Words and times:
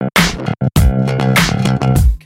Okay, 0.00 0.10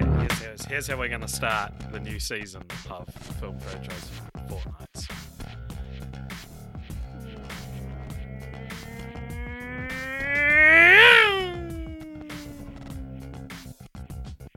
here's, 0.04 0.38
here's, 0.40 0.64
here's 0.66 0.86
how 0.88 0.98
we're 0.98 1.08
going 1.08 1.22
to 1.22 1.28
start 1.28 1.72
the 1.90 2.00
new 2.00 2.20
season 2.20 2.62
of 2.90 3.08
Film 3.40 3.58
Franchise 3.60 4.10
Fortnights. 4.48 5.08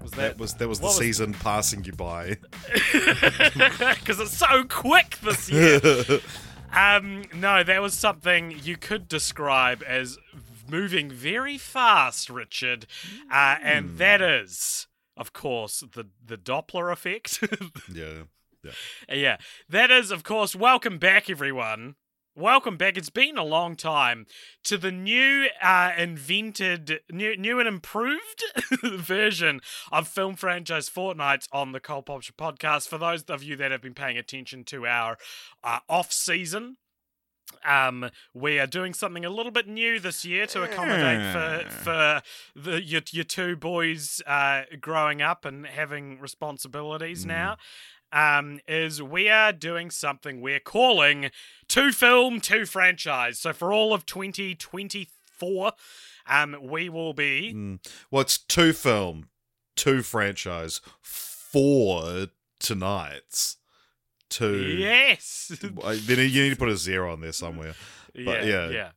Was 0.02 0.12
That 0.12 0.38
was 0.38 0.54
that 0.56 0.68
was 0.68 0.80
the 0.80 0.86
what 0.88 0.96
season 0.96 1.34
passing 1.34 1.86
you 1.86 1.94
by. 1.94 2.38
because 2.84 4.20
it's 4.20 4.38
so 4.38 4.66
quick 4.66 5.18
this 5.24 5.50
year. 5.50 5.80
um, 6.74 7.24
no, 7.34 7.64
that 7.64 7.82
was 7.82 7.94
something 7.94 8.60
you 8.64 8.76
could 8.76 9.08
describe 9.08 9.82
as 9.88 10.18
moving 10.70 11.10
very 11.10 11.58
fast, 11.58 12.30
Richard, 12.30 12.86
uh, 13.32 13.58
and 13.62 13.98
that 13.98 14.22
is, 14.22 14.88
of 15.18 15.34
course, 15.34 15.84
the 15.94 16.08
the 16.24 16.38
Doppler 16.38 16.92
effect. 16.92 17.44
yeah. 17.94 18.24
Yeah. 18.64 18.72
yeah, 19.16 19.38
that 19.70 19.92
is, 19.92 20.10
of 20.10 20.24
course, 20.24 20.56
welcome 20.56 20.98
back, 20.98 21.30
everyone. 21.30 21.96
Welcome 22.38 22.76
back. 22.76 22.98
It's 22.98 23.10
been 23.10 23.38
a 23.38 23.46
long 23.46 23.78
time 23.78 24.26
to 24.66 24.78
the 24.78 24.92
new, 24.92 25.48
uh, 25.62 25.94
invented, 25.98 27.00
new, 27.10 27.38
new 27.38 27.60
and 27.60 27.68
improved 27.68 28.44
version 28.84 29.62
of 29.90 30.10
Film 30.10 30.36
Franchise 30.36 30.90
Fortnights 30.90 31.48
on 31.54 31.72
the 31.72 31.80
Cult 31.80 32.08
Popture 32.08 32.34
podcast. 32.34 32.90
For 32.90 32.98
those 32.98 33.24
of 33.24 33.42
you 33.42 33.56
that 33.56 33.72
have 33.72 33.82
been 33.82 33.94
paying 33.94 34.18
attention 34.18 34.66
to 34.66 34.86
our 34.86 35.18
uh, 35.64 35.80
off 35.88 36.12
season, 36.12 36.76
um, 37.64 38.10
we 38.34 38.60
are 38.60 38.68
doing 38.68 38.94
something 38.94 39.26
a 39.26 39.30
little 39.30 39.52
bit 39.52 39.68
new 39.68 40.00
this 40.00 40.26
year 40.26 40.46
to 40.48 40.64
accommodate 40.64 41.34
for 41.34 41.70
for 41.70 42.22
the 42.56 42.84
your, 42.84 43.02
your 43.12 43.24
two 43.24 43.56
boys 43.56 44.22
uh, 44.28 44.64
growing 44.80 45.22
up 45.22 45.46
and 45.46 45.66
having 45.66 46.20
responsibilities 46.20 47.26
now. 47.26 47.58
Um, 48.12 48.60
is 48.68 49.02
we 49.02 49.30
are 49.30 49.52
doing 49.52 49.92
something 49.92 50.40
we're 50.40 50.60
calling 50.60 51.32
two 51.68 51.92
film, 51.92 52.40
two 52.40 52.66
franchise. 52.66 53.40
So 53.40 53.52
for 53.52 53.74
all 53.74 53.94
of 53.94 54.06
2024, 54.06 55.74
um, 56.28 56.56
we 56.62 56.88
will 56.88 57.14
be 57.14 57.52
Mm. 57.54 57.80
Well, 58.12 58.22
it's 58.22 58.38
two 58.38 58.72
film, 58.74 59.30
two 59.76 60.02
franchise, 60.02 60.80
four 61.02 62.28
tonight's, 62.60 63.58
two. 64.38 64.58
yes, 64.78 65.52
Then 65.62 66.20
You 66.30 66.44
need 66.44 66.50
to 66.50 66.56
put 66.56 66.70
a 66.70 66.78
zero 66.78 67.12
on 67.12 67.22
there 67.22 67.32
somewhere. 67.32 67.74
yeah, 68.14 68.44
yeah, 68.44 68.70
yeah. 68.70 68.90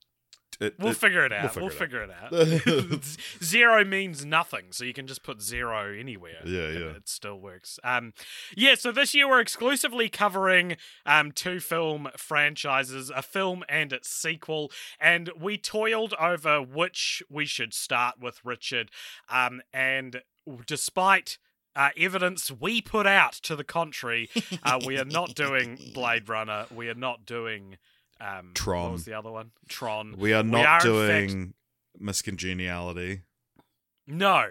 It- 0.60 0.74
We'll 0.76 0.90
it- 0.90 0.96
figure 0.96 1.24
it 1.24 1.32
out. 1.32 1.54
we'll 1.54 1.66
We'll 1.66 1.74
figure 1.74 2.08
figure 2.08 2.32
it 2.32 2.92
out. 2.96 3.04
zero 3.44 3.84
means 3.84 4.24
nothing, 4.24 4.72
so 4.72 4.82
you 4.82 4.92
can 4.92 5.06
just 5.06 5.22
put 5.22 5.40
zero 5.40 5.94
anywhere. 5.96 6.40
Yeah, 6.44 6.62
and 6.62 6.80
yeah. 6.80 6.86
It 6.96 7.08
still 7.08 7.38
works. 7.38 7.78
Um, 7.84 8.12
yeah. 8.56 8.74
So 8.74 8.90
this 8.90 9.14
year 9.14 9.28
we're 9.28 9.38
exclusively 9.40 10.08
covering 10.08 10.76
um 11.06 11.30
two 11.30 11.60
film 11.60 12.08
franchises, 12.16 13.08
a 13.14 13.22
film 13.22 13.62
and 13.68 13.92
its 13.92 14.08
sequel, 14.08 14.72
and 14.98 15.30
we 15.38 15.58
toiled 15.58 16.14
over 16.18 16.60
which 16.60 17.22
we 17.30 17.46
should 17.46 17.72
start 17.72 18.16
with, 18.20 18.40
Richard. 18.44 18.90
Um, 19.28 19.62
and 19.72 20.22
despite. 20.66 21.38
Uh, 21.78 21.90
evidence 21.96 22.50
we 22.50 22.82
put 22.82 23.06
out 23.06 23.32
to 23.34 23.54
the 23.54 23.62
contrary. 23.62 24.28
Uh, 24.64 24.80
we 24.84 24.98
are 24.98 25.04
not 25.04 25.34
doing 25.36 25.78
Blade 25.94 26.28
Runner. 26.28 26.66
We 26.74 26.88
are 26.88 26.94
not 26.94 27.24
doing 27.24 27.78
um, 28.20 28.46
What 28.48 28.54
Tron. 28.56 28.92
was 28.92 29.04
the 29.04 29.14
other 29.14 29.30
one? 29.30 29.52
Tron. 29.68 30.16
we 30.18 30.32
are 30.32 30.42
not 30.42 30.66
are, 30.66 30.78
in 30.80 30.92
doing 30.92 31.54
Miss 31.98 32.20
Congeniality. 32.20 33.22
No, 34.08 34.48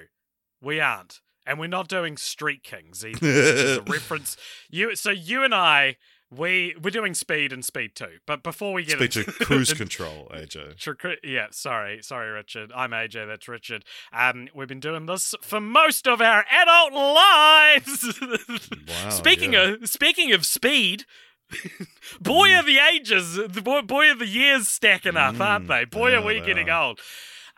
we 0.62 0.80
aren't. 0.80 1.20
And 1.46 1.60
we're 1.60 1.68
not 1.68 1.88
doing 1.88 2.16
Street 2.18 2.64
Kings 2.64 3.06
either. 3.06 3.18
which 3.20 3.24
is 3.24 3.78
a 3.78 3.82
reference. 3.88 4.38
You 4.70 4.96
so 4.96 5.12
you 5.12 5.44
and 5.44 5.54
I 5.54 5.98
we 6.30 6.76
we're 6.82 6.90
doing 6.92 7.14
Speed 7.14 7.54
and 7.54 7.64
Speed 7.64 7.96
2. 7.96 8.06
But 8.26 8.44
before 8.44 8.74
we 8.74 8.84
get 8.84 8.98
Speech 8.98 9.18
into 9.18 9.30
of 9.30 9.40
cruise 9.40 9.74
control, 9.74 10.30
AJ. 10.34 11.18
Yeah, 11.24 11.48
sorry, 11.52 12.02
sorry, 12.04 12.30
Richard. 12.32 12.72
I'm 12.76 12.92
AJ. 12.92 13.28
That's 13.28 13.48
Richard. 13.48 13.86
Um, 14.12 14.50
we've 14.54 14.68
been 14.68 14.80
doing 14.80 15.06
this 15.06 15.34
for 15.42 15.60
most 15.62 16.08
of 16.08 16.22
our 16.22 16.46
adult 16.52 16.94
lives. 16.94 18.20
Wow, 18.88 19.10
speaking 19.10 19.54
yeah. 19.54 19.76
of 19.82 19.90
speaking 19.90 20.34
of 20.34 20.46
speed, 20.46 21.06
boy 22.22 22.50
Mm. 22.50 22.60
are 22.60 22.64
the 22.64 22.78
ages, 22.80 23.36
the 23.36 23.62
boy, 23.62 23.82
boy 23.82 24.10
are 24.10 24.16
the 24.16 24.28
years 24.28 24.68
stacking 24.68 25.16
up, 25.18 25.40
aren't 25.40 25.66
Mm, 25.66 25.68
they? 25.70 25.86
Boy, 25.86 26.12
yeah, 26.12 26.18
are 26.18 26.22
we 26.26 26.40
getting 26.42 26.70
are. 26.70 26.84
old. 26.88 27.00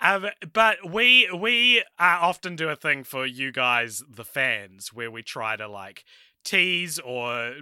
Um, 0.01 0.27
but 0.53 0.89
we 0.89 1.29
we 1.35 1.81
uh, 1.81 1.83
often 2.21 2.55
do 2.55 2.69
a 2.69 2.75
thing 2.75 3.03
for 3.03 3.25
you 3.25 3.51
guys, 3.51 4.01
the 4.09 4.23
fans, 4.23 4.93
where 4.93 5.11
we 5.11 5.21
try 5.23 5.55
to 5.57 5.67
like 5.67 6.05
tease 6.43 6.99
or 6.99 7.55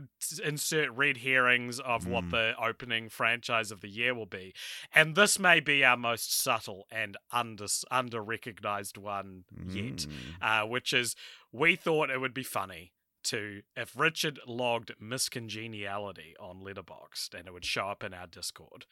insert 0.44 0.92
red 0.92 1.18
herrings 1.18 1.80
of 1.80 2.06
what 2.08 2.26
Mm. 2.26 2.32
the 2.32 2.56
opening 2.64 3.10
franchise 3.10 3.72
of 3.72 3.82
the 3.82 3.90
year 3.90 4.14
will 4.14 4.26
be, 4.28 4.54
and 4.94 5.16
this 5.16 5.40
may 5.40 5.60
be 5.60 5.84
our 5.84 5.98
most 5.98 6.32
subtle 6.32 6.88
and 6.92 7.18
under 7.32 7.66
under 7.92 8.22
recognized 8.24 8.98
one 8.98 9.46
yet 9.68 10.06
Mm. 10.08 10.36
uh, 10.42 10.66
which 10.68 10.94
is 10.94 11.16
we 11.52 11.76
thought 11.76 12.10
it 12.10 12.20
would 12.22 12.34
be 12.34 12.44
funny 12.44 12.94
to 13.24 13.64
if 13.76 13.98
Richard 13.98 14.40
logged 14.48 14.94
Miss 15.00 15.28
Congeniality 15.28 16.36
on 16.40 16.62
Letterboxd 16.62 17.34
and 17.34 17.48
it 17.48 17.52
would 17.54 17.66
show 17.66 17.90
up 17.90 18.04
in 18.04 18.14
our 18.14 18.28
Discord. 18.28 18.86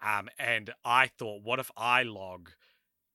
Um, 0.00 0.28
and 0.38 0.74
I 0.84 1.06
thought, 1.08 1.42
what 1.42 1.58
if 1.58 1.70
I 1.76 2.02
log 2.02 2.50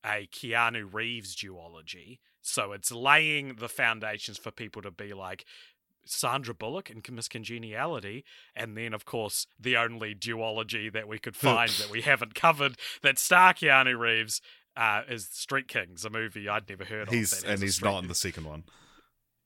a 0.06 0.28
Keanu 0.28 0.92
Reeves 0.94 1.36
duology? 1.36 2.20
So 2.42 2.72
it's 2.72 2.92
laying 2.92 3.56
the 3.56 3.68
foundations 3.70 4.38
for 4.38 4.52
people 4.52 4.82
to 4.82 4.92
be 4.92 5.14
like 5.14 5.46
Sandra 6.10 6.54
Bullock 6.54 6.90
and 6.90 7.04
Miss 7.12 7.28
Congeniality, 7.28 8.24
and 8.56 8.76
then 8.78 8.94
of 8.94 9.06
course 9.06 9.48
the 9.60 9.78
only 9.78 10.14
duology 10.16 10.92
that 10.92 11.08
we 11.08 11.20
could 11.20 11.36
find 11.36 11.70
that 11.72 11.90
we 11.90 12.02
haven't 12.02 12.36
covered 12.36 12.76
that 13.02 13.20
star 13.20 13.54
Keanu 13.54 13.98
Reeves 13.98 14.42
uh, 14.76 15.02
is 15.10 15.28
Street 15.32 15.68
Kings, 15.68 16.06
a 16.06 16.10
movie 16.10 16.48
I'd 16.48 16.70
never 16.70 16.86
heard 16.86 17.08
of. 17.08 17.14
He's 17.14 17.32
that 17.32 17.50
and 17.50 17.62
he's 17.62 17.82
not 17.82 18.04
in 18.04 18.08
the 18.08 18.16
second 18.16 18.46
one. 18.46 18.64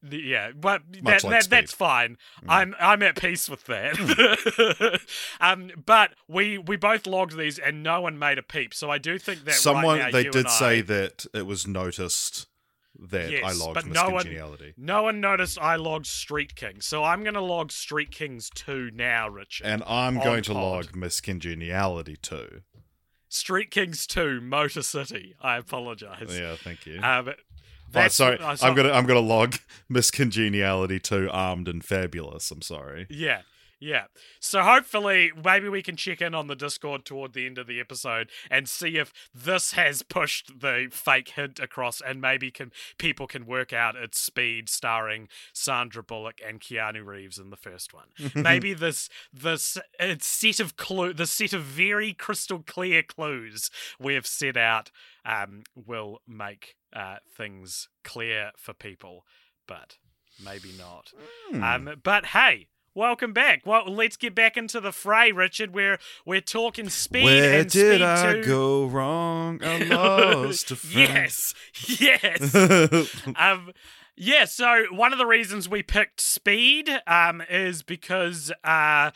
the- 0.03 0.17
Yeah, 0.17 0.51
but 0.53 0.81
that, 1.03 1.23
like 1.23 1.31
that, 1.44 1.49
that's 1.49 1.73
fine. 1.73 2.17
I'm 2.47 2.75
I'm 2.79 3.01
at 3.03 3.19
peace 3.22 3.47
with 3.47 3.66
that. 3.66 4.99
um, 5.39 5.72
but 5.85 6.11
we 6.28 6.57
we 6.57 6.75
both 6.75 7.05
logged 7.07 7.38
these 7.38 7.59
and 7.59 7.83
no 7.83 8.01
one 8.01 8.17
made 8.19 8.38
a 8.38 8.43
peep. 8.43 8.73
So 8.73 8.89
I 8.89 8.97
do 8.97 9.17
think 9.17 9.45
that 9.45 9.53
Someone 9.53 9.99
right 9.99 10.05
now, 10.05 10.11
they 10.11 10.23
did 10.23 10.35
and 10.35 10.49
say 10.49 10.81
that 10.81 11.25
it 11.33 11.45
was 11.45 11.67
noticed 11.67 12.47
that 13.09 13.25
I 13.25 13.29
Yes, 13.29 13.59
logged 13.59 13.73
but 13.75 13.85
no 13.88 14.09
one- 14.12 14.73
no 14.78 15.03
one 15.03 15.19
noticed 15.19 15.57
I 15.59 15.75
logged 15.75 16.06
Street 16.06 16.56
Kings. 16.56 16.85
So 16.85 17.03
I'm 17.03 17.23
gonna 17.23 17.41
log 17.41 17.72
Street 17.72 18.12
Kings 18.12 18.50
two 18.53 18.91
now, 18.94 19.28
Richard. 19.28 19.66
And 19.66 19.84
I'm 19.88 20.19
going 20.19 20.44
to 20.44 20.53
pod. 20.53 20.62
log 20.62 20.95
Miss 20.95 21.19
Congeniality 21.19 22.16
too. 22.17 22.61
Street 23.28 23.72
Kings 23.72 24.05
two, 24.05 24.40
Motor 24.41 24.81
City. 24.84 25.35
I 25.41 25.58
apologize. 25.58 26.37
Yeah, 26.40 26.55
thank 26.55 26.85
you. 26.85 26.99
Um, 27.02 27.34
Oh, 27.93 27.99
that's 27.99 28.16
sorry, 28.16 28.40
I 28.40 28.55
saw- 28.55 28.67
I'm 28.67 28.73
gonna 28.76 28.91
I'm 28.93 29.05
gonna 29.05 29.20
log 29.20 29.58
Miss 29.90 30.11
Congeniality 30.11 30.97
to 31.02 31.29
armed 31.29 31.67
and 31.67 31.84
fabulous. 31.84 32.49
I'm 32.49 32.61
sorry. 32.61 33.05
Yeah. 33.09 33.41
Yeah. 33.81 34.05
So 34.39 34.61
hopefully, 34.61 35.31
maybe 35.43 35.67
we 35.67 35.81
can 35.81 35.95
check 35.95 36.22
in 36.22 36.35
on 36.35 36.45
the 36.45 36.55
Discord 36.55 37.03
toward 37.03 37.33
the 37.33 37.47
end 37.47 37.57
of 37.57 37.66
the 37.66 37.79
episode 37.79 38.29
and 38.49 38.69
see 38.69 38.97
if 38.97 39.11
this 39.33 39.72
has 39.72 40.03
pushed 40.03 40.61
the 40.61 40.87
fake 40.91 41.29
hint 41.29 41.59
across, 41.59 41.99
and 41.99 42.22
maybe 42.22 42.51
can 42.51 42.72
people 42.99 43.25
can 43.25 43.47
work 43.47 43.73
out 43.73 43.95
its 43.95 44.19
speed, 44.19 44.69
starring 44.69 45.28
Sandra 45.51 46.03
Bullock 46.03 46.39
and 46.47 46.61
Keanu 46.61 47.03
Reeves 47.03 47.39
in 47.39 47.49
the 47.49 47.57
first 47.57 47.91
one. 47.91 48.09
maybe 48.35 48.75
this 48.75 49.09
this 49.33 49.79
set 50.19 50.59
of 50.59 50.78
clue, 50.78 51.11
the 51.11 51.25
set 51.25 51.51
of 51.51 51.63
very 51.63 52.13
crystal 52.13 52.63
clear 52.66 53.01
clues 53.01 53.72
we 53.99 54.13
have 54.13 54.28
set 54.28 54.57
out, 54.57 54.91
um, 55.25 55.63
will 55.75 56.19
make 56.28 56.75
uh, 56.95 57.17
things 57.35 57.89
clear 58.03 58.51
for 58.57 58.73
people, 58.73 59.25
but 59.67 59.97
maybe 60.43 60.72
not. 60.78 61.11
Hmm. 61.49 61.63
Um, 61.63 61.95
but 62.03 62.28
hey, 62.28 62.67
Welcome 62.93 63.32
back. 63.32 63.61
Well, 63.66 63.85
let's 63.88 64.17
get 64.17 64.35
back 64.35 64.58
into 64.58 64.82
the 64.82 64.91
fray, 64.91 65.32
Richard. 65.32 65.73
We're 65.73 65.97
we're 66.26 66.41
talking 66.41 66.90
speed 66.90 67.23
Where 67.23 67.61
and 67.61 67.70
did 67.70 67.96
speed 67.96 68.02
I 68.02 68.41
go 68.41 68.85
wrong? 68.85 69.61
I 69.64 69.78
lost 69.84 70.72
a 70.72 70.76
friend. 70.76 71.09
yes, 71.09 71.53
yes. 71.88 72.53
um, 73.38 73.72
yeah. 74.17 74.43
So 74.43 74.88
one 74.91 75.14
of 75.14 75.20
the 75.20 75.26
reasons 75.26 75.70
we 75.70 75.84
picked 75.84 76.20
Speed 76.20 76.90
um 77.08 77.41
is 77.49 77.82
because 77.82 78.52
uh. 78.64 79.11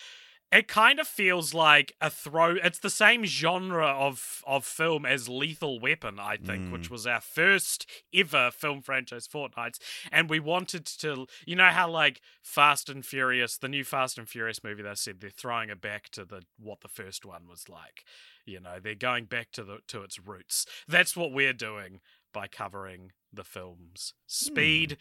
It 0.56 0.70
kind 0.70 1.00
of 1.00 1.08
feels 1.08 1.54
like 1.54 1.94
a 2.00 2.10
throw. 2.10 2.56
It's 2.64 2.80
the 2.80 2.90
same 2.90 3.26
genre 3.26 3.88
of 3.88 4.42
of 4.48 4.64
film 4.64 5.06
as 5.06 5.28
Lethal 5.28 5.82
Weapon, 5.82 6.18
I 6.18 6.38
think, 6.38 6.72
which 6.72 6.90
was 6.90 7.06
our 7.06 7.20
first 7.20 7.86
ever 8.14 8.52
film 8.52 8.82
franchise 8.82 9.28
fortnights. 9.28 9.80
And 10.14 10.30
we 10.30 10.40
wanted 10.40 10.86
to, 10.86 11.28
you 11.46 11.58
know, 11.58 11.66
how 11.68 11.90
like 11.90 12.22
Fast 12.42 12.88
and 12.88 13.06
Furious, 13.06 13.58
the 13.58 13.68
new 13.68 13.84
Fast 13.84 14.18
and 14.18 14.30
Furious 14.30 14.64
movie, 14.64 14.82
they 14.84 14.96
said 14.96 15.20
they're 15.20 15.30
throwing 15.30 15.70
it 15.70 15.82
back 15.82 16.08
to 16.12 16.24
the 16.24 16.44
what 16.58 16.80
the 16.80 16.88
first 16.88 17.26
one 17.26 17.48
was 17.50 17.68
like. 17.68 18.06
You 18.46 18.62
know, 18.62 18.80
they're 18.82 18.96
going 18.96 19.26
back 19.26 19.52
to 19.54 19.64
the 19.66 19.80
to 19.90 20.04
its 20.04 20.20
roots. 20.20 20.66
That's 20.88 21.18
what 21.18 21.34
we're 21.34 21.52
doing 21.52 22.00
by 22.34 22.48
covering 22.48 23.12
the 23.34 23.44
film's 23.44 24.14
speed. 24.26 24.98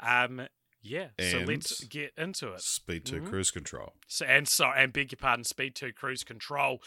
Um, 0.00 0.48
yeah. 0.88 1.08
so 1.30 1.38
let's 1.40 1.84
get 1.84 2.12
into 2.16 2.52
it. 2.52 2.60
Speed 2.60 3.04
2 3.04 3.20
Mhm. 3.22 3.28
cruise 3.28 3.50
control. 3.50 3.94
So, 4.06 4.24
and 4.26 4.48
so, 4.48 4.66
and 4.66 4.92
beg 4.92 5.12
your 5.12 5.18
pardon, 5.18 5.44
Speed 5.44 5.74
2 5.74 5.92
Cruise 5.92 6.24
Control. 6.24 6.82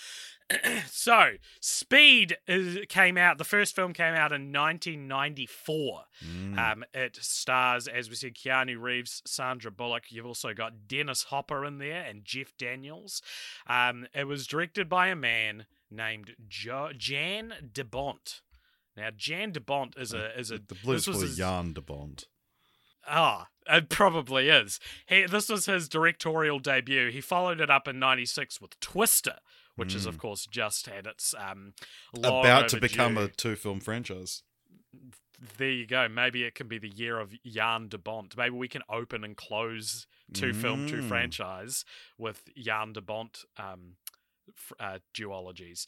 so, 0.87 1.33
Speed 1.59 2.37
is, 2.47 2.79
came 2.89 3.17
out, 3.17 3.37
the 3.37 3.43
first 3.43 3.75
film 3.75 3.93
came 3.93 4.13
out 4.15 4.31
in 4.31 4.51
1994. 4.51 6.03
Mm. 6.25 6.57
Um, 6.57 6.83
it 6.93 7.17
stars, 7.21 7.87
as 7.87 8.09
we 8.09 8.15
said, 8.15 8.35
Keanu 8.35 8.79
Reeves, 8.81 9.21
Sandra 9.25 9.71
Bullock. 9.71 10.11
You've 10.11 10.25
also 10.25 10.53
got 10.53 10.87
Dennis 10.87 11.23
Hopper 11.25 11.65
in 11.65 11.77
there 11.77 12.03
and 12.03 12.25
Jeff 12.25 12.55
Daniels. 12.57 13.21
Um, 13.67 14.07
it 14.13 14.25
was 14.25 14.47
directed 14.47 14.89
by 14.89 15.07
a 15.07 15.15
man 15.15 15.65
named 15.89 16.35
jo- 16.47 16.91
Jan 16.97 17.53
de 17.73 17.83
Bont. 17.83 18.41
Now, 18.97 19.09
Jan 19.15 19.51
de 19.51 19.59
Bont 19.61 19.95
is 19.97 20.13
a 20.13 20.37
is 20.37 20.51
a 20.51 20.57
the 20.57 20.75
blues 20.75 21.05
this 21.05 21.15
was 21.15 21.21
his- 21.21 21.37
Jan 21.37 21.73
de 21.73 21.81
Bond. 21.81 22.25
Ah, 23.07 23.47
it 23.69 23.89
probably 23.89 24.49
is. 24.49 24.79
He, 25.05 25.25
this 25.25 25.49
was 25.49 25.65
his 25.65 25.87
directorial 25.89 26.59
debut. 26.59 27.09
He 27.09 27.21
followed 27.21 27.61
it 27.61 27.69
up 27.69 27.87
in 27.87 27.99
'96 27.99 28.59
with 28.61 28.79
Twister, 28.79 29.37
which 29.75 29.95
is, 29.95 30.05
of 30.05 30.17
course, 30.17 30.45
just 30.45 30.87
had 30.87 31.07
its 31.07 31.33
um, 31.37 31.73
About 32.15 32.67
to 32.69 32.79
become 32.79 33.17
a 33.17 33.27
two 33.27 33.55
film 33.55 33.79
franchise. 33.79 34.43
There 35.57 35.71
you 35.71 35.87
go. 35.87 36.07
Maybe 36.07 36.43
it 36.43 36.53
can 36.53 36.67
be 36.67 36.77
the 36.77 36.89
year 36.89 37.19
of 37.19 37.33
Jan 37.43 37.87
de 37.87 37.97
Bont. 37.97 38.37
Maybe 38.37 38.55
we 38.55 38.67
can 38.67 38.83
open 38.89 39.23
and 39.23 39.35
close 39.35 40.05
two 40.33 40.53
film, 40.53 40.87
two 40.87 40.97
Mm. 41.01 41.07
franchise 41.07 41.83
with 42.17 42.49
Jan 42.55 42.93
de 42.93 43.01
Bont 43.01 43.43
um, 43.57 43.95
uh, 44.79 44.99
duologies. 45.15 45.85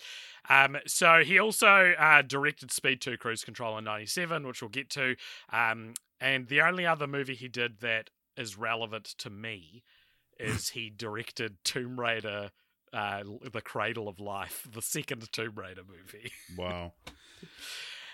Um, 0.49 0.77
so 0.87 1.23
he 1.23 1.37
also 1.37 1.93
uh, 1.99 2.23
directed 2.23 2.71
Speed 2.71 2.99
2 3.01 3.17
Cruise 3.17 3.43
Control 3.43 3.77
in 3.77 3.83
97, 3.83 4.47
which 4.47 4.61
we'll 4.63 4.69
get 4.69 4.89
to. 4.91 5.15
Um, 5.51 5.93
and 6.23 6.47
the 6.47 6.61
only 6.61 6.85
other 6.85 7.05
movie 7.07 7.35
he 7.35 7.47
did 7.47 7.79
that 7.81 8.09
is 8.37 8.57
relevant 8.57 9.05
to 9.19 9.29
me 9.29 9.83
is 10.39 10.69
he 10.69 10.89
directed 10.89 11.57
Tomb 11.63 11.99
Raider. 11.99 12.51
Uh, 12.91 13.23
the 13.51 13.59
Cradle 13.61 14.07
of 14.07 14.19
Life, 14.19 14.67
the 14.71 14.81
second 14.81 15.31
Tomb 15.31 15.53
Raider 15.55 15.81
movie. 15.87 16.31
Wow. 16.57 16.93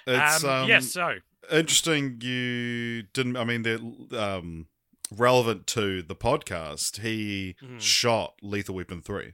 It's 0.07 0.43
um, 0.43 0.49
um, 0.63 0.69
yeah, 0.69 0.79
so 0.79 1.15
interesting 1.51 2.19
you 2.21 3.03
didn't 3.13 3.37
i 3.37 3.43
mean 3.43 3.61
they're 3.63 3.79
um 4.19 4.67
relevant 5.15 5.67
to 5.67 6.01
the 6.01 6.15
podcast 6.15 7.01
he 7.01 7.55
Mhm. 7.61 7.79
shot 7.79 8.35
lethal 8.41 8.75
weapon 8.75 9.01
3 9.01 9.33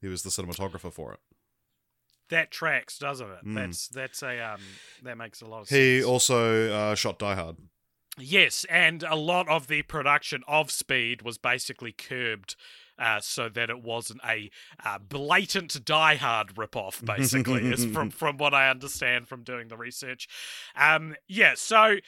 he 0.00 0.08
was 0.08 0.22
the 0.22 0.30
cinematographer 0.30 0.92
for 0.92 1.12
it 1.12 1.20
That 2.30 2.50
tracks, 2.50 2.98
doesn't 2.98 3.28
it? 3.30 3.44
Mm. 3.46 3.54
That's 3.54 3.88
that's 3.88 4.22
a 4.22 4.40
um 4.40 4.60
that 5.02 5.16
makes 5.16 5.40
a 5.40 5.46
lot 5.46 5.60
of 5.62 5.68
sense. 5.68 5.78
he 5.78 6.02
also 6.04 6.70
uh, 6.72 6.94
shot 6.94 7.18
die 7.18 7.34
hard 7.36 7.56
yes, 8.18 8.64
and 8.68 9.02
a 9.02 9.16
lot 9.16 9.48
of 9.48 9.66
the 9.68 9.82
production 9.82 10.42
of 10.46 10.70
Speed 10.70 11.22
was 11.22 11.38
basically 11.38 11.92
curbed. 11.92 12.56
Uh, 13.00 13.20
so 13.20 13.48
that 13.48 13.70
it 13.70 13.80
wasn't 13.80 14.20
a 14.28 14.50
uh, 14.84 14.98
blatant 14.98 15.84
Die 15.84 16.14
Hard 16.16 16.56
ripoff, 16.56 17.04
basically, 17.04 17.64
is 17.64 17.84
from 17.84 18.10
from 18.22 18.38
what 18.38 18.52
I 18.52 18.68
understand 18.68 19.28
from 19.28 19.44
doing 19.44 19.68
the 19.68 19.76
research. 19.76 20.26
Um, 20.74 21.14
yeah. 21.28 21.52
So, 21.54 21.98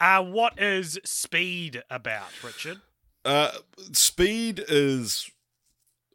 uh, 0.00 0.24
what 0.24 0.60
is 0.60 0.98
Speed 1.04 1.84
about, 1.88 2.30
Richard? 2.42 2.80
uh 3.24 3.50
speed 3.92 4.64
is 4.68 5.30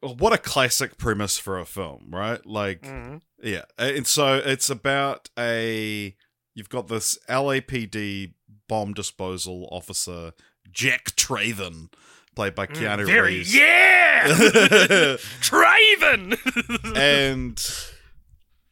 what 0.01 0.33
a 0.33 0.37
classic 0.37 0.97
premise 0.97 1.37
for 1.37 1.59
a 1.59 1.65
film 1.65 2.07
right 2.09 2.45
like 2.45 2.81
Mm. 2.81 3.21
Yeah, 3.43 3.65
and 3.77 4.07
so 4.07 4.35
it's 4.37 4.69
about 4.71 5.29
a 5.37 6.15
you've 6.55 6.69
got 6.69 6.87
this 6.87 7.19
LAPD 7.29 8.33
bomb 8.67 8.93
disposal 8.93 9.67
officer 9.71 10.31
Jack 10.71 11.15
Traven, 11.15 11.91
played 12.35 12.55
by 12.55 12.65
Keanu 12.67 13.03
Mm, 13.03 13.05
Very 13.05 13.35
Reeves, 13.37 13.55
yeah, 13.55 15.17
Craven. 15.41 16.35
and 16.95 17.75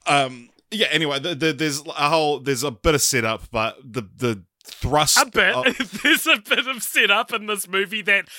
um 0.05 0.49
yeah. 0.71 0.87
Anyway, 0.89 1.19
the, 1.19 1.35
the, 1.35 1.53
there's 1.53 1.81
a 1.85 2.09
whole 2.09 2.39
there's 2.39 2.63
a 2.63 2.71
bit 2.71 2.95
of 2.95 3.01
setup, 3.01 3.43
but 3.51 3.77
the 3.83 4.01
the 4.17 4.43
thrust 4.63 5.17
A 5.17 5.25
bit. 5.25 5.77
There's 6.03 6.27
a 6.27 6.37
bit 6.37 6.67
of 6.67 6.81
setup 6.81 7.33
in 7.33 7.47
this 7.47 7.67
movie 7.67 8.01
that 8.03 8.29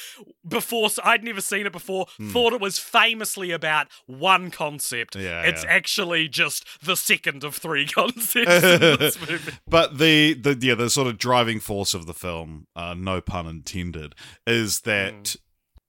before 0.46 0.88
I'd 1.02 1.22
never 1.24 1.40
seen 1.40 1.66
it 1.66 1.72
before. 1.72 2.06
Thought 2.20 2.52
it 2.52 2.60
was 2.60 2.78
famously 2.78 3.50
about 3.50 3.88
one 4.06 4.50
concept. 4.50 5.14
Hmm. 5.14 5.20
Yeah, 5.20 5.42
it's 5.42 5.64
yeah. 5.64 5.70
actually 5.70 6.28
just 6.28 6.66
the 6.82 6.96
second 6.96 7.44
of 7.44 7.54
three 7.54 7.86
concepts 7.94 8.64
in 8.64 8.80
this 8.98 9.20
movie. 9.28 9.52
But 9.68 9.98
the, 9.98 10.34
the 10.34 10.58
yeah 10.60 10.74
the 10.74 10.90
sort 10.90 11.08
of 11.08 11.18
driving 11.18 11.60
force 11.60 11.94
of 11.94 12.06
the 12.06 12.14
film, 12.14 12.66
uh, 12.74 12.94
no 12.94 13.20
pun 13.20 13.46
intended, 13.46 14.14
is 14.46 14.80
that 14.80 15.36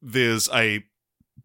there's 0.01 0.49
a 0.53 0.83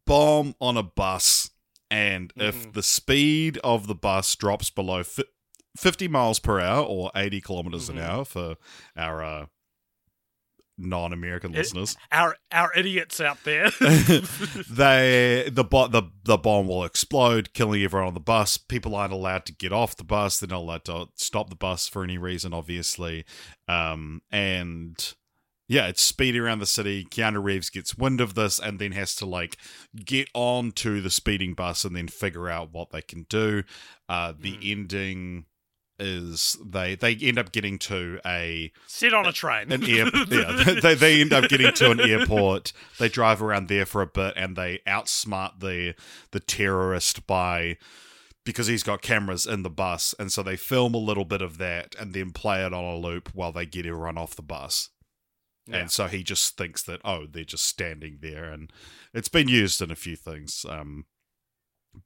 bomb 0.06 0.54
on 0.60 0.76
a 0.76 0.82
bus, 0.82 1.50
and 1.90 2.32
if 2.37 2.72
the 2.72 2.82
speed 2.82 3.58
of 3.58 3.87
the 3.87 3.94
bus 3.94 4.34
drops 4.37 4.70
below 4.70 5.02
50 5.76 6.08
miles 6.08 6.38
per 6.38 6.61
hour 6.61 6.84
or 6.84 7.11
80 7.14 7.40
kilometers 7.40 7.88
Mhm. 7.88 7.90
an 7.90 7.99
hour 7.99 8.25
for 8.25 8.56
our 8.96 9.22
uh, 9.25 9.46
non-American 10.78 11.55
It- 11.55 11.58
listeners, 11.58 11.96
Our 12.11 12.37
our 12.52 12.72
idiots 12.75 13.20
out 13.20 13.38
there. 13.44 13.70
they 14.70 15.49
the 15.52 15.64
bo- 15.64 15.88
the 15.88 16.05
the 16.25 16.38
bomb 16.38 16.67
will 16.69 16.84
explode, 16.84 17.52
killing 17.52 17.82
everyone 17.82 18.08
on 18.08 18.14
the 18.14 18.20
bus. 18.20 18.56
People 18.56 18.94
aren't 18.94 19.12
allowed 19.12 19.44
to 19.47 19.52
get 19.54 19.73
off 19.73 19.97
the 19.97 20.04
bus. 20.04 20.38
They're 20.40 20.49
not 20.49 20.59
allowed 20.61 20.85
to 20.87 21.09
stop 21.16 21.50
the 21.50 21.56
bus 21.56 21.87
for 21.88 22.02
any 22.02 22.18
reason, 22.18 22.54
obviously. 22.54 23.25
Um, 23.68 24.23
and 24.30 25.14
yeah, 25.68 25.87
it's 25.87 26.02
speeding 26.02 26.40
around 26.40 26.59
the 26.61 26.66
city. 26.66 27.04
Keanu 27.04 27.42
Reeves 27.44 27.71
gets 27.71 27.97
wind 27.97 28.21
of 28.21 28.35
this 28.35 28.59
and 28.59 28.78
then 28.78 28.92
has 28.92 29.14
to 29.16 29.26
like 29.26 29.56
get 30.04 30.28
on 30.35 30.73
to 30.73 31.00
the 31.00 31.11
speeding 31.11 31.54
bus 31.54 31.85
and 31.85 31.94
then 31.94 32.09
figure 32.09 32.49
out 32.49 32.73
what 32.73 32.90
they 32.90 33.02
can 33.02 33.26
do. 33.28 33.62
Uh, 34.09 34.33
the 34.37 34.54
Hmm. 34.54 34.61
ending 34.64 35.44
is 36.00 36.57
they 36.64 36.95
they 36.95 37.14
end 37.16 37.38
up 37.38 37.52
getting 37.52 37.78
to 37.80 38.21
a 38.25 38.73
Sit 38.87 39.14
on 39.14 39.26
a 39.26 39.33
train. 39.33 39.71
an 39.71 39.85
air, 39.85 40.07
yeah, 40.30 40.75
they, 40.83 40.95
they 40.95 41.21
end 41.21 41.33
up 41.33 41.49
getting 41.49 41.73
to 41.73 41.90
an 41.90 42.00
airport. 42.00 42.73
They 42.99 43.09
drive 43.09 43.42
around 43.42 43.69
there 43.69 43.87
for 43.87 44.02
a 44.02 44.07
bit, 44.07 44.35
and 44.37 44.57
they 44.57 44.80
outsmart 44.87 45.61
the 45.61 45.95
the 46.30 46.40
terrorist 46.40 47.26
by 47.26 47.76
because 48.45 48.66
he's 48.66 48.83
got 48.83 49.02
cameras 49.02 49.47
in 49.47 49.62
the 49.62 49.71
bus, 49.71 50.14
and 50.19 50.33
so 50.33 50.42
they 50.42 50.57
film 50.57 50.95
a 50.95 50.99
little 50.99 51.25
bit 51.25 51.42
of 51.42 51.59
that 51.59 51.95
and 52.00 52.14
then 52.14 52.30
play 52.30 52.64
it 52.64 52.73
on 52.73 52.85
a 52.85 52.97
loop 52.97 53.30
while 53.35 53.52
they 53.52 53.66
get 53.66 53.87
everyone 53.87 54.19
off 54.19 54.35
the 54.35 54.42
bus. 54.42 54.88
Yeah. 55.66 55.76
And 55.76 55.90
so 55.90 56.07
he 56.07 56.23
just 56.23 56.57
thinks 56.57 56.83
that 56.85 57.00
oh, 57.04 57.26
they're 57.30 57.45
just 57.45 57.66
standing 57.66 58.19
there, 58.21 58.45
and 58.45 58.73
it's 59.12 59.28
been 59.28 59.49
used 59.49 59.80
in 59.83 59.90
a 59.90 59.97
few 59.97 60.16
things. 60.16 60.64
Um, 60.69 61.04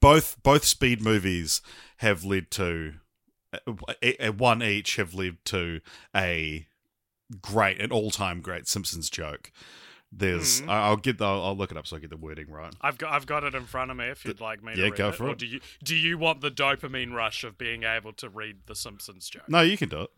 both 0.00 0.36
both 0.42 0.64
speed 0.64 1.02
movies 1.02 1.60
have 1.98 2.24
led 2.24 2.50
to 2.52 2.94
one 4.36 4.62
each 4.62 4.96
have 4.96 5.14
led 5.14 5.36
to 5.46 5.80
a 6.14 6.66
great, 7.40 7.80
an 7.80 7.90
all-time 7.92 8.40
great 8.40 8.66
Simpsons 8.68 9.08
joke. 9.10 9.50
There's. 10.16 10.60
Hmm. 10.60 10.70
I- 10.70 10.82
I'll 10.86 10.96
get 10.96 11.18
the, 11.18 11.24
I'll 11.26 11.56
look 11.56 11.70
it 11.72 11.76
up 11.76 11.86
so 11.88 11.96
I 11.96 11.98
get 11.98 12.10
the 12.10 12.16
wording 12.16 12.48
right. 12.50 12.72
I've 12.80 12.98
got 12.98 13.12
I've 13.12 13.26
got 13.26 13.42
it 13.42 13.54
in 13.54 13.64
front 13.66 13.90
of 13.90 13.96
me 13.96 14.04
if 14.06 14.24
you'd 14.24 14.40
like 14.40 14.62
me 14.62 14.74
to 14.74 14.78
Yeah, 14.78 14.84
read 14.84 14.96
go 14.96 15.08
it. 15.08 15.14
for 15.16 15.24
or 15.28 15.30
it. 15.32 15.38
do 15.38 15.46
you 15.46 15.60
do 15.82 15.96
you 15.96 16.18
want 16.18 16.40
the 16.40 16.50
dopamine 16.52 17.12
rush 17.12 17.42
of 17.42 17.58
being 17.58 17.82
able 17.82 18.12
to 18.14 18.28
read 18.28 18.58
the 18.66 18.76
Simpsons 18.76 19.28
joke? 19.28 19.48
No, 19.48 19.60
you 19.62 19.76
can 19.76 19.88
do 19.88 20.02
it. 20.02 20.10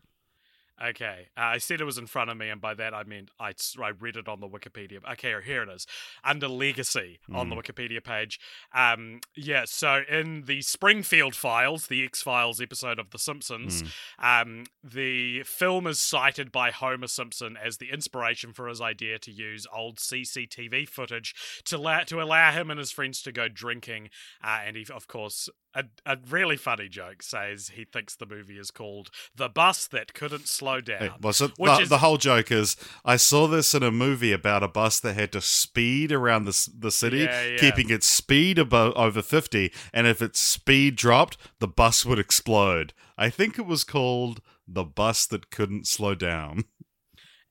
Okay, 0.83 1.27
uh, 1.35 1.41
I 1.41 1.57
said 1.57 1.81
it 1.81 1.85
was 1.85 1.97
in 1.97 2.05
front 2.05 2.29
of 2.29 2.37
me, 2.37 2.49
and 2.49 2.61
by 2.61 2.75
that 2.75 2.93
I 2.93 3.03
meant 3.03 3.31
I 3.39 3.53
read 3.99 4.15
it 4.15 4.27
on 4.27 4.39
the 4.41 4.47
Wikipedia. 4.47 4.99
Okay, 5.13 5.33
here 5.43 5.63
it 5.63 5.69
is, 5.69 5.87
under 6.23 6.47
legacy 6.47 7.19
on 7.33 7.49
the 7.49 7.55
Mm. 7.55 7.63
Wikipedia 7.63 8.03
page. 8.03 8.39
Um, 8.75 9.21
yeah, 9.35 9.63
so 9.65 10.03
in 10.07 10.43
the 10.45 10.61
Springfield 10.61 11.35
Files, 11.35 11.87
the 11.87 12.03
X 12.03 12.21
Files 12.21 12.61
episode 12.61 12.99
of 12.99 13.09
The 13.09 13.17
Simpsons, 13.17 13.81
Mm. 13.81 14.41
um, 14.41 14.65
the 14.83 15.41
film 15.43 15.87
is 15.87 15.99
cited 15.99 16.51
by 16.51 16.69
Homer 16.69 17.07
Simpson 17.07 17.57
as 17.57 17.77
the 17.77 17.89
inspiration 17.89 18.53
for 18.53 18.67
his 18.67 18.79
idea 18.79 19.17
to 19.19 19.31
use 19.31 19.65
old 19.73 19.97
CCTV 19.99 20.85
footage 20.87 21.33
to 21.65 21.77
allow, 21.77 22.03
to 22.03 22.21
allow 22.21 22.51
him 22.51 22.69
and 22.69 22.77
his 22.79 22.91
friends 22.91 23.21
to 23.23 23.31
go 23.31 23.47
drinking. 23.47 24.09
Uh, 24.43 24.59
and 24.65 24.75
he, 24.77 24.85
of 24.93 25.07
course, 25.07 25.49
a, 25.73 25.85
a 26.05 26.17
really 26.29 26.57
funny 26.57 26.87
joke 26.87 27.21
says 27.21 27.69
he 27.75 27.83
thinks 27.85 28.15
the 28.15 28.25
movie 28.25 28.57
is 28.57 28.71
called 28.71 29.09
The 29.35 29.49
Bus 29.49 29.87
That 29.87 30.13
Couldn't 30.13 30.47
Slow 30.67 30.81
Down. 30.81 31.03
It 31.03 31.11
was 31.21 31.41
it, 31.41 31.51
Which 31.57 31.71
the, 31.71 31.79
is- 31.83 31.89
the 31.89 31.97
whole 31.99 32.17
joke 32.17 32.51
is 32.51 32.75
I 33.05 33.15
saw 33.15 33.47
this 33.47 33.73
in 33.73 33.83
a 33.83 33.91
movie 33.91 34.31
about 34.33 34.63
a 34.63 34.67
bus 34.67 34.99
that 34.99 35.13
had 35.15 35.31
to 35.33 35.41
speed 35.41 36.11
around 36.11 36.45
the 36.45 36.69
the 36.77 36.91
city, 36.91 37.19
Yeah, 37.19 37.43
yeah. 37.45 37.57
keeping 37.57 37.89
its 37.89 38.07
speed 38.07 38.59
above 38.59 38.93
over 38.95 39.21
fifty, 39.21 39.71
and 39.93 40.07
if 40.07 40.21
its 40.21 40.39
speed 40.39 40.95
dropped, 40.95 41.37
the 41.59 41.67
bus 41.67 42.05
would 42.05 42.19
explode. 42.19 42.93
I 43.17 43.29
think 43.29 43.57
it 43.57 43.65
was 43.65 43.83
called 43.83 44.41
the 44.67 44.83
bus 44.83 45.25
that 45.27 45.49
couldn't 45.49 45.87
slow 45.87 46.13
down. 46.15 46.65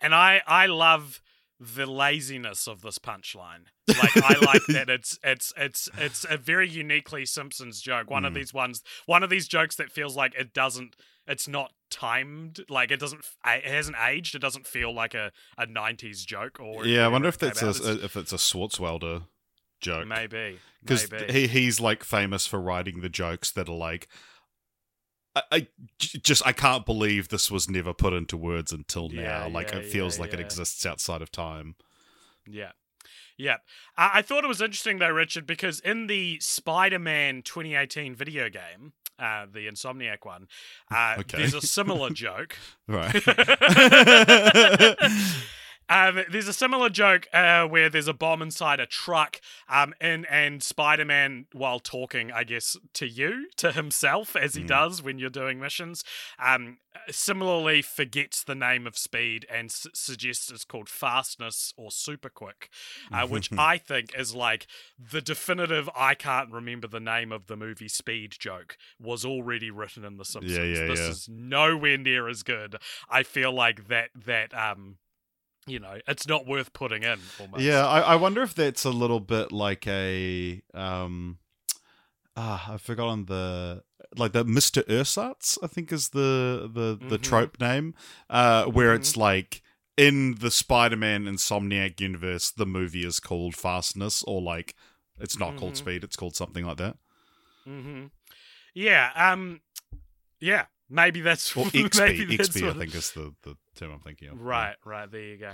And 0.01 0.15
I, 0.15 0.43
I 0.47 0.67
love 0.67 1.23
the 1.59 1.87
laziness 1.87 2.69
of 2.69 2.83
this 2.83 2.99
punchline. 2.99 3.65
Like 3.89 4.15
I 4.17 4.35
like 4.45 4.61
that 4.69 4.91
it's 4.91 5.19
it's 5.25 5.55
it's 5.57 5.89
it's 5.97 6.27
a 6.29 6.37
very 6.37 6.69
uniquely 6.69 7.25
Simpsons 7.25 7.81
joke. 7.81 8.11
One 8.11 8.27
of 8.27 8.33
Mm. 8.33 8.37
these 8.37 8.53
ones, 8.53 8.83
one 9.07 9.23
of 9.23 9.31
these 9.31 9.49
jokes 9.49 9.77
that 9.77 9.91
feels 9.91 10.15
like 10.15 10.35
it 10.35 10.53
doesn't 10.53 10.97
it's 11.27 11.49
not 11.49 11.73
timed, 11.91 12.61
like 12.69 12.91
it 12.91 13.01
doesn't 13.01 13.25
it 13.47 13.65
hasn't 13.65 13.97
aged. 14.07 14.35
It 14.35 14.41
doesn't 14.41 14.67
feel 14.67 14.95
like 14.95 15.15
a, 15.15 15.33
a 15.59 15.67
90s 15.67 16.25
joke 16.27 16.61
or 16.61 16.87
yeah, 16.87 17.05
I 17.05 17.09
wonder 17.09 17.29
if 17.29 17.39
that's 17.39 17.63
a. 17.63 17.71
It's- 17.71 18.05
if 18.05 18.17
it's 18.17 18.33
a 18.33 18.37
Swartzwelder 18.37 19.25
joke. 19.81 20.07
maybe 20.07 20.59
because 20.83 21.07
he 21.29 21.47
he's 21.47 21.81
like 21.81 22.03
famous 22.03 22.47
for 22.47 22.59
writing 22.59 23.03
the 23.03 23.11
jokes 23.11 23.51
that 23.51 23.69
are 23.69 23.77
like 23.77 24.09
I 25.53 25.67
just 26.01 26.47
I 26.47 26.53
can't 26.53 26.87
believe 26.87 27.29
this 27.29 27.51
was 27.51 27.69
never 27.69 27.93
put 27.93 28.15
into 28.15 28.37
words 28.39 28.73
until 28.73 29.13
Yeah, 29.13 29.23
now. 29.23 29.49
Like 29.49 29.71
yeah, 29.71 29.79
it 29.79 29.87
feels 29.87 30.17
yeah, 30.17 30.23
like 30.23 30.33
it 30.33 30.41
exists 30.41 30.87
outside 30.87 31.21
of 31.21 31.31
time. 31.31 31.75
Yeah. 32.49 32.73
Yeah. 33.37 33.57
I, 33.99 34.11
I 34.15 34.23
thought 34.23 34.45
it 34.45 34.49
was 34.49 34.63
interesting, 34.63 34.99
though, 34.99 35.11
Richard, 35.11 35.47
because 35.47 35.81
in 35.81 36.07
the 36.07 36.39
Spider 36.41 36.99
Man 36.99 37.43
2018 37.43 38.15
video 38.15 38.49
game, 38.49 38.95
uh, 39.19 39.47
the 39.53 39.67
Insomniac 39.67 40.25
one, 40.25 40.49
uh, 40.91 41.17
Okay. 41.21 41.39
there's 41.39 41.55
a 41.55 41.61
similar 41.61 42.11
joke. 42.25 42.57
Right. 42.87 43.15
Um, 45.89 46.21
there's 46.31 46.49
a 46.49 46.53
similar 46.53 46.89
joke 46.89 47.29
uh, 47.33 47.67
where 47.67 47.89
there's 47.89 48.09
a 48.09 48.13
bomb 48.15 48.43
inside 48.43 48.81
a 48.81 48.87
truck, 48.87 49.41
um, 49.69 49.95
and 50.01 50.27
and 50.31 50.63
Spider-Man, 50.63 51.47
while 51.53 51.79
talking, 51.79 52.33
I 52.33 52.45
guess 52.45 52.77
to 52.95 53.07
you, 53.07 53.49
to 53.57 53.73
himself, 53.73 54.35
as 54.35 54.55
he 54.55 54.63
Mm. 54.65 54.69
does 54.69 55.03
when 55.03 55.19
you're 55.19 55.31
doing 55.31 55.61
missions, 55.61 56.03
um, 56.39 56.79
similarly 57.09 57.83
forgets 57.83 58.43
the 58.43 58.55
name 58.55 58.87
of 58.87 58.97
speed 58.99 59.47
and 59.51 59.67
s- 59.67 59.87
suggests 59.95 60.51
it's 60.51 60.65
called 60.65 60.89
fastness 60.89 61.73
or 61.77 61.91
super 61.93 62.29
quick, 62.31 62.69
uh, 63.13 63.27
which 63.27 63.51
I 63.59 63.79
think 63.79 64.13
is 64.19 64.35
like 64.35 64.67
the 64.99 65.21
definitive. 65.21 65.89
I 65.95 66.15
can't 66.15 66.51
remember 66.51 66.89
the 66.89 67.01
name 67.01 67.31
of 67.31 67.47
the 67.47 67.57
movie 67.57 67.89
Speed 67.89 68.35
joke 68.39 68.77
was 69.01 69.25
already 69.25 69.71
written 69.71 70.05
in 70.05 70.17
The 70.17 70.25
Simpsons. 70.25 70.57
yeah, 70.59 70.87
this 70.87 71.01
yeah. 71.01 71.09
is 71.11 71.29
nowhere 71.29 71.99
near 71.99 72.29
as 72.29 72.43
good. 72.43 72.77
I 73.09 73.23
feel 73.23 73.53
like 73.53 73.87
that 73.89 74.11
that 74.25 74.53
um 74.57 74.97
you 75.67 75.79
know, 75.81 75.99
it's 76.07 76.27
not 76.29 76.47
worth 76.47 76.73
putting 76.73 77.03
in. 77.03 77.19
Almost. 77.41 77.63
yeah, 77.65 77.87
I, 77.87 78.01
I 78.01 78.17
wonder 78.17 78.43
if 78.43 78.55
that's 78.55 78.85
a 78.85 78.91
little 78.91 79.21
bit 79.21 79.53
like 79.53 79.87
a 79.87 80.63
um 80.75 81.39
ah, 82.37 82.73
I've 82.75 82.83
forgotten 82.83 83.27
the 83.27 83.83
like 84.17 84.33
the 84.33 84.45
Mr. 84.45 84.83
Ersatz, 84.89 85.59
I 85.63 85.67
think 85.67 85.93
is 85.93 86.11
the 86.11 86.71
the 86.73 86.99
the 87.09 87.19
Mhm. 87.19 87.23
trope 87.23 87.61
name. 87.61 87.95
Uh 88.31 88.65
where 88.67 88.93
Mhm. 88.93 88.97
it's 88.97 89.17
like 89.17 89.63
in 89.97 90.35
the 90.37 90.51
Spider-Man 90.51 91.25
Insomniac 91.25 92.01
universe, 92.01 92.51
the 92.51 92.67
movie 92.67 93.05
is 93.07 93.19
called 93.19 93.57
Fastness 93.57 94.23
or 94.25 94.43
like 94.43 94.75
it's 95.19 95.39
not 95.39 95.57
called 95.57 95.73
Mhm. 95.75 95.79
Speed, 95.79 96.05
it's 96.05 96.17
called 96.17 96.37
something 96.37 96.65
like 96.67 96.77
that. 96.77 96.97
hmm 97.65 98.07
Yeah. 98.75 99.11
Um. 99.17 99.63
Yeah. 100.39 100.67
Maybe 100.89 101.21
that's 101.21 101.57
Or 101.57 101.65
maybe 101.75 101.85
Expy, 101.85 102.37
that's 102.37 102.49
Expy 102.51 102.71
I 102.71 102.79
think 102.79 102.95
is 102.95 103.11
the, 103.13 103.35
the 103.43 103.57
term 103.75 103.93
I'm 103.93 104.01
thinking 104.01 104.29
of. 104.29 104.41
Right. 104.41 104.77
Right. 104.85 105.11
There 105.11 105.21
you 105.21 105.37
go. 105.39 105.53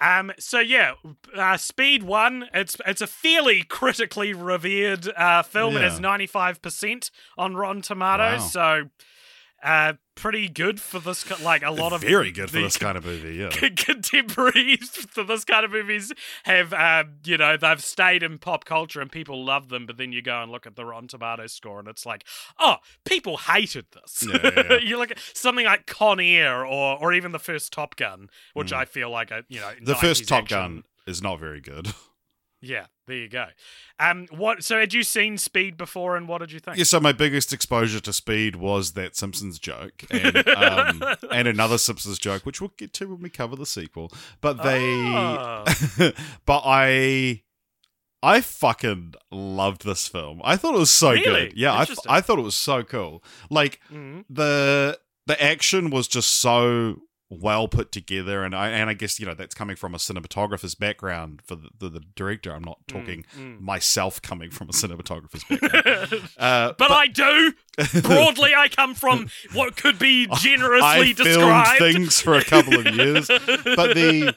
Um. 0.00 0.32
So 0.38 0.58
yeah, 0.58 0.94
uh, 1.36 1.56
Speed 1.56 2.02
One. 2.02 2.48
It's 2.52 2.76
it's 2.86 3.00
a 3.00 3.06
fairly 3.06 3.62
critically 3.62 4.34
revered 4.34 5.08
uh, 5.16 5.42
film. 5.42 5.76
It 5.76 5.82
has 5.82 6.00
ninety 6.00 6.26
five 6.26 6.60
percent 6.60 7.10
on 7.38 7.54
Rotten 7.54 7.82
Tomatoes. 7.82 8.40
Wow. 8.40 8.46
So, 8.48 8.90
uh, 9.62 9.94
pretty 10.14 10.48
good 10.48 10.80
for 10.80 10.98
this. 10.98 11.28
Like 11.42 11.62
a 11.62 11.70
lot 11.70 11.92
of 11.92 12.00
very 12.00 12.30
good 12.32 12.50
for 12.50 12.60
this 12.60 12.76
kind 12.76 12.96
of 12.98 13.04
movie, 13.04 13.34
yeah. 13.36 13.48
contemporaries 13.76 14.88
for 14.90 15.22
this 15.24 15.44
kind 15.44 15.64
of 15.64 15.70
movies 15.72 16.12
have, 16.44 16.72
um, 16.72 17.14
you 17.24 17.36
know, 17.38 17.56
they've 17.56 17.82
stayed 17.82 18.22
in 18.22 18.38
pop 18.38 18.64
culture 18.64 19.00
and 19.00 19.10
people 19.10 19.44
love 19.44 19.68
them, 19.68 19.86
but 19.86 19.96
then 19.96 20.12
you 20.12 20.22
go 20.22 20.42
and 20.42 20.50
look 20.50 20.66
at 20.66 20.76
the 20.76 20.84
Rotten 20.84 21.08
Tomato 21.08 21.46
score 21.46 21.78
and 21.78 21.88
it's 21.88 22.04
like, 22.04 22.24
oh, 22.58 22.76
people 23.04 23.36
hated 23.38 23.86
this. 23.92 24.24
Yeah, 24.28 24.38
yeah, 24.42 24.62
yeah. 24.70 24.78
you 24.82 24.98
look 24.98 25.10
at 25.10 25.18
something 25.34 25.64
like 25.66 25.86
Con 25.86 26.20
Air 26.20 26.64
or 26.66 26.98
or 27.00 27.12
even 27.12 27.32
the 27.32 27.38
first 27.38 27.72
Top 27.72 27.96
Gun, 27.96 28.28
which 28.54 28.72
Mm. 28.72 28.76
I 28.76 28.84
feel 28.84 29.10
like 29.10 29.30
a 29.30 29.44
you 29.48 29.60
know 29.60 29.70
The 29.82 29.94
first 29.94 30.28
Top 30.28 30.42
action- 30.44 30.56
Gun 30.58 30.84
is 31.06 31.20
not 31.22 31.38
very 31.40 31.60
good. 31.60 31.88
Yeah, 32.64 32.86
there 33.08 33.16
you 33.16 33.28
go. 33.28 33.46
Um, 33.98 34.28
what? 34.30 34.62
So 34.62 34.78
had 34.78 34.94
you 34.94 35.02
seen 35.02 35.36
Speed 35.36 35.76
before, 35.76 36.16
and 36.16 36.28
what 36.28 36.38
did 36.38 36.52
you 36.52 36.60
think? 36.60 36.76
Yeah, 36.78 36.84
so 36.84 37.00
my 37.00 37.10
biggest 37.10 37.52
exposure 37.52 37.98
to 37.98 38.12
speed 38.12 38.54
was 38.54 38.92
that 38.92 39.16
Simpsons 39.16 39.58
joke 39.58 40.04
and 40.10 40.46
um, 40.48 41.02
and 41.32 41.48
another 41.48 41.76
Simpsons 41.76 42.20
joke, 42.20 42.46
which 42.46 42.60
we'll 42.60 42.72
get 42.78 42.92
to 42.94 43.06
when 43.08 43.20
we 43.20 43.30
cover 43.30 43.56
the 43.56 43.66
sequel. 43.66 44.12
But 44.40 44.62
they, 44.62 44.80
Ah. 45.14 45.64
but 46.46 46.62
I, 46.64 47.42
I 48.22 48.40
fucking 48.40 49.14
loved 49.32 49.84
this 49.84 50.06
film. 50.06 50.40
I 50.44 50.54
thought 50.56 50.76
it 50.76 50.78
was 50.78 50.90
so 50.92 51.10
Really? 51.10 51.48
good. 51.48 51.54
Yeah, 51.56 51.72
I. 51.72 51.86
I 52.08 52.20
thought 52.20 52.38
it 52.38 52.42
was 52.42 52.54
so 52.54 52.84
cool. 52.84 53.24
Like 53.50 53.80
Mhm. 53.92 54.24
the 54.30 55.00
the 55.26 55.42
action 55.42 55.90
was 55.90 56.06
just 56.06 56.30
so 56.36 57.00
well 57.40 57.66
put 57.66 57.90
together 57.92 58.44
and 58.44 58.54
I 58.54 58.68
and 58.68 58.90
I 58.90 58.94
guess 58.94 59.18
you 59.18 59.24
know 59.26 59.32
that's 59.34 59.54
coming 59.54 59.74
from 59.76 59.94
a 59.94 59.98
cinematographer's 59.98 60.74
background 60.74 61.40
for 61.46 61.56
the, 61.56 61.68
the, 61.78 61.88
the 61.88 62.00
director. 62.14 62.52
I'm 62.54 62.62
not 62.64 62.78
talking 62.86 63.24
Mm, 63.36 63.60
myself 63.60 64.20
coming 64.20 64.50
from 64.50 64.68
a 64.68 64.72
cinematographer's 64.72 65.44
background. 65.48 66.08
mm. 66.10 66.30
Uh, 66.38 66.74
but 66.76 66.90
I 66.90 67.06
do. 67.06 67.52
Broadly, 68.02 68.52
I 68.54 68.68
come 68.68 68.94
from 68.94 69.28
what 69.54 69.76
could 69.76 69.98
be 69.98 70.26
generously 70.36 70.82
I 70.86 71.12
described. 71.12 71.78
filmed 71.78 71.94
things 71.94 72.20
for 72.20 72.34
a 72.34 72.44
couple 72.44 72.78
of 72.78 72.94
years, 72.94 73.28
but 73.28 73.94
the 73.94 74.34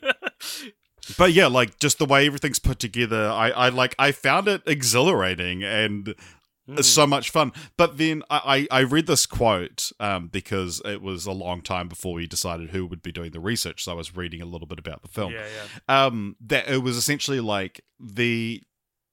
but 1.17 1.33
yeah, 1.33 1.47
like 1.47 1.77
just 1.79 1.99
the 1.99 2.05
way 2.05 2.25
everything's 2.25 2.59
put 2.59 2.79
together, 2.79 3.27
I 3.29 3.49
I 3.51 3.69
like 3.69 3.93
I 3.99 4.11
found 4.11 4.47
it 4.47 4.61
exhilarating 4.65 5.63
and 5.63 6.15
Mm. 6.69 6.79
it's 6.79 6.87
so 6.87 7.05
much 7.05 7.29
fun. 7.29 7.51
But 7.77 7.97
then 7.97 8.23
I 8.29 8.67
I 8.71 8.79
I 8.79 8.83
read 8.83 9.07
this 9.07 9.25
quote 9.25 9.91
um 9.99 10.27
because 10.27 10.81
it 10.85 11.01
was 11.01 11.25
a 11.25 11.31
long 11.31 11.61
time 11.61 11.87
before 11.87 12.15
we 12.15 12.27
decided 12.27 12.71
who 12.71 12.85
would 12.85 13.01
be 13.01 13.11
doing 13.11 13.31
the 13.31 13.39
research, 13.39 13.83
so 13.83 13.91
I 13.91 13.95
was 13.95 14.15
reading 14.15 14.41
a 14.41 14.45
little 14.45 14.67
bit 14.67 14.79
about 14.79 15.01
the 15.01 15.07
film. 15.07 15.33
Yeah, 15.33 15.45
yeah. 15.87 16.05
Um, 16.05 16.35
that 16.41 16.67
it 16.67 16.83
was 16.83 16.97
essentially 16.97 17.39
like 17.39 17.81
the 17.99 18.61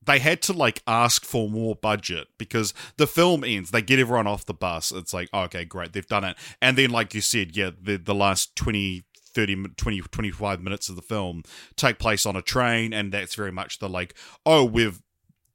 they 0.05 0.19
had 0.19 0.43
to 0.43 0.53
like 0.53 0.83
ask 0.87 1.25
for 1.25 1.49
more 1.49 1.75
budget 1.75 2.29
because 2.39 2.75
the 2.97 3.07
film 3.07 3.45
ends 3.45 3.71
they 3.71 3.83
get 3.83 3.99
everyone 3.99 4.27
off 4.27 4.45
the 4.47 4.55
bus 4.55 4.91
it's 4.91 5.15
like 5.15 5.29
oh, 5.33 5.43
okay 5.43 5.65
great 5.65 5.93
they've 5.93 6.07
done 6.07 6.25
it 6.25 6.37
and 6.61 6.77
then 6.77 6.91
like 6.91 7.15
you 7.15 7.21
said 7.21 7.57
yeah 7.57 7.71
the, 7.81 7.97
the 7.97 8.15
last 8.15 8.57
20 8.57 9.05
30 9.35 9.65
20 9.77 10.01
25 10.01 10.61
minutes 10.61 10.89
of 10.89 10.97
the 10.97 11.03
film 11.03 11.43
take 11.77 11.99
place 11.99 12.27
on 12.27 12.37
a 12.37 12.43
train 12.43 12.93
and 12.93 13.13
that's 13.13 13.35
very 13.35 13.53
much 13.53 13.79
the 13.79 13.89
like 13.89 14.15
oh 14.45 14.65
we've 14.65 15.01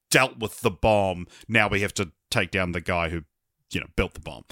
dealt 0.10 0.40
with 0.40 0.62
the 0.62 0.72
bomb 0.72 1.28
now 1.48 1.68
we 1.68 1.82
have 1.82 1.94
to 1.94 2.12
take 2.32 2.52
down 2.52 2.72
the 2.72 2.82
guy 2.82 3.10
who 3.10 3.22
you 3.72 3.80
know 3.82 3.88
built 3.96 4.14
the 4.14 4.20
bomb. 4.20 4.44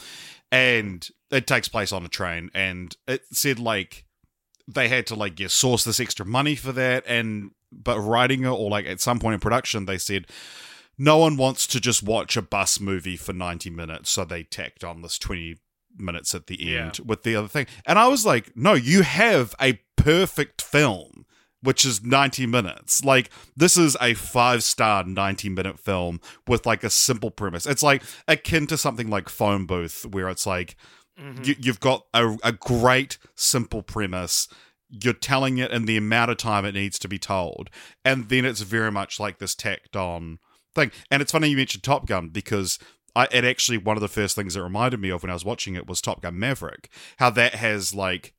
And 0.52 1.08
it 1.32 1.48
takes 1.48 1.68
place 1.68 1.92
on 1.92 2.06
a 2.06 2.10
train 2.10 2.50
and 2.54 2.96
it 3.08 3.24
said 3.32 3.60
like 3.60 4.06
they 4.68 4.88
had 4.88 5.08
to 5.08 5.16
like 5.16 5.40
yeah, 5.40 5.48
source 5.48 5.84
this 5.84 6.00
extra 6.00 6.26
money 6.26 6.56
for 6.56 6.72
that 6.72 7.04
and 7.08 7.52
but 7.72 8.00
writing 8.00 8.44
it 8.44 8.50
or 8.50 8.70
like 8.70 8.86
at 8.86 9.00
some 9.02 9.20
point 9.20 9.34
in 9.36 9.40
production 9.40 9.86
they 9.86 9.98
said 9.98 10.26
no 10.98 11.18
one 11.18 11.36
wants 11.38 11.68
to 11.68 11.80
just 11.82 12.02
watch 12.04 12.38
a 12.38 12.42
bus 12.42 12.80
movie 12.80 13.18
for 13.18 13.34
90 13.34 13.70
minutes 13.70 14.10
so 14.10 14.24
they 14.24 14.44
tacked 14.44 14.84
on 14.84 15.02
this 15.02 15.18
20 15.20 15.58
minutes 15.98 16.34
at 16.34 16.48
the 16.48 16.58
Yeah. 16.62 16.86
end 16.86 17.00
with 17.06 17.24
the 17.24 17.36
other 17.36 17.48
thing. 17.48 17.68
And 17.86 18.00
i 18.00 18.08
was 18.08 18.26
like 18.26 18.56
no 18.56 18.74
you 18.74 19.02
have 19.04 19.54
a 19.62 19.80
perfect 19.98 20.62
film 20.62 21.26
which 21.66 21.84
is 21.84 22.04
90 22.04 22.46
minutes. 22.46 23.04
Like 23.04 23.30
this 23.58 23.76
is 23.76 23.98
a 24.00 24.14
five 24.14 24.64
star 24.64 25.04
90 25.04 25.50
minute 25.50 25.80
film 25.80 26.22
with 26.48 26.66
like 26.66 26.84
a 26.84 26.90
simple 26.90 27.32
premise. 27.32 27.66
It's 27.66 27.84
like 27.84 28.02
akin 28.28 28.68
to 28.68 28.78
something 28.78 29.10
like 29.10 29.28
phone 29.28 29.66
booth 29.66 30.06
where 30.06 30.30
it's 30.30 30.46
like 30.48 30.78
Mhm. 31.20 31.48
you, 31.48 31.56
you've 31.60 31.80
got 31.80 32.06
a, 32.14 32.36
a 32.44 32.52
great 32.52 33.18
simple 33.36 33.82
premise. 33.82 34.50
You're 34.90 35.14
telling 35.14 35.58
it 35.60 35.72
in 35.72 35.86
the 35.86 35.96
amount 35.96 36.30
of 36.32 36.36
time 36.38 36.66
it 36.66 36.74
needs 36.74 37.00
to 37.00 37.08
be 37.08 37.18
told. 37.18 37.70
And 38.04 38.28
then 38.28 38.44
it's 38.44 38.60
very 38.62 38.92
much 38.92 39.18
like 39.18 39.40
this 39.40 39.56
tacked 39.56 39.96
on 39.96 40.40
thing. 40.74 40.92
And 41.10 41.22
it's 41.22 41.32
funny 41.32 41.48
you 41.48 41.56
mentioned 41.56 41.84
top 41.84 42.06
gun 42.06 42.28
because 42.30 42.78
I, 43.16 43.30
it 43.32 43.46
actually 43.46 43.78
one 43.78 43.96
of 43.96 44.02
the 44.02 44.10
first 44.10 44.36
things 44.36 44.58
it 44.58 44.62
reminded 44.62 45.00
me 45.00 45.08
of 45.10 45.24
when 45.24 45.30
i 45.30 45.34
was 45.34 45.46
watching 45.46 45.76
it 45.76 45.88
was 45.88 46.02
top 46.02 46.22
gun 46.22 46.38
maverick. 46.38 46.90
How 47.18 47.30
that 47.30 47.56
has 47.56 47.96
like 47.96 48.34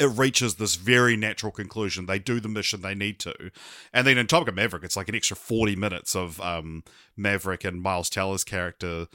it 0.00 0.06
reaches 0.06 0.54
this 0.54 0.76
very 0.76 1.16
natural 1.16 1.52
conclusion. 1.52 2.06
They 2.06 2.18
do 2.18 2.40
the 2.40 2.48
mission 2.48 2.80
they 2.80 2.94
need 2.94 3.20
to, 3.20 3.50
and 3.92 4.06
then 4.06 4.18
in 4.18 4.26
Top 4.26 4.46
Gun 4.46 4.54
Maverick, 4.54 4.82
it's 4.82 4.96
like 4.96 5.08
an 5.08 5.14
extra 5.14 5.36
forty 5.36 5.76
minutes 5.76 6.16
of 6.16 6.40
um, 6.40 6.82
Maverick 7.16 7.64
and 7.64 7.82
Miles 7.82 8.08
Teller's 8.08 8.42
character 8.42 9.06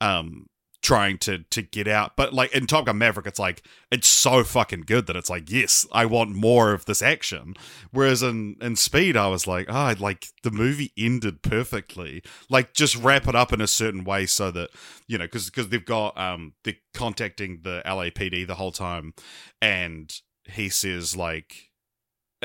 um, 0.00 0.46
trying 0.80 1.18
to 1.18 1.38
to 1.50 1.60
get 1.60 1.88
out. 1.88 2.12
But 2.16 2.32
like 2.32 2.52
in 2.54 2.66
Top 2.66 2.86
Gun 2.86 2.98
Maverick, 2.98 3.26
it's 3.26 3.38
like 3.38 3.64
it's 3.90 4.06
so 4.06 4.44
fucking 4.44 4.82
good 4.82 5.06
that 5.08 5.16
it's 5.16 5.28
like 5.28 5.50
yes, 5.50 5.86
I 5.92 6.06
want 6.06 6.30
more 6.30 6.72
of 6.72 6.84
this 6.84 7.02
action. 7.02 7.54
Whereas 7.90 8.22
in 8.22 8.56
in 8.60 8.76
Speed, 8.76 9.16
I 9.16 9.26
was 9.26 9.46
like, 9.46 9.66
oh, 9.68 9.94
like 9.98 10.28
the 10.44 10.50
movie 10.50 10.92
ended 10.96 11.42
perfectly. 11.42 12.22
Like 12.48 12.74
just 12.74 12.96
wrap 12.96 13.26
it 13.26 13.34
up 13.34 13.52
in 13.52 13.60
a 13.60 13.66
certain 13.66 14.04
way 14.04 14.26
so 14.26 14.50
that 14.52 14.70
you 15.08 15.18
know 15.18 15.24
because 15.24 15.46
because 15.46 15.68
they've 15.68 15.84
got 15.84 16.16
um 16.16 16.54
they're 16.64 16.74
contacting 16.94 17.60
the 17.62 17.82
LAPD 17.84 18.46
the 18.46 18.54
whole 18.54 18.72
time, 18.72 19.14
and 19.60 20.14
he 20.50 20.68
says 20.68 21.16
like 21.16 21.70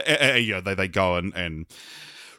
uh, 0.07 0.33
you 0.33 0.53
know 0.53 0.61
they, 0.61 0.73
they 0.75 0.87
go 0.87 1.15
and, 1.15 1.33
and 1.35 1.65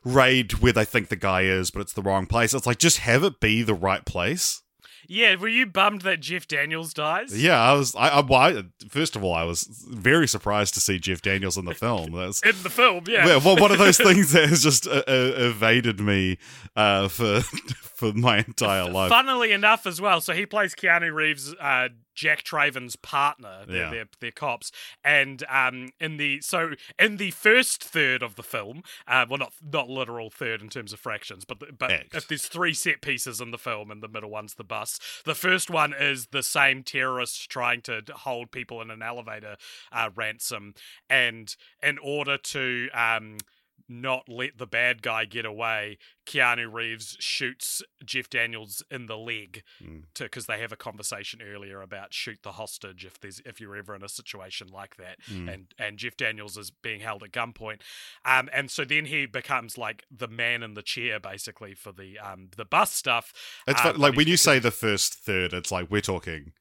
raid 0.05 0.53
where 0.55 0.73
they 0.73 0.85
think 0.85 1.09
the 1.09 1.17
guy 1.17 1.43
is 1.43 1.71
but 1.71 1.81
it's 1.81 1.93
the 1.93 2.03
wrong 2.03 2.27
place 2.27 2.53
it's 2.53 2.67
like 2.67 2.79
just 2.79 2.99
have 2.99 3.25
it 3.25 3.41
be 3.41 3.63
the 3.63 3.75
right 3.75 4.05
place 4.05 4.61
Yeah, 5.09 5.37
were 5.37 5.49
you 5.49 5.65
bummed 5.67 6.03
that 6.03 6.21
Jeff 6.21 6.47
Daniels 6.47 6.93
dies? 6.93 7.41
yeah 7.43 7.59
i 7.61 7.73
was 7.73 7.95
i, 7.97 8.09
I, 8.09 8.21
well, 8.21 8.41
I 8.59 8.63
first 8.89 9.17
of 9.17 9.25
all 9.25 9.33
i 9.33 9.45
was 9.45 9.63
very 9.91 10.29
surprised 10.29 10.75
to 10.75 10.81
see 10.81 10.99
jeff 10.99 11.23
daniels 11.23 11.57
in 11.57 11.65
the 11.65 11.75
film 11.75 12.13
that's 12.13 12.43
In 12.45 12.55
the 12.63 12.71
film, 12.71 13.05
yeah. 13.09 13.27
yeah, 13.27 13.37
well, 13.39 13.57
one 13.57 13.73
of 13.73 13.79
those 13.79 13.97
things 13.99 14.33
that 14.33 14.49
has 14.49 14.63
just 14.63 14.87
uh, 14.87 15.03
uh, 15.09 15.33
evaded 15.37 16.01
me 16.01 16.39
uh, 16.77 17.09
for 17.09 17.41
for 17.95 18.13
my 18.13 18.39
entire 18.39 18.91
life. 18.91 19.09
Funnily 19.09 19.53
enough, 19.53 19.87
as 19.87 20.01
well, 20.01 20.21
so 20.21 20.35
he 20.35 20.45
plays 20.47 20.75
Keanu 20.75 21.15
Reeves, 21.15 21.55
uh, 21.61 21.89
Jack 22.15 22.43
Traven's 22.43 22.97
partner. 22.97 23.65
They're, 23.67 23.77
Yeah. 23.77 23.91
they're, 23.91 24.09
they're 24.21 24.31
cops, 24.31 24.71
and 25.03 25.45
um, 25.49 25.91
in 26.01 26.17
the 26.17 26.41
so 26.41 26.73
in 26.99 27.17
the 27.17 27.31
first 27.33 27.83
third 27.83 28.23
of 28.23 28.37
the 28.37 28.43
film, 28.43 28.83
uh, 29.07 29.27
well, 29.29 29.39
not 29.39 29.53
not 29.63 29.89
literal 29.89 30.31
third 30.31 30.63
in 30.63 30.69
terms 30.69 30.93
of 30.93 31.01
fractions, 31.01 31.45
but 31.45 31.61
the, 31.61 31.73
but 31.73 31.91
Act. 31.91 32.15
if 32.15 32.29
there's 32.29 32.47
three 32.47 32.75
set 32.75 33.01
pieces 33.01 33.41
in 33.41 33.51
the 33.51 33.59
film, 33.59 33.91
and 33.91 34.03
the 34.03 34.09
middle 34.09 34.31
one's 34.31 34.55
the 34.55 34.65
bus. 34.65 34.99
The 35.25 35.35
first 35.35 35.71
one 35.71 35.93
is 35.93 36.27
the 36.29 36.43
same 36.43 36.83
terrorists 36.83 37.47
trying 37.47 37.83
to 37.83 38.03
hold 38.13 38.51
people 38.51 38.81
in 38.81 38.91
an 38.91 39.03
elevator 39.03 39.57
uh, 39.93 40.11
ransom, 40.15 40.75
and 41.11 41.55
in 41.83 41.99
order 41.99 42.37
to 42.39 42.89
um, 42.95 43.39
not 43.87 44.29
let 44.31 44.57
the 44.57 44.67
bad 44.67 45.03
guy 45.03 45.27
get 45.27 45.45
away, 45.45 45.99
Keanu 46.27 46.73
Reeves 46.73 47.17
shoots 47.21 47.83
Jeff 48.03 48.31
Daniels 48.31 48.83
in 48.91 49.07
the 49.07 49.17
leg 49.19 49.63
Mm. 49.83 50.05
to 50.15 50.23
because 50.25 50.47
they 50.47 50.59
have 50.61 50.73
a 50.73 50.77
conversation 50.77 51.43
earlier 51.43 51.83
about 51.83 52.15
shoot 52.15 52.39
the 52.43 52.53
hostage 52.53 53.05
if 53.05 53.21
there's 53.21 53.41
if 53.45 53.61
you're 53.61 53.77
ever 53.77 53.95
in 53.95 54.03
a 54.03 54.09
situation 54.09 54.69
like 54.69 54.97
that, 54.97 55.19
Mm. 55.31 55.53
and 55.53 55.75
and 55.79 55.99
Jeff 55.99 56.17
Daniels 56.17 56.57
is 56.57 56.71
being 56.71 57.01
held 57.01 57.23
at 57.23 57.33
gunpoint, 57.33 57.81
um, 58.25 58.49
and 58.55 58.71
so 58.71 58.85
then 58.87 59.05
he 59.05 59.27
becomes 59.27 59.77
like 59.77 60.05
the 60.11 60.29
man 60.29 60.63
in 60.63 60.73
the 60.75 60.83
chair 60.83 61.21
basically 61.21 61.75
for 61.75 61.93
the 61.93 62.19
um 62.19 62.49
the 62.57 62.65
bus 62.65 62.91
stuff. 62.93 63.33
It's 63.67 63.81
fun, 63.83 63.99
like 63.99 64.17
when 64.17 64.29
you 64.29 64.39
say 64.39 64.59
the 64.59 64.71
first 64.71 65.13
third, 65.15 65.53
it's 65.53 65.71
like 65.71 65.91
we're 65.91 66.01
talking 66.01 66.53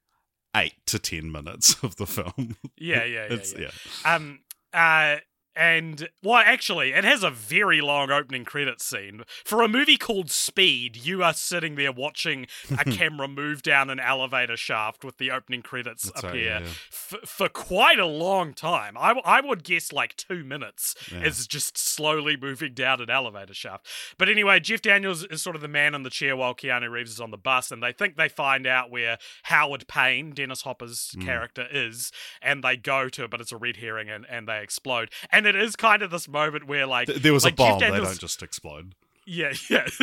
eight 0.56 0.74
to 0.88 1.00
ten 1.00 1.32
minutes 1.32 1.76
of 1.84 1.96
the 1.96 2.06
film. 2.06 2.58
yeah 2.78 3.06
yeah 3.06 3.28
yeah, 3.28 3.28
it's 3.34 3.54
yeah. 3.54 3.72
yeah. 4.06 4.16
Um, 4.16 4.40
uh, 4.74 5.18
and 5.56 6.10
well, 6.24 6.38
actually, 6.46 6.94
it 6.94 7.04
has 7.04 7.24
a 7.24 7.30
very 7.30 7.82
long 7.82 8.10
opening 8.12 8.46
credits 8.46 8.86
scene 8.86 9.24
for 9.46 9.62
a 9.62 9.68
movie 9.68 9.98
called 9.98 10.32
Speed. 10.32 10.96
You 10.98 11.24
are 11.24 11.34
sitting 11.34 11.76
there 11.76 11.92
watching 11.92 12.48
a 12.72 12.84
camera 12.86 13.28
move 13.28 13.62
down 13.62 13.90
an 13.90 14.00
elevator 14.00 14.58
shaft 14.58 15.04
with 15.06 15.18
the 15.18 15.32
opening 15.32 15.62
credits 15.62 16.04
That's 16.04 16.24
right, 16.24 16.30
appear 16.30 16.44
yeah, 16.46 16.60
yeah. 16.62 16.66
f- 16.92 17.30
for 17.30 17.50
quite 17.50 18.00
a 18.00 18.06
long 18.06 18.54
time. 18.54 18.98
I, 18.98 19.12
I 19.24 19.42
would 19.42 19.64
guess 19.64 19.92
like 19.94 20.16
two 20.16 20.44
minutes 20.44 20.96
Yeah. 21.12 21.24
is 21.24 21.48
just 21.48 21.78
slowly 21.78 22.36
moving 22.36 22.74
down 22.74 23.02
an 23.02 23.10
elevator 23.10 23.54
shaft. 23.54 23.86
But 24.18 24.30
anyway, 24.30 24.60
Jeff 24.60 24.82
Daniels 24.82 25.24
is 25.26 25.42
sort 25.42 25.56
of 25.56 25.62
the 25.62 25.68
man 25.68 25.94
in 25.96 26.04
the 26.04 26.10
chair 26.10 26.36
while 26.36 26.56
Keanu 26.56 26.90
Reeves 26.90 27.12
is 27.12 27.20
on 27.22 27.32
the 27.32 27.38
bus, 27.38 27.72
and 27.72 27.82
they 27.84 27.92
think 27.94 28.16
they 28.18 28.30
find 28.30 28.66
out 28.66 28.90
where 28.92 29.18
Howard 29.44 29.88
Payne, 29.88 30.32
Dennis 30.32 30.62
Hopper's 30.64 31.12
Mm. 31.18 31.26
character, 31.26 31.68
is, 31.72 32.12
and 32.42 32.64
they 32.64 32.76
go 32.78 33.10
to 33.10 33.26
it, 33.26 33.30
but 33.30 33.42
it's 33.42 33.52
a 33.52 33.58
red 33.58 33.78
herring, 33.78 34.10
and, 34.10 34.26
and 34.30 34.48
they 34.48 34.62
explode. 34.62 35.12
And 35.32 35.43
it 35.46 35.56
is 35.56 35.76
kind 35.76 36.02
of 36.02 36.12
this 36.12 36.28
moment 36.28 36.68
where 36.68 36.86
like 36.86 37.08
Th- 37.08 37.22
there 37.22 37.34
was 37.34 37.44
like 37.44 37.54
a 37.54 37.58
bomb. 37.58 37.80
They 37.80 37.90
don't 37.90 38.20
just 38.20 38.42
explode. 38.44 38.96
yeah, 39.26 39.54
yeah. 39.70 39.88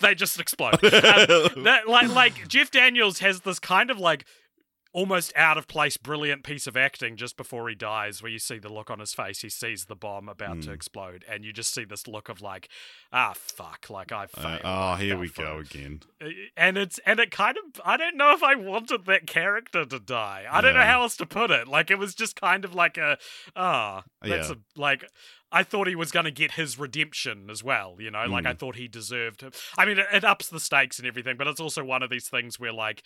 they 0.00 0.14
just 0.14 0.40
explode. 0.40 0.74
Um, 0.84 1.64
that, 1.64 1.82
like, 1.86 2.08
like 2.14 2.48
Jeff 2.48 2.70
Daniels 2.70 3.18
has 3.18 3.40
this 3.40 3.58
kind 3.58 3.90
of 3.90 3.98
like 3.98 4.24
almost 4.92 5.32
out 5.36 5.56
of 5.56 5.68
place, 5.68 5.96
brilliant 5.96 6.42
piece 6.42 6.66
of 6.66 6.76
acting 6.76 7.16
just 7.16 7.36
before 7.36 7.68
he 7.68 7.74
dies, 7.74 8.22
where 8.22 8.32
you 8.32 8.38
see 8.38 8.58
the 8.58 8.72
look 8.72 8.90
on 8.90 8.98
his 8.98 9.14
face. 9.14 9.40
He 9.42 9.48
sees 9.48 9.84
the 9.84 9.94
bomb 9.94 10.28
about 10.28 10.62
to 10.62 10.70
Mm. 10.70 10.74
explode, 10.74 11.24
and 11.28 11.44
you 11.44 11.52
just 11.52 11.72
see 11.72 11.84
this 11.84 12.08
look 12.08 12.28
of 12.28 12.40
like, 12.40 12.68
ah, 13.12 13.32
fuck, 13.34 13.88
like 13.88 14.10
I 14.12 14.24
Uh, 14.24 14.26
failed. 14.26 14.60
oh, 14.64 14.94
here 14.96 15.16
we 15.16 15.28
go 15.28 15.58
it." 15.58 15.72
again. 15.72 16.02
Uh, 16.20 16.28
And 16.56 16.76
it's 16.76 16.98
and 17.06 17.20
it 17.20 17.30
kind 17.30 17.56
of 17.56 17.80
I 17.84 17.96
don't 17.96 18.16
know 18.16 18.32
if 18.32 18.42
I 18.42 18.54
wanted 18.54 19.04
that 19.06 19.26
character 19.26 19.84
to 19.84 19.98
die. 20.00 20.46
I 20.50 20.60
don't 20.60 20.74
know 20.74 20.82
how 20.82 21.02
else 21.02 21.16
to 21.18 21.26
put 21.26 21.50
it. 21.50 21.68
Like 21.68 21.90
it 21.90 21.98
was 21.98 22.14
just 22.14 22.34
kind 22.40 22.64
of 22.64 22.74
like 22.74 22.98
a 22.98 23.16
ah, 23.56 24.02
that's 24.22 24.48
Yeah. 24.48 24.54
a 24.56 24.80
like 24.80 25.04
I 25.52 25.62
thought 25.64 25.88
he 25.88 25.96
was 25.96 26.12
going 26.12 26.26
to 26.26 26.30
get 26.30 26.52
his 26.52 26.78
redemption 26.78 27.50
as 27.50 27.64
well, 27.64 27.96
you 27.98 28.10
know? 28.10 28.26
Like 28.26 28.46
I 28.46 28.52
Mm. 28.54 28.58
thought 28.58 28.76
he 28.76 28.86
deserved 28.86 29.42
it. 29.42 29.56
I 29.78 29.84
mean 29.84 29.98
it, 29.98 30.06
it 30.12 30.24
ups 30.24 30.48
the 30.48 30.60
stakes 30.60 30.98
and 30.98 31.08
everything, 31.08 31.36
but 31.36 31.46
it's 31.46 31.60
also 31.60 31.82
one 31.84 32.02
of 32.02 32.10
these 32.10 32.28
things 32.28 32.58
where 32.60 32.72
like 32.72 33.02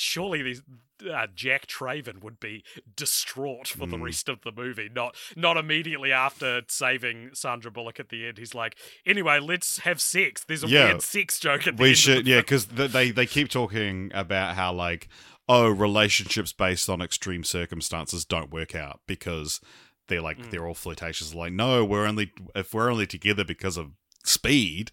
surely 0.00 0.42
these 0.42 0.62
uh, 1.10 1.26
Jack 1.34 1.66
Traven 1.66 2.22
would 2.22 2.38
be 2.40 2.62
distraught 2.94 3.68
for 3.68 3.86
the 3.86 3.96
Mm. 3.96 4.02
rest 4.02 4.28
of 4.28 4.42
the 4.42 4.52
movie, 4.52 4.88
not 4.94 5.16
not 5.34 5.56
immediately 5.56 6.12
after 6.12 6.62
saving 6.68 7.30
Sandra 7.32 7.70
Bullock 7.70 7.98
at 7.98 8.10
the 8.10 8.26
end. 8.26 8.36
He's 8.38 8.54
like, 8.54 8.76
anyway, 9.06 9.38
let's 9.40 9.78
have 9.78 10.00
sex. 10.00 10.44
There's 10.44 10.62
a 10.64 10.68
Yeah. 10.68 10.86
weird 10.86 11.02
sex 11.02 11.40
joke 11.40 11.66
at 11.66 11.76
the 11.78 11.82
We 11.82 11.88
end. 11.90 11.98
should, 11.98 12.26
yeah, 12.26 12.40
because 12.40 12.66
they 12.66 13.10
they 13.10 13.26
keep 13.26 13.48
talking 13.48 14.10
about 14.14 14.56
how 14.56 14.72
like 14.72 15.08
oh 15.48 15.68
relationships 15.68 16.52
based 16.52 16.88
on 16.90 17.00
extreme 17.00 17.44
circumstances 17.44 18.24
don't 18.24 18.50
work 18.50 18.74
out 18.74 19.00
because 19.06 19.60
they're 20.08 20.20
like 20.20 20.38
Mm. 20.38 20.50
they're 20.50 20.66
all 20.66 20.74
flirtatious. 20.74 21.34
Like 21.34 21.52
no, 21.54 21.82
we're 21.84 22.06
only 22.06 22.30
if 22.54 22.74
we're 22.74 22.90
only 22.90 23.06
together 23.06 23.44
because 23.44 23.76
of 23.78 23.92
speed. 24.24 24.90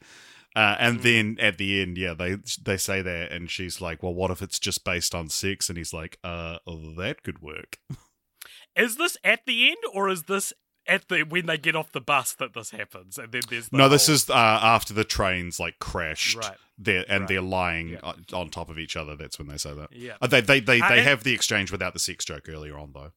Uh, 0.58 0.76
and 0.80 1.00
Mm. 1.00 1.04
then 1.04 1.38
at 1.40 1.58
the 1.60 1.82
end, 1.82 1.98
yeah, 2.00 2.14
they 2.16 2.38
they 2.64 2.78
say 2.78 3.02
that, 3.04 3.32
and 3.32 3.50
she's 3.52 3.80
like, 3.80 4.02
"Well, 4.02 4.14
what 4.16 4.32
if 4.32 4.42
it's 4.42 4.58
just 4.60 4.84
based 4.84 5.14
on 5.14 5.30
sex?" 5.30 5.70
And 5.70 5.78
he's 5.78 5.94
like, 5.94 6.18
"Uh, 6.24 6.58
oh, 6.66 6.96
that 6.96 7.22
could 7.24 7.40
work." 7.42 7.78
Is 8.76 8.96
this 8.98 9.18
at 9.24 9.46
the 9.46 9.68
end, 9.70 9.78
or 9.94 10.10
is 10.10 10.24
this 10.24 10.54
at 10.88 11.08
the 11.10 11.24
when 11.24 11.46
they 11.48 11.58
get 11.58 11.76
off 11.76 11.92
the 11.92 12.02
bus 12.02 12.34
that 12.36 12.54
this 12.54 12.70
happens, 12.72 13.18
and 13.18 13.32
then 13.32 13.42
there's 13.50 13.70
the 13.70 13.78
no, 13.78 13.90
this 13.90 14.08
is 14.10 14.30
uh, 14.30 14.34
after 14.34 14.94
the 14.94 15.04
trains 15.04 15.60
like 15.60 15.78
crashed, 15.80 16.36
right. 16.38 16.58
They're, 16.78 17.04
and 17.10 17.22
Right. 17.22 17.28
they're 17.28 17.42
lying 17.42 17.90
Yeah. 17.90 18.14
on, 18.34 18.50
top 18.50 18.70
of 18.70 18.78
each 18.80 18.96
other. 18.96 19.16
That's 19.16 19.38
when 19.40 19.48
they 19.48 19.58
say 19.58 19.74
that. 19.74 19.90
Yeah. 19.92 20.18
Uh, 20.22 20.28
they 20.28 20.42
they 20.42 20.60
they, 20.60 20.80
Uh, 20.82 20.90
they 20.90 21.02
have 21.04 21.24
the 21.24 21.34
exchange 21.34 21.72
without 21.72 21.94
the 21.94 22.00
sex 22.00 22.24
joke 22.26 22.48
earlier 22.50 22.78
on, 22.78 22.94
though. 22.94 23.12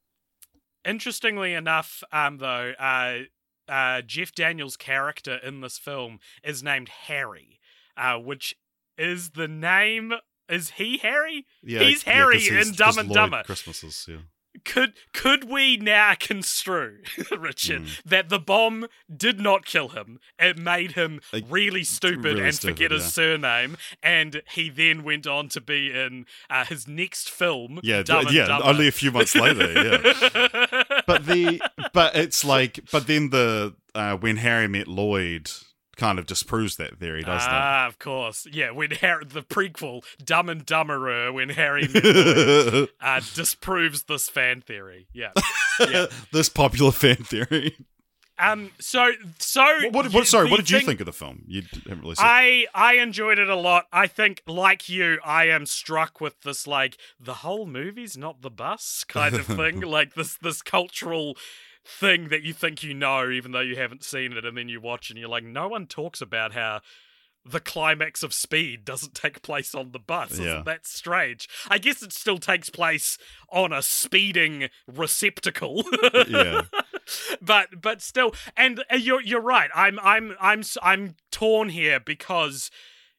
Interestingly 0.85 1.53
enough, 1.53 2.03
um, 2.11 2.39
though, 2.39 2.73
uh, 2.79 3.25
uh, 3.71 4.03
Jeff 4.03 4.33
Daniels' 4.35 4.77
character 4.77 5.37
in 5.37 5.61
this 5.61 5.79
film 5.79 6.19
is 6.43 6.63
named 6.63 6.89
Harry, 7.07 7.61
uh, 7.97 8.17
which 8.19 8.55
is 8.99 9.31
the 9.31 9.49
name. 9.49 10.13
Is 10.49 10.71
he 10.71 10.99
Harry? 10.99 11.47
Yeah, 11.63 11.81
He's 11.81 12.03
Harry 12.03 12.41
he's- 12.41 12.69
in 12.69 12.75
Dumb 12.75 12.99
and 12.99 13.11
Dumber. 13.13 13.43
Christmases, 13.45 14.07
yeah. 14.09 14.17
Could 14.65 14.95
could 15.13 15.49
we 15.49 15.77
now 15.77 16.15
construe, 16.19 16.99
Richard, 17.31 17.83
Mm. 17.83 18.03
that 18.05 18.29
the 18.29 18.39
bomb 18.41 18.87
did 19.15 19.39
not 19.41 19.65
kill 19.65 19.91
him? 19.91 20.19
It 20.39 20.59
made 20.59 20.93
him 20.93 21.21
really 21.49 21.85
stupid 21.85 22.25
really 22.25 22.43
and 22.47 22.55
stupid, 22.55 22.75
forget 22.77 22.91
his 22.91 23.13
surname, 23.13 23.77
and 24.03 24.43
he 24.53 24.69
then 24.69 25.05
went 25.05 25.27
on 25.27 25.49
to 25.51 25.61
be 25.61 25.93
in 25.93 26.27
uh, 26.51 26.65
his 26.65 26.89
next 26.89 27.31
film. 27.31 27.79
Yeah, 27.85 28.03
Dumb 28.03 28.27
yeah. 28.31 28.47
Dumber. 28.47 28.67
Only 28.67 28.89
a 28.89 28.93
few 28.93 29.13
months 29.13 29.35
later, 29.37 29.73
yeah. 29.73 30.83
But 31.07 31.27
the 31.27 31.61
but 31.93 32.17
it's 32.17 32.45
like 32.45 32.81
but 32.91 33.07
then 33.07 33.31
the 33.31 33.75
uh, 33.95 34.17
when 34.17 34.37
Harry 34.39 34.67
met 34.69 34.89
Lloyd 34.89 35.51
kind 35.97 36.19
of 36.19 36.27
disproves 36.27 36.77
that 36.77 36.99
theory, 36.99 37.23
doesn't 37.23 37.51
ah, 37.51 37.87
of 37.87 37.99
course. 37.99 38.47
Yeah, 38.51 38.71
when 38.71 38.91
Harry, 38.93 39.25
the 39.25 39.43
prequel, 39.43 40.05
Dumb 40.25 40.49
and 40.49 40.65
Dumberer, 40.67 41.33
when 41.33 41.51
Harry 41.51 41.87
it? 41.89 42.91
uh, 43.01 43.21
disproves 43.35 44.05
this 44.05 44.29
fan 44.29 44.61
theory. 44.61 45.07
Yeah. 45.13 45.33
Yeah. 45.91 46.09
this 46.31 46.51
popular 46.51 46.93
fan 46.93 47.17
theory. 47.17 47.75
Um. 48.39 48.71
So 48.81 49.13
so. 49.39 49.63
What, 49.85 49.93
what, 49.93 50.13
what, 50.13 50.27
sorry, 50.27 50.51
what 50.51 50.59
did 50.59 50.71
you 50.71 50.81
think 50.81 51.01
of 51.01 51.07
the 51.07 51.13
film? 51.13 51.45
You 51.47 51.63
haven't 51.89 52.03
really 52.03 52.17
said. 52.17 52.25
I 52.27 52.67
I 52.75 52.95
enjoyed 52.95 53.39
it 53.39 53.49
a 53.49 53.57
lot. 53.57 53.87
I 53.91 54.07
think, 54.07 54.43
like 54.47 54.91
you, 54.91 55.19
I 55.25 55.47
am 55.49 55.65
struck 55.65 56.21
with 56.21 56.41
this 56.43 56.67
like 56.67 56.99
the 57.19 57.35
whole 57.35 57.67
movie's 57.67 58.17
not 58.17 58.43
the 58.43 58.51
bus 58.51 59.05
kind 59.09 59.35
of 59.35 59.47
thing. 59.47 59.81
like 59.81 60.15
this 60.15 60.37
this 60.37 60.61
cultural 60.61 61.37
thing 61.85 62.29
that 62.29 62.43
you 62.43 62.53
think 62.53 62.83
you 62.83 62.95
know, 62.95 63.31
even 63.31 63.53
though 63.53 63.61
you 63.61 63.77
haven't 63.77 64.05
seen 64.05 64.33
it, 64.33 64.45
and 64.45 64.57
then 64.57 64.69
you 64.69 64.81
watch 64.81 65.11
and 65.11 65.19
you're 65.19 65.29
like, 65.29 65.45
no 65.45 65.69
one 65.69 65.87
talks 65.87 66.21
about 66.21 66.53
how 66.53 66.81
the 67.45 67.61
climax 67.61 68.23
of 68.23 68.35
Speed 68.35 68.85
doesn't 68.85 69.15
take 69.15 69.43
place 69.43 69.75
on 69.75 69.93
the 69.93 69.99
bus. 69.99 70.39
Yeah. 70.39 70.47
Isn't 70.47 70.67
that 70.67 70.87
strange? 70.87 71.49
I 71.69 71.79
guess 71.79 72.03
it 72.03 72.13
still 72.13 72.39
takes 72.39 72.69
place 72.69 73.17
on 73.49 73.73
a 73.73 73.83
speeding 73.83 74.69
receptacle. 74.87 75.85
yeah. 76.29 76.63
but 77.43 77.81
but 77.81 78.01
still 78.03 78.33
and 78.57 78.85
uh, 78.91 78.97
you're 78.97 79.21
you're 79.23 79.41
right 79.41 79.71
i'm 79.75 79.99
i'm 80.01 80.37
i'm 80.41 80.63
i'm 80.83 81.17
torn 81.33 81.69
here 81.71 81.99
because 81.99 82.71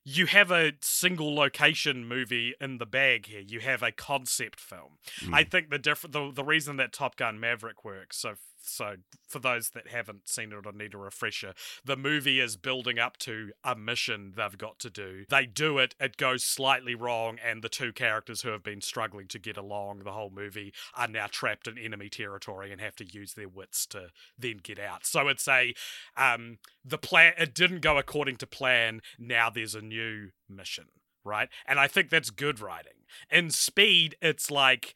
you 0.06 0.28
have 0.28 0.50
a 0.50 0.71
single 0.82 1.36
location 1.36 2.08
movie 2.08 2.54
in 2.62 2.78
the 2.78 2.86
bag 2.86 3.26
here 3.26 3.41
you 3.41 3.60
have 3.60 3.84
a 3.84 3.91
concept 3.91 4.60
film 4.60 4.97
i 5.34 5.43
think 5.43 5.69
the 5.69 5.78
diff- 5.78 6.06
the, 6.10 6.32
the 6.34 6.43
reason 6.43 6.78
that 6.78 6.93
top 6.93 7.17
gun 7.17 7.39
maverick 7.39 7.84
works 7.84 8.17
so 8.17 8.36
so 8.63 8.95
for 9.28 9.39
those 9.39 9.69
that 9.71 9.88
haven't 9.88 10.28
seen 10.28 10.52
it 10.52 10.65
or 10.65 10.71
need 10.71 10.93
a 10.93 10.97
refresher 10.97 11.54
the 11.86 11.97
movie 11.97 12.39
is 12.39 12.56
building 12.56 13.00
up 13.00 13.17
to 13.17 13.52
a 13.63 13.76
mission 13.76 14.34
they've 14.36 14.58
got 14.58 14.80
to 14.80 14.89
do. 14.89 15.26
They 15.30 15.45
do 15.45 15.78
it 15.78 15.95
it 16.00 16.17
goes 16.17 16.43
slightly 16.43 16.95
wrong 16.95 17.38
and 17.43 17.62
the 17.62 17.69
two 17.69 17.93
characters 17.93 18.41
who 18.41 18.50
have 18.50 18.63
been 18.63 18.82
struggling 18.82 19.28
to 19.28 19.39
get 19.39 19.58
along 19.58 20.00
the 20.00 20.12
whole 20.12 20.30
movie 20.30 20.74
are 20.95 21.08
now 21.08 21.28
trapped 21.30 21.67
in 21.67 21.78
enemy 21.78 22.10
territory 22.10 22.71
and 22.71 22.82
have 22.82 22.95
to 22.97 23.06
use 23.06 23.34
their 23.34 23.50
wits 23.50 23.86
to 23.88 24.08
then 24.38 24.60
get 24.62 24.80
out. 24.80 25.06
So 25.06 25.28
it's 25.28 25.47
a 25.47 25.74
um 26.17 26.58
the 26.84 26.97
plan 26.97 27.34
it 27.38 27.54
didn't 27.54 27.82
go 27.82 27.97
according 27.97 28.38
to 28.38 28.47
plan 28.47 29.02
now 29.19 29.50
there's 29.50 29.76
a 29.76 29.82
new 29.82 30.30
mission 30.50 30.86
right? 31.24 31.50
And 31.67 31.80
i 31.80 31.88
think 31.88 32.10
that's 32.10 32.30
good 32.30 32.60
writing. 32.60 33.06
In 33.30 33.50
speed 33.50 34.15
it's 34.21 34.50
like 34.50 34.93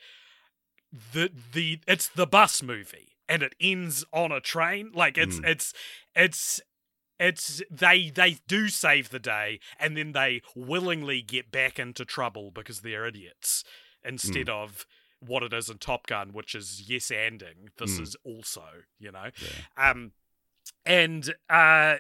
the 1.14 1.32
the 1.54 1.80
it's 1.88 2.08
the 2.08 2.28
bus 2.28 2.64
movie 2.64 3.15
and 3.28 3.42
it 3.44 3.56
ends 3.60 4.06
on 4.12 4.32
a 4.32 4.40
train 4.40 4.92
like 4.94 5.18
it's 5.18 5.40
Mm. 5.40 5.48
it's 5.50 5.74
it's 6.16 6.62
it's 7.20 7.62
they 7.72 8.10
they 8.10 8.38
do 8.48 8.68
save 8.68 9.10
the 9.10 9.20
day 9.20 9.60
and 9.80 9.96
then 9.96 10.12
they 10.12 10.42
willingly 10.56 11.22
get 11.22 11.52
back 11.52 11.80
into 11.80 12.04
trouble 12.06 12.52
because 12.52 12.82
they're 12.82 13.06
idiots 13.06 13.64
instead 14.04 14.50
of 14.50 14.86
what 15.22 15.42
it 15.42 15.54
is 15.54 15.70
in 15.70 15.78
Top 15.78 16.06
Gun, 16.08 16.34
which 16.34 16.54
is 16.54 16.84
yes 16.90 17.08
anding. 17.10 17.70
This 17.78 17.98
Mm. 17.98 18.02
is 18.04 18.16
also, 18.24 18.84
you 19.00 19.12
know. 19.12 19.32
Yeah. 19.42 19.90
Um 19.92 20.12
and 20.86 21.34
uh 21.50 21.96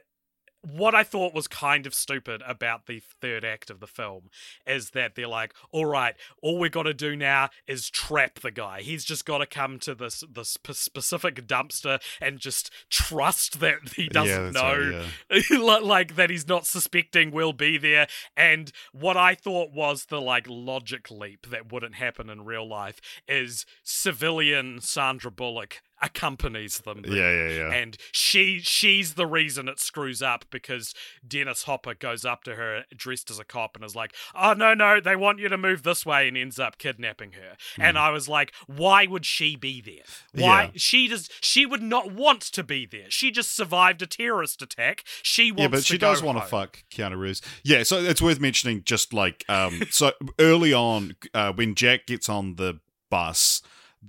what 0.65 0.95
I 0.95 1.03
thought 1.03 1.33
was 1.33 1.47
kind 1.47 1.85
of 1.85 1.93
stupid 1.93 2.41
about 2.47 2.85
the 2.85 3.01
third 3.21 3.45
act 3.45 3.69
of 3.69 3.79
the 3.79 3.87
film 3.87 4.29
is 4.65 4.91
that 4.91 5.15
they're 5.15 5.27
like, 5.27 5.53
all 5.71 5.85
right, 5.85 6.15
all 6.41 6.59
we 6.59 6.69
got 6.69 6.83
to 6.83 6.93
do 6.93 7.15
now 7.15 7.49
is 7.67 7.89
trap 7.89 8.39
the 8.39 8.51
guy. 8.51 8.81
He's 8.81 9.05
just 9.05 9.25
got 9.25 9.39
to 9.39 9.45
come 9.45 9.79
to 9.79 9.95
this 9.95 10.23
this 10.31 10.57
specific 10.71 11.47
dumpster 11.47 12.01
and 12.21 12.39
just 12.39 12.71
trust 12.89 13.59
that 13.59 13.79
he 13.95 14.07
doesn't 14.07 14.53
that's 14.53 14.55
know 14.55 15.01
right, 15.31 15.49
yeah. 15.49 15.79
Like 15.85 16.15
that 16.15 16.29
he's 16.29 16.47
not 16.47 16.65
suspecting 16.65 17.31
we'll 17.31 17.53
be 17.53 17.77
there 17.77 18.07
and 18.35 18.71
what 18.91 19.17
i 19.17 19.35
thought 19.35 19.71
was 19.71 20.05
the 20.05 20.21
like 20.21 20.45
logic 20.49 21.11
leap 21.11 21.47
that 21.49 21.71
wouldn't 21.71 21.95
happen 21.95 22.29
in 22.29 22.45
real 22.45 22.67
life 22.67 22.99
is 23.27 23.65
civilian 23.83 24.79
sandra 24.81 25.31
bullock 25.31 25.81
accompanies 26.05 26.79
them 26.79 27.01
there. 27.01 27.13
Yeah, 27.15 27.47
yeah, 27.49 27.57
yeah. 27.69 27.73
and 27.75 27.97
she 28.11 28.59
she's 28.59 29.13
the 29.15 29.25
reason 29.25 29.67
it 29.67 29.79
screws 29.79 30.21
up 30.21 30.45
because 30.49 30.93
dennis 31.27 31.63
hopper 31.63 31.93
goes 31.93 32.23
up 32.23 32.43
to 32.43 32.55
her 32.55 32.83
dressed 32.95 33.29
as 33.31 33.39
a 33.39 33.43
cop 33.43 33.75
and 33.75 33.83
is 33.83 33.95
like 33.95 34.13
oh 34.35 34.53
no 34.53 34.73
no 34.73 34.99
they 34.99 35.15
want 35.15 35.39
you 35.39 35.49
to 35.49 35.57
move 35.57 35.83
this 35.83 36.05
way 36.05 36.27
and 36.27 36.37
ends 36.37 36.59
up 36.59 36.77
kidnapping 36.77 37.31
her 37.33 37.55
and 37.77 37.97
i 37.97 38.09
was 38.09 38.29
like 38.29 38.53
why 38.67 39.05
would 39.05 39.25
she 39.25 39.55
be 39.55 39.81
there 39.81 40.03
why 40.33 40.63
Yeah. 40.63 40.69
she 40.75 41.07
does 41.07 41.29
she 41.41 41.65
would 41.65 41.81
not 41.81 42.11
want 42.11 42.41
to 42.41 42.63
be 42.63 42.85
there 42.85 43.09
she 43.09 43.31
just 43.31 43.55
survived 43.55 44.01
a 44.01 44.07
terrorist 44.07 44.61
attack 44.61 45.03
she 45.23 45.51
wants 45.51 45.61
yeah, 45.61 45.67
but 45.69 45.83
she 45.83 45.97
does 45.97 46.21
want 46.21 46.37
to 46.37 46.45
fuck 46.45 46.83
Keanu 46.93 47.17
Reeves. 47.17 47.41
Yeah, 47.63 47.83
so 47.83 47.97
it's 47.97 48.21
worth 48.21 48.39
mentioning. 48.39 48.83
Just 48.83 49.13
like 49.13 49.43
um, 49.49 49.81
so 49.89 50.11
early 50.39 50.73
on, 50.73 51.15
uh, 51.33 51.51
when 51.53 51.75
Jack 51.75 52.05
gets 52.05 52.29
on 52.29 52.55
the 52.55 52.79
bus, 53.09 53.61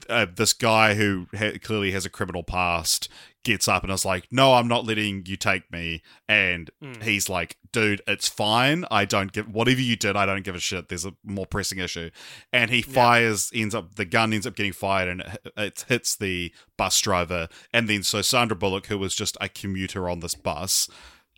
uh, 0.08 0.26
this 0.34 0.52
guy 0.52 0.94
who 0.94 1.26
ha- 1.36 1.58
clearly 1.62 1.92
has 1.92 2.04
a 2.06 2.10
criminal 2.10 2.42
past 2.42 3.08
gets 3.44 3.68
up 3.68 3.84
and 3.84 3.92
is 3.92 4.04
like, 4.04 4.26
"No, 4.32 4.54
I'm 4.54 4.66
not 4.68 4.84
letting 4.84 5.24
you 5.26 5.36
take 5.36 5.70
me." 5.70 6.02
And 6.28 6.70
Mm. 6.82 7.02
he's 7.02 7.28
like, 7.28 7.56
"Dude, 7.72 8.02
it's 8.06 8.28
fine. 8.28 8.84
I 8.90 9.04
don't 9.04 9.32
give 9.32 9.48
whatever 9.48 9.80
you 9.80 9.94
did. 9.96 10.16
I 10.16 10.26
don't 10.26 10.42
give 10.44 10.54
a 10.56 10.60
shit. 10.60 10.88
There's 10.88 11.04
a 11.06 11.14
more 11.24 11.46
pressing 11.46 11.78
issue." 11.78 12.10
And 12.52 12.70
he 12.70 12.82
fires, 12.82 13.50
ends 13.54 13.74
up 13.74 13.94
the 13.94 14.04
gun 14.04 14.32
ends 14.32 14.46
up 14.46 14.56
getting 14.56 14.72
fired, 14.72 15.08
and 15.08 15.20
it, 15.20 15.52
it 15.56 15.84
hits 15.88 16.16
the 16.16 16.52
bus 16.76 17.00
driver. 17.00 17.48
And 17.72 17.88
then 17.88 18.02
so 18.02 18.20
Sandra 18.22 18.56
Bullock, 18.56 18.86
who 18.86 18.98
was 18.98 19.14
just 19.14 19.36
a 19.40 19.48
commuter 19.48 20.08
on 20.08 20.20
this 20.20 20.34
bus, 20.34 20.88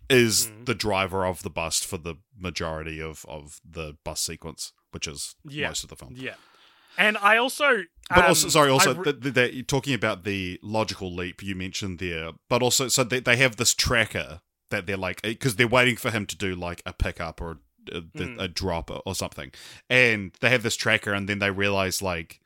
is 0.09 0.47
Mm. 0.47 0.65
the 0.65 0.73
driver 0.75 1.25
of 1.25 1.43
the 1.43 1.51
bus 1.51 1.83
for 1.83 1.97
the 1.99 2.15
majority 2.35 2.99
of 2.99 3.23
of 3.29 3.59
the 3.63 3.97
bus 4.03 4.19
sequence, 4.21 4.73
which 4.91 5.07
is 5.07 5.35
Yeah. 5.47 5.67
most 5.67 5.83
of 5.83 5.89
the 5.91 5.95
film. 5.95 6.13
yeah 6.17 6.33
and 6.99 7.17
i 7.17 7.35
also 7.37 7.69
But 8.09 8.25
um, 8.25 8.25
also, 8.31 8.47
sorry, 8.49 8.69
also 8.71 8.93
re- 8.95 9.03
th 9.05 9.21
th- 9.23 9.33
that 9.35 9.53
you're 9.55 9.63
talking 9.75 9.93
about 10.01 10.23
the 10.23 10.59
logical 10.63 11.09
leap 11.19 11.37
you 11.43 11.55
mentioned 11.55 11.99
there, 11.99 12.31
but 12.51 12.59
also, 12.63 12.87
so 12.95 13.03
they, 13.03 13.19
they 13.21 13.37
have 13.37 13.55
this 13.57 13.73
tracker 13.75 14.41
that 14.71 14.85
they're 14.87 15.03
like, 15.07 15.21
because 15.21 15.55
they're 15.57 15.75
waiting 15.79 15.95
for 16.03 16.09
him 16.15 16.25
to 16.25 16.35
do 16.35 16.55
like 16.55 16.81
a 16.85 16.93
pickup 17.05 17.39
or 17.41 17.49
a, 17.91 17.97
a, 17.97 18.01
Mm. 18.01 18.39
a 18.45 18.47
drop 18.47 18.89
or, 18.89 19.01
or 19.05 19.13
something, 19.23 19.51
and 19.89 20.31
they 20.41 20.49
have 20.49 20.63
this 20.63 20.75
tracker, 20.75 21.13
and 21.13 21.29
then 21.29 21.37
they 21.39 21.51
realize 21.51 22.01
like, 22.13 22.39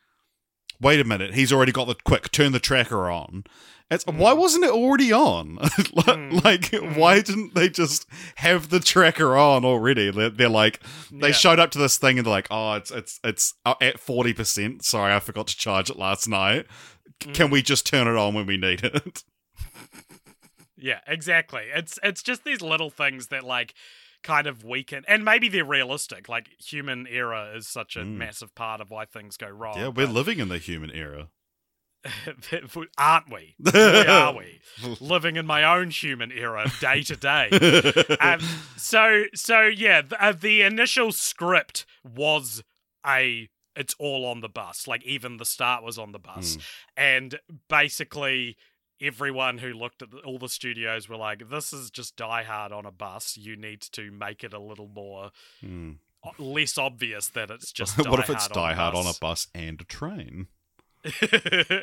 wait 0.84 1.00
a 1.00 1.04
minute, 1.04 1.34
he's 1.34 1.52
already 1.54 1.72
got 1.72 1.88
the 1.88 1.96
quick 2.04 2.32
turn 2.32 2.52
the 2.52 2.60
tracker 2.60 3.10
on. 3.10 3.44
It's, 3.92 4.06
Why 4.08 4.34
wasn't 4.34 4.64
it 4.64 4.72
already 4.72 5.12
on? 5.12 5.56
like, 5.62 5.74
Mm. 5.74 6.42
Mm. 6.42 6.98
why 6.98 7.22
didn't 7.22 7.54
they 7.54 7.70
just 7.70 8.08
have 8.38 8.70
the 8.70 8.80
tracker 8.80 9.36
on 9.38 9.64
already? 9.66 10.10
They're, 10.10 10.30
they're 10.30 10.50
like, 10.50 10.80
they 11.12 11.28
Yeah. 11.28 11.34
showed 11.34 11.60
up 11.60 11.70
to 11.72 11.78
this 11.80 11.98
thing 11.98 12.18
and 12.18 12.26
they're 12.26 12.32
like, 12.32 12.48
"Oh, 12.50 12.74
it's 12.74 12.90
it's 12.92 13.20
it's 13.24 13.54
uh, 13.66 13.76
at 13.82 14.00
forty 14.00 14.34
percent. 14.34 14.84
Sorry, 14.84 15.14
I 15.14 15.20
forgot 15.20 15.48
to 15.48 15.58
charge 15.58 15.90
it 15.92 15.98
last 15.98 16.28
night. 16.28 16.66
Mm. 17.20 17.34
Can 17.36 17.50
we 17.52 17.62
just 17.62 17.86
turn 17.86 18.08
it 18.08 18.16
on 18.18 18.34
when 18.34 18.46
we 18.48 18.58
need 18.58 18.84
it?" 18.84 19.24
Yeah, 20.76 21.00
exactly. 21.08 21.64
It's 21.74 21.98
it's 22.04 22.22
just 22.22 22.44
these 22.44 22.62
little 22.62 22.90
things 22.90 23.28
that 23.28 23.44
like 23.46 23.74
kind 24.24 24.48
of 24.48 24.64
weaken 24.64 25.04
and 25.08 25.24
maybe 25.26 25.50
they're 25.50 25.64
realistic. 25.66 26.28
Like 26.30 26.50
human 26.60 27.06
error 27.08 27.54
is 27.56 27.68
such 27.68 27.96
a 27.96 28.00
Mm. 28.00 28.18
massive 28.18 28.56
part 28.56 28.82
of 28.82 28.90
why 28.90 29.06
things 29.06 29.38
go 29.38 29.48
wrong. 29.50 29.78
yeah, 29.78 29.88
we're 29.90 30.08
living 30.08 30.40
in 30.40 30.48
the 30.50 30.58
human 30.58 30.90
era. 30.92 31.30
aren't 32.98 33.32
we? 33.32 33.56
Boy, 33.60 34.04
are 34.08 34.36
we? 34.36 34.60
Living 35.00 35.36
in 35.38 35.46
my 35.46 35.64
own 35.64 35.90
human 35.90 36.32
era 36.32 36.70
day 36.82 37.02
to 37.04 37.16
day. 37.16 37.50
um, 38.20 38.40
so 38.76 39.24
so 39.34 39.62
yeah, 39.62 40.02
the, 40.02 40.22
uh, 40.24 40.32
the 40.34 40.62
initial 40.64 41.12
script 41.14 41.86
was 42.04 42.64
a 43.06 43.48
it's 43.76 43.96
all 44.00 44.26
on 44.26 44.42
the 44.42 44.50
bus. 44.50 44.86
Like 44.88 45.04
even 45.06 45.38
the 45.38 45.46
start 45.46 45.84
was 45.84 45.98
on 45.98 46.12
the 46.12 46.20
bus, 46.20 46.58
and 46.98 47.40
basically 47.70 48.58
everyone 49.02 49.58
who 49.60 49.74
looked 49.74 50.02
at 50.02 50.12
the, 50.12 50.18
all 50.20 50.40
the 50.40 50.50
studios 50.50 51.08
were 51.10 51.18
like, 51.18 51.50
"This 51.50 51.74
is 51.74 51.90
just 51.92 52.16
Die 52.16 52.44
Hard 52.44 52.72
on 52.72 52.86
a 52.86 52.92
bus. 52.92 53.38
You 53.38 53.56
need 53.56 53.82
to 53.94 54.12
make 54.12 54.44
it 54.44 54.54
a 54.54 54.60
little 54.60 54.88
more 54.88 55.32
o- 55.64 56.32
less 56.38 56.78
obvious 56.78 57.28
that 57.30 57.50
it's 57.52 57.72
just 57.74 57.98
what 58.08 58.20
if 58.20 58.30
it's 58.30 58.48
Die 58.48 58.72
on 58.72 58.76
Hard 58.76 58.96
on 58.96 59.08
a 59.08 59.14
bus. 59.20 59.48
and 59.54 59.80
a 59.82 59.86
train? 59.86 60.48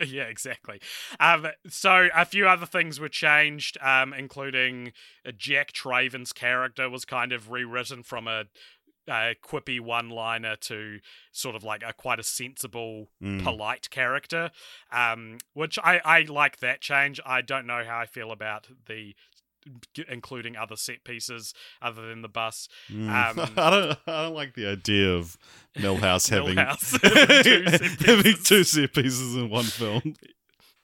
yeah, 0.07 0.25
exactly. 0.25 0.81
Um, 1.19 1.49
so 1.69 2.09
a 2.15 2.25
few 2.25 2.49
other 2.49 2.65
things 2.65 2.99
were 2.99 3.11
changed, 3.11 3.77
um, 3.83 4.15
including 4.15 4.93
Jack 5.37 5.73
Traven's 5.73 6.33
character 6.33 6.89
was 6.89 7.05
kind 7.05 7.31
of 7.33 7.51
rewritten 7.51 8.03
from 8.03 8.27
a, 8.27 8.45
a 9.09 9.35
quippy 9.43 9.81
one-liner 9.81 10.57
to 10.57 10.99
sort 11.33 11.57
of 11.57 11.65
like 11.65 11.83
a 11.87 11.93
quite 11.93 12.19
a 12.21 12.23
sensible, 12.23 13.09
Mm. 13.23 13.43
polite 13.43 13.91
character, 13.91 14.51
um, 14.93 15.39
which 15.55 15.79
I 15.83 16.01
I 16.05 16.23
like 16.23 16.59
that 16.61 16.81
change. 16.81 17.21
I 17.27 17.41
don't 17.43 17.67
know 17.67 17.83
how 17.85 17.99
I 17.99 18.07
feel 18.07 18.31
about 18.33 18.69
the 18.87 19.15
including 20.09 20.57
other 20.57 20.75
set 20.77 21.05
pieces 21.05 21.53
other 21.83 22.09
than 22.09 22.23
the 22.23 22.29
bus. 22.29 22.67
Mm. 22.91 23.09
Um, 23.41 23.51
I 23.59 23.71
don't. 23.71 23.99
I 24.07 24.23
don't 24.23 24.35
like 24.35 24.55
the 24.55 24.67
idea 24.67 25.11
of 25.13 25.37
Milhouse 25.77 26.31
having 26.31 26.57
Milhouse 26.57 26.99
having 27.03 27.43
two 27.45 27.67
set 27.79 28.01
having 28.07 28.37
two 28.43 28.65
set 28.65 28.95
pieces 28.95 29.37
in 29.37 29.51
one 29.51 29.65
film. 29.65 30.15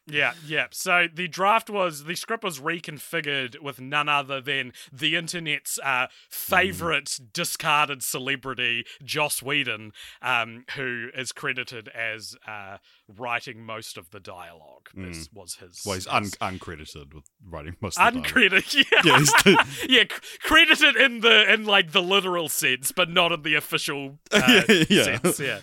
Yeah, 0.09 0.35
yeah. 0.47 0.67
So 0.71 1.09
the 1.13 1.27
draft 1.29 1.69
was 1.69 2.05
the 2.05 2.15
script 2.15 2.45
was 2.45 2.61
reconfigured 2.61 3.61
with 3.61 3.81
none 3.81 4.09
other 4.09 4.41
than 4.41 4.73
the 4.93 5.17
internet's 5.17 5.79
uh, 5.83 6.07
favorite 6.31 7.07
Mm. 7.07 7.33
discarded 7.33 8.03
celebrity, 8.03 8.85
Joss 9.05 9.43
Whedon, 9.43 9.93
um, 10.23 10.65
who 10.77 11.09
is 11.15 11.33
credited 11.33 11.89
as 11.89 12.37
uh, 12.47 12.79
writing 13.09 13.65
most 13.65 13.97
of 13.99 14.11
the 14.11 14.21
dialogue. 14.21 14.89
This 14.95 15.29
was 15.33 15.57
his. 15.57 15.79
Mm. 15.79 15.87
Well, 15.87 15.95
he's 15.95 16.07
un- 16.07 16.25
uncredited 16.59 17.13
with 17.15 17.25
writing 17.45 17.77
most 17.81 17.99
of 17.99 18.15
the 18.15 18.21
dialogue. 18.21 18.33
uncredited. 18.33 18.87
Yeah, 19.05 19.19
Yeah, 19.45 19.65
yeah, 19.89 20.03
c- 20.03 20.39
credited 20.43 20.97
in 20.97 21.21
the 21.21 21.53
in 21.53 21.65
like 21.65 21.93
the 21.93 22.03
literal 22.03 22.49
sense, 22.49 22.93
but 22.93 23.11
not 23.11 23.33
in 23.33 23.43
the 23.43 23.55
official 23.55 24.19
uh, 24.33 24.63
Yeah. 24.89 25.03
sense. 25.19 25.41
Yeah. 25.41 25.61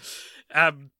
Um, 0.54 0.92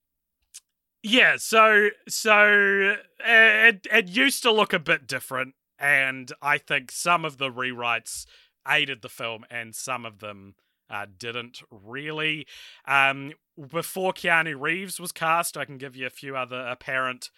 yeah. 1.04 1.36
So 1.38 1.90
so 2.08 2.96
uh, 3.20 3.28
it 3.28 3.88
it 3.92 4.08
used 4.10 4.42
to 4.44 4.52
look 4.52 4.74
a 4.74 4.80
bit 4.80 5.06
different, 5.08 5.54
and 5.78 6.32
I 6.42 6.58
think 6.58 6.92
some 6.92 7.26
of 7.26 7.38
the 7.38 7.50
rewrites 7.52 8.26
aided 8.68 9.02
the 9.02 9.10
film, 9.10 9.46
and 9.52 9.76
some 9.76 10.06
of 10.06 10.20
them. 10.20 10.56
Uh, 10.90 11.08
didn't 11.18 11.62
really. 11.72 12.46
Um, 12.88 13.32
before 13.72 14.14
Keanu 14.14 14.60
Reeves 14.60 15.00
was 15.00 15.12
cast, 15.12 15.58
I 15.58 15.66
can 15.66 15.80
give 15.80 15.96
you 15.96 16.06
a 16.06 16.12
few 16.12 16.36
other 16.36 16.68
apparent 16.68 17.32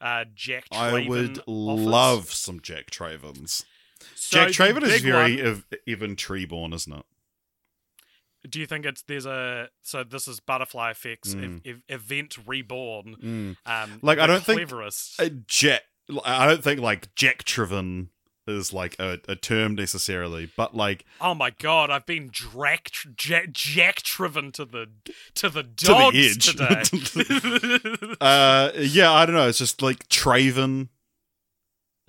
uh, 0.00 0.26
Jack. 0.32 0.66
I 0.70 1.08
would 1.08 1.38
offers. 1.38 1.44
love 1.48 2.32
some 2.32 2.60
Jack 2.60 2.90
Travens. 2.90 3.64
So 4.14 4.46
Jack 4.46 4.52
Traven 4.52 4.82
is 4.84 5.00
very 5.00 5.36
one- 5.36 5.46
ev- 5.46 5.66
Evan 5.88 6.14
Treborn, 6.14 6.72
isn't 6.72 6.92
it? 6.92 7.04
Do 8.48 8.58
you 8.60 8.66
think 8.66 8.86
it's 8.86 9.02
there's 9.02 9.26
a 9.26 9.68
so 9.82 10.02
this 10.04 10.26
is 10.26 10.40
Butterfly 10.40 10.90
Effects 10.92 11.34
Mm. 11.34 11.60
ev- 11.66 11.82
ev- 11.90 12.00
Event 12.00 12.36
Reborn? 12.46 13.56
Um, 13.66 13.98
Like, 14.02 14.18
I 14.18 14.26
don't 14.26 14.42
think- 14.44 14.60
cleverest. 14.60 15.20
Uh, 15.20 15.28
Jack. 15.46 15.82
I 16.24 16.46
don't 16.46 16.64
think 16.64 16.80
like 16.80 17.14
Jack 17.14 17.44
Traven 17.44 18.08
is 18.46 18.72
like 18.72 18.98
a, 18.98 19.18
a 19.28 19.36
term 19.36 19.76
necessarily, 19.76 20.50
but 20.56 20.74
like 20.74 21.04
oh 21.20 21.34
my 21.34 21.50
god, 21.50 21.88
I've 21.90 22.06
been 22.06 22.30
jack, 22.32 22.90
jack 23.52 24.02
driven 24.02 24.50
to 24.52 24.64
the 24.64 24.88
to 25.34 25.48
the 25.50 25.62
to 25.62 25.86
the 25.86 26.10
edge. 26.14 26.46
today. 26.46 28.16
uh, 28.20 28.72
yeah, 28.76 29.12
I 29.12 29.24
don't 29.26 29.36
know. 29.36 29.46
It's 29.48 29.58
just 29.58 29.82
like 29.82 30.08
Traven, 30.08 30.88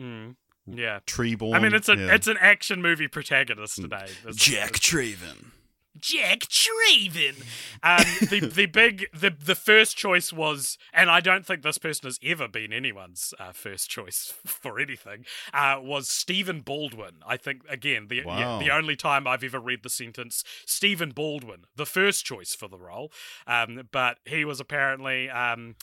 Mm, 0.02 0.36
yeah, 0.66 1.00
Treborn. 1.06 1.54
I 1.56 1.60
mean 1.60 1.76
it's 1.76 1.90
a 1.90 1.96
yeah. 1.96 2.16
it's 2.16 2.28
an 2.28 2.38
action 2.40 2.82
movie 2.82 3.08
protagonist 3.08 3.76
today. 3.76 4.08
Jack 4.34 4.74
Traven. 4.74 5.52
Jack 6.00 6.40
Traven. 6.42 7.44
Um, 7.84 8.06
the 8.30 8.40
the 8.54 8.66
big 8.66 9.08
the 9.14 9.30
the 9.30 9.56
first 9.56 9.98
choice 9.98 10.32
was, 10.32 10.78
and 10.94 11.10
I 11.10 11.20
don't 11.20 11.46
think 11.46 11.62
this 11.64 11.78
person 11.78 12.08
has 12.08 12.20
ever 12.24 12.48
been 12.48 12.72
anyone's 12.74 13.34
uh, 13.40 13.52
first 13.52 13.90
choice 13.90 14.34
for 14.46 14.80
anything. 14.80 15.26
Uh, 15.54 15.78
was 15.82 16.08
Stephen 16.10 16.62
Baldwin. 16.62 17.16
I 17.28 17.38
think 17.38 17.62
again 17.70 18.08
the 18.08 18.24
yeah, 18.26 18.60
the 18.60 18.72
only 18.72 18.96
time 18.96 19.28
I've 19.28 19.44
ever 19.44 19.60
read 19.60 19.84
the 19.84 19.90
sentence 19.90 20.44
Stephen 20.66 21.12
Baldwin, 21.12 21.66
the 21.76 21.86
first 21.86 22.26
choice 22.26 22.56
for 22.56 22.68
the 22.68 22.78
role. 22.80 23.12
Um, 23.46 23.88
but 23.92 24.18
he 24.26 24.46
was 24.46 24.60
apparently 24.60 25.30
um. 25.30 25.76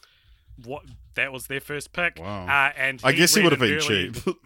What 0.65 0.83
that 1.15 1.33
was 1.33 1.47
their 1.47 1.61
first 1.61 1.93
pick, 1.93 2.19
Wow. 2.19 2.47
uh, 2.49 2.73
and 2.77 3.01
I 3.05 3.13
guess 3.13 3.33
he 3.37 3.43
would 3.45 3.53
have 3.53 3.61
been 3.61 3.75
early- 3.75 4.11
cheap. 4.11 4.17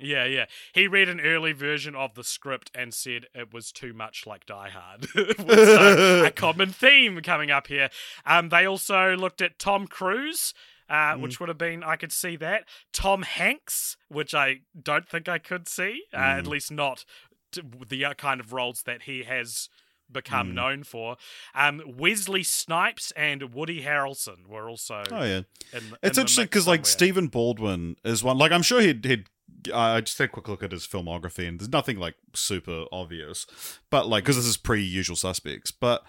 yeah, 0.00 0.24
yeah. 0.24 0.46
He 0.72 0.86
read 0.88 1.08
an 1.08 1.20
early 1.20 1.52
version 1.52 1.94
of 1.94 2.14
the 2.14 2.24
script 2.24 2.70
and 2.74 2.92
said 2.94 3.26
it 3.34 3.52
was 3.52 3.70
too 3.72 3.92
much 3.92 4.26
like 4.26 4.46
Die 4.46 4.70
Hard. 4.70 5.04
so, 5.36 6.24
a 6.24 6.30
common 6.34 6.70
theme 6.70 7.20
coming 7.22 7.50
up 7.50 7.66
here. 7.66 7.90
Um, 8.26 8.48
they 8.48 8.66
also 8.66 9.16
looked 9.16 9.40
at 9.42 9.58
Tom 9.58 9.86
Cruise. 9.86 10.54
Uh, 10.88 11.14
Mm. 11.14 11.20
Which 11.20 11.38
would 11.38 11.48
have 11.48 11.56
been, 11.56 11.84
I 11.84 11.94
could 11.94 12.10
see 12.10 12.34
that. 12.38 12.64
Tom 12.92 13.22
Hanks, 13.22 13.96
which 14.08 14.34
I 14.34 14.62
don't 14.82 15.08
think 15.08 15.28
I 15.28 15.38
could 15.38 15.68
see, 15.68 16.02
uh, 16.12 16.16
at 16.16 16.44
Mm. 16.44 16.48
least 16.48 16.72
not 16.72 17.04
the 17.52 18.04
uh, 18.04 18.14
kind 18.14 18.40
of 18.40 18.52
roles 18.52 18.82
that 18.82 19.02
he 19.02 19.22
has 19.22 19.68
become 20.10 20.50
Mm. 20.50 20.54
known 20.54 20.82
for. 20.82 21.16
Um, 21.54 21.80
Wesley 21.86 22.42
Snipes 22.42 23.12
and 23.12 23.54
Woody 23.54 23.82
Harrelson 23.84 24.48
were 24.48 24.68
also. 24.68 25.04
oh 25.12 25.22
yeah, 25.22 25.42
in, 25.72 25.94
it's 26.02 26.18
in 26.18 26.22
interesting 26.22 26.44
because 26.46 26.66
like. 26.66 26.84
Stephen 26.86 27.28
Baldwin 27.28 27.94
is 28.04 28.24
one. 28.24 28.36
Like 28.36 28.50
I'm 28.50 28.62
sure 28.62 28.80
he'd 28.80 29.04
he'd. 29.04 29.28
I 29.74 30.00
just 30.00 30.18
had 30.18 30.28
a 30.28 30.32
quick 30.32 30.48
look 30.48 30.62
at 30.62 30.72
his 30.72 30.86
filmography, 30.86 31.46
and 31.46 31.60
there's 31.60 31.72
nothing 31.72 31.98
like 31.98 32.14
super 32.34 32.84
obvious, 32.90 33.46
but 33.90 34.08
like 34.08 34.24
because 34.24 34.36
this 34.36 34.46
is 34.46 34.56
pre-usual 34.56 35.16
suspects. 35.16 35.70
But 35.70 36.04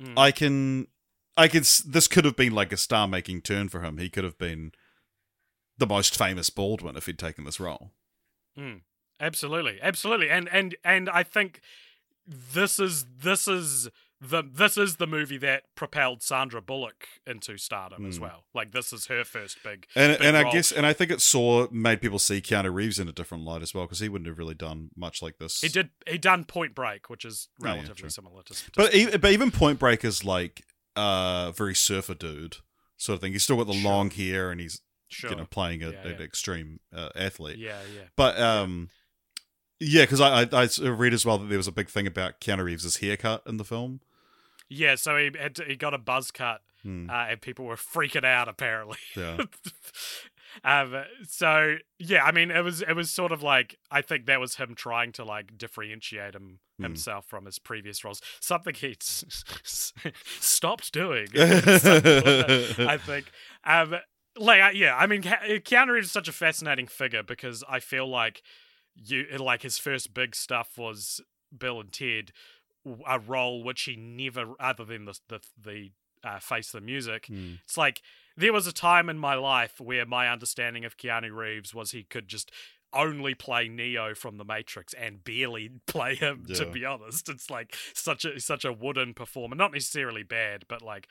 Mm. 0.00 0.18
I 0.18 0.32
can, 0.32 0.88
I 1.36 1.48
can. 1.48 1.62
This 1.86 2.08
could 2.08 2.24
have 2.24 2.36
been 2.36 2.54
like 2.54 2.72
a 2.72 2.76
star-making 2.76 3.42
turn 3.42 3.68
for 3.68 3.82
him. 3.82 3.98
He 3.98 4.10
could 4.10 4.24
have 4.24 4.38
been 4.38 4.72
the 5.78 5.86
most 5.86 6.16
famous 6.16 6.50
Baldwin 6.50 6.96
if 6.96 7.06
he'd 7.06 7.18
taken 7.18 7.44
this 7.44 7.60
role. 7.60 7.92
Mm, 8.58 8.82
absolutely, 9.20 9.78
absolutely, 9.80 10.30
and 10.30 10.48
and 10.48 10.76
and 10.84 11.08
I 11.08 11.22
think 11.22 11.60
this 12.26 12.78
is 12.78 13.06
this 13.20 13.46
is 13.46 13.88
the 14.28 14.42
this 14.42 14.76
is 14.76 14.96
the 14.96 15.06
movie 15.06 15.36
that 15.38 15.64
propelled 15.74 16.22
Sandra 16.22 16.62
Bullock 16.62 17.06
into 17.26 17.56
stardom 17.58 18.06
as 18.06 18.18
Mm. 18.18 18.22
well. 18.22 18.44
Like 18.54 18.72
this 18.72 18.92
is 18.92 19.06
her 19.06 19.24
first 19.24 19.58
big. 19.62 19.86
And 19.94 20.16
big 20.18 20.26
and 20.26 20.36
I 20.36 20.50
guess 20.50 20.72
and 20.72 20.86
I 20.86 20.92
think 20.92 21.10
it 21.10 21.20
saw 21.20 21.66
made 21.70 22.00
people 22.00 22.18
see 22.18 22.40
Keanu 22.40 22.72
Reeves 22.72 22.98
in 22.98 23.08
a 23.08 23.12
different 23.12 23.44
light 23.44 23.62
as 23.62 23.74
well 23.74 23.84
because 23.84 24.00
he 24.00 24.08
wouldn't 24.08 24.28
have 24.28 24.38
really 24.38 24.54
done 24.54 24.90
much 24.96 25.22
like 25.22 25.38
this. 25.38 25.60
he 25.60 25.68
did 25.68 25.90
he 26.06 26.18
done 26.18 26.44
Point 26.44 26.74
Break, 26.74 27.10
which 27.10 27.24
is 27.24 27.48
Oh, 27.62 27.66
yeah, 27.66 27.74
relatively 27.74 28.10
similar 28.10 28.42
to. 28.44 28.54
to 28.54 28.70
But 28.76 28.94
even, 28.94 29.20
but 29.20 29.32
even 29.32 29.50
Point 29.50 29.78
Break 29.78 30.04
is 30.04 30.24
like 30.24 30.64
uh 30.96 31.50
very 31.52 31.74
surfer 31.74 32.14
dude 32.14 32.58
sort 32.96 33.14
of 33.16 33.20
thing. 33.20 33.32
He's 33.32 33.42
still 33.42 33.56
got 33.56 33.66
the 33.66 33.72
Sure. 33.74 33.90
long 33.90 34.10
hair 34.10 34.50
and 34.50 34.60
he's 34.60 34.80
sure, 35.08 35.30
you 35.30 35.36
know 35.36 35.44
playing 35.46 35.82
a, 35.82 35.90
Yeah, 35.90 36.06
an 36.08 36.22
extreme 36.22 36.80
uh, 36.92 37.10
athlete. 37.16 37.58
yeah, 37.58 37.80
yeah. 37.94 38.02
But 38.16 38.40
um, 38.40 38.90
yeah, 39.80 40.04
because 40.04 40.20
I 40.20 40.42
I 40.52 40.68
read 40.88 41.12
as 41.12 41.26
well 41.26 41.36
that 41.38 41.48
there 41.48 41.58
was 41.58 41.66
a 41.66 41.72
big 41.72 41.88
thing 41.88 42.06
about 42.06 42.40
Keanu 42.40 42.64
Reeves' 42.64 42.96
haircut 42.98 43.42
in 43.46 43.56
the 43.56 43.64
film. 43.64 44.00
Yeah, 44.68 44.94
so 44.96 45.16
he 45.16 45.30
had 45.38 45.54
to, 45.56 45.64
he 45.64 45.76
got 45.76 45.94
a 45.94 45.98
buzz 45.98 46.30
cut, 46.30 46.60
Hmm, 46.82 47.08
uh, 47.08 47.26
and 47.30 47.40
people 47.40 47.64
were 47.64 47.76
freaking 47.76 48.24
out. 48.24 48.48
Apparently, 48.48 48.98
yeah, 49.16 49.38
um, 50.64 51.04
so 51.26 51.76
yeah, 51.98 52.24
I 52.24 52.32
mean, 52.32 52.50
it 52.50 52.62
was 52.62 52.82
it 52.82 52.94
was 52.94 53.10
sort 53.10 53.32
of 53.32 53.42
like 53.42 53.78
I 53.90 54.02
think 54.02 54.26
that 54.26 54.40
was 54.40 54.56
him 54.56 54.74
trying 54.74 55.12
to 55.12 55.24
like 55.24 55.56
differentiate 55.58 56.34
him 56.34 56.58
Hmm. 56.78 56.82
himself 56.82 57.26
from 57.26 57.44
his 57.46 57.60
previous 57.60 58.02
roles. 58.04 58.20
Something 58.40 58.74
he 58.74 58.96
stopped 59.00 60.92
doing. 60.92 61.28
I 61.36 62.98
think. 63.00 63.26
Um, 63.64 63.94
like, 64.36 64.74
yeah, 64.74 64.96
I 64.96 65.06
mean, 65.06 65.22
Keanu 65.22 65.92
Reeves 65.92 66.06
is 66.08 66.12
such 66.12 66.26
a 66.26 66.32
fascinating 66.32 66.88
figure 66.88 67.22
because 67.22 67.62
I 67.68 67.78
feel 67.78 68.08
like 68.08 68.42
you 68.96 69.24
like 69.38 69.62
his 69.62 69.78
first 69.78 70.12
big 70.14 70.34
stuff 70.34 70.76
was 70.76 71.20
Bill 71.56 71.80
and 71.80 71.92
Ted, 71.92 72.32
a 73.06 73.18
role 73.18 73.62
which 73.62 73.82
he 73.82 73.96
never, 73.96 74.54
other 74.60 74.84
than 74.84 75.04
the 75.04 75.18
the 75.28 75.40
the 75.62 75.90
uh, 76.22 76.38
face 76.38 76.70
the 76.72 76.80
music. 76.80 77.26
Hmm. 77.26 77.54
It's 77.64 77.76
like 77.76 78.02
there 78.36 78.52
was 78.52 78.66
a 78.66 78.72
time 78.72 79.08
in 79.08 79.18
my 79.18 79.34
life 79.34 79.80
where 79.80 80.06
my 80.06 80.28
understanding 80.28 80.84
of 80.84 80.96
Keanu 80.96 81.34
Reeves 81.34 81.74
was 81.74 81.90
he 81.90 82.02
could 82.02 82.28
just 82.28 82.50
only 82.92 83.34
play 83.34 83.68
Neo 83.68 84.14
from 84.14 84.38
the 84.38 84.44
Matrix 84.44 84.94
and 84.94 85.22
barely 85.22 85.70
play 85.86 86.14
him. 86.14 86.44
To 86.54 86.66
be 86.66 86.84
honest, 86.84 87.28
it's 87.28 87.50
like 87.50 87.76
such 87.92 88.24
a 88.24 88.40
such 88.40 88.64
a 88.64 88.72
wooden 88.72 89.14
performer, 89.14 89.56
not 89.56 89.72
necessarily 89.72 90.22
bad, 90.22 90.64
but 90.68 90.82
like. 90.82 91.08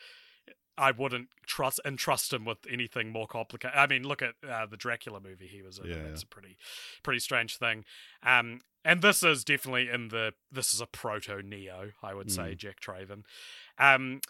I 0.78 0.92
wouldn't 0.92 1.30
trust 1.46 1.80
entrust 1.86 2.34
him 2.34 2.46
with 2.46 2.58
anything 2.70 3.12
more 3.12 3.28
complicated. 3.28 3.78
I 3.78 3.88
mean, 3.88 4.04
look 4.08 4.22
at 4.22 4.34
uh, 4.48 4.66
the 4.66 4.78
Dracula 4.78 5.20
movie 5.20 5.48
he 5.48 5.62
was 5.62 5.78
in. 5.80 5.86
Yeah, 5.86 5.96
That's 6.08 6.22
yeah. 6.22 6.28
a 6.32 6.34
pretty, 6.34 6.58
pretty 7.04 7.20
strange 7.20 7.58
thing. 7.58 7.86
Um, 8.26 8.62
and 8.86 9.02
this 9.02 9.24
is 9.24 9.44
definitely 9.44 9.90
in 9.90 10.10
the. 10.10 10.34
This 10.52 10.74
is 10.74 10.82
a 10.82 10.86
proto 10.88 11.42
Neo, 11.44 11.92
I 12.02 12.14
would 12.14 12.32
say, 12.32 12.56
Jack 12.56 12.80
Traven. 12.82 13.24
Um, 13.78 14.22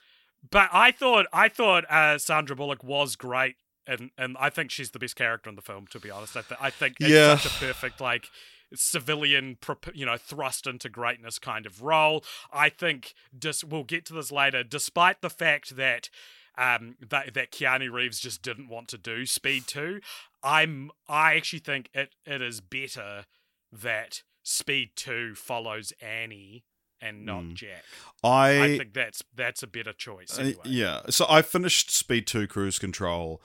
but 0.50 0.70
I 0.74 0.92
thought 0.92 1.26
I 1.34 1.48
thought 1.50 1.86
uh, 1.90 2.18
Sandra 2.18 2.56
Bullock 2.56 2.84
was 2.84 3.16
great, 3.16 3.56
and 3.88 4.12
and 4.18 4.36
I 4.40 4.50
think 4.50 4.70
she's 4.70 4.92
the 4.92 5.00
best 5.00 5.16
character 5.16 5.50
in 5.50 5.56
the 5.56 5.62
film. 5.62 5.88
To 5.88 6.00
be 6.00 6.12
honest, 6.12 6.36
I, 6.38 6.42
th- 6.42 6.60
I 6.62 6.70
think 6.70 6.98
it's 7.00 7.10
Yeah. 7.10 7.38
such 7.38 7.56
a 7.62 7.66
perfect 7.66 8.02
like 8.02 8.28
civilian, 8.76 9.58
you 9.94 10.06
know, 10.06 10.18
thrust 10.18 10.68
into 10.68 10.90
greatness 10.90 11.40
kind 11.40 11.66
of 11.66 11.82
role. 11.82 12.24
I 12.52 12.70
think 12.70 13.14
dis- 13.38 13.64
we'll 13.64 13.84
get 13.84 14.06
to 14.08 14.14
this 14.14 14.32
later. 14.32 14.64
Despite 14.64 15.22
the 15.22 15.30
fact 15.30 15.76
that 15.76 16.10
um 16.58 16.96
that 17.10 17.34
that 17.34 17.52
Keanu 17.52 17.92
Reeves 17.92 18.20
just 18.20 18.42
didn't 18.42 18.68
want 18.70 18.88
to 18.90 18.98
do 18.98 19.26
Speed 19.26 19.68
Two, 19.68 20.02
I'm 20.44 20.92
I 21.08 21.36
actually 21.36 21.60
think 21.60 21.90
it 21.94 22.16
it 22.26 22.42
is 22.42 22.62
better 22.62 23.26
that 23.72 24.22
Speed 24.44 24.92
Two 24.96 25.34
follows 25.36 25.94
Annie 26.02 26.64
and 27.02 27.26
not 27.26 27.44
Mm. 27.44 27.54
Jack. 27.56 27.84
I, 28.24 28.62
I 28.64 28.78
think 28.78 28.94
that's 28.94 29.24
that's 29.36 29.62
a 29.64 29.68
better 29.68 29.94
choice. 29.94 30.38
uh, 30.38 30.42
Anyway. 30.44 30.62
yeah. 30.66 31.02
So 31.10 31.26
I 31.28 31.42
finished 31.42 31.92
Speed 31.92 32.28
Two 32.28 32.48
Cruise 32.48 32.80
Control 32.80 33.42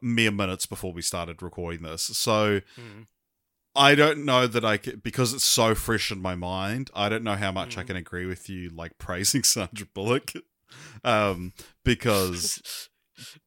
mere 0.00 0.30
minutes 0.30 0.64
before 0.66 0.92
we 0.92 1.02
started 1.02 1.42
recording 1.42 1.82
this. 1.82 2.02
So 2.02 2.60
Mhm. 2.78 3.06
I 3.76 3.94
don't 3.94 4.24
know 4.24 4.46
that 4.46 4.64
I 4.64 4.76
can, 4.76 5.00
because 5.02 5.32
it's 5.34 5.44
so 5.44 5.74
fresh 5.74 6.10
in 6.12 6.20
my 6.22 6.34
mind. 6.34 6.90
I 6.94 7.08
don't 7.08 7.24
know 7.24 7.34
how 7.36 7.50
much 7.52 7.76
I 7.76 7.82
Mhm. 7.82 7.86
can 7.88 7.96
agree 7.96 8.26
with 8.26 8.48
you, 8.48 8.70
like 8.70 8.98
praising 8.98 9.42
Sandra 9.44 9.86
Bullock, 9.94 10.32
um, 11.02 11.52
because 11.84 12.88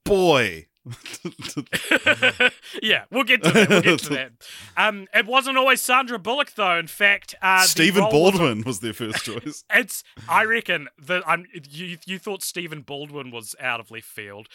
boy. 0.05 0.67
yeah, 2.81 3.03
we'll 3.11 3.23
get 3.25 3.43
to 3.43 3.51
that. 3.51 3.69
We'll 3.69 3.81
get 3.81 3.99
to 3.99 4.09
that. 4.11 4.31
Um, 4.77 5.07
it 5.13 5.25
wasn't 5.25 5.57
always 5.57 5.81
Sandra 5.81 6.17
Bullock, 6.19 6.53
though. 6.55 6.77
In 6.77 6.87
fact, 6.87 7.35
uh, 7.41 7.63
Stephen 7.63 8.03
Baldwin 8.09 8.63
was 8.63 8.79
their 8.79 8.93
first 8.93 9.23
choice. 9.25 9.63
It's. 9.73 10.03
I 10.29 10.45
reckon 10.45 10.87
that 10.97 11.23
I'm. 11.27 11.45
You 11.69 11.97
you 12.05 12.19
thought 12.19 12.43
Stephen 12.43 12.81
Baldwin 12.81 13.31
was 13.31 13.53
out 13.59 13.79
of 13.81 13.91
left 13.91 14.05
field. 14.05 14.47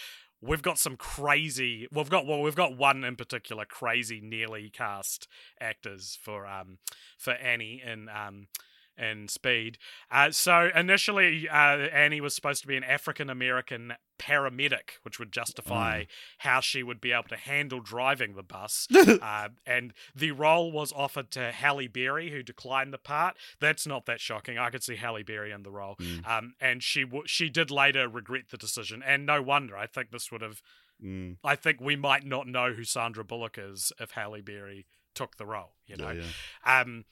We've 0.45 0.63
got 0.63 0.79
some 0.79 0.97
crazy. 0.97 1.87
We've 1.93 2.11
got 2.11 2.27
well, 2.27 2.43
we've 2.43 2.57
got 2.57 2.77
one 2.77 3.05
in 3.05 3.15
particular 3.15 3.65
crazy, 3.65 4.21
nearly 4.21 4.71
cast 4.71 5.29
actors 5.61 6.19
for 6.21 6.47
um 6.47 6.79
for 7.17 7.33
Annie 7.35 7.81
in 7.85 8.09
um 8.09 8.49
in 8.97 9.29
Speed. 9.29 9.79
Uh, 10.11 10.31
so 10.31 10.71
initially, 10.75 11.49
uh, 11.49 11.55
Annie 11.55 12.21
was 12.21 12.35
supposed 12.35 12.63
to 12.63 12.69
be 12.69 12.77
an 12.77 12.85
African 12.85 13.31
American 13.31 13.95
paramedic, 14.19 14.99
which 15.03 15.19
would 15.19 15.33
justify 15.33 16.05
how 16.39 16.61
she 16.61 16.83
would 16.83 17.01
be 17.01 17.13
able 17.13 17.25
to 17.25 17.37
handle 17.37 17.81
driving 17.81 18.35
the 18.35 18.43
bus. 18.43 18.87
uh, 18.97 19.49
and 19.67 19.93
the 20.15 20.31
role 20.31 20.71
was 20.71 20.93
offered 20.93 21.31
to 21.33 21.51
Halle 21.51 21.89
Berry, 21.89 22.31
who 22.31 22.43
declined 22.43 22.93
the 22.93 22.99
part. 22.99 23.37
That's 23.61 23.87
not 23.87 24.07
that 24.07 24.21
shocking. 24.21 24.59
I 24.59 24.71
could 24.71 24.83
see 24.83 24.97
Halle 24.97 25.23
Berry 25.23 25.51
in 25.51 25.63
the 25.63 25.71
role. 25.71 25.97
Mm. 26.01 26.29
Um, 26.29 26.55
and 26.61 26.83
she 26.83 27.03
w- 27.03 27.25
she 27.27 27.49
did 27.49 27.71
later 27.71 28.09
regret 28.09 28.45
the 28.51 28.57
decision, 28.57 29.03
and 29.05 29.27
no 29.27 29.43
wonder. 29.43 29.77
I 29.77 29.87
think 29.87 30.11
this 30.11 30.31
would 30.31 30.43
have. 30.43 30.63
Mm, 31.03 31.39
I 31.43 31.57
think 31.57 31.81
we 31.81 31.97
might 31.97 32.25
not 32.25 32.47
know 32.47 32.75
who 32.75 32.85
Sandra 32.85 33.25
Bullock 33.25 33.59
is 33.59 33.93
if 33.99 34.13
Halle 34.13 34.41
Berry 34.41 34.87
took 35.15 35.37
the 35.37 35.47
role. 35.47 35.73
You 35.87 35.97
know. 35.97 36.11
yeah, 36.11 36.23
yeah. 36.65 36.81
Um, 36.81 37.05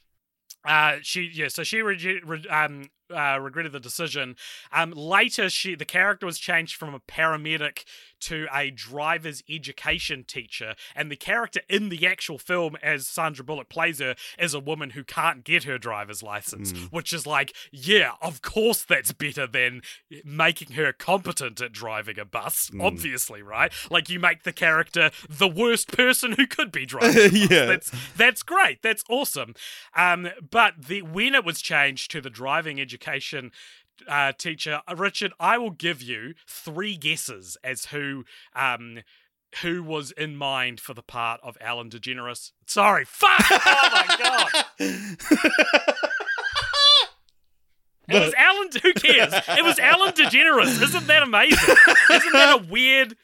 uh, 0.65 0.97
she 1.03 1.31
yeah, 1.33 1.49
so 1.49 1.63
she 1.63 1.83
re- 1.83 2.21
re- 2.25 2.47
um 2.51 2.85
uh, 3.15 3.39
regretted 3.41 3.73
the 3.73 3.81
decision. 3.81 4.37
Um, 4.73 4.93
later, 4.93 5.49
she 5.51 5.75
the 5.75 5.85
character 5.85 6.27
was 6.27 6.39
changed 6.39 6.77
from 6.77 6.95
a 6.95 7.01
paramedic 7.01 7.85
to 8.21 8.47
a 8.55 8.71
driver's 8.71 9.43
education 9.49 10.25
teacher, 10.25 10.75
and 10.95 11.11
the 11.11 11.17
character 11.17 11.61
in 11.71 11.89
the 11.89 12.07
actual 12.07 12.39
film, 12.39 12.77
as 12.83 13.07
Sandra 13.07 13.43
Bullock 13.45 13.69
plays 13.71 13.99
her, 13.99 14.15
is 14.39 14.53
a 14.53 14.61
woman 14.61 14.91
who 14.91 15.03
can't 15.05 15.43
get 15.43 15.65
her 15.65 15.79
driver's 15.79 16.23
license, 16.23 16.73
Mm. 16.73 16.93
which 16.93 17.13
is 17.15 17.27
like, 17.27 17.55
yeah, 17.73 18.13
of 18.21 18.43
course 18.43 18.83
that's 18.85 19.13
better 19.13 19.47
than 19.47 19.81
making 20.25 20.73
her 20.73 20.93
competent 20.93 21.61
at 21.63 21.73
driving 21.73 22.19
a 22.19 22.25
bus. 22.27 22.71
Mm. 22.75 22.85
Obviously, 22.85 23.41
right? 23.43 23.73
Like 23.91 24.11
you 24.11 24.21
make 24.21 24.43
the 24.43 24.53
character 24.53 25.11
the 25.29 25.49
worst 25.49 25.89
person 25.91 26.33
who 26.33 26.47
could 26.47 26.71
be 26.71 26.85
driving. 26.85 27.17
a 27.17 27.29
bus. 27.31 27.51
Yeah. 27.51 27.65
that's 27.67 27.91
that's 28.17 28.43
great. 28.43 28.83
That's 28.83 29.03
awesome. 29.09 29.55
Um, 29.97 30.29
but 30.51 30.75
the 30.89 31.01
when 31.03 31.35
it 31.35 31.45
was 31.45 31.63
changed 31.63 32.11
to 32.11 32.21
the 32.21 32.29
driving 32.31 32.79
education 32.79 33.00
uh, 34.09 34.33
teacher, 34.33 34.81
uh, 34.87 34.95
Richard, 34.97 35.33
I 35.39 35.59
will 35.59 35.71
give 35.71 36.03
you 36.03 36.35
three 36.49 36.97
guesses 36.97 37.57
as 37.63 37.87
who 37.87 38.25
um 38.55 39.01
who 39.63 39.83
was 39.83 40.13
in 40.13 40.37
mind 40.37 40.79
for 40.79 40.95
the 40.95 41.03
part 41.03 41.41
of 41.43 41.59
Alan 41.61 41.91
DeGeneres. 41.91 42.53
Sorry, 42.67 43.05
fuck! 43.05 43.43
Oh 43.51 43.89
my 43.93 44.65
god! 44.79 45.17
It 48.11 48.21
was 48.21 48.35
Alan. 48.35 48.69
Who 48.83 48.93
cares? 48.95 49.33
It 49.33 49.65
was 49.65 49.79
Alan 49.79 50.13
DeGeneres. 50.13 50.83
Isn't 50.83 51.07
that 51.07 51.23
amazing? 51.23 51.77
Isn't 52.11 52.33
that 52.33 52.61
a 52.61 52.67
weird? 52.69 53.17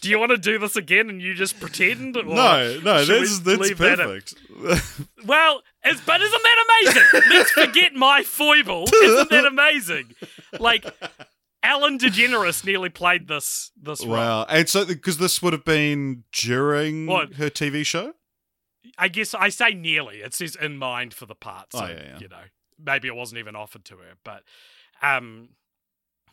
Do 0.00 0.08
you 0.08 0.18
want 0.18 0.30
to 0.30 0.36
do 0.38 0.58
this 0.58 0.76
again 0.76 1.08
and 1.10 1.20
you 1.20 1.34
just 1.34 1.58
pretend? 1.60 2.14
No, 2.14 2.22
no, 2.24 3.04
that's 3.04 3.38
that's 3.40 3.58
leave 3.60 3.78
that 3.78 3.98
perfect. 3.98 4.34
Well, 5.26 5.62
it's, 5.84 6.00
but 6.02 6.20
isn't 6.20 6.42
that 6.42 6.64
amazing? 6.84 7.22
Let's 7.30 7.50
forget 7.50 7.94
my 7.94 8.22
foible. 8.22 8.84
Isn't 8.92 9.30
that 9.30 9.44
amazing? 9.46 10.14
Like, 10.58 10.84
Alan 11.62 11.98
DeGeneres 11.98 12.64
nearly 12.64 12.88
played 12.90 13.26
this 13.28 13.72
this 13.80 14.02
role. 14.04 14.12
wow, 14.16 14.46
and 14.48 14.68
so 14.68 14.84
because 14.84 15.18
this 15.18 15.42
would 15.42 15.52
have 15.52 15.64
been 15.64 16.22
during 16.32 17.06
What? 17.06 17.34
her 17.34 17.50
TV 17.50 17.84
show. 17.84 18.14
I 18.98 19.08
guess 19.08 19.34
I 19.34 19.48
say 19.48 19.72
nearly. 19.74 20.18
It 20.18 20.32
says 20.32 20.56
in 20.56 20.78
mind 20.78 21.12
for 21.12 21.26
the 21.26 21.34
part. 21.34 21.72
So, 21.72 21.80
Oh, 21.84 21.88
yeah, 21.88 22.02
yeah. 22.12 22.18
you 22.20 22.28
know, 22.28 22.42
maybe 22.82 23.08
it 23.08 23.16
wasn't 23.16 23.40
even 23.40 23.56
offered 23.56 23.84
to 23.86 23.96
her. 23.96 24.14
But, 24.24 24.42
um, 25.02 25.48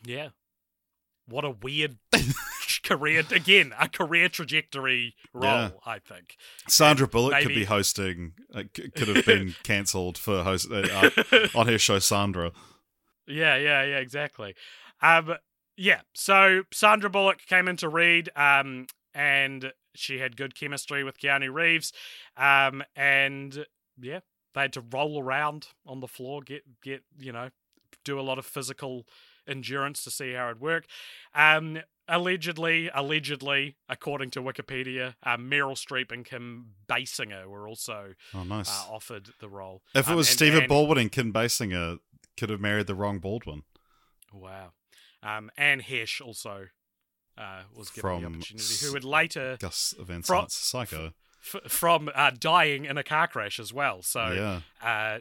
yeah. 0.06 0.28
What 1.26 1.44
a 1.44 1.50
weird 1.50 1.96
career. 2.82 3.22
Again, 3.30 3.72
a 3.78 3.88
career 3.88 4.28
trajectory 4.28 5.14
role, 5.32 5.50
Yeah. 5.52 5.70
I 5.86 5.98
think. 5.98 6.36
Sandra 6.68 7.08
Bullock 7.08 7.40
could 7.42 7.48
be 7.48 7.64
hosting. 7.64 8.34
Uh, 8.54 8.64
could 8.74 9.08
have 9.08 9.26
been 9.26 9.54
cancelled 9.62 10.18
for 10.18 10.42
host 10.42 10.68
uh, 10.70 11.10
uh, 11.32 11.48
on 11.54 11.66
her 11.66 11.78
show 11.78 11.98
Sandra. 11.98 12.52
Yeah, 13.26 13.56
yeah, 13.56 13.82
yeah, 13.84 13.98
exactly. 13.98 14.54
Um, 15.00 15.34
yeah. 15.76 16.02
So 16.14 16.62
Sandra 16.72 17.08
Bullock 17.10 17.46
came 17.46 17.68
in 17.68 17.76
to 17.78 17.88
read, 17.88 18.30
um, 18.36 18.86
and 19.14 19.72
she 19.94 20.18
had 20.18 20.36
good 20.36 20.54
chemistry 20.54 21.04
with 21.04 21.18
Keanu 21.18 21.52
Reeves, 21.52 21.92
um, 22.36 22.82
and 22.96 23.64
yeah, 24.00 24.20
they 24.54 24.62
had 24.62 24.72
to 24.74 24.84
roll 24.92 25.22
around 25.22 25.68
on 25.86 26.00
the 26.00 26.08
floor, 26.08 26.42
get 26.42 26.62
get 26.82 27.02
you 27.18 27.32
know, 27.32 27.48
do 28.04 28.18
a 28.18 28.22
lot 28.22 28.38
of 28.38 28.44
physical 28.44 29.06
endurance 29.48 30.02
to 30.04 30.10
see 30.10 30.32
how 30.32 30.46
it'd 30.46 30.60
work. 30.60 30.86
Um, 31.34 31.80
allegedly, 32.08 32.90
allegedly, 32.94 33.76
according 33.88 34.30
to 34.32 34.42
Wikipedia, 34.42 35.14
uh, 35.22 35.36
Meryl 35.36 35.76
Streep 35.76 36.12
and 36.12 36.24
Kim 36.24 36.74
Basinger 36.88 37.46
were 37.46 37.66
also 37.68 38.14
Oh, 38.34 38.44
nice. 38.44 38.68
uh, 38.70 38.92
offered 38.92 39.30
the 39.40 39.48
role. 39.48 39.82
if 39.94 40.06
it 40.06 40.10
Um, 40.10 40.16
was 40.16 40.28
and- 40.28 40.36
Stephen 40.36 40.58
and- 40.60 40.68
Baldwin 40.68 40.98
and 40.98 41.12
Kim 41.12 41.32
Basinger, 41.32 41.98
could 42.36 42.50
have 42.50 42.60
married 42.60 42.86
the 42.88 42.94
wrong 42.94 43.20
Baldwin. 43.20 43.62
Wow. 44.32 44.72
Um, 45.22 45.50
Anne 45.56 45.80
Heche 45.82 46.20
also 46.20 46.68
uh, 47.38 47.62
was 47.74 47.90
given 47.90 47.94
the 47.94 48.20
From 48.20 48.34
opportunity, 48.36 48.86
who 48.86 48.92
would 48.92 49.04
later, 49.04 49.56
Gus 49.58 49.94
Van 49.98 50.22
Psycho. 50.22 51.14
f- 51.42 51.62
from 51.72 52.08
uh, 52.14 52.30
dying 52.38 52.84
in 52.84 52.96
a 52.96 53.02
car 53.02 53.26
crash 53.26 53.58
as 53.58 53.72
well. 53.72 54.02
So, 54.02 54.30
yeah. 54.82 55.20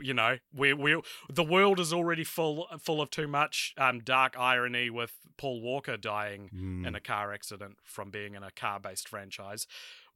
You 0.00 0.14
know, 0.14 0.38
we 0.52 0.72
we 0.72 1.00
the 1.30 1.44
world 1.44 1.78
is 1.80 1.92
already 1.92 2.24
full 2.24 2.66
full 2.80 3.00
of 3.00 3.10
too 3.10 3.28
much 3.28 3.74
um, 3.76 4.00
dark 4.00 4.34
irony 4.38 4.90
with 4.90 5.12
Paul 5.36 5.60
Walker 5.60 5.96
dying 5.96 6.50
Mm. 6.54 6.86
in 6.86 6.94
a 6.94 7.00
car 7.00 7.32
accident 7.32 7.76
from 7.84 8.10
being 8.10 8.34
in 8.34 8.42
a 8.42 8.50
car 8.50 8.80
based 8.80 9.08
franchise. 9.08 9.66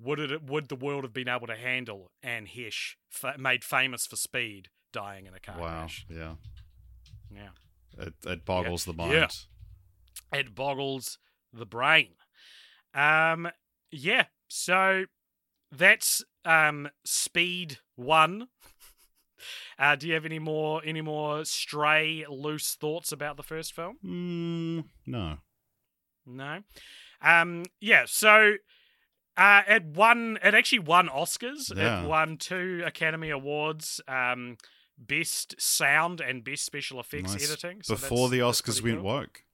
Would 0.00 0.18
it 0.20 0.42
would 0.42 0.68
the 0.68 0.76
world 0.76 1.04
have 1.04 1.12
been 1.12 1.28
able 1.28 1.46
to 1.48 1.56
handle 1.56 2.10
Anne 2.22 2.46
Heche, 2.46 2.94
fa- 3.10 3.36
made 3.38 3.62
famous 3.64 4.06
for 4.06 4.16
speed, 4.16 4.68
dying 4.92 5.26
in 5.26 5.34
a 5.34 5.40
car 5.40 5.58
Wow. 5.58 5.78
crash? 5.80 6.06
Yeah. 6.08 6.34
Yeah. 7.30 7.50
It, 7.98 8.14
it 8.24 8.44
boggles 8.44 8.84
the 8.84 8.92
mind. 8.94 9.12
Yeah. 9.12 9.28
it 10.32 10.54
boggles 10.54 11.18
the 11.52 11.66
brain. 11.66 12.10
Um, 12.94 13.48
yeah. 13.90 14.26
So 14.48 15.04
that's 15.70 16.24
um 16.44 16.88
speed 17.04 17.78
one. 17.96 18.48
Uh, 19.78 19.96
do 19.96 20.08
you 20.08 20.14
have 20.14 20.24
any 20.24 20.38
more 20.38 20.80
any 20.84 21.00
more 21.00 21.44
stray 21.44 22.24
loose 22.28 22.74
thoughts 22.74 23.12
about 23.12 23.36
the 23.36 23.42
first 23.42 23.74
film? 23.74 23.96
Mm, 24.04 24.84
no. 25.06 25.38
No. 26.26 26.58
Um, 27.22 27.64
yeah. 27.80 28.04
So. 28.06 28.54
Uh, 29.36 29.62
it 29.68 29.84
won. 29.84 30.36
It 30.42 30.52
actually 30.52 30.80
won 30.80 31.08
Oscars. 31.08 31.72
Yeah. 31.76 32.02
It 32.02 32.08
won 32.08 32.38
two 32.38 32.82
Academy 32.84 33.30
Awards. 33.30 34.00
Um, 34.08 34.56
best 34.98 35.54
sound 35.60 36.20
and 36.20 36.42
best 36.42 36.64
special 36.64 36.98
effects 36.98 37.34
Nice. 37.34 37.48
editing. 37.48 37.82
So 37.84 37.94
Before 37.94 38.28
the 38.28 38.40
Oscars 38.40 38.82
went 38.82 38.96
cool. 38.96 39.04
woke. 39.04 39.44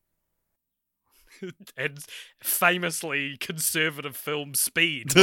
and 1.77 1.99
famously 2.43 3.37
conservative 3.37 4.17
film 4.17 4.55
Speed. 4.55 5.13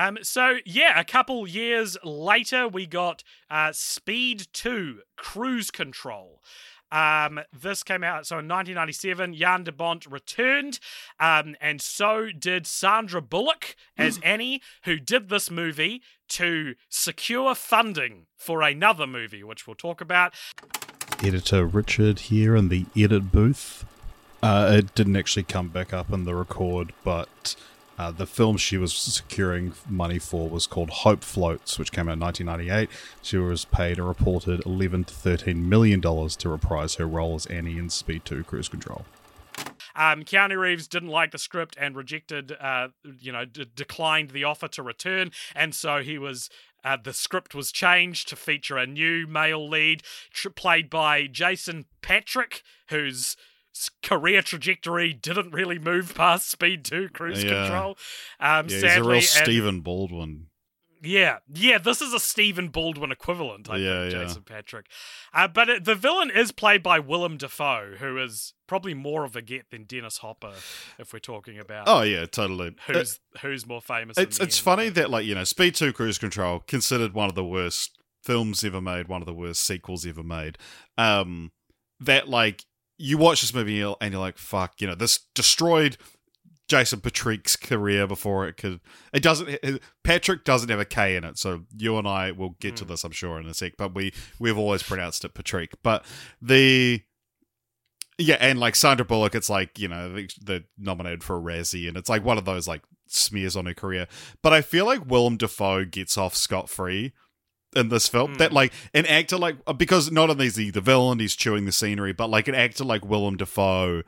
um, 0.00 0.16
so 0.22 0.56
yeah, 0.64 0.98
a 0.98 1.04
couple 1.04 1.46
years 1.46 1.98
later, 2.02 2.66
we 2.66 2.86
got 2.86 3.22
uh, 3.50 3.72
Speed 3.72 4.46
Two: 4.54 5.00
Cruise 5.16 5.70
Control. 5.70 6.40
Um, 6.90 7.40
this 7.52 7.82
came 7.82 8.02
out 8.02 8.26
so 8.26 8.36
in 8.38 8.48
1997. 8.48 9.34
Jan 9.34 9.64
de 9.64 9.72
Bont 9.72 10.06
returned, 10.06 10.80
um, 11.20 11.54
and 11.60 11.82
so 11.82 12.30
did 12.30 12.66
Sandra 12.66 13.20
Bullock 13.20 13.76
as 13.98 14.18
Annie, 14.22 14.62
who 14.84 14.98
did 14.98 15.28
this 15.28 15.50
movie 15.50 16.02
to 16.28 16.76
secure 16.88 17.54
funding 17.54 18.26
for 18.36 18.62
another 18.62 19.06
movie, 19.06 19.44
which 19.44 19.66
we'll 19.66 19.76
talk 19.76 20.00
about. 20.00 20.32
Editor 21.22 21.66
Richard 21.66 22.20
here 22.20 22.56
in 22.56 22.70
the 22.70 22.86
edit 22.96 23.30
booth. 23.30 23.84
Uh, 24.42 24.76
it 24.78 24.94
didn't 24.94 25.16
actually 25.16 25.42
come 25.42 25.68
back 25.68 25.92
up 25.92 26.10
in 26.10 26.24
the 26.24 26.34
record, 26.34 26.94
but 27.04 27.54
uh, 28.00 28.10
the 28.10 28.24
film 28.26 28.56
she 28.56 28.78
was 28.78 28.94
securing 28.94 29.74
money 29.86 30.18
for 30.18 30.48
was 30.48 30.66
called 30.66 30.88
Hope 30.88 31.22
Floats, 31.22 31.78
which 31.78 31.92
came 31.92 32.08
out 32.08 32.14
in 32.14 32.20
1998. 32.20 32.88
She 33.20 33.36
was 33.36 33.66
paid 33.66 33.98
a 33.98 34.02
reported 34.02 34.64
11 34.64 35.04
to 35.04 35.12
13 35.12 35.68
million 35.68 36.00
dollars 36.00 36.34
to 36.36 36.48
reprise 36.48 36.94
her 36.94 37.06
role 37.06 37.34
as 37.34 37.44
Annie 37.46 37.76
in 37.76 37.90
Speed 37.90 38.24
2 38.24 38.44
Cruise 38.44 38.70
Control. 38.70 39.04
Um, 39.94 40.22
Keanu 40.22 40.58
Reeves 40.58 40.88
didn't 40.88 41.10
like 41.10 41.30
the 41.30 41.36
script 41.38 41.76
and 41.78 41.94
rejected, 41.94 42.56
uh, 42.58 42.88
you 43.18 43.32
know, 43.32 43.44
d- 43.44 43.66
declined 43.76 44.30
the 44.30 44.44
offer 44.44 44.68
to 44.68 44.82
return, 44.82 45.30
and 45.54 45.74
so 45.74 45.98
he 46.02 46.16
was 46.16 46.48
Uh, 46.82 46.96
the 46.96 47.12
script 47.12 47.54
was 47.54 47.70
changed 47.70 48.26
to 48.26 48.34
feature 48.34 48.78
a 48.78 48.86
new 48.86 49.26
male 49.26 49.68
lead, 49.68 50.02
tr- 50.32 50.48
played 50.48 50.88
by 50.88 51.26
Jason 51.26 51.84
Patric, 52.00 52.62
whose 52.88 53.20
s- 53.20 53.36
career 54.02 54.42
trajectory 54.42 55.12
didn't 55.12 55.52
really 55.52 55.78
move 55.78 56.14
past 56.14 56.50
Speed 56.50 56.84
2 56.84 57.08
Cruise 57.10 57.42
Yeah. 57.44 57.62
Control. 57.66 57.98
Um, 58.40 58.66
Yeah, 58.68 58.74
he's 58.76 58.84
a 58.84 59.00
real 59.02 59.12
and- 59.12 59.22
Stephen 59.24 59.80
Baldwin. 59.80 60.46
yeah, 61.02 61.38
yeah, 61.48 61.78
this 61.78 62.02
is 62.02 62.12
a 62.12 62.20
Stephen 62.20 62.68
Baldwin 62.68 63.10
equivalent, 63.10 63.70
I 63.70 63.76
Yeah, 63.78 64.02
think, 64.02 64.12
yeah. 64.12 64.24
Jason 64.24 64.42
Patric. 64.42 64.86
Uh, 65.32 65.48
but 65.48 65.68
it, 65.70 65.84
the 65.84 65.94
villain 65.94 66.30
is 66.30 66.52
played 66.52 66.82
by 66.82 66.98
Willem 66.98 67.38
Dafoe, 67.38 67.94
who 67.98 68.18
is 68.18 68.52
probably 68.66 68.92
more 68.92 69.24
of 69.24 69.34
a 69.34 69.40
get 69.40 69.70
than 69.70 69.84
Dennis 69.84 70.18
Hopper, 70.18 70.52
if 70.98 71.12
we're 71.12 71.18
talking 71.20 71.58
about 71.58 71.84
Oh 71.88 72.02
yeah, 72.02 72.26
totally. 72.26 72.76
who's 72.86 73.18
who's 73.40 73.66
more 73.66 73.80
famous. 73.80 74.18
it's 74.18 74.38
it's 74.40 74.58
end. 74.58 74.64
funny 74.64 74.88
that 74.90 75.08
like 75.10 75.24
you 75.24 75.34
know 75.34 75.44
Speed 75.44 75.74
Two 75.74 75.92
Cruise 75.94 76.18
Control 76.18 76.60
considered 76.66 77.14
one 77.14 77.28
of 77.30 77.34
the 77.34 77.44
worst 77.44 77.96
films 78.22 78.62
ever 78.62 78.82
made, 78.82 79.08
one 79.08 79.22
of 79.22 79.26
the 79.26 79.32
worst 79.34 79.64
sequels 79.64 80.04
ever 80.04 80.22
made. 80.22 80.58
Um, 80.98 81.52
that 82.00 82.28
like 82.28 82.64
you 83.00 83.16
watch 83.18 83.40
this 83.40 83.54
movie 83.54 83.80
and 83.80 84.12
you're, 84.12 84.20
like, 84.20 84.36
fuck, 84.38 84.80
you 84.80 84.86
know, 84.86 84.94
this 84.94 85.20
destroyed 85.34 85.96
Jason 86.68 87.00
Patric's 87.00 87.56
career 87.56 88.06
before 88.06 88.46
it 88.46 88.56
could. 88.56 88.80
It 89.12 89.22
doesn't. 89.22 89.58
Patrick 90.04 90.44
doesn't 90.44 90.68
have 90.68 90.78
a 90.78 90.84
K 90.84 91.16
in 91.16 91.24
it, 91.24 91.36
so 91.38 91.64
you 91.76 91.98
and 91.98 92.06
I 92.06 92.30
will 92.30 92.56
get 92.60 92.76
to 92.76 92.84
Mm. 92.84 92.88
this, 92.88 93.02
I'm 93.02 93.10
sure, 93.10 93.40
in 93.40 93.46
a 93.46 93.54
sec. 93.54 93.72
But 93.76 93.94
we 93.94 94.12
we've 94.38 94.56
always 94.58 94.82
pronounced 94.82 95.24
it 95.24 95.34
Patrick. 95.34 95.72
But 95.82 96.04
the 96.40 97.02
yeah, 98.18 98.36
and 98.38 98.60
like 98.60 98.76
Sandra 98.76 99.04
Bullock, 99.04 99.34
it's 99.34 99.50
like 99.50 99.78
you 99.78 99.88
know 99.88 100.12
they- 100.12 100.28
they're 100.40 100.64
nominated 100.78 101.24
for 101.24 101.36
a 101.36 101.40
Razzie, 101.40 101.88
and 101.88 101.96
it's 101.96 102.08
like 102.08 102.24
one 102.24 102.38
of 102.38 102.44
those 102.44 102.68
like 102.68 102.82
smears 103.08 103.56
on 103.56 103.66
her 103.66 103.74
career. 103.74 104.06
But 104.42 104.52
I 104.52 104.60
feel 104.62 104.84
like 104.86 105.06
Willem 105.10 105.38
Dafoe 105.38 105.84
gets 105.86 106.16
off 106.18 106.36
scot 106.36 106.68
free 106.68 107.12
in 107.74 107.88
this 107.88 108.08
film. 108.08 108.34
Mm. 108.34 108.38
That 108.38 108.52
like 108.52 108.72
an 108.94 109.06
actor 109.06 109.36
like 109.36 109.56
because 109.76 110.10
not 110.10 110.30
only 110.30 110.46
is 110.46 110.56
he 110.56 110.70
the 110.70 110.80
villain, 110.80 111.18
he's 111.18 111.36
chewing 111.36 111.66
the 111.66 111.72
scenery, 111.72 112.12
but 112.12 112.30
like 112.30 112.48
an 112.48 112.54
actor 112.54 112.84
like 112.84 113.04
Willem 113.04 113.36
Dafoe 113.36 114.02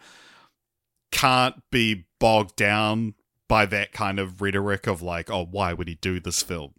can't 1.10 1.56
be 1.70 2.06
bogged 2.18 2.56
down 2.56 3.14
by 3.48 3.66
that 3.66 3.92
kind 3.92 4.18
of 4.18 4.40
rhetoric 4.40 4.86
of 4.86 5.02
like, 5.02 5.30
oh, 5.30 5.46
why 5.50 5.72
would 5.72 5.88
he 5.88 5.94
do 5.96 6.18
this 6.18 6.42
film? 6.42 6.72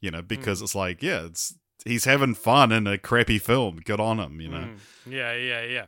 You 0.00 0.10
know, 0.10 0.22
because 0.22 0.62
it's 0.62 0.74
like, 0.74 1.02
yeah, 1.02 1.26
it's 1.26 1.54
he's 1.84 2.04
having 2.04 2.34
fun 2.34 2.72
in 2.72 2.86
a 2.86 2.98
crappy 2.98 3.38
film. 3.38 3.80
Good 3.84 4.00
on 4.00 4.20
him, 4.20 4.40
you 4.40 4.48
know. 4.48 4.58
Mm. 4.58 4.78
Yeah, 5.06 5.34
yeah, 5.34 5.64
yeah. 5.64 5.86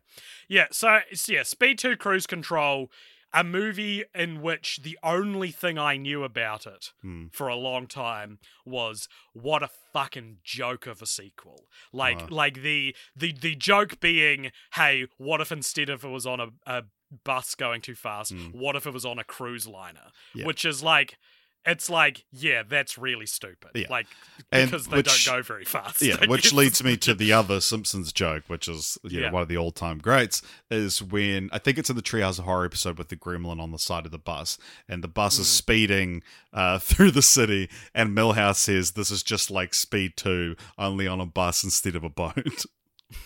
Yeah, 0.48 0.66
so, 0.70 1.00
so 1.14 1.32
yeah, 1.32 1.44
Speed 1.44 1.78
2 1.78 1.96
Cruise 1.96 2.26
Control, 2.26 2.90
a 3.34 3.42
movie 3.42 4.04
in 4.14 4.42
which 4.42 4.80
the 4.82 4.98
only 5.02 5.50
thing 5.50 5.78
I 5.78 5.96
knew 5.96 6.22
about 6.24 6.66
it 6.66 6.92
Hmm. 7.00 7.26
for 7.32 7.48
a 7.48 7.56
long 7.56 7.86
time 7.86 8.38
was 8.64 9.08
what 9.32 9.62
a 9.62 9.70
fucking 9.92 10.38
joke 10.44 10.86
of 10.86 11.00
a 11.02 11.06
sequel. 11.06 11.66
Like 11.92 12.20
Wow. 12.22 12.26
like 12.30 12.62
the 12.62 12.94
the 13.16 13.32
the 13.32 13.54
joke 13.54 14.00
being, 14.00 14.52
hey, 14.74 15.06
what 15.16 15.40
if 15.40 15.50
instead 15.52 15.88
of 15.88 16.04
it 16.04 16.08
was 16.08 16.26
on 16.26 16.40
a, 16.40 16.48
a 16.66 16.84
bus 17.24 17.54
going 17.54 17.80
too 17.80 17.94
fast, 17.94 18.32
Mm. 18.34 18.52
what 18.54 18.76
if 18.76 18.86
it 18.86 18.92
was 18.92 19.04
on 19.04 19.18
a 19.18 19.24
cruise 19.24 19.66
liner? 19.66 20.10
Yeah. 20.34 20.46
Which 20.46 20.64
is 20.64 20.82
like 20.82 21.18
it's 21.64 21.88
like, 21.88 22.24
yeah, 22.32 22.62
that's 22.68 22.98
really 22.98 23.26
stupid. 23.26 23.70
Yeah. 23.74 23.86
Like 23.88 24.06
And 24.50 24.70
because 24.70 24.86
they 24.88 24.96
which- 24.98 25.24
don't 25.24 25.36
go 25.36 25.42
very 25.42 25.64
fast. 25.64 26.02
Yeah, 26.02 26.16
which 26.26 26.52
leads 26.52 26.82
me 26.82 26.96
to 26.98 27.14
the 27.14 27.32
other 27.32 27.60
Simpsons 27.60 28.12
joke, 28.12 28.44
which 28.48 28.66
is 28.68 28.98
you 29.04 29.20
know, 29.20 29.26
Yeah. 29.26 29.32
one 29.32 29.42
of 29.42 29.48
the 29.48 29.56
all 29.56 29.70
time 29.72 29.98
greats, 29.98 30.42
is 30.70 31.02
when 31.02 31.48
I 31.52 31.58
think 31.58 31.78
it's 31.78 31.88
in 31.90 31.96
the 31.96 32.02
Treehouse 32.02 32.38
of 32.38 32.44
Horror 32.44 32.64
episode 32.64 32.98
with 32.98 33.08
the 33.08 33.16
gremlin 33.16 33.60
on 33.60 33.70
the 33.70 33.78
side 33.78 34.04
of 34.06 34.12
the 34.12 34.18
bus, 34.18 34.58
and 34.88 35.04
the 35.04 35.08
bus 35.08 35.38
is 35.38 35.46
Mhm. 35.46 35.50
speeding 35.50 36.22
uh, 36.52 36.78
through 36.80 37.10
the 37.12 37.22
city, 37.22 37.68
and 37.94 38.16
Milhouse 38.16 38.56
says 38.56 38.92
this 38.92 39.10
is 39.10 39.22
just 39.22 39.50
like 39.50 39.72
Speed 39.74 40.16
2, 40.16 40.56
only 40.78 41.06
on 41.06 41.20
a 41.20 41.26
bus 41.26 41.62
instead 41.64 41.94
of 41.96 42.04
a 42.04 42.10
boat. 42.10 42.64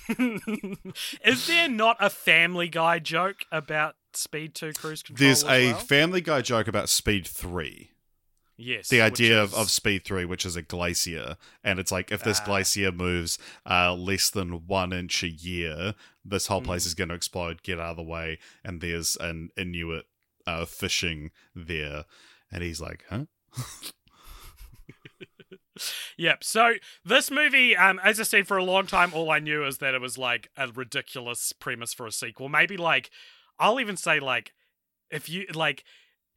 Is 1.24 1.46
there 1.46 1.68
not 1.68 1.96
a 2.00 2.10
Family 2.10 2.68
Guy 2.68 2.98
joke 2.98 3.38
about 3.52 3.94
Speed 4.14 4.54
2 4.54 4.72
Cruise 4.72 5.02
Control? 5.02 5.26
There's 5.26 5.44
a 5.44 5.72
well? 5.72 5.78
Family 5.78 6.20
Guy 6.20 6.42
joke 6.42 6.68
about 6.68 6.88
Speed 6.88 7.26
3. 7.26 7.90
Yes, 8.56 8.88
the 8.88 9.00
idea 9.00 9.42
of, 9.42 9.52
is- 9.52 9.58
of 9.58 9.70
speed 9.70 10.04
3 10.04 10.24
which 10.24 10.44
is 10.46 10.56
a 10.56 10.62
glacier 10.62 11.36
and 11.62 11.78
it's 11.78 11.92
like 11.92 12.10
if 12.10 12.22
this 12.22 12.40
Ah. 12.40 12.44
glacier 12.46 12.92
moves 12.92 13.38
uh, 13.68 13.94
less 13.94 14.30
than 14.30 14.66
one 14.66 14.92
inch 14.92 15.22
a 15.22 15.28
year 15.28 15.94
this 16.24 16.46
whole 16.48 16.62
place 16.62 16.84
Mm. 16.84 16.86
is 16.86 16.94
going 16.94 17.08
to 17.10 17.14
explode 17.14 17.62
get 17.62 17.78
out 17.80 17.90
of 17.92 17.96
the 17.96 18.02
way 18.02 18.38
and 18.64 18.80
there's 18.80 19.16
an 19.16 19.50
inuit 19.56 20.06
uh, 20.46 20.64
fishing 20.64 21.30
there 21.54 22.04
and 22.50 22.62
he's 22.62 22.80
like 22.80 23.04
huh 23.10 23.24
Yep. 26.16 26.42
So 26.42 26.72
this 27.04 27.30
movie, 27.30 27.76
um, 27.76 28.00
as 28.02 28.18
I 28.18 28.22
said, 28.22 28.48
for 28.48 28.56
a 28.56 28.64
long 28.64 28.86
time, 28.86 29.12
all 29.12 29.30
I 29.30 29.40
knew 29.40 29.62
is 29.66 29.76
that 29.78 29.92
it 29.92 30.00
was 30.00 30.16
like 30.16 30.48
a 30.56 30.68
ridiculous 30.68 31.52
premise 31.52 31.92
for 31.92 32.06
a 32.06 32.12
sequel. 32.12 32.48
Maybe 32.48 32.78
like, 32.78 33.10
I'll 33.58 33.78
even 33.78 33.98
say 33.98 34.18
like, 34.18 34.52
if 35.10 35.28
you 35.28 35.44
like. 35.54 35.84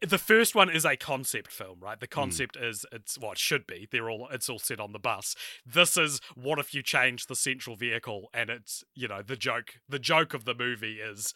The 0.01 0.17
first 0.17 0.55
one 0.55 0.69
is 0.69 0.85
a 0.85 0.95
concept 0.95 1.51
film, 1.51 1.79
right? 1.81 1.99
The 1.99 2.07
concept 2.07 2.55
is 2.55 2.85
it's 2.91 3.17
what 3.17 3.33
it 3.33 3.37
should 3.37 3.67
be. 3.67 3.87
They're 3.91 4.09
all 4.09 4.29
it's 4.31 4.49
all 4.49 4.59
set 4.59 4.79
on 4.79 4.93
the 4.93 4.99
bus. 4.99 5.35
This 5.65 5.97
is 5.97 6.21
what 6.35 6.59
if 6.59 6.73
you 6.73 6.81
change 6.81 7.25
the 7.25 7.35
central 7.35 7.75
vehicle 7.75 8.29
and 8.33 8.49
it's 8.49 8.83
you 8.95 9.07
know 9.07 9.21
the 9.21 9.35
joke. 9.35 9.75
The 9.89 9.99
joke 9.99 10.33
of 10.33 10.45
the 10.45 10.55
movie 10.55 10.99
is 11.01 11.33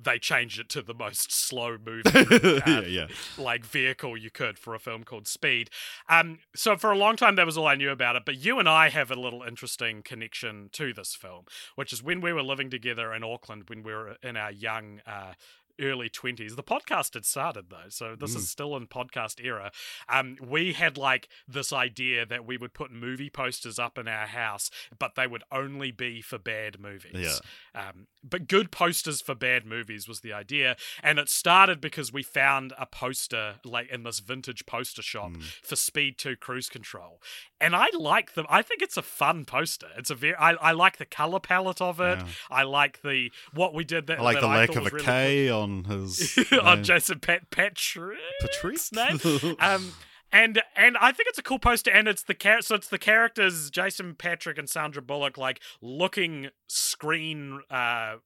they 0.00 0.18
changed 0.18 0.60
it 0.60 0.68
to 0.68 0.82
the 0.82 0.94
most 0.94 1.32
slow 1.32 1.76
moving 1.84 2.12
yeah 2.66 2.78
uh, 2.78 2.80
yeah 2.82 3.06
like 3.36 3.64
vehicle 3.64 4.16
you 4.16 4.30
could 4.30 4.58
for 4.58 4.74
a 4.74 4.78
film 4.78 5.04
called 5.04 5.26
Speed. 5.26 5.70
Um, 6.08 6.38
so 6.54 6.76
for 6.76 6.90
a 6.92 6.98
long 6.98 7.16
time 7.16 7.36
that 7.36 7.46
was 7.46 7.58
all 7.58 7.66
I 7.66 7.74
knew 7.74 7.90
about 7.90 8.16
it. 8.16 8.22
But 8.24 8.36
you 8.36 8.58
and 8.58 8.68
I 8.68 8.88
have 8.88 9.10
a 9.10 9.16
little 9.16 9.42
interesting 9.42 10.02
connection 10.02 10.68
to 10.72 10.92
this 10.92 11.14
film, 11.14 11.44
which 11.74 11.92
is 11.92 12.02
when 12.02 12.20
we 12.20 12.32
were 12.32 12.42
living 12.42 12.70
together 12.70 13.12
in 13.12 13.24
Auckland 13.24 13.64
when 13.68 13.82
we 13.82 13.92
were 13.92 14.16
in 14.22 14.36
our 14.36 14.52
young. 14.52 15.00
Uh, 15.06 15.34
Early 15.80 16.08
twenties. 16.08 16.56
The 16.56 16.62
podcast 16.62 17.14
had 17.14 17.24
started 17.24 17.66
though, 17.70 17.88
so 17.88 18.16
this 18.16 18.34
Mm. 18.34 18.38
is 18.38 18.50
still 18.50 18.76
in 18.76 18.86
podcast 18.86 19.42
era. 19.44 19.70
Um, 20.08 20.36
we 20.40 20.72
had 20.72 20.98
like 20.98 21.28
this 21.46 21.72
idea 21.72 22.26
that 22.26 22.44
we 22.44 22.56
would 22.56 22.74
put 22.74 22.90
movie 22.90 23.30
posters 23.30 23.78
up 23.78 23.96
in 23.98 24.08
our 24.08 24.26
house, 24.26 24.70
but 24.98 25.14
they 25.14 25.26
would 25.26 25.44
only 25.52 25.90
be 25.90 26.20
for 26.20 26.38
bad 26.38 26.80
movies. 26.80 27.40
Yeah. 27.74 27.88
Um, 27.88 28.06
but 28.22 28.48
good 28.48 28.70
posters 28.70 29.20
for 29.20 29.34
bad 29.34 29.64
movies 29.66 30.08
was 30.08 30.20
the 30.20 30.32
idea, 30.32 30.76
and 31.02 31.18
it 31.18 31.28
started 31.28 31.80
because 31.80 32.12
we 32.12 32.22
found 32.22 32.72
a 32.78 32.86
poster 32.86 33.56
like 33.64 33.88
in 33.90 34.02
this 34.02 34.18
vintage 34.20 34.66
poster 34.66 35.02
shop 35.02 35.30
Mm. 35.32 35.42
for 35.62 35.76
Speed 35.76 36.18
Two 36.18 36.36
Cruise 36.36 36.68
Control, 36.68 37.20
and 37.60 37.74
I 37.76 37.86
like 37.98 38.34
them. 38.34 38.46
I 38.48 38.62
think 38.62 38.82
it's 38.82 38.96
a 38.96 39.02
fun 39.02 39.44
poster. 39.44 39.88
It's 39.96 40.10
a 40.10 40.14
very 40.14 40.34
I, 40.36 40.52
I 40.52 40.72
like 40.72 40.96
the 40.98 41.04
color 41.06 41.40
palette 41.40 41.80
of 41.80 42.00
it. 42.00 42.18
Yeah. 42.20 42.26
I 42.50 42.62
like 42.64 43.02
the 43.02 43.30
what 43.52 43.74
we 43.74 43.84
did 43.84 44.06
that 44.08 44.18
I 44.20 44.22
like 44.22 44.36
that 44.36 44.40
the 44.42 44.46
I 44.48 44.56
lack 44.58 44.70
of 44.70 44.76
a 44.86 44.90
was 44.94 45.02
K 45.02 45.36
really 45.48 45.50
on 45.50 45.84
his 45.84 46.38
on. 46.62 46.84
Jason 46.84 47.20
Pat 47.20 47.50
Patrick 47.50 48.18
Patrice 48.40 48.92
name. 48.92 49.20
um, 49.60 49.92
and 50.32 50.62
and 50.76 50.96
I 50.98 51.12
think 51.12 51.28
it's 51.28 51.38
a 51.38 51.42
cool 51.42 51.58
poster, 51.58 51.90
and 51.90 52.08
it's 52.08 52.22
the 52.22 52.34
char- 52.34 52.62
so 52.62 52.74
it's 52.74 52.88
the 52.88 52.98
characters 52.98 53.70
Jason 53.70 54.14
Patric 54.14 54.58
and 54.58 54.68
Sandra 54.68 55.02
Bullock 55.02 55.38
like 55.38 55.60
looking 55.80 56.48
screen 56.68 57.60
uh 57.70 58.16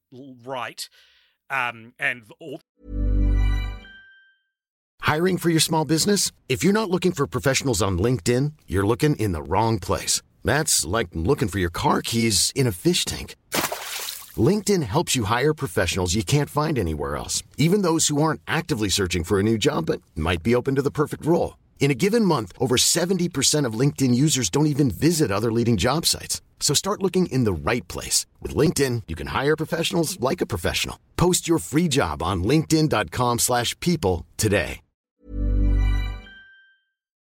right, 0.45 0.89
um, 1.49 1.93
and 1.99 2.23
all 2.39 2.61
Hiring 5.01 5.37
for 5.37 5.49
your 5.49 5.59
small 5.59 5.83
business? 5.83 6.31
If 6.47 6.63
you're 6.63 6.73
not 6.73 6.89
looking 6.89 7.11
for 7.11 7.27
professionals 7.27 7.81
on 7.81 7.97
LinkedIn, 7.99 8.53
you're 8.67 8.87
looking 8.87 9.17
in 9.17 9.33
the 9.33 9.43
wrong 9.43 9.77
place. 9.77 10.21
That's 10.45 10.85
like 10.85 11.09
looking 11.13 11.49
for 11.49 11.59
your 11.59 11.69
car 11.69 12.01
keys 12.01 12.51
in 12.55 12.67
a 12.67 12.71
fish 12.71 13.03
tank. 13.03 13.35
LinkedIn 14.37 14.83
helps 14.83 15.15
you 15.15 15.25
hire 15.25 15.53
professionals 15.53 16.15
you 16.15 16.23
can't 16.23 16.49
find 16.49 16.79
anywhere 16.79 17.15
else, 17.17 17.43
even 17.57 17.81
those 17.81 18.07
who 18.07 18.21
aren't 18.21 18.41
actively 18.47 18.89
searching 18.89 19.23
for 19.23 19.39
a 19.39 19.43
new 19.43 19.57
job 19.57 19.85
but 19.85 20.01
might 20.15 20.41
be 20.41 20.55
open 20.55 20.75
to 20.75 20.81
the 20.81 20.89
perfect 20.89 21.25
role. 21.25 21.57
In 21.83 21.91
a 21.91 21.95
given 21.95 22.23
month, 22.23 22.53
over 22.61 22.77
70% 22.77 23.65
of 23.67 23.77
LinkedIn 23.77 24.15
users 24.15 24.49
don't 24.49 24.67
even 24.67 24.89
visit 24.89 25.31
other 25.31 25.51
leading 25.51 25.75
job 25.75 26.05
sites. 26.05 26.41
So 26.61 26.73
start 26.73 27.03
looking 27.03 27.25
in 27.25 27.43
the 27.43 27.51
right 27.51 27.85
place. 27.89 28.25
With 28.41 28.55
LinkedIn, 28.55 29.03
you 29.09 29.15
can 29.17 29.27
hire 29.27 29.57
professionals 29.57 30.17
like 30.21 30.39
a 30.39 30.45
professional. 30.45 30.97
Post 31.17 31.45
your 31.45 31.59
free 31.59 31.89
job 31.89 32.23
on 32.23 32.43
linkedin.com/people 32.45 33.37
slash 33.39 33.77
people 33.81 34.25
today. 34.37 34.79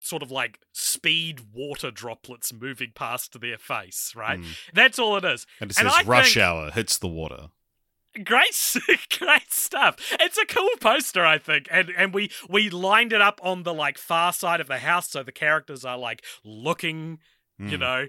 sort 0.01 0.23
of 0.23 0.31
like 0.31 0.59
speed 0.73 1.41
water 1.55 1.91
droplets 1.91 2.53
moving 2.53 2.93
past 2.95 3.41
their 3.41 3.57
face, 3.57 4.13
right? 4.15 4.39
Mm. 4.39 4.55
That's 4.75 4.99
all 4.99 5.17
it 5.17 5.25
is. 5.25 5.47
and 5.61 5.71
it 5.71 5.75
says 5.75 5.91
I 5.97 6.03
rush 6.03 6.35
think- 6.35 6.45
hour 6.45 6.71
hits 6.71 6.99
the 6.99 7.09
water 7.09 7.49
Great, 8.23 8.55
great 9.19 9.53
stuff. 9.53 9.97
It's 10.21 10.39
a 10.39 10.47
cool 10.47 10.69
poster, 10.81 11.25
I 11.27 11.39
think, 11.39 11.67
and 11.71 11.91
and 11.97 12.15
we 12.15 12.31
we 12.49 12.71
lined 12.71 13.13
it 13.13 13.21
up 13.21 13.41
on 13.43 13.63
the 13.65 13.75
like 13.75 13.99
far 13.99 14.33
side 14.33 14.61
of 14.61 14.69
the 14.69 14.79
house, 14.79 15.11
so 15.11 15.23
the 15.23 15.33
characters 15.33 15.85
are 15.85 15.99
like 15.99 16.23
looking, 16.45 17.19
you 17.59 17.77
Mm. 17.77 17.81
know, 17.81 18.07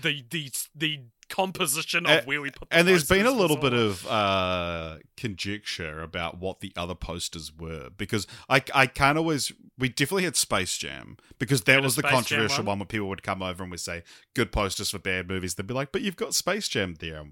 the 0.00 0.24
the 0.30 0.50
the 0.74 1.00
composition 1.30 2.04
of 2.04 2.10
And- 2.18 2.26
where 2.26 2.40
we 2.40 2.50
put. 2.50 2.68
The 2.70 2.76
and 2.76 2.86
there's 2.88 3.08
been 3.08 3.26
a 3.26 3.30
little 3.30 3.56
bit 3.56 3.72
of 3.72 4.06
uh, 4.06 4.98
conjecture 5.16 6.00
about 6.02 6.38
what 6.38 6.60
the 6.60 6.72
other 6.76 6.94
posters 6.94 7.50
were 7.56 7.88
because 7.96 8.26
I, 8.48 8.62
I 8.74 8.86
can't 8.86 9.18
always. 9.18 9.50
We 9.76 9.88
definitely 9.88 10.24
had 10.24 10.36
Space 10.36 10.76
Jam 10.78 11.16
because 11.38 11.62
that 11.62 11.82
was 11.82 11.96
the 11.96 12.02
Space 12.02 12.10
controversial 12.12 12.58
one? 12.58 12.66
one 12.66 12.78
where 12.80 12.86
people 12.86 13.08
would 13.08 13.22
come 13.22 13.42
over 13.42 13.62
and 13.64 13.70
would 13.70 13.80
say 13.80 14.04
good 14.34 14.52
posters 14.52 14.90
for 14.90 14.98
bad 14.98 15.28
movies. 15.28 15.54
They'd 15.54 15.66
be 15.66 15.74
like, 15.74 15.92
"But 15.92 16.02
you've 16.02 16.16
got 16.16 16.34
Space 16.34 16.68
Jam 16.68 16.94
there," 17.00 17.24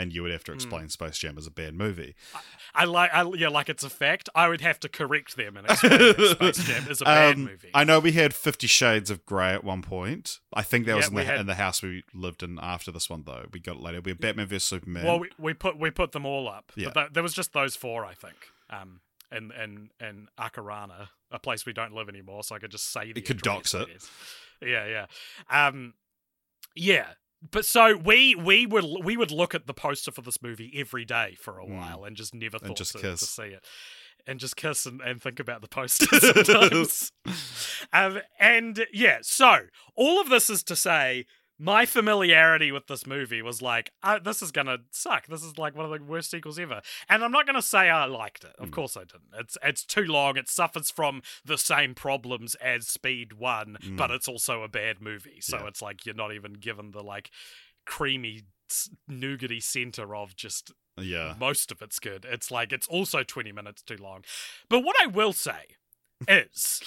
and 0.00 0.12
you 0.12 0.22
would 0.22 0.30
Hmm. 0.30 0.34
have 0.34 0.44
to 0.44 0.52
explain 0.52 0.88
Space 0.88 1.18
Jam 1.18 1.36
as 1.38 1.46
a 1.46 1.50
bad 1.50 1.74
movie. 1.74 2.14
I 2.74 2.84
like, 2.84 3.12
I, 3.12 3.28
yeah, 3.36 3.48
like 3.48 3.68
it's 3.68 3.82
a 3.84 3.90
fact. 3.90 4.28
I 4.34 4.48
would 4.48 4.60
have 4.60 4.78
to 4.80 4.88
correct 4.88 5.36
them 5.36 5.56
and 5.56 5.68
explain 5.68 6.14
Space 6.30 6.64
Jam 6.64 6.86
is 6.90 7.00
a 7.00 7.04
bad 7.04 7.34
Um, 7.36 7.44
movie. 7.44 7.70
I 7.74 7.84
know 7.84 7.98
we 8.00 8.12
had 8.12 8.34
Fifty 8.34 8.66
Shades 8.66 9.10
of 9.10 9.26
Grey 9.26 9.52
at 9.54 9.64
one 9.64 9.82
point. 9.82 10.40
I 10.52 10.62
think 10.62 10.86
that 10.86 10.96
was 10.96 11.08
in 11.08 11.14
the, 11.14 11.24
had- 11.24 11.40
in 11.40 11.46
the 11.46 11.54
house 11.56 11.82
we 11.82 12.04
lived 12.14 12.42
in 12.42 12.58
after 12.60 12.90
this 12.90 13.10
one, 13.10 13.24
though. 13.26 13.46
We 13.52 13.60
got 13.60 13.76
it 13.76 13.82
later. 13.82 14.00
We 14.00 14.12
had 14.12 14.20
Batman 14.20 14.46
vs 14.46 14.64
Superman. 14.64 15.04
well, 15.04 15.18
we, 15.20 15.28
we 15.38 15.52
put 15.54 15.78
we 15.78 15.90
put 15.90 16.12
them 16.12 16.24
all 16.26 16.48
up. 16.48 16.72
Yeah. 16.76 16.90
But 16.94 17.00
th- 17.00 17.12
there 17.12 17.22
was 17.22 17.34
just 17.34 17.52
those 17.52 17.76
four, 17.76 18.04
I 18.04 18.14
think. 18.14 18.36
Um, 18.70 19.00
in 19.32 19.52
in 19.52 19.90
in 20.00 20.28
Akarana, 20.38 21.08
a 21.30 21.38
place 21.38 21.66
we 21.66 21.72
don't 21.72 21.92
live 21.92 22.08
anymore, 22.08 22.42
so 22.44 22.54
I 22.54 22.58
could 22.58 22.70
just 22.70 22.92
say 22.92 23.12
the 23.12 23.20
could 23.20 23.38
address, 23.38 23.72
dox 23.72 23.74
I 23.74 23.82
it. 23.82 24.10
Yeah, 24.62 24.86
yeah, 24.86 25.66
um, 25.66 25.94
yeah. 26.74 27.06
But 27.48 27.64
so 27.64 27.96
we 27.96 28.34
we 28.34 28.66
would 28.66 28.84
we 29.04 29.16
would 29.16 29.30
look 29.30 29.54
at 29.54 29.66
the 29.66 29.74
poster 29.74 30.10
for 30.10 30.22
this 30.22 30.42
movie 30.42 30.72
every 30.76 31.04
day 31.04 31.36
for 31.40 31.58
a 31.58 31.64
Mm. 31.64 31.76
while 31.78 32.04
and 32.04 32.16
just 32.16 32.34
never 32.34 32.58
thought 32.58 32.76
just 32.76 32.92
to, 32.92 32.98
to 32.98 33.16
see 33.16 33.44
it. 33.44 33.64
And 34.26 34.38
just 34.38 34.54
kiss 34.56 34.84
and, 34.84 35.00
and 35.00 35.20
think 35.22 35.40
about 35.40 35.62
the 35.62 35.68
poster 35.68 36.04
sometimes. 36.20 37.10
um, 37.92 38.20
and 38.38 38.84
yeah, 38.92 39.18
so 39.22 39.60
all 39.96 40.20
of 40.20 40.28
this 40.28 40.50
is 40.50 40.62
to 40.64 40.76
say 40.76 41.24
my 41.62 41.84
familiarity 41.84 42.72
with 42.72 42.86
this 42.86 43.06
movie 43.06 43.42
was 43.42 43.60
like, 43.60 43.90
uh, 44.02 44.18
this 44.18 44.40
is 44.40 44.50
gonna 44.50 44.78
suck. 44.92 45.26
This 45.26 45.42
is 45.44 45.58
like 45.58 45.76
one 45.76 45.84
of 45.84 45.90
the 45.92 46.02
worst 46.02 46.30
sequels 46.30 46.58
ever. 46.58 46.80
And 47.08 47.22
I'm 47.22 47.30
not 47.30 47.44
gonna 47.46 47.60
say 47.60 47.90
I 47.90 48.06
liked 48.06 48.44
it. 48.44 48.54
Of 48.58 48.70
Mm. 48.70 48.72
course 48.72 48.96
I 48.96 49.00
didn't. 49.00 49.28
It's 49.38 49.58
it's 49.62 49.84
too 49.84 50.04
long. 50.04 50.38
It 50.38 50.48
suffers 50.48 50.90
from 50.90 51.20
the 51.44 51.58
same 51.58 51.94
problems 51.94 52.54
as 52.56 52.88
Speed 52.88 53.34
One, 53.34 53.76
but 53.96 54.10
Mm. 54.10 54.14
it's 54.16 54.26
also 54.26 54.62
a 54.62 54.68
bad 54.68 55.02
movie. 55.02 55.40
So 55.42 55.58
Yeah. 55.58 55.66
it's 55.66 55.82
like 55.82 56.06
you're 56.06 56.14
not 56.14 56.32
even 56.32 56.54
given 56.54 56.92
the 56.92 57.02
like 57.02 57.30
creamy 57.84 58.44
nougaty 59.10 59.62
center 59.62 60.14
of 60.14 60.36
just 60.36 60.72
yeah. 60.96 61.34
most 61.38 61.70
of 61.70 61.82
it's 61.82 61.98
good. 61.98 62.24
It's 62.24 62.50
like 62.50 62.72
it's 62.72 62.86
also 62.88 63.22
20 63.22 63.52
minutes 63.52 63.82
too 63.82 63.96
long. 63.96 64.24
But 64.70 64.80
what 64.80 64.96
I 65.02 65.06
will 65.06 65.32
say 65.34 65.76
is 66.28 66.80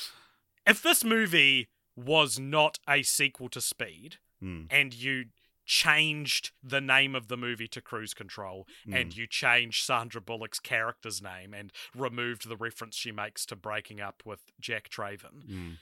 if 0.65 0.81
this 0.81 1.03
movie 1.03 1.67
was 1.95 2.39
not 2.39 2.79
a 2.89 3.03
sequel 3.03 3.49
to 3.49 3.61
Speed 3.61 4.17
Mm, 4.43 4.67
and 4.69 4.93
you 4.93 5.25
changed 5.65 6.51
the 6.61 6.81
name 6.81 7.15
of 7.15 7.29
the 7.29 7.37
movie 7.37 7.69
to 7.69 7.81
Cruise 7.81 8.13
Control 8.13 8.67
and 8.91 9.11
mm. 9.11 9.15
you 9.15 9.25
changed 9.27 9.85
Sandra 9.85 10.19
Bullock's 10.19 10.59
character's 10.59 11.21
name 11.21 11.53
and 11.53 11.71
removed 11.95 12.49
the 12.49 12.57
reference 12.57 12.97
she 12.97 13.13
makes 13.13 13.45
to 13.45 13.55
breaking 13.55 14.01
up 14.01 14.23
with 14.25 14.41
Jack 14.59 14.89
Traven, 14.89 15.47
Mm. 15.49 15.77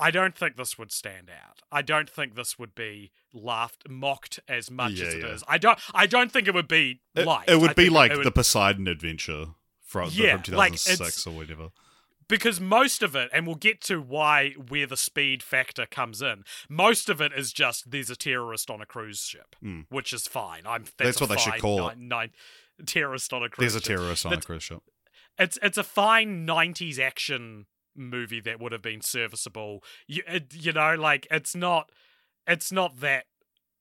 I 0.00 0.12
don't 0.12 0.36
think 0.36 0.56
this 0.56 0.78
would 0.78 0.92
stand 0.92 1.28
out. 1.28 1.58
I 1.72 1.82
don't 1.82 2.08
think 2.08 2.36
this 2.36 2.56
would 2.56 2.72
be 2.74 3.10
laughed 3.34 3.88
mocked 3.88 4.38
as 4.46 4.70
much 4.70 4.92
as 4.92 5.00
Yeah, 5.14 5.20
it 5.20 5.24
is. 5.24 5.42
I 5.48 5.58
don't 5.58 5.78
I 5.92 6.06
don't 6.06 6.30
think 6.30 6.46
it 6.46 6.54
would 6.54 6.68
be 6.68 7.00
It, 7.16 7.26
liked. 7.26 7.50
it 7.50 7.56
would 7.56 7.70
I 7.70 7.74
be 7.74 7.88
like 7.90 8.12
would- 8.12 8.24
the 8.24 8.30
Poseidon 8.30 8.86
adventure 8.86 9.46
from, 9.82 10.10
Yeah, 10.12 10.36
from 10.40 10.54
like, 10.54 10.72
2006 10.74 11.00
it's- 11.00 11.26
or 11.26 11.32
whatever. 11.36 11.70
Because 12.28 12.60
most 12.60 13.02
of 13.02 13.16
it, 13.16 13.30
and 13.32 13.46
we'll 13.46 13.56
get 13.56 13.80
to 13.82 14.00
why 14.00 14.50
where 14.52 14.86
the 14.86 14.96
speed 14.96 15.42
factor 15.42 15.86
comes 15.86 16.20
in. 16.22 16.44
Most 16.68 17.08
of 17.08 17.20
it 17.20 17.32
is 17.32 17.52
just 17.52 17.90
there's 17.90 18.10
a 18.10 18.16
terrorist 18.16 18.70
on 18.70 18.80
a 18.80 18.86
cruise 18.86 19.20
ship, 19.20 19.56
Mm. 19.64 19.86
which 19.88 20.12
is 20.12 20.26
fine. 20.26 20.62
I'm 20.66 20.84
that's, 20.84 21.18
That's 21.18 21.20
what 21.20 21.30
they 21.30 21.36
should 21.36 21.60
call 21.60 21.78
nine, 21.88 22.08
nine 22.08 22.30
terrorist 22.86 23.32
on 23.32 23.42
a 23.42 23.48
cruise. 23.48 23.72
There's 23.72 23.82
a 23.82 23.86
terrorist 23.86 24.26
on 24.26 24.32
a 24.32 24.40
cruise 24.40 24.62
ship. 24.62 24.82
It's 25.38 25.58
it's 25.62 25.78
a 25.78 25.84
fine 25.84 26.46
'90s 26.46 26.98
action 26.98 27.66
movie 27.96 28.40
that 28.40 28.60
would 28.60 28.72
have 28.72 28.82
been 28.82 29.00
serviceable. 29.00 29.82
You 30.06 30.22
it, 30.26 30.54
you 30.54 30.72
know, 30.72 30.94
like 30.94 31.26
it's 31.30 31.54
not 31.56 31.90
it's 32.46 32.70
not 32.72 33.00
that. 33.00 33.24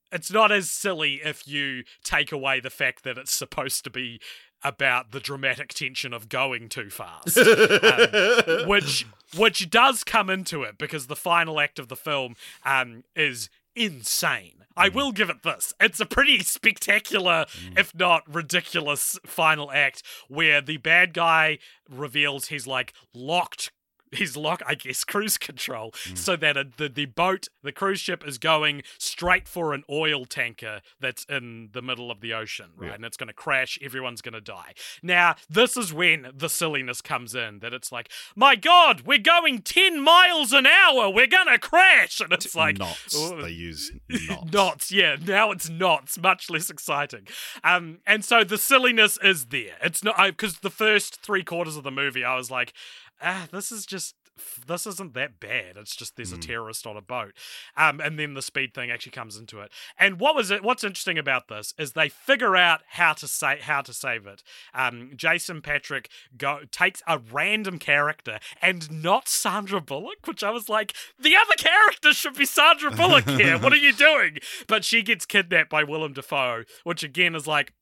It's 0.09 0.31
not 0.31 0.53
as 0.53 0.69
silly 0.69 1.15
if 1.15 1.45
you 1.49 1.83
take 2.01 2.31
away 2.31 2.61
the 2.61 2.69
fact 2.69 3.03
that 3.03 3.17
it's 3.17 3.33
supposed 3.33 3.83
to 3.83 3.89
be 3.89 4.21
about 4.63 5.11
the 5.11 5.19
dramatic 5.19 5.73
tension 5.73 6.13
of 6.13 6.29
going 6.29 6.69
too 6.69 6.89
fast. 6.89 7.37
um, 7.37 8.67
which 8.67 9.05
which 9.35 9.69
does 9.69 10.03
come 10.03 10.29
into 10.29 10.63
it 10.63 10.77
because 10.77 11.07
the 11.07 11.15
final 11.15 11.59
act 11.59 11.79
of 11.79 11.87
the 11.87 11.95
film 11.95 12.35
um, 12.65 13.03
is 13.15 13.49
insane. 13.75 14.65
I 14.75 14.89
will 14.89 15.11
give 15.11 15.29
it 15.29 15.43
this. 15.43 15.73
It's 15.79 15.99
a 15.99 16.05
pretty 16.05 16.39
spectacular, 16.43 17.45
if 17.75 17.95
not 17.95 18.23
ridiculous, 18.31 19.19
final 19.25 19.71
act 19.71 20.03
where 20.27 20.61
the 20.61 20.77
bad 20.77 21.13
guy 21.13 21.57
reveals 21.89 22.47
he's 22.47 22.67
like 22.67 22.93
locked. 23.13 23.71
He's 24.11 24.37
lock, 24.37 24.61
I 24.65 24.75
guess, 24.75 25.03
cruise 25.03 25.37
control, 25.37 25.93
so 26.15 26.35
that 26.37 26.57
a, 26.57 26.65
the 26.77 26.89
the 26.89 27.05
boat, 27.05 27.47
the 27.63 27.71
cruise 27.71 27.99
ship, 27.99 28.25
is 28.27 28.37
going 28.37 28.83
straight 28.97 29.47
for 29.47 29.73
an 29.73 29.83
oil 29.89 30.25
tanker 30.25 30.81
that's 30.99 31.25
in 31.25 31.69
the 31.73 31.81
middle 31.81 32.09
of 32.11 32.21
the 32.21 32.33
ocean, 32.33 32.67
right? 32.75 32.87
Yeah. 32.89 32.93
And 32.95 33.05
it's 33.05 33.17
going 33.17 33.27
to 33.27 33.33
crash. 33.33 33.77
Everyone's 33.81 34.21
going 34.21 34.33
to 34.33 34.41
die. 34.41 34.73
Now, 35.03 35.35
this 35.49 35.75
is 35.77 35.93
when 35.93 36.27
the 36.33 36.49
silliness 36.49 37.01
comes 37.01 37.35
in. 37.35 37.59
That 37.59 37.73
it's 37.73 37.91
like, 37.91 38.09
my 38.35 38.55
God, 38.55 39.01
we're 39.05 39.17
going 39.17 39.59
ten 39.61 40.01
miles 40.03 40.53
an 40.53 40.65
hour. 40.65 41.09
We're 41.09 41.27
going 41.27 41.47
to 41.47 41.59
crash, 41.59 42.19
and 42.19 42.31
it's 42.31 42.55
like 42.55 42.77
knots. 42.79 43.15
oh, 43.15 43.41
They 43.41 43.49
use 43.49 43.91
knots. 44.29 44.51
knots, 44.53 44.91
yeah. 44.91 45.15
Now 45.23 45.51
it's 45.51 45.69
knots, 45.69 46.17
much 46.17 46.49
less 46.49 46.69
exciting. 46.69 47.27
Um, 47.63 47.99
and 48.05 48.23
so 48.23 48.43
the 48.43 48.57
silliness 48.57 49.17
is 49.23 49.45
there. 49.47 49.77
It's 49.83 50.03
not 50.03 50.17
because 50.17 50.59
the 50.59 50.69
first 50.69 51.21
three 51.21 51.43
quarters 51.43 51.75
of 51.77 51.83
the 51.83 51.91
movie, 51.91 52.23
I 52.23 52.35
was 52.35 52.49
like, 52.51 52.73
ah, 53.21 53.47
this 53.51 53.71
is 53.71 53.85
just. 53.85 54.15
This 54.67 54.85
isn't 54.85 55.15
that 55.15 55.39
bad. 55.39 55.77
It's 55.77 55.95
just 55.95 56.15
there's 56.15 56.31
a 56.31 56.37
Mm. 56.37 56.45
terrorist 56.45 56.85
on 56.85 56.95
a 56.95 57.01
boat, 57.01 57.33
um, 57.75 57.99
and 57.99 58.19
then 58.19 58.35
the 58.35 58.43
speed 58.43 58.71
thing 58.75 58.91
actually 58.91 59.13
comes 59.13 59.35
into 59.35 59.61
it. 59.61 59.71
And 59.97 60.19
what 60.19 60.35
was 60.35 60.51
it? 60.51 60.61
What's 60.61 60.83
interesting 60.83 61.17
about 61.17 61.47
this 61.47 61.73
is 61.79 61.93
they 61.93 62.07
figure 62.07 62.55
out 62.55 62.81
how 62.89 63.13
to 63.13 63.27
say 63.27 63.57
how 63.59 63.81
to 63.81 63.91
save 63.93 64.27
it. 64.27 64.43
Um, 64.75 65.13
Jason 65.15 65.63
Patric 65.63 66.11
go 66.37 66.59
takes 66.69 67.01
a 67.07 67.17
random 67.17 67.79
character 67.79 68.37
and 68.61 69.01
not 69.01 69.27
Sandra 69.27 69.81
Bullock, 69.81 70.27
which 70.27 70.43
I 70.43 70.51
was 70.51 70.69
like, 70.69 70.93
the 71.19 71.35
other 71.35 71.55
character 71.57 72.13
should 72.13 72.35
be 72.35 72.45
Sandra 72.45 72.91
Bullock 72.91 73.27
here. 73.27 73.57
what 73.57 73.73
are 73.73 73.77
you 73.77 73.91
doing? 74.07 74.37
But 74.67 74.85
she 74.85 75.01
gets 75.01 75.25
kidnapped 75.25 75.71
by 75.71 75.83
Willem 75.83 76.13
Dafoe, 76.13 76.65
which 76.83 77.01
again 77.01 77.33
is 77.33 77.47
like 77.47 77.73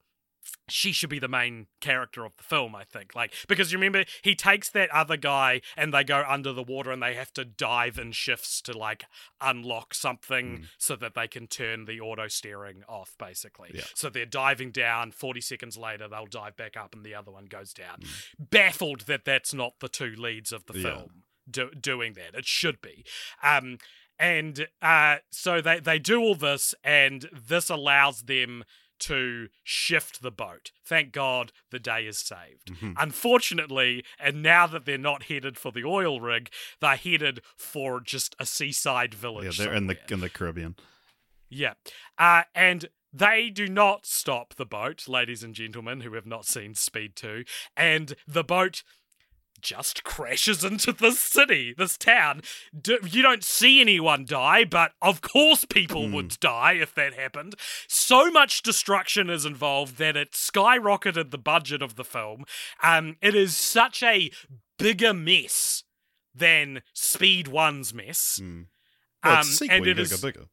she 0.68 0.92
should 0.92 1.10
be 1.10 1.20
the 1.20 1.28
main 1.28 1.68
character 1.80 2.26
of 2.26 2.36
the 2.38 2.44
film, 2.44 2.76
I 2.76 2.84
think. 2.84 3.16
Like 3.16 3.34
because 3.48 3.72
you 3.72 3.78
remember 3.78 4.06
he 4.24 4.36
takes 4.36 4.70
that 4.72 4.90
other 4.92 5.18
guy 5.18 5.62
and 5.78 5.94
they 5.94 6.04
go 6.04 6.24
under 6.28 6.52
the 6.54 6.64
water 6.64 6.92
and 6.92 7.02
they 7.04 7.14
have 7.14 7.32
to 7.34 7.46
dive 7.46 7.98
in 8.00 8.12
shifts 8.12 8.62
to 8.64 8.78
like 8.78 9.06
unlock 9.42 9.94
something 9.94 10.46
Mm. 10.46 10.66
so 10.78 10.96
that 10.96 11.14
they 11.16 11.28
can 11.28 11.48
turn 11.48 11.86
the 11.86 12.00
auto 12.00 12.28
steering 12.28 12.84
off 12.88 13.16
basically. 13.20 13.72
Yeah. 13.74 13.84
So 13.94 14.10
they're 14.10 14.26
diving 14.26 14.72
down 14.72 15.12
40 15.12 15.42
seconds 15.42 15.78
later 15.78 16.08
they'll 16.08 16.26
dive 16.26 16.56
back 16.56 16.76
up 16.78 16.94
and 16.96 17.06
the 17.06 17.16
other 17.16 17.32
one 17.32 17.46
goes 17.46 17.74
down. 17.74 18.00
Mm. 18.02 18.50
Baffled 18.50 19.02
that 19.02 19.26
that's 19.26 19.54
not 19.54 19.74
the 19.80 19.90
two 19.90 20.14
leads 20.18 20.52
of 20.52 20.66
the 20.66 20.78
Yeah. 20.78 20.84
film 20.84 21.24
do- 21.50 21.72
doing 21.80 22.14
that. 22.14 22.34
It 22.38 22.46
should 22.46 22.82
be. 22.82 23.06
Um 23.44 23.78
and 24.18 24.68
uh, 24.82 25.18
so 25.30 25.60
they, 25.60 25.82
they 25.82 26.00
do 26.00 26.22
all 26.22 26.36
this, 26.36 26.74
and 26.86 27.28
this 27.34 27.70
allows 27.70 28.22
them 28.22 28.64
to 29.08 29.48
shift 29.64 30.22
the 30.22 30.32
boat. 30.32 30.72
Thank 30.86 31.12
God 31.12 31.52
the 31.72 31.80
day 31.80 32.06
is 32.06 32.20
saved. 32.20 32.68
Mhm. 32.68 32.96
Unfortunately, 32.98 34.04
and 34.20 34.42
now 34.42 34.68
that 34.68 34.86
they're 34.86 34.98
not 34.98 35.24
headed 35.24 35.58
for 35.58 35.72
the 35.72 35.84
oil 35.84 36.20
rig, 36.22 36.50
they're 36.80 36.96
headed 36.96 37.42
for 37.58 38.00
just 38.00 38.36
a 38.40 38.46
seaside 38.46 39.14
village. 39.14 39.60
Yeah, 39.60 39.66
they're 39.66 39.76
in 39.76 39.88
the 39.88 39.98
in 40.10 40.20
the 40.20 40.30
Caribbean. 40.30 40.76
Yeah. 41.50 41.74
Uh, 42.18 42.44
and 42.54 42.90
they 43.14 43.50
do 43.50 43.68
not 43.68 44.06
stop 44.06 44.56
the 44.56 44.66
boat, 44.66 45.08
ladies 45.08 45.44
and 45.44 45.56
gentlemen 45.56 46.02
who 46.02 46.14
have 46.14 46.26
not 46.26 46.46
seen 46.46 46.76
Speed 46.76 47.16
2. 47.16 47.46
And 47.78 48.16
the 48.28 48.44
boat 48.44 48.84
just 49.66 50.04
crashes 50.04 50.64
into 50.64 50.94
this 50.94 51.20
city, 51.20 51.74
this 51.78 51.98
town. 51.98 52.42
D- 52.80 53.00
you 53.04 53.22
don't 53.22 53.44
see 53.44 53.82
anyone 53.82 54.24
die, 54.26 54.64
but 54.64 54.94
of 55.02 55.22
course 55.22 55.66
people 55.66 56.08
Hmm. 56.08 56.14
would 56.14 56.40
die 56.40 56.74
if 56.74 56.94
that 56.96 57.14
happened. 57.16 57.56
So 57.88 58.30
much 58.32 58.62
destruction 58.62 59.30
is 59.30 59.44
involved 59.46 59.98
that 59.98 60.16
it 60.16 60.32
skyrocketed 60.34 61.32
the 61.32 61.38
budget 61.38 61.82
of 61.82 61.96
the 61.96 62.06
film. 62.06 62.46
Um, 62.84 63.18
it 63.22 63.36
is 63.36 63.58
such 63.58 64.02
a 64.04 64.32
bigger 64.78 65.14
mess 65.14 65.84
than 66.34 66.84
Speed 66.94 67.48
1's 67.48 67.94
mess. 67.94 68.40
Mm. 68.42 68.68
Well, 69.24 69.40
it's 69.40 69.62
Um, 69.62 69.70
and 69.72 69.86
you 69.86 69.92
it 69.92 69.96
gotta 69.96 70.02
is- 70.16 70.22
bigger. 70.22 70.46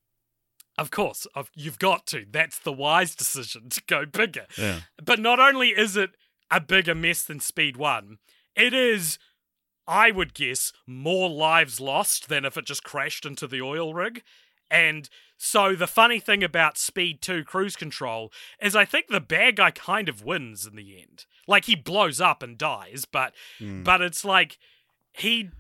of 0.79 0.91
course, 0.91 1.27
you've 1.55 1.79
got 1.79 2.07
to. 2.09 2.25
That's 2.31 2.59
the 2.59 2.73
wise 2.73 3.15
decision 3.15 3.69
to 3.71 3.83
go 3.87 4.07
bigger. 4.07 4.47
Yeah. 4.57 4.83
But 5.03 5.19
not 5.19 5.39
only 5.39 5.71
is 5.71 5.97
it 5.97 6.11
a 6.51 6.61
bigger 6.61 6.95
mess 6.95 7.23
than 7.23 7.41
Speed 7.41 7.77
1, 7.77 8.19
it 8.57 8.75
is, 8.75 9.19
I 9.87 10.11
would 10.11 10.35
guess, 10.35 10.73
more 10.87 11.29
lives 11.29 11.81
lost 11.81 12.29
than 12.29 12.45
if 12.45 12.57
it 12.57 12.67
just 12.67 12.85
crashed 12.85 13.25
into 13.27 13.47
the 13.47 13.61
oil 13.63 13.95
rig. 13.95 14.23
And 14.71 15.09
so 15.37 15.75
the 15.75 15.87
funny 15.87 16.19
thing 16.21 16.43
about 16.43 16.79
Speed 16.79 17.21
2 17.21 17.45
Cruise 17.45 17.77
Control 17.77 18.33
is 18.61 18.75
I 18.75 18.85
think 18.87 19.09
the 19.09 19.21
bad 19.21 19.57
guy 19.57 19.71
kind 19.71 20.09
of 20.09 20.25
wins 20.25 20.67
in 20.67 20.77
the 20.77 20.99
end. 21.01 21.27
Like 21.47 21.67
he 21.67 21.75
blows 21.75 22.21
up 22.21 22.43
and 22.43 22.57
dies, 22.57 23.05
but 23.05 23.35
Mm. 23.61 23.85
but 23.85 24.01
it's 24.01 24.25
like 24.25 24.59
he 25.13 25.51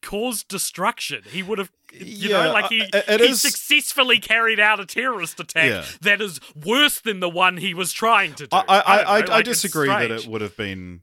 caused 0.00 0.48
destruction. 0.48 1.22
He 1.30 1.42
would 1.42 1.58
have 1.58 1.70
you 1.92 2.30
Yeah, 2.30 2.44
know, 2.44 2.52
like 2.52 2.68
he, 2.70 2.82
I- 2.82 2.88
I- 2.94 3.12
it 3.14 3.20
he 3.20 3.26
is- 3.28 3.40
successfully 3.42 4.18
carried 4.18 4.58
out 4.60 4.80
a 4.80 4.86
terrorist 4.86 5.38
attack 5.40 5.70
Yeah. 5.70 5.84
that 6.00 6.20
is 6.22 6.40
worse 6.54 6.98
than 7.00 7.20
the 7.20 7.28
one 7.28 7.58
he 7.58 7.74
was 7.74 7.92
trying 7.92 8.34
to 8.36 8.46
do. 8.46 8.56
I 8.56 8.64
I, 8.66 8.78
I, 8.78 9.00
I, 9.00 9.20
like, 9.26 9.44
disagree 9.44 9.88
that 9.88 10.10
it 10.10 10.26
would 10.26 10.40
have 10.40 10.56
been. 10.56 11.02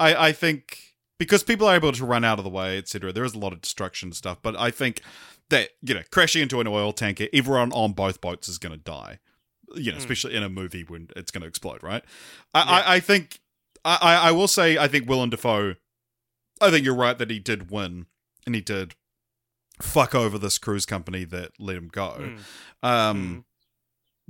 I 0.00 0.28
I 0.28 0.32
think 0.32 0.94
because 1.18 1.44
people 1.44 1.68
are 1.68 1.76
able 1.76 1.92
to 1.92 2.04
run 2.04 2.24
out 2.24 2.38
of 2.38 2.44
the 2.44 2.50
way, 2.50 2.78
etc. 2.78 3.12
There 3.12 3.24
is 3.24 3.34
a 3.34 3.38
lot 3.38 3.52
of 3.52 3.60
destruction 3.60 4.12
stuff, 4.12 4.38
but 4.42 4.56
I 4.56 4.70
think 4.72 5.02
that 5.50 5.68
you 5.82 5.94
know 5.94 6.02
crashing 6.10 6.42
into 6.42 6.60
an 6.60 6.66
oil 6.66 6.92
tanker, 6.92 7.26
everyone 7.32 7.72
on 7.72 7.92
both 7.92 8.20
boats 8.20 8.48
is 8.48 8.58
going 8.58 8.72
to 8.72 8.78
die. 8.82 9.18
You 9.76 9.92
know, 9.92 9.98
Mm. 9.98 10.00
especially 10.00 10.34
in 10.34 10.42
a 10.42 10.48
movie 10.48 10.82
when 10.82 11.08
it's 11.14 11.30
going 11.30 11.42
to 11.42 11.46
explode, 11.48 11.82
right? 11.84 12.02
I, 12.52 12.60
I, 12.62 12.94
I 12.96 13.00
think 13.00 13.38
I, 13.84 14.16
I 14.28 14.32
will 14.32 14.48
say 14.48 14.76
I 14.76 14.88
think 14.88 15.08
Willem 15.08 15.30
Dafoe. 15.30 15.76
I 16.60 16.70
think 16.70 16.84
you're 16.84 16.94
right 16.94 17.16
that 17.16 17.30
he 17.30 17.38
did 17.38 17.70
win, 17.70 18.06
and 18.46 18.54
he 18.56 18.60
did 18.60 18.94
fuck 19.80 20.14
over 20.14 20.38
this 20.38 20.58
cruise 20.58 20.84
company 20.86 21.24
that 21.24 21.52
let 21.58 21.76
him 21.76 21.88
go. 21.88 22.16
Mm. 22.82 22.88
Um, 22.88 23.44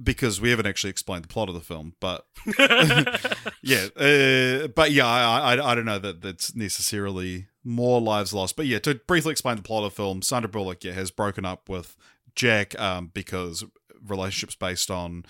because 0.03 0.40
we 0.40 0.51
haven't 0.51 0.66
actually 0.66 0.90
explained 0.90 1.24
the 1.24 1.28
plot 1.28 1.48
of 1.48 1.55
the 1.55 1.61
film, 1.61 1.94
but 2.01 2.26
yeah, 3.62 3.86
uh, 3.96 4.68
but 4.68 4.92
yeah, 4.92 5.07
I, 5.07 5.55
I 5.55 5.72
I 5.72 5.74
don't 5.74 5.84
know 5.84 5.98
that 5.98 6.22
that's 6.22 6.55
necessarily 6.55 7.46
more 7.64 8.01
lives 8.01 8.32
lost. 8.32 8.57
But 8.57 8.66
yeah, 8.66 8.78
to 8.80 8.94
briefly 8.94 9.32
explain 9.32 9.57
the 9.57 9.62
plot 9.62 9.84
of 9.84 9.92
the 9.92 9.96
film, 9.96 10.22
Sandra 10.22 10.48
Bullock 10.48 10.84
yeah, 10.84 10.92
has 10.92 11.11
broken 11.11 11.44
up 11.44 11.68
with 11.68 11.96
Jack 12.34 12.78
um, 12.80 13.11
because 13.12 13.64
relationships 14.07 14.55
based 14.55 14.90
on 14.90 15.24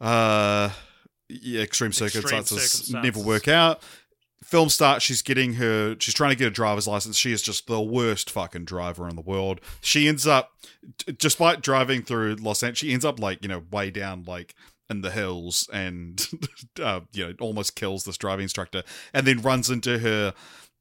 uh, 0.00 0.70
yeah, 1.28 1.62
extreme 1.62 1.88
Extreme 1.88 2.10
circumstances, 2.10 2.62
circumstances. 2.62 2.94
never 2.94 3.20
work 3.20 3.48
out. 3.48 3.82
Film 4.46 4.68
starts. 4.68 5.04
She's 5.04 5.22
getting 5.22 5.54
her. 5.54 5.96
She's 5.98 6.14
trying 6.14 6.30
to 6.30 6.36
get 6.36 6.46
a 6.46 6.50
driver's 6.52 6.86
license. 6.86 7.16
She 7.16 7.32
is 7.32 7.42
just 7.42 7.66
the 7.66 7.80
worst 7.80 8.30
fucking 8.30 8.64
driver 8.64 9.08
in 9.08 9.16
the 9.16 9.22
world. 9.22 9.60
She 9.80 10.06
ends 10.06 10.24
up, 10.24 10.52
despite 11.18 11.62
driving 11.62 12.02
through 12.02 12.36
Los 12.36 12.62
Angeles, 12.62 12.78
she 12.78 12.92
ends 12.92 13.04
up 13.04 13.18
like 13.18 13.42
you 13.42 13.48
know 13.48 13.64
way 13.72 13.90
down 13.90 14.22
like 14.24 14.54
in 14.88 15.00
the 15.00 15.10
hills 15.10 15.68
and 15.72 16.28
uh, 16.80 17.00
you 17.12 17.26
know 17.26 17.34
almost 17.40 17.74
kills 17.74 18.04
this 18.04 18.16
driving 18.16 18.44
instructor 18.44 18.84
and 19.12 19.26
then 19.26 19.42
runs 19.42 19.68
into 19.68 19.98
her 19.98 20.32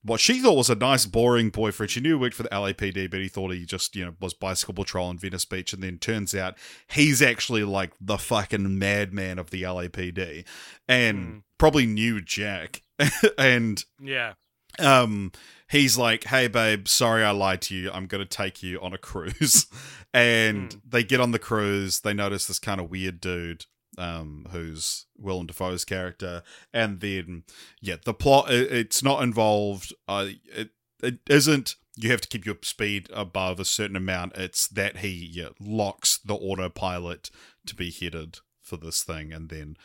what 0.04 0.20
she 0.20 0.40
thought 0.40 0.54
was 0.56 0.70
a 0.70 0.76
nice 0.76 1.08
boring 1.08 1.50
boyfriend 1.50 1.90
she 1.90 2.00
knew 2.00 2.10
he 2.10 2.22
worked 2.22 2.36
for 2.36 2.44
the 2.44 2.50
lapd 2.50 3.10
but 3.10 3.20
he 3.20 3.28
thought 3.28 3.52
he 3.52 3.66
just 3.66 3.96
you 3.96 4.06
know 4.06 4.14
was 4.22 4.36
bicycle 4.36 4.76
patrol 4.76 5.10
in 5.10 5.18
venice 5.18 5.46
beach 5.46 5.74
and 5.74 5.82
then 5.82 5.98
turns 5.98 6.36
out 6.36 6.56
he's 6.88 7.20
actually 7.24 7.64
like 7.64 7.94
the 8.00 8.20
fucking 8.20 8.78
madman 8.78 9.40
of 9.40 9.50
the 9.50 9.64
lapd 9.64 10.46
and 10.88 11.18
Hmm. 11.18 11.38
probably 11.58 11.88
knew 11.88 12.22
jack 12.22 12.84
and 13.38 13.84
yeah. 14.02 14.34
um 14.80 15.32
he's 15.70 15.98
like 15.98 16.26
hey 16.26 16.48
babe 16.48 16.88
sorry 16.88 17.24
i 17.24 17.32
lied 17.32 17.62
to 17.64 17.76
you. 17.76 17.92
I'm 17.92 18.08
gonna 18.08 18.26
take 18.26 18.62
you 18.64 18.80
on 18.82 18.94
a 18.94 18.98
cruise. 18.98 19.68
And 20.14 20.70
Mm. 20.70 20.82
they 20.88 21.04
get 21.04 21.20
on 21.20 21.32
the 21.32 21.40
cruise. 21.40 22.00
They 22.00 22.14
notice 22.14 22.46
this 22.48 22.58
kind 22.60 22.80
of 22.80 22.90
weird 22.90 23.20
dude 23.20 23.66
um 23.98 24.46
who's 24.52 25.08
willem 25.18 25.48
dafoe's 25.48 25.84
character. 25.84 26.42
And 26.74 27.02
then 27.02 27.44
yeah 27.82 27.98
the 28.04 28.14
plot 28.14 28.50
it, 28.50 28.72
it's 28.72 29.04
not 29.04 29.22
involved. 29.24 29.94
Uh 30.08 30.28
it, 30.46 30.70
it 31.04 31.20
isn't. 31.30 31.76
You 31.98 32.12
have 32.12 32.22
to 32.22 32.28
keep 32.30 32.46
your 32.46 32.56
speed 32.62 33.10
above 33.14 33.60
a 33.60 33.66
certain 33.66 33.98
amount. 33.98 34.38
It's 34.38 34.68
that 34.70 34.98
he 35.00 35.30
yeah, 35.34 35.50
locks 35.60 36.18
the 36.24 36.36
autopilot 36.36 37.30
to 37.66 37.76
be 37.76 37.92
headed 37.92 38.40
for 38.62 38.78
this 38.78 39.04
thing. 39.04 39.34
And 39.34 39.50
then 39.50 39.76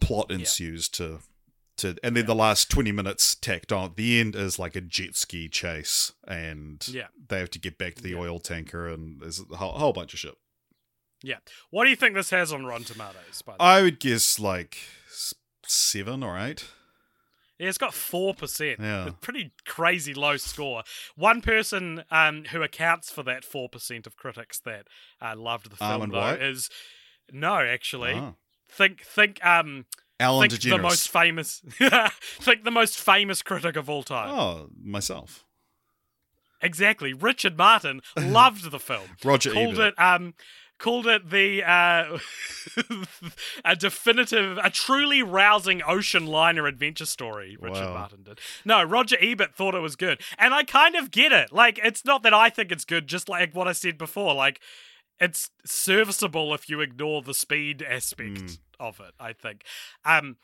plot 0.00 0.26
Yeah. 0.30 0.38
ensues 0.38 0.88
to 0.90 1.20
to 1.78 1.96
and 2.02 2.16
then 2.16 2.26
the 2.26 2.34
last 2.34 2.70
20 2.70 2.92
minutes 2.92 3.34
tacked 3.34 3.72
on 3.72 3.92
the 3.96 4.20
end 4.20 4.34
is 4.34 4.58
like 4.58 4.76
a 4.76 4.80
jet 4.80 5.14
ski 5.14 5.48
chase 5.48 6.12
and 6.26 6.86
Yeah. 6.88 7.08
they 7.28 7.38
have 7.38 7.50
to 7.50 7.58
get 7.58 7.78
back 7.78 7.94
to 7.96 8.02
the 8.02 8.10
Yeah. 8.10 8.18
oil 8.18 8.38
tanker 8.40 8.88
and 8.88 9.20
there's 9.20 9.40
a 9.50 9.56
whole, 9.56 9.72
whole 9.72 9.92
bunch 9.92 10.12
of 10.14 10.20
shit 10.20 10.34
Yeah. 11.22 11.38
What 11.70 11.84
do 11.84 11.90
you 11.90 11.96
think 11.96 12.14
this 12.14 12.30
has 12.30 12.52
on 12.52 12.64
Rotten 12.66 12.84
Tomatoes? 12.84 13.42
By 13.44 13.52
the 13.56 13.62
way? 13.64 13.68
i 13.70 13.82
would 13.82 14.00
guess 14.00 14.38
like 14.38 14.78
seven 15.66 16.22
or 16.22 16.38
eight 16.38 16.64
Yeah, 17.58 17.68
it's 17.70 17.78
got 17.78 17.94
four 17.94 18.34
percent. 18.34 18.80
Yeah. 18.80 19.06
A 19.08 19.12
pretty 19.12 19.52
crazy 19.64 20.12
low 20.12 20.36
score. 20.36 20.82
One 21.14 21.40
person 21.40 22.04
um, 22.10 22.44
who 22.50 22.62
accounts 22.62 23.10
for 23.10 23.22
that 23.22 23.44
four 23.46 23.68
percent 23.70 24.06
of 24.06 24.14
critics 24.16 24.58
that 24.60 24.86
uh, 25.22 25.34
loved 25.36 25.70
the 25.70 25.76
film 25.76 26.10
though 26.10 26.18
White? 26.20 26.42
is 26.42 26.68
no, 27.32 27.54
actually. 27.56 28.12
Ah. 28.12 28.34
Think 28.68 29.00
think 29.02 29.44
um 29.44 29.86
alan 30.20 30.48
think 30.48 30.60
DeGeneres. 30.60 30.70
the 30.76 30.78
most 30.82 31.08
famous 31.08 31.62
think 32.40 32.64
the 32.64 32.70
most 32.70 32.98
famous 32.98 33.42
critic 33.42 33.76
of 33.76 33.88
all 33.90 34.02
time. 34.02 34.30
oh 34.30 34.68
myself 34.82 35.44
Exactly. 36.62 37.12
Richard 37.12 37.58
Martin 37.58 38.00
loved 38.16 38.70
the 38.70 38.78
film. 38.80 39.10
roger 39.22 39.52
called 39.52 39.74
Ebert. 39.74 39.94
it 39.98 40.02
um 40.02 40.34
called 40.78 41.06
it 41.06 41.28
the 41.30 41.62
uh 41.62 42.18
a 43.64 43.76
definitive 43.76 44.58
a 44.62 44.70
truly 44.70 45.22
rousing 45.22 45.82
ocean 45.86 46.26
liner 46.26 46.66
adventure 46.66 47.06
story 47.06 47.56
richard 47.60 47.84
Wow. 47.86 47.94
martin 47.94 48.22
did 48.24 48.40
no 48.64 48.82
roger 48.82 49.16
ebert 49.20 49.54
thought 49.54 49.74
it 49.74 49.80
was 49.80 49.96
good 49.96 50.20
and 50.38 50.52
i 50.52 50.64
kind 50.64 50.94
of 50.94 51.10
get 51.10 51.32
it 51.32 51.50
like 51.52 51.80
it's 51.82 52.04
not 52.04 52.22
that 52.24 52.34
i 52.34 52.50
think 52.50 52.70
it's 52.70 52.84
good 52.84 53.06
just 53.06 53.26
like 53.28 53.54
what 53.54 53.66
i 53.66 53.72
said 53.72 53.96
before 53.96 54.34
like 54.34 54.60
it's 55.18 55.48
serviceable 55.64 56.52
if 56.52 56.68
you 56.68 56.82
ignore 56.82 57.22
the 57.22 57.32
speed 57.34 57.82
aspect 57.82 58.36
Mm. 58.36 58.58
Of 58.80 59.00
it 59.00 59.14
i 59.20 59.32
think. 59.32 59.62
Um 60.04 60.36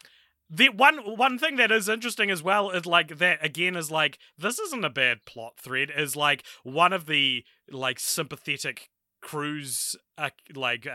the 0.55 0.69
one 0.69 0.99
one 1.17 1.39
thing 1.39 1.57
that 1.57 1.73
is 1.73 1.89
interesting 1.89 2.31
as 2.31 2.43
well 2.43 2.71
is 2.71 2.85
like 2.85 3.19
that 3.19 3.43
again 3.43 3.75
is 3.75 3.91
like 3.91 4.19
this 4.37 4.59
isn't 4.59 4.85
a 4.85 4.91
bad 4.91 5.25
plot 5.25 5.55
thread 5.59 5.91
is 5.97 6.15
like 6.15 6.45
one 6.63 6.93
of 6.93 7.07
the 7.07 7.45
like 7.71 7.99
sympathetic 7.99 8.91
cruise 9.23 9.97
uh, 10.19 10.31
like 10.55 10.87
uh, 10.87 10.91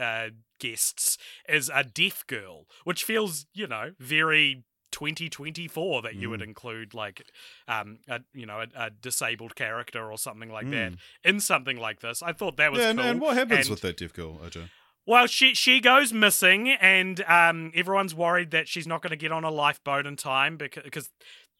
uh 0.00 0.28
guests 0.58 1.18
is 1.48 1.70
a 1.74 1.84
deaf 1.84 2.26
girl 2.26 2.66
which 2.84 3.04
feels 3.04 3.46
you 3.52 3.66
know 3.66 3.90
very 3.98 4.64
2024 4.92 6.02
that 6.02 6.14
you 6.14 6.30
would 6.30 6.40
include 6.40 6.94
like 6.94 7.26
um 7.66 7.98
a 8.08 8.20
you 8.32 8.46
know 8.46 8.60
a, 8.60 8.86
a 8.86 8.90
disabled 8.90 9.56
character 9.56 10.08
or 10.10 10.16
something 10.16 10.50
like 10.50 10.70
that 10.70 10.92
in 11.24 11.40
something 11.40 11.76
like 11.76 11.98
this. 12.00 12.22
I 12.22 12.32
thought 12.32 12.56
that 12.58 12.70
was 12.70 12.80
yeah, 12.80 12.90
and, 12.90 12.98
cool 13.00 13.08
and 13.08 13.20
what 13.20 13.36
happens 13.36 13.66
And- 13.66 13.70
with 13.70 13.80
that 13.80 13.96
deaf 13.96 14.12
girl, 14.12 14.38
OJ? 14.38 14.70
Well, 15.06 15.26
she 15.26 15.54
she 15.54 15.80
goes 15.80 16.12
missing, 16.12 16.68
and 16.70 17.22
um, 17.28 17.72
everyone's 17.74 18.14
worried 18.14 18.50
that 18.52 18.68
she's 18.68 18.86
not 18.86 19.02
going 19.02 19.10
to 19.10 19.16
get 19.16 19.32
on 19.32 19.44
a 19.44 19.50
lifeboat 19.50 20.06
in 20.06 20.16
time 20.16 20.56
because 20.56 20.82
because 20.84 21.10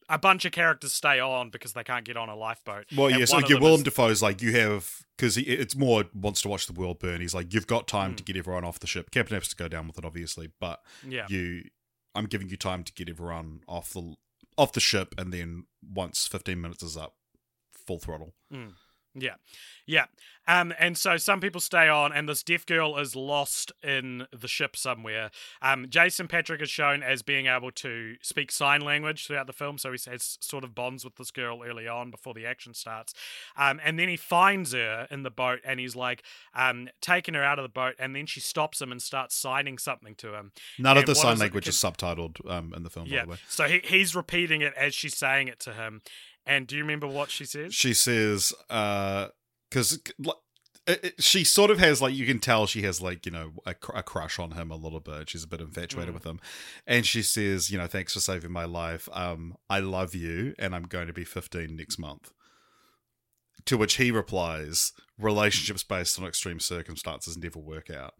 a 0.08 0.18
bunch 0.18 0.44
of 0.44 0.52
characters 0.52 0.92
stay 0.92 1.18
on 1.18 1.48
because 1.48 1.72
they 1.72 1.82
can't 1.82 2.04
get 2.04 2.16
on 2.16 2.28
a 2.28 2.36
lifeboat. 2.36 2.84
Well, 2.94 3.06
And 3.06 3.18
yes, 3.18 3.32
like 3.32 3.48
yeah, 3.48 3.58
Willem 3.58 3.80
is- 3.80 3.84
Dafoe's 3.84 4.20
like 4.22 4.42
you 4.42 4.52
have 4.52 4.98
because 5.16 5.36
it's 5.38 5.74
more 5.74 6.04
wants 6.14 6.42
to 6.42 6.48
watch 6.48 6.66
the 6.66 6.74
world 6.74 6.98
burn. 6.98 7.20
He's 7.22 7.34
like, 7.34 7.54
you've 7.54 7.66
got 7.66 7.88
time 7.88 8.14
to 8.16 8.22
Mm. 8.22 8.26
get 8.26 8.36
everyone 8.36 8.64
off 8.64 8.80
the 8.80 8.86
ship. 8.86 9.10
Captain 9.10 9.34
has 9.36 9.48
to 9.48 9.56
go 9.56 9.66
down 9.68 9.86
with 9.86 9.96
it, 9.96 10.04
obviously, 10.04 10.50
but 10.60 10.80
yeah, 11.08 11.26
you, 11.30 11.62
I'm 12.14 12.26
giving 12.26 12.50
you 12.50 12.56
time 12.58 12.84
to 12.84 12.92
get 12.92 13.08
everyone 13.08 13.60
off 13.66 13.92
the 13.94 14.14
off 14.58 14.72
the 14.72 14.80
ship, 14.80 15.14
and 15.18 15.32
then 15.32 15.64
once 15.82 16.26
15 16.28 16.60
minutes 16.60 16.82
is 16.82 16.96
up, 16.98 17.14
full 17.86 17.98
throttle. 17.98 18.34
Yeah, 19.14 19.34
yeah. 19.86 20.06
Um, 20.46 20.74
and 20.78 20.98
so 20.98 21.16
some 21.16 21.40
people 21.40 21.60
stay 21.60 21.88
on, 21.88 22.12
and 22.12 22.28
this 22.28 22.42
deaf 22.42 22.66
girl 22.66 22.98
is 22.98 23.16
lost 23.16 23.72
in 23.82 24.26
the 24.30 24.48
ship 24.48 24.76
somewhere. 24.76 25.30
Um, 25.62 25.86
Jason 25.88 26.28
Patric 26.28 26.60
is 26.60 26.68
shown 26.68 27.02
as 27.02 27.22
being 27.22 27.46
able 27.46 27.70
to 27.70 28.16
speak 28.20 28.52
sign 28.52 28.82
language 28.82 29.26
throughout 29.26 29.46
the 29.46 29.54
film, 29.54 29.78
so 29.78 29.90
he 29.92 29.98
has 30.10 30.36
sort 30.40 30.64
of 30.64 30.74
bonds 30.74 31.02
with 31.04 31.14
this 31.16 31.30
girl 31.30 31.62
early 31.64 31.88
on 31.88 32.10
before 32.10 32.34
the 32.34 32.44
action 32.44 32.74
starts. 32.74 33.14
Um, 33.56 33.80
and 33.82 33.98
then 33.98 34.08
he 34.08 34.16
finds 34.16 34.72
her 34.72 35.06
in 35.10 35.22
the 35.22 35.30
boat, 35.30 35.60
and 35.64 35.80
he's 35.80 35.96
like, 35.96 36.22
um, 36.54 36.88
taking 37.00 37.32
her 37.34 37.42
out 37.44 37.58
of 37.58 37.62
the 37.62 37.68
boat, 37.70 37.94
and 37.98 38.14
then 38.14 38.26
she 38.26 38.40
stops 38.40 38.82
him 38.82 38.92
and 38.92 39.00
starts 39.00 39.34
signing 39.34 39.78
something 39.78 40.14
to 40.16 40.34
him. 40.34 40.52
None 40.78 40.98
of 40.98 41.06
the 41.06 41.14
sign 41.14 41.34
is 41.34 41.40
language 41.40 41.68
is 41.68 41.76
subtitled 41.76 42.46
um, 42.50 42.74
in 42.76 42.82
the 42.82 42.90
film, 42.90 43.08
by 43.08 43.14
Yeah. 43.14 43.24
the 43.24 43.30
way. 43.30 43.36
So 43.48 43.64
he, 43.64 43.80
he's 43.82 44.14
repeating 44.14 44.60
it 44.60 44.74
as 44.76 44.94
she's 44.94 45.16
saying 45.16 45.48
it 45.48 45.60
to 45.60 45.72
him. 45.72 46.02
And 46.46 46.66
do 46.66 46.76
you 46.76 46.82
remember 46.82 47.06
what 47.06 47.30
she 47.30 47.44
says? 47.44 47.74
She 47.74 47.94
says, 47.94 48.52
because 48.68 49.98
she 51.18 51.44
sort 51.44 51.70
of 51.70 51.78
has 51.78 52.02
like 52.02 52.14
you 52.14 52.26
can 52.26 52.38
tell 52.38 52.66
she 52.66 52.82
has 52.82 53.00
like 53.00 53.24
you 53.24 53.32
know 53.32 53.52
a, 53.64 53.72
cr- 53.72 53.96
a 53.96 54.02
crush 54.02 54.38
on 54.38 54.50
him 54.50 54.70
a 54.70 54.76
little 54.76 55.00
bit. 55.00 55.30
She's 55.30 55.44
a 55.44 55.48
bit 55.48 55.60
infatuated 55.62 56.10
Mm. 56.10 56.14
with 56.14 56.24
him, 56.26 56.40
and 56.86 57.06
she 57.06 57.22
says, 57.22 57.70
you 57.70 57.78
know, 57.78 57.86
thanks 57.86 58.12
for 58.12 58.20
saving 58.20 58.52
my 58.52 58.64
life. 58.66 59.08
Um, 59.12 59.56
I 59.70 59.78
love 59.80 60.14
you, 60.14 60.54
and 60.58 60.74
I'm 60.74 60.82
going 60.82 61.06
to 61.06 61.14
be 61.14 61.24
15 61.24 61.74
next 61.74 61.98
month. 61.98 62.32
To 63.66 63.78
which 63.78 63.94
he 63.96 64.10
replies, 64.10 64.92
relationships 65.18 65.82
based 65.82 66.20
on 66.20 66.26
extreme 66.26 66.60
circumstances 66.60 67.38
never 67.38 67.58
work 67.58 67.88
out. 67.88 68.12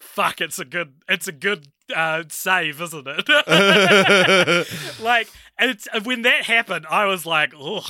Fuck, 0.00 0.40
it's 0.40 0.58
a 0.58 0.64
good, 0.64 0.94
it's 1.08 1.28
a 1.28 1.32
good 1.32 1.68
uh, 1.94 2.24
save, 2.28 2.80
isn't 2.80 3.06
it? 3.08 3.28
like, 5.00 5.28
it's 5.58 5.88
when 6.04 6.22
that 6.22 6.44
happened, 6.44 6.86
I 6.88 7.06
was 7.06 7.26
like, 7.26 7.52
oh 7.56 7.84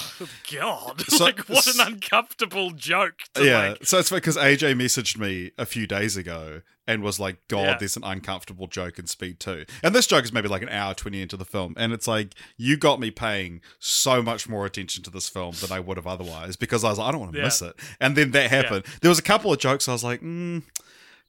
god, 0.52 1.00
So- 1.08 1.24
like 1.24 1.40
what 1.48 1.66
an 1.66 1.80
uncomfortable 1.80 2.70
joke. 2.70 3.14
To 3.34 3.44
yeah, 3.44 3.68
like, 3.70 3.84
so 3.84 3.98
it's 3.98 4.10
because 4.10 4.36
AJ 4.36 4.74
messaged 4.80 5.18
me 5.18 5.50
a 5.58 5.66
few 5.66 5.86
days 5.86 6.16
ago 6.16 6.62
and 6.86 7.02
was 7.02 7.20
like, 7.20 7.36
"God, 7.48 7.64
Yeah. 7.66 7.76
there's 7.78 7.98
an 7.98 8.04
uncomfortable 8.04 8.66
joke 8.66 8.98
in 8.98 9.06
Speed 9.06 9.40
2. 9.40 9.66
And 9.82 9.94
this 9.94 10.06
joke 10.06 10.24
is 10.24 10.32
maybe 10.32 10.48
like 10.48 10.62
an 10.62 10.70
hour 10.70 10.94
twenty 10.94 11.20
into 11.20 11.36
the 11.36 11.44
film, 11.44 11.74
and 11.76 11.92
it's 11.92 12.08
like 12.08 12.34
you 12.56 12.78
got 12.78 12.98
me 12.98 13.10
paying 13.10 13.60
so 13.78 14.22
much 14.22 14.48
more 14.48 14.64
attention 14.64 15.02
to 15.02 15.10
this 15.10 15.28
film 15.28 15.54
than 15.60 15.70
I 15.70 15.80
would 15.80 15.98
have 15.98 16.06
otherwise 16.06 16.56
because 16.56 16.84
I 16.84 16.88
was 16.90 16.98
like, 16.98 17.08
I 17.08 17.10
don't 17.10 17.20
want 17.20 17.32
to 17.32 17.38
Yeah. 17.38 17.44
miss 17.44 17.60
it. 17.60 17.74
And 18.00 18.16
then 18.16 18.30
that 18.30 18.48
happened. 18.50 18.86
There 19.02 19.10
was 19.10 19.18
a 19.18 19.22
couple 19.22 19.52
of 19.52 19.58
jokes 19.58 19.86
I 19.86 19.92
was 19.92 20.02
like, 20.04 20.22
mm, 20.22 20.62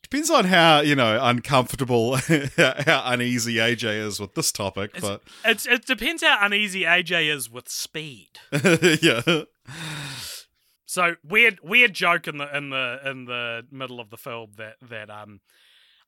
depends 0.04 0.30
on 0.30 0.46
how 0.46 0.82
you 0.82 0.96
know 0.96 1.20
uncomfortable, 1.22 2.16
how 2.58 3.04
uneasy 3.06 3.56
AJ 3.56 4.06
is 4.06 4.20
with 4.20 4.36
this 4.36 4.52
topic, 4.52 4.92
it's, 4.96 5.08
it's, 5.46 5.66
it 5.68 5.86
depends 5.86 6.24
how 6.24 6.38
uneasy 6.42 6.82
AJ 6.84 7.34
is 7.34 7.50
with 7.50 7.70
speed. 7.70 8.40
yeah. 9.02 9.44
So 10.86 11.16
weird, 11.24 11.60
weird 11.62 11.94
joke 11.94 12.28
in 12.28 12.38
the 12.38 12.58
in 12.58 12.72
the 12.72 13.00
in 13.06 13.26
the 13.26 13.66
middle 13.72 14.00
of 14.00 14.10
the 14.10 14.18
film 14.18 14.52
that 14.58 14.76
that 14.82 15.10
um, 15.10 15.42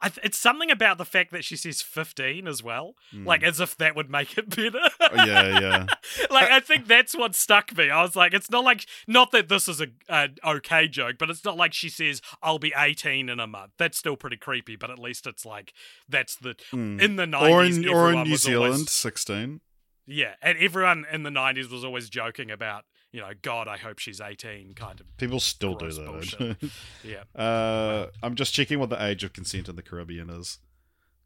th- 0.10 0.26
it's 0.26 0.38
something 0.38 0.72
about 0.72 0.98
the 0.98 1.06
fact 1.06 1.32
that 1.32 1.44
she 1.46 1.56
says 1.56 1.82
fifteen 1.82 2.48
as 2.48 2.64
well, 2.64 2.96
like 3.14 3.44
as 3.44 3.60
if 3.60 3.76
that 3.78 3.96
would 3.96 4.10
make 4.10 4.38
it 4.38 4.50
better. 4.50 4.80
Hmm. 5.00 5.28
yeah, 5.28 5.60
yeah. 5.60 5.86
like 6.32 6.50
I 6.50 6.60
think 6.60 6.88
that's 6.88 7.16
what 7.16 7.36
stuck 7.36 7.76
me. 7.78 7.90
I 7.90 8.02
was 8.02 8.16
like, 8.16 8.34
it's 8.34 8.50
not 8.50 8.64
like 8.64 8.86
not 9.08 9.32
that 9.32 9.50
this 9.50 9.68
is 9.68 9.80
a 9.82 9.88
an 10.10 10.36
okay 10.46 10.88
joke, 10.88 11.18
but 11.20 11.30
it's 11.30 11.46
not 11.46 11.58
like 11.58 11.74
she 11.74 11.90
says 11.90 12.22
I'll 12.42 12.60
be 12.60 12.74
eighteen 12.78 13.30
in 13.30 13.40
a 13.40 13.48
month. 13.48 13.74
That's 13.78 13.98
still 13.98 14.16
pretty 14.16 14.38
creepy, 14.38 14.76
but 14.76 14.90
at 14.90 15.00
least 15.00 15.28
it's 15.28 15.46
like 15.46 15.74
that's 16.10 16.36
the 16.36 16.56
Mm. 16.74 17.02
in 17.02 17.16
the 17.18 17.24
Or 17.24 17.28
nineties 17.28 17.78
in 17.78 17.88
or 17.90 18.12
in 18.14 18.24
New 18.24 18.36
Zealand, 18.38 18.74
always- 18.74 18.92
sixteen. 18.92 19.62
yeah, 20.06 20.34
and 20.42 20.58
everyone 20.58 21.06
in 21.12 21.24
the 21.24 21.32
nineties 21.32 21.70
was 21.70 21.84
always 21.84 22.10
joking 22.10 22.50
about 22.52 22.86
you 23.12 23.20
know, 23.22 23.32
God, 23.42 23.68
I 23.68 23.78
hope 23.78 24.00
she's 24.00 24.22
eighteen, 24.22 24.74
kind 24.74 25.00
of. 25.00 25.18
People 25.18 25.40
still 25.40 25.76
do 25.76 25.92
that. 25.92 26.06
bullshit. 26.06 26.58
Yeah. 27.04 27.24
uh, 27.40 28.08
I'm 28.24 28.36
just 28.36 28.54
checking 28.54 28.80
what 28.80 28.90
the 28.90 29.04
age 29.04 29.24
of 29.24 29.34
consent 29.34 29.68
in 29.68 29.76
the 29.76 29.82
Caribbean 29.82 30.30
is. 30.30 30.60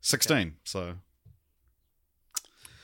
Sixteen. 0.01 0.55
So 0.63 0.95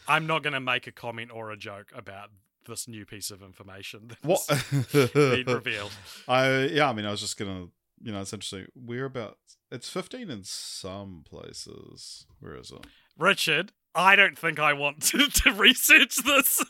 I'm 0.08 0.28
not 0.28 0.44
going 0.44 0.54
to 0.54 0.60
make 0.60 0.88
a 0.88 0.92
comment 0.92 1.32
or 1.34 1.52
a 1.52 1.58
joke 1.58 1.92
about 1.96 2.30
this 2.68 2.88
new 2.88 3.06
piece 3.06 3.32
of 3.32 3.42
information 3.42 4.08
that's 4.08 4.48
what? 4.48 4.94
been 5.14 5.46
revealed. 5.46 5.92
I 6.28 6.66
yeah. 6.66 6.90
I 6.90 6.94
mean, 6.94 7.06
I 7.06 7.12
was 7.12 7.22
just 7.22 7.38
gonna. 7.38 7.68
You 8.04 8.12
know, 8.12 8.22
it's 8.22 8.34
interesting. 8.34 8.66
We're 8.76 9.06
about. 9.06 9.38
It's 9.72 9.90
fifteen 9.90 10.30
in 10.30 10.44
some 10.44 11.24
places. 11.28 12.26
Where 12.40 12.56
is 12.56 12.72
it? 12.72 12.86
Richard, 13.18 13.72
I 13.94 14.16
don't 14.16 14.38
think 14.38 14.58
I 14.60 14.74
want 14.74 15.02
to, 15.08 15.28
to 15.28 15.52
research 15.54 16.16
this. 16.18 16.64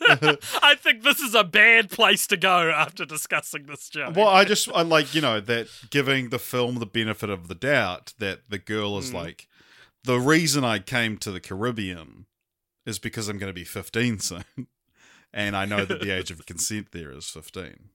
I 0.62 0.74
think 0.76 1.02
this 1.02 1.20
is 1.20 1.34
a 1.34 1.44
bad 1.44 1.90
place 1.90 2.26
to 2.28 2.36
go 2.36 2.70
after 2.70 3.04
discussing 3.04 3.66
this 3.66 3.88
joke. 3.88 4.16
Well, 4.16 4.28
I 4.28 4.44
just 4.44 4.68
I 4.74 4.82
like 4.82 5.14
you 5.14 5.20
know 5.20 5.40
that 5.40 5.68
giving 5.90 6.30
the 6.30 6.38
film 6.38 6.76
the 6.76 6.86
benefit 6.86 7.30
of 7.30 7.48
the 7.48 7.54
doubt 7.54 8.14
that 8.18 8.40
the 8.48 8.58
girl 8.58 8.98
is 8.98 9.10
Mm. 9.10 9.14
like 9.14 9.48
the 10.04 10.18
reason 10.18 10.64
I 10.64 10.78
came 10.80 11.16
to 11.18 11.30
the 11.30 11.40
Caribbean 11.40 12.26
is 12.84 12.98
because 12.98 13.28
I'm 13.28 13.38
going 13.38 13.50
to 13.50 13.54
be 13.54 13.64
15 13.64 14.18
soon, 14.18 14.44
and 15.32 15.56
I 15.56 15.64
know 15.64 15.84
that 15.84 16.00
the 16.00 16.10
age 16.10 16.30
of 16.32 16.44
consent 16.46 16.88
there 16.90 17.12
is 17.12 17.26
15. 17.28 17.90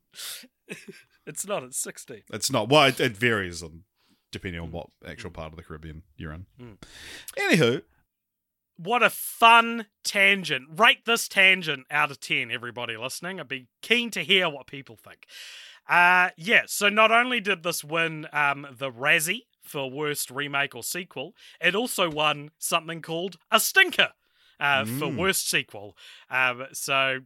It's 1.26 1.46
not 1.46 1.64
at 1.64 1.74
16. 1.74 2.22
It's 2.32 2.50
not 2.52 2.70
well, 2.70 2.86
it, 2.86 3.00
it 3.02 3.18
varies 3.18 3.62
on 3.62 3.84
depending 4.32 4.62
on 4.62 4.72
what 4.72 4.88
actual 5.06 5.32
part 5.32 5.52
of 5.52 5.58
the 5.58 5.64
Caribbean 5.64 6.04
you're 6.16 6.32
in. 6.34 6.46
Mm. 6.62 6.78
Anywho, 7.38 7.82
What 8.78 9.02
a 9.02 9.10
fun 9.10 9.88
tangent. 10.04 10.68
Rate 10.80 11.06
this 11.06 11.28
tangent 11.28 11.88
out 11.90 12.12
of 12.12 12.20
10, 12.20 12.52
everybody 12.52 12.96
listening. 12.96 13.40
I'd 13.40 13.48
be 13.48 13.68
keen 13.82 14.12
to 14.12 14.24
hear 14.24 14.50
what 14.50 14.68
people 14.68 14.96
think. 14.96 15.26
Uh, 15.90 16.30
yeah, 16.38 16.64
so 16.68 16.90
not 16.90 17.12
only 17.12 17.40
did 17.40 17.64
this 17.64 17.84
win 17.84 18.28
um, 18.32 18.68
the 18.72 18.92
Razzie 18.92 19.44
for 19.64 19.90
Worst 19.90 20.30
Remake 20.30 20.76
or 20.76 20.84
Sequel, 20.84 21.34
it 21.60 21.76
also 21.76 22.10
won 22.10 22.52
something 22.60 23.02
called 23.02 23.38
a 23.52 23.60
Stinker 23.60 24.10
uh, 24.60 24.86
for 24.86 25.08
Mm. 25.08 25.18
Worst 25.18 25.50
Sequel. 25.50 25.96
Um, 26.30 26.68
so, 26.74 27.20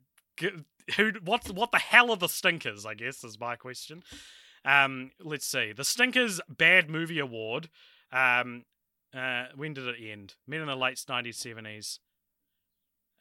who? 0.95 1.11
What? 1.23 1.49
What 1.51 1.71
the 1.71 1.79
hell 1.79 2.11
are 2.11 2.17
the 2.17 2.27
Stinkers? 2.27 2.85
I 2.85 2.93
guess 2.93 3.23
is 3.23 3.39
my 3.39 3.55
question. 3.55 4.03
Um, 4.63 5.11
let's 5.19 5.45
see. 5.45 5.73
The 5.73 5.83
Stinkers 5.83 6.39
Bad 6.47 6.89
Movie 6.89 7.19
Award. 7.19 7.69
Um, 8.11 8.65
uh, 9.15 9.45
when 9.55 9.73
did 9.73 9.87
it 9.87 9.95
end? 10.01 10.35
Made 10.47 10.61
in 10.61 10.67
the 10.67 10.75
late 10.75 10.95
1970s. 10.97 11.99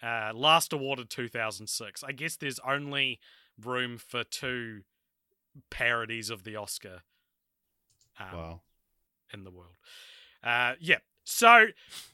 Uh, 0.02 0.32
last 0.34 0.72
awarded 0.72 1.10
2006. 1.10 2.02
I 2.02 2.12
guess 2.12 2.36
there's 2.36 2.58
only 2.66 3.20
room 3.62 3.98
for 3.98 4.24
two 4.24 4.82
parodies 5.70 6.30
of 6.30 6.44
the 6.44 6.56
Oscar 6.56 7.02
um, 8.18 8.26
wow, 8.32 8.60
in 9.32 9.44
the 9.44 9.50
world. 9.50 9.76
Uh, 10.42 10.74
yeah. 10.80 10.98
So 11.24 11.66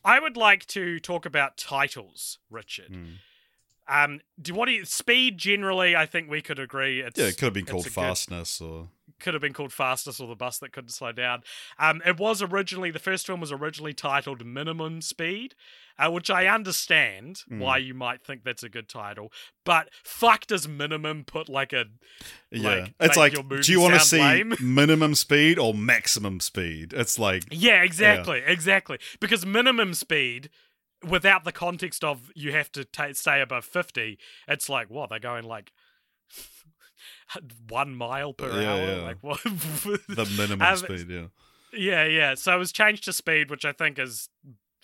I 0.05 0.19
would 0.19 0.37
like 0.37 0.67
to 0.67 0.99
talk 0.99 1.27
about 1.27 1.57
titles, 1.57 2.39
Richard. 2.51 2.91
Mm. 2.91 3.15
Um, 3.89 4.21
do 4.41 4.53
what 4.53 4.67
do 4.67 4.73
you 4.73 4.85
speed 4.85 5.39
generally? 5.39 5.95
I 5.95 6.07
think 6.07 6.29
we 6.29 6.43
could 6.43 6.59
agree. 6.59 7.01
It's, 7.01 7.19
yeah, 7.19 7.27
it 7.27 7.39
could 7.39 7.47
have 7.47 7.55
been 7.55 7.67
called 7.67 7.87
a 7.87 7.89
good- 7.89 7.93
fastness 7.93 8.61
or 8.61 8.89
could 9.19 9.35
have 9.35 9.41
been 9.41 9.53
called 9.53 9.73
Fastest 9.73 10.21
or 10.21 10.29
the 10.29 10.35
bus 10.35 10.59
that 10.59 10.73
couldn't 10.73 10.91
slow 10.91 11.13
down. 11.13 11.43
Um, 11.79 12.03
it 12.05 12.19
was 12.19 12.43
originally 12.43 12.91
the 12.91 12.99
first 12.99 13.27
film 13.27 13.41
was 13.41 13.53
originally 13.53 13.93
titled 13.95 14.45
Minimum 14.45 15.01
Speed, 15.01 15.55
uh, 15.99 16.11
which 16.11 16.31
I 16.31 16.47
understand 16.47 17.43
Mm. 17.51 17.59
why 17.59 17.79
you 17.79 17.95
might 17.95 18.23
think 18.23 18.45
that's 18.45 18.63
a 18.63 18.69
good 18.69 18.89
title, 18.89 19.33
but 19.65 19.89
fuck 20.05 20.47
does 20.47 20.69
minimum 20.69 21.25
put 21.25 21.49
like 21.49 21.73
a 21.73 21.87
yeah. 22.51 22.69
Like, 22.71 22.95
it's 23.01 23.17
like, 23.17 23.33
do 23.63 23.73
you 23.73 23.81
want 23.81 23.95
to 23.95 24.01
see 24.01 24.21
lame? 24.21 24.55
minimum 24.61 25.15
speed 25.15 25.59
or 25.59 25.73
maximum 25.75 26.41
speed? 26.41 26.93
It's 26.93 27.19
like 27.19 27.45
yeah 27.51 27.83
exactly 27.83 28.43
exactly 28.47 28.99
because 29.21 29.45
minimum 29.47 29.95
speed. 29.95 30.51
Without 31.07 31.45
the 31.45 31.53
context 31.53 32.03
of 32.03 32.33
you 32.35 32.53
have 32.53 32.73
to 32.73 32.85
ta 32.85 33.09
stay 33.13 33.41
above 33.43 33.65
fifty, 33.67 34.19
it's 34.49 34.69
like 34.69 34.89
what 34.91 35.11
they're 35.11 35.19
going 35.21 35.45
like 35.45 35.71
one 37.69 37.95
mile 37.95 38.33
per 38.33 38.61
Yeah, 38.61 38.73
hour. 38.73 38.81
yeah. 38.97 39.03
Like 39.03 39.19
what? 39.23 39.43
the 39.45 40.35
minimum 40.37 40.63
Um, 40.63 40.77
speed. 40.77 41.09
Yeah. 41.11 41.27
Yeah, 41.73 42.05
yeah. 42.05 42.35
So 42.35 42.55
it 42.55 42.59
was 42.59 42.73
changed 42.73 43.05
to 43.05 43.13
Speed, 43.13 43.51
which 43.51 43.65
I 43.65 43.73
think 43.73 43.99
is 43.99 44.29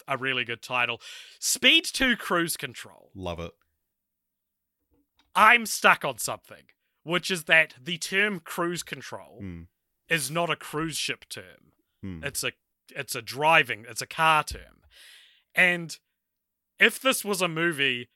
a 0.09 0.17
really 0.19 0.45
good 0.45 0.63
title. 0.63 1.01
Speed 1.39 1.85
2 1.85 2.17
Cruise 2.17 2.57
Control. 2.57 3.11
Love 3.15 3.41
it. 3.41 3.53
I'm 5.35 5.65
stuck 5.67 6.05
on 6.05 6.19
something, 6.19 6.65
which 7.05 7.31
is 7.31 7.45
that 7.45 7.75
the 7.83 7.97
term 7.99 8.41
cruise 8.41 8.83
control 8.83 9.39
Mm. 9.43 9.67
is 10.09 10.31
not 10.31 10.51
a 10.51 10.57
cruise 10.57 10.97
ship 10.97 11.25
term. 11.29 11.73
Mm. 12.05 12.25
It's 12.25 12.45
a 12.45 12.53
it's 12.95 13.15
a 13.15 13.23
driving, 13.23 13.87
it's 13.89 14.03
a 14.03 14.07
car 14.07 14.45
term. 14.45 14.83
And 15.55 15.99
if 16.79 17.01
this 17.01 17.25
was 17.25 17.41
a 17.41 17.49
movie 17.49 18.11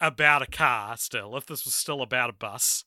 about 0.00 0.40
a 0.40 0.46
car 0.46 0.96
still, 0.96 1.36
if 1.36 1.44
this 1.46 1.64
was 1.66 1.74
still 1.74 2.00
about 2.00 2.30
a 2.30 2.32
bus, 2.32 2.84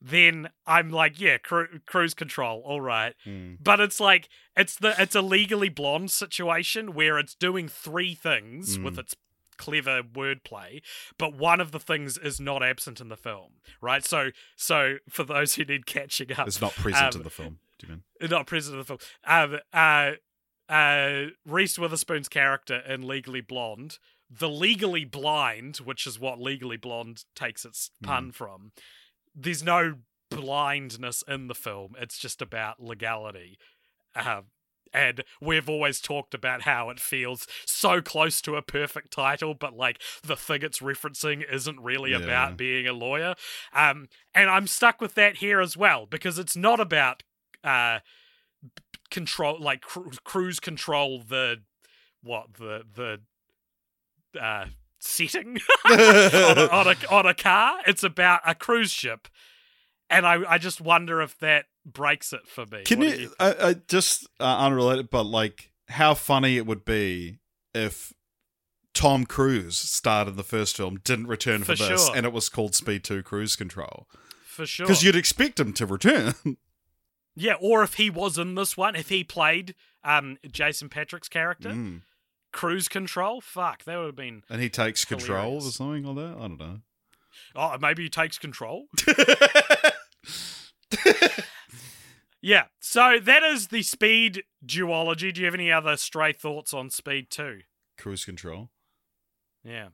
then 0.00 0.48
I'm 0.66 0.90
like, 0.90 1.20
yeah, 1.20 1.38
cru- 1.38 1.80
cruise 1.86 2.14
control, 2.14 2.62
all 2.64 2.80
right. 2.80 3.14
Mm. 3.26 3.58
But 3.62 3.80
it's 3.80 3.98
like 4.00 4.28
it's 4.56 4.76
the 4.76 4.94
it's 5.00 5.14
a 5.14 5.22
legally 5.22 5.68
blonde 5.68 6.10
situation 6.10 6.92
where 6.94 7.18
it's 7.18 7.34
doing 7.34 7.68
three 7.68 8.14
things 8.14 8.78
Mm. 8.78 8.84
with 8.84 8.98
its 8.98 9.14
clever 9.58 10.02
wordplay, 10.02 10.82
but 11.16 11.34
one 11.34 11.60
of 11.62 11.72
the 11.72 11.80
things 11.80 12.18
is 12.18 12.38
not 12.38 12.62
absent 12.62 13.00
in 13.00 13.08
the 13.08 13.16
film, 13.16 13.52
right? 13.80 14.04
So 14.04 14.30
so 14.54 14.96
for 15.08 15.24
those 15.24 15.54
who 15.54 15.64
need 15.64 15.86
catching 15.86 16.30
up, 16.32 16.46
It's 16.46 16.60
not 16.60 16.74
present 16.74 17.14
Um, 17.14 17.20
in 17.20 17.24
the 17.24 17.30
film. 17.30 17.58
Do 17.78 17.86
you 17.86 17.92
mean? 18.20 18.30
not 18.30 18.46
present 18.46 18.74
in 18.74 18.78
the 18.80 18.84
film. 18.84 18.98
Um, 19.24 19.58
uh, 19.72 20.12
uh, 20.68 21.26
Reese 21.44 21.78
Witherspoon's 21.78 22.28
character 22.28 22.78
in 22.80 23.06
Legally 23.06 23.40
Blonde, 23.40 23.98
the 24.30 24.48
legally 24.48 25.04
blind, 25.04 25.76
which 25.78 26.06
is 26.06 26.18
what 26.18 26.40
Legally 26.40 26.76
Blonde 26.76 27.24
takes 27.34 27.64
its 27.64 27.90
pun 28.02 28.32
from. 28.32 28.72
There's 29.36 29.62
no 29.62 29.96
blindness 30.30 31.22
in 31.28 31.46
the 31.48 31.54
film. 31.54 31.94
It's 31.98 32.18
just 32.18 32.40
about 32.42 32.82
legality. 32.82 33.58
Um, 34.14 34.44
and 34.94 35.24
we've 35.42 35.68
always 35.68 36.00
talked 36.00 36.32
about 36.32 36.62
how 36.62 36.88
it 36.90 36.98
feels 36.98 37.46
so 37.66 38.00
close 38.00 38.40
to 38.42 38.56
a 38.56 38.62
perfect 38.62 39.10
title, 39.12 39.52
but 39.52 39.76
like 39.76 40.00
the 40.22 40.36
thing 40.36 40.62
it's 40.62 40.78
referencing 40.78 41.44
isn't 41.52 41.80
really 41.80 42.12
Yeah. 42.12 42.18
about 42.18 42.56
being 42.56 42.86
a 42.86 42.92
lawyer. 42.92 43.34
Um, 43.74 44.08
and 44.34 44.48
I'm 44.48 44.66
stuck 44.66 45.00
with 45.00 45.14
that 45.14 45.36
here 45.38 45.60
as 45.60 45.76
well 45.76 46.06
because 46.06 46.38
it's 46.38 46.56
not 46.56 46.80
about 46.80 47.22
uh, 47.62 47.98
control, 49.10 49.60
like 49.60 49.82
cru- 49.82 50.12
cruise 50.24 50.60
control. 50.60 51.22
The 51.22 51.62
what 52.22 52.54
the 52.54 52.84
the 52.94 54.40
uh, 54.40 54.66
setting 54.98 55.58
on, 55.84 55.98
a, 55.98 56.68
on 56.72 56.86
a 56.88 56.96
on 57.10 57.26
a 57.26 57.34
car. 57.34 57.78
It's 57.86 58.02
about 58.02 58.40
a 58.46 58.54
cruise 58.54 58.90
ship, 58.90 59.28
and 60.10 60.26
I 60.26 60.42
I 60.48 60.58
just 60.58 60.80
wonder 60.80 61.20
if 61.20 61.38
that 61.38 61.66
breaks 61.84 62.32
it 62.32 62.46
for 62.46 62.66
me. 62.66 62.82
Can 62.84 63.00
What 63.00 63.08
you, 63.08 63.14
you 63.24 63.32
I, 63.38 63.54
I 63.68 63.74
just 63.74 64.26
uh, 64.40 64.58
unrelated, 64.58 65.10
but 65.10 65.24
like 65.24 65.70
how 65.88 66.14
funny 66.14 66.56
it 66.56 66.66
would 66.66 66.84
be 66.84 67.38
if 67.74 68.12
Tom 68.94 69.26
Cruise 69.26 69.76
starred 69.78 70.26
in 70.28 70.36
the 70.36 70.42
first 70.42 70.76
film, 70.76 70.98
didn't 71.04 71.26
return 71.26 71.60
for, 71.60 71.76
For 71.76 71.84
this, 71.88 72.06
sure. 72.06 72.16
and 72.16 72.24
it 72.26 72.32
was 72.32 72.48
called 72.48 72.74
Speed 72.74 73.04
2 73.04 73.22
Cruise 73.22 73.54
Control. 73.54 74.08
For 74.46 74.64
sure. 74.64 74.86
Because 74.86 75.02
you'd 75.02 75.14
expect 75.16 75.60
him 75.60 75.72
to 75.74 75.86
return. 75.86 76.34
Yeah, 77.38 77.56
or 77.60 77.82
if 77.82 77.94
he 77.96 78.08
was 78.08 78.38
in 78.38 78.54
this 78.54 78.78
one, 78.78 78.96
if 78.96 79.10
he 79.10 79.22
played 79.22 79.74
um 80.02 80.38
Jason 80.50 80.88
Patric's 80.88 81.28
character, 81.28 81.68
Mm. 81.68 82.00
Cruise 82.56 82.88
Control, 82.88 83.42
fuck, 83.42 83.84
that 83.84 83.96
would 83.98 84.06
have 84.06 84.16
been. 84.16 84.42
And 84.48 84.62
he 84.62 84.70
takes 84.70 85.04
control 85.04 85.42
Hilarious. 85.42 85.68
or 85.68 85.72
something 85.72 86.04
like 86.04 86.16
that. 86.16 86.36
I 86.38 86.48
don't 86.48 86.58
know. 86.58 86.80
Oh, 87.54 87.76
maybe 87.78 88.04
he 88.04 88.08
takes 88.08 88.38
control. 88.38 88.86
Yeah, 92.42 92.66
so 92.78 93.18
that 93.24 93.42
is 93.42 93.68
the 93.68 93.82
Speed 93.82 94.44
duology. 94.64 95.34
Do 95.34 95.40
you 95.40 95.46
have 95.46 95.54
any 95.54 95.72
other 95.72 95.96
stray 95.96 96.32
thoughts 96.32 96.72
on 96.72 96.90
Speed 96.90 97.28
Two? 97.28 97.62
Cruise 97.98 98.24
control. 98.24 98.70
Yeah. 99.64 99.88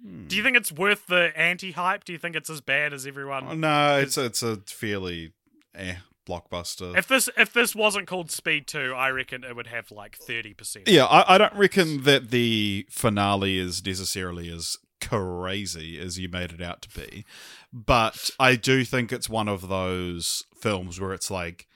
Hmm. 0.00 0.28
Do 0.28 0.36
you 0.36 0.44
think 0.44 0.56
it's 0.56 0.70
worth 0.70 1.06
the 1.08 1.32
anti-hype? 1.34 2.04
Do 2.04 2.12
you 2.12 2.18
think 2.20 2.36
it's 2.36 2.48
as 2.48 2.60
bad 2.60 2.92
as 2.92 3.08
everyone? 3.08 3.48
Oh, 3.48 3.54
no, 3.54 3.98
it's 3.98 4.16
a, 4.16 4.26
it's 4.26 4.44
a 4.44 4.58
fairly 4.66 5.32
eh 5.74 5.96
blockbuster. 6.26 6.96
If 6.96 7.08
this 7.08 7.28
if 7.36 7.52
this 7.52 7.74
wasn't 7.74 8.06
called 8.06 8.30
Speed 8.30 8.66
Two, 8.66 8.92
I 8.94 9.10
reckon 9.10 9.44
it 9.44 9.54
would 9.56 9.68
have 9.68 9.90
like 9.90 10.16
thirty 10.16 10.54
percent. 10.54 10.88
yeah, 10.88 11.04
I, 11.04 11.34
I 11.34 11.38
don't 11.38 11.54
reckon 11.54 12.02
that 12.02 12.30
the 12.30 12.86
finale 12.90 13.58
is 13.58 13.84
necessarily 13.84 14.50
as 14.50 14.76
crazy 15.00 15.98
as 15.98 16.18
you 16.18 16.28
made 16.28 16.52
it 16.52 16.60
out 16.60 16.82
to 16.82 17.00
be, 17.00 17.24
but 17.72 18.30
I 18.40 18.56
do 18.56 18.84
think 18.84 19.12
it's 19.12 19.28
one 19.28 19.48
of 19.48 19.68
those 19.68 20.44
films 20.60 21.00
where 21.00 21.12
it's 21.12 21.30
like 21.30 21.66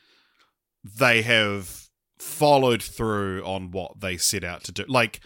they 0.85 1.23
have 1.23 1.89
followed 2.19 2.83
through 2.83 3.43
on 3.45 3.71
what 3.71 4.01
they 4.01 4.17
set 4.17 4.45
out 4.45 4.65
to 4.65 4.73
do. 4.73 4.85
Like 4.89 5.21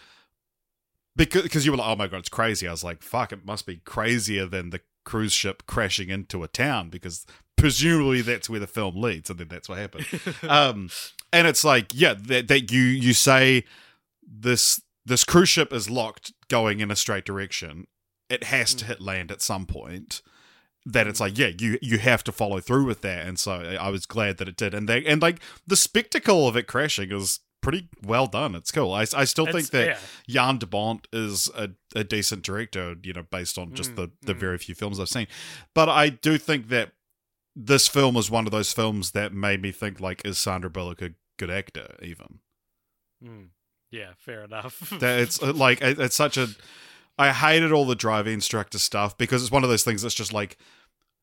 because 1.15 1.43
because 1.43 1.65
you 1.65 1.71
were 1.71 1.77
like, 1.77 1.87
oh 1.87 1.95
my 1.95 2.07
god, 2.07 2.19
it's 2.19 2.29
crazy. 2.29 2.67
I 2.67 2.71
was 2.71 2.83
like, 2.83 3.01
fuck, 3.01 3.31
it 3.31 3.45
must 3.45 3.65
be 3.65 3.77
crazier 3.77 4.45
than 4.45 4.69
the 4.69 4.81
cruise 5.05 5.33
ship 5.33 5.63
crashing 5.65 6.09
into 6.09 6.43
a 6.43 6.47
town 6.47 6.89
because 6.89 7.25
presumably 7.57 8.21
that's 8.21 8.49
where 8.49 8.59
the 8.59 8.67
film 8.67 9.01
leads, 9.01 9.29
and 9.29 9.39
then 9.39 9.47
that's 9.47 9.69
what 9.69 9.77
happened. 9.77 10.05
um, 10.49 10.89
and 11.31 11.47
it's 11.47 11.63
like, 11.63 11.93
yeah, 11.93 12.15
that, 12.27 12.47
that 12.47 12.71
you 12.71 12.81
you 12.81 13.13
say 13.13 13.63
this 14.21 14.81
this 15.05 15.23
cruise 15.23 15.49
ship 15.49 15.71
is 15.71 15.89
locked 15.89 16.33
going 16.49 16.79
in 16.79 16.91
a 16.91 16.95
straight 16.95 17.25
direction. 17.25 17.87
It 18.29 18.45
has 18.45 18.73
to 18.75 18.85
hit 18.85 19.01
land 19.01 19.31
at 19.31 19.41
some 19.41 19.65
point. 19.65 20.21
That 20.87 21.07
it's 21.07 21.19
like, 21.19 21.37
yeah, 21.37 21.49
you 21.57 21.79
you 21.81 21.97
have 21.97 22.23
to 22.25 22.31
follow 22.31 22.59
through 22.59 22.85
with 22.85 23.01
that, 23.01 23.25
and 23.25 23.39
so 23.39 23.53
I 23.53 23.89
was 23.89 24.05
glad 24.05 24.37
that 24.37 24.47
it 24.47 24.57
did, 24.57 24.73
and 24.73 24.87
they 24.87 25.03
and 25.05 25.21
like 25.21 25.39
the 25.65 25.75
spectacle 25.75 26.47
of 26.47 26.55
it 26.55 26.67
crashing 26.67 27.11
is 27.11 27.39
pretty 27.65 27.89
well 28.03 28.27
done. 28.27 28.53
It's 28.53 28.71
cool. 28.71 28.93
I, 28.93 29.07
I 29.15 29.25
still 29.25 29.45
think 29.47 29.67
It's- 29.67 29.69
that 29.69 29.87
yeah. 29.87 29.97
Jan 30.45 30.59
de 30.59 30.67
Bont 30.67 31.07
is 31.11 31.49
a, 31.55 31.71
a 31.95 32.03
decent 32.03 32.43
director, 32.43 32.95
you 33.01 33.11
know, 33.11 33.23
based 33.23 33.57
on 33.57 33.73
just 33.73 33.93
Mm, 33.93 33.95
the, 33.95 34.11
the 34.21 34.35
mm. 34.35 34.39
very 34.39 34.57
few 34.59 34.75
films 34.75 34.99
I've 34.99 35.09
seen. 35.09 35.25
But 35.73 35.89
I 35.89 36.09
do 36.09 36.37
think 36.37 36.69
that 36.69 36.91
this 37.55 37.87
film 37.87 38.17
is 38.17 38.29
one 38.29 38.45
of 38.45 38.51
those 38.51 38.71
films 38.71 39.11
that 39.11 39.33
made 39.33 39.63
me 39.63 39.71
think, 39.71 39.99
like, 39.99 40.23
is 40.23 40.37
Sandra 40.37 40.69
Bullock 40.69 41.01
a 41.01 41.13
good 41.37 41.49
actor, 41.49 41.95
even? 42.03 42.39
Mm. 43.23 43.47
Yeah, 43.89 44.11
fair 44.15 44.43
enough. 44.43 44.93
That 44.99 45.19
it's 45.21 45.41
uh, 45.41 45.51
like, 45.51 45.81
it- 45.81 45.99
it's 45.99 46.15
such 46.15 46.37
a. 46.37 46.49
I 47.17 47.31
hated 47.31 47.71
all 47.71 47.85
the 47.87 47.95
driving 47.95 48.33
instructor 48.33 48.77
stuff 48.77 49.17
because 49.17 49.41
it's 49.41 49.51
one 49.51 49.63
of 49.63 49.69
those 49.71 49.83
things 49.83 50.03
that's 50.03 50.13
just 50.13 50.33
like, 50.33 50.57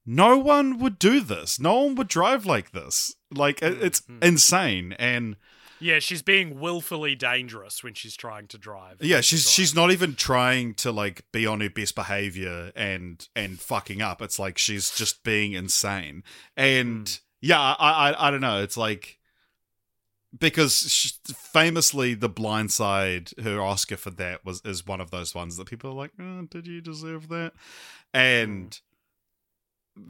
no 0.05 0.39
one 0.39 0.79
would 0.79 0.99
do 0.99 1.21
this. 1.21 1.61
No 1.61 1.83
one 1.83 1.95
would 1.95 2.09
drive 2.09 2.47
like 2.47 2.73
this. 2.73 3.15
Like, 3.31 3.63
it, 3.63 3.81
it's 3.81 4.01
mm. 4.01 4.25
insane. 4.25 4.97
And. 4.99 5.37
Yeah, 5.83 5.99
she's 5.99 6.23
being 6.23 6.61
willfully 6.61 7.15
dangerous 7.15 7.83
when 7.85 7.95
she's 7.95 8.17
trying 8.17 8.47
to 8.49 8.59
drive. 8.59 8.99
Yeah, 9.01 9.21
she's 9.21 9.43
drive. 9.45 9.53
she's 9.53 9.75
not 9.75 9.91
even 9.91 10.15
trying 10.15 10.75
to 10.75 10.93
like 10.93 11.25
be 11.33 11.47
on 11.47 11.61
her 11.61 11.71
best 11.71 11.95
behavior 11.95 12.73
and 12.75 13.27
and 13.37 13.61
fucking 13.61 14.01
up. 14.01 14.23
It's 14.23 14.39
like 14.39 14.57
she's 14.59 14.91
just 14.91 15.23
being 15.25 15.53
insane. 15.53 16.23
And 16.57 17.07
Mm. 17.07 17.21
yeah, 17.41 17.61
I, 17.61 17.75
I 18.11 18.29
I 18.29 18.31
don't 18.31 18.41
know. 18.41 18.63
It's 18.63 18.77
like 18.77 19.19
because 20.39 20.91
she, 20.91 21.11
famously, 21.35 22.15
The 22.15 22.29
Blind 22.29 22.73
Side, 22.73 23.31
her 23.43 23.61
Oscar 23.61 23.97
for 23.99 24.11
that 24.13 24.45
was 24.45 24.63
is 24.65 24.87
one 24.87 25.01
of 25.01 25.11
those 25.11 25.35
ones 25.35 25.57
that 25.59 25.67
people 25.67 25.91
are 25.91 25.95
like, 25.95 26.13
oh, 26.19 26.43
did 26.51 26.67
you 26.67 26.81
deserve 26.81 27.29
that? 27.29 27.53
And 28.15 28.79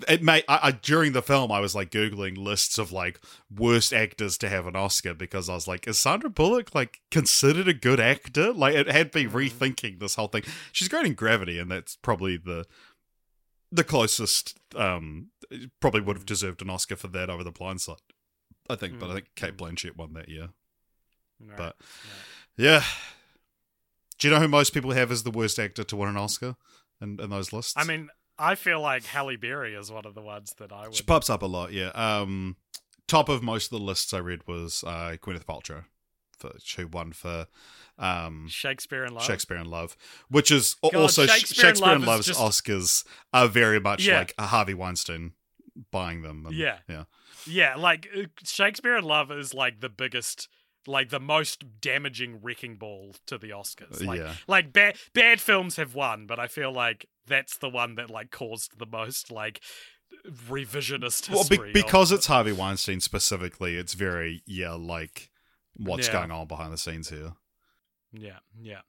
it 0.09 0.23
may 0.23 0.45
I, 0.49 0.69
I 0.69 0.71
during 0.71 1.13
the 1.13 1.23
film 1.23 1.51
I 1.51 1.59
was 1.61 1.75
like 1.75 1.91
googling 1.91 2.37
lists 2.39 2.79
of 2.79 2.93
like 2.93 3.21
worst 3.55 3.93
actors 3.93 4.39
to 4.39 4.49
have 4.49 4.67
an 4.67 4.77
Oscar 4.77 5.13
because 5.15 5.49
I 5.49 5.55
was 5.55 5.67
like, 5.67 5.89
is 5.89 5.99
Sandra 5.99 6.31
Bullock 6.31 6.75
like 6.75 7.01
considered 7.11 7.67
a 7.69 7.75
good 7.75 7.99
actor? 7.99 8.53
Like 8.53 8.75
it 8.75 8.87
had 8.89 9.15
me 9.15 9.25
Mhm. 9.25 9.33
rethinking 9.33 9.99
this 9.99 10.15
whole 10.15 10.29
thing. 10.29 10.45
She's 10.71 10.89
great 10.89 11.07
in 11.07 11.15
Gravity, 11.15 11.59
and 11.59 11.71
that's 11.71 11.97
probably 11.97 12.37
the 12.37 12.65
the 13.73 13.85
closest. 13.85 14.57
Um, 14.77 15.31
probably 15.81 16.01
would 16.03 16.17
have 16.17 16.27
deserved 16.27 16.63
an 16.63 16.71
Oscar 16.71 16.97
for 16.97 17.09
that 17.09 17.29
over 17.31 17.43
The 17.43 17.51
Blind 17.53 17.81
Side. 17.81 17.97
I 18.71 18.77
think, 18.77 18.99
but 19.01 19.07
I 19.07 19.11
Mm, 19.11 19.15
think 19.15 19.35
Cate 19.35 19.57
Blanchett 19.57 19.97
won 19.97 20.13
that 20.13 20.29
year. 20.29 20.51
Right, 21.41 21.57
but- 21.57 21.77
right. 21.77 22.17
Yeah. 22.57 22.85
Do 24.19 24.29
you 24.29 24.35
know 24.35 24.41
who 24.41 24.47
most 24.49 24.73
people 24.73 24.93
have 24.93 25.11
as 25.11 25.25
the 25.25 25.31
worst 25.33 25.59
actor 25.59 25.83
to 25.85 25.97
win 25.97 26.09
an 26.11 26.17
Oscar 26.17 26.55
in, 27.01 27.19
in 27.21 27.31
those 27.31 27.53
lists? 27.53 27.75
I 27.77 27.83
mean, 27.85 28.09
I 28.39 28.55
feel 28.55 28.81
like 28.81 29.05
Halle 29.05 29.37
Berry 29.37 29.75
is 29.75 29.91
one 29.93 30.05
of 30.07 30.15
the 30.15 30.23
ones 30.23 30.55
that 30.59 30.73
I 30.73 30.85
would. 30.89 30.95
She 30.95 31.03
pops 31.05 31.31
up 31.31 31.43
a 31.43 31.47
lot, 31.47 31.73
yeah. 31.73 31.89
Um, 31.91 32.57
top 33.07 33.29
of 33.29 33.43
most 33.43 33.73
of 33.73 33.79
the 33.79 33.85
lists 33.85 34.13
I 34.13 34.19
read 34.19 34.47
was 34.49 34.83
uh, 34.87 35.17
Gwyneth 35.21 35.45
Paltrow, 35.45 35.85
for, 36.39 36.53
who 36.77 36.87
won 36.89 37.13
for 37.13 37.47
um, 37.99 38.47
Shakespeare 38.49 39.05
in 39.05 39.15
Love. 39.15 39.25
Shakespeare 39.25 39.59
in 39.59 39.67
Love, 39.67 39.97
which 40.29 40.51
is 40.51 40.75
God, 40.83 40.95
also 40.97 41.27
Shakespeare 41.27 41.67
Shakespeare, 41.69 41.93
in 41.95 42.05
Love's 42.05 42.27
just- 42.27 42.41
Oscars 42.41 43.05
are 43.33 43.49
very 43.49 43.79
much 43.81 44.05
Yeah. 44.07 44.19
like 44.19 44.35
a 44.39 44.47
Harvey 44.47 44.75
Weinstein 44.75 45.33
buying 45.91 46.23
them. 46.23 46.47
and- 46.47 46.55
Yeah. 46.55 46.79
yeah, 46.89 47.05
Yeah, 47.47 47.77
like 47.77 48.09
uh, 48.17 48.23
Shakespeare 48.45 48.97
in 48.97 49.05
Love 49.05 49.31
is 49.31 49.53
like 49.55 49.81
the 49.81 49.89
biggest, 49.89 50.49
like 50.87 51.11
the 51.11 51.21
most 51.21 51.81
damaging 51.81 52.41
wrecking 52.43 52.77
ball 52.77 53.15
to 53.27 53.39
the 53.39 53.51
Oscars. 53.51 54.05
Like, 54.05 54.21
yeah. 54.21 54.35
like 54.47 54.73
bad 54.73 54.97
bad 55.15 55.41
films 55.41 55.77
have 55.77 55.95
won, 55.95 56.27
but 56.27 56.39
I 56.39 56.47
feel 56.49 56.73
like 56.73 57.07
that's 57.27 57.57
the 57.57 57.69
one 57.69 57.95
that 57.97 58.11
like 58.11 58.31
caused 58.31 58.79
the 58.79 58.87
most 58.87 59.31
like 59.31 59.61
revisionist 60.29 61.31
Well, 61.31 61.45
be- 61.49 61.57
of- 61.69 61.73
because 61.73 62.13
it's 62.13 62.27
Harvey 62.27 62.53
Weinstein 62.53 63.01
specifically, 63.01 63.77
it's 63.77 63.95
very 63.95 64.43
yeah, 64.47 64.73
like 64.73 65.31
what's 65.75 66.07
Yeah. 66.09 66.13
going 66.15 66.31
on 66.31 66.47
behind 66.47 66.73
the 66.73 66.79
scenes 66.79 67.09
here. 67.09 67.33
Yeah, 68.13 68.39
yeah. 68.61 68.81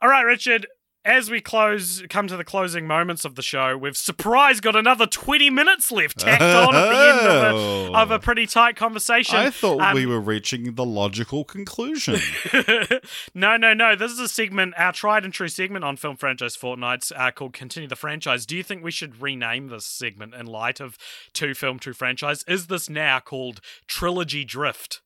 All 0.00 0.08
right, 0.08 0.22
Richard. 0.22 0.66
As 1.06 1.30
we 1.30 1.42
close, 1.42 2.02
come 2.08 2.28
to 2.28 2.36
the 2.36 2.44
closing 2.44 2.86
moments 2.86 3.26
of 3.26 3.34
the 3.34 3.42
show, 3.42 3.76
we've 3.76 3.96
surprise 3.96 4.60
got 4.60 4.74
another 4.74 5.06
twenty 5.06 5.50
minutes 5.50 5.92
left 5.92 6.18
tacked 6.20 6.40
on 6.42 6.74
at 6.74 6.88
the 6.88 6.96
end 6.96 7.26
of 7.26 7.54
a, 7.94 7.98
of 7.98 8.10
a 8.10 8.18
pretty 8.18 8.46
tight 8.46 8.76
conversation. 8.76 9.36
I 9.36 9.50
thought 9.50 9.82
Um, 9.82 9.94
we 9.94 10.06
were 10.06 10.18
reaching 10.18 10.76
the 10.76 10.84
logical 10.86 11.44
conclusion. 11.44 12.20
no, 13.34 13.58
no, 13.58 13.74
no. 13.74 13.94
This 13.94 14.12
is 14.12 14.18
a 14.18 14.28
segment, 14.28 14.72
our 14.78 14.92
tried 14.92 15.24
and 15.26 15.34
true 15.34 15.48
segment 15.48 15.84
on 15.84 15.98
Film 15.98 16.16
Franchise 16.16 16.56
Fortnights 16.56 17.12
uh, 17.14 17.30
called 17.32 17.52
Continue 17.52 17.88
the 17.88 17.96
Franchise. 17.96 18.46
Do 18.46 18.56
you 18.56 18.62
think 18.62 18.82
we 18.82 18.90
should 18.90 19.20
rename 19.20 19.68
this 19.68 19.84
segment 19.84 20.32
in 20.34 20.46
light 20.46 20.80
of 20.80 20.96
Two 21.34 21.52
Film, 21.52 21.78
Two 21.78 21.92
Franchise? 21.92 22.44
Is 22.48 22.68
this 22.68 22.88
now 22.88 23.20
called 23.20 23.60
Trilogy 23.86 24.44
Drift? 24.46 25.02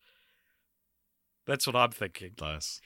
That's 1.45 1.67
what 1.67 1.75
I'm 1.75 1.91
thinking. 1.91 2.33
nice. 2.41 2.81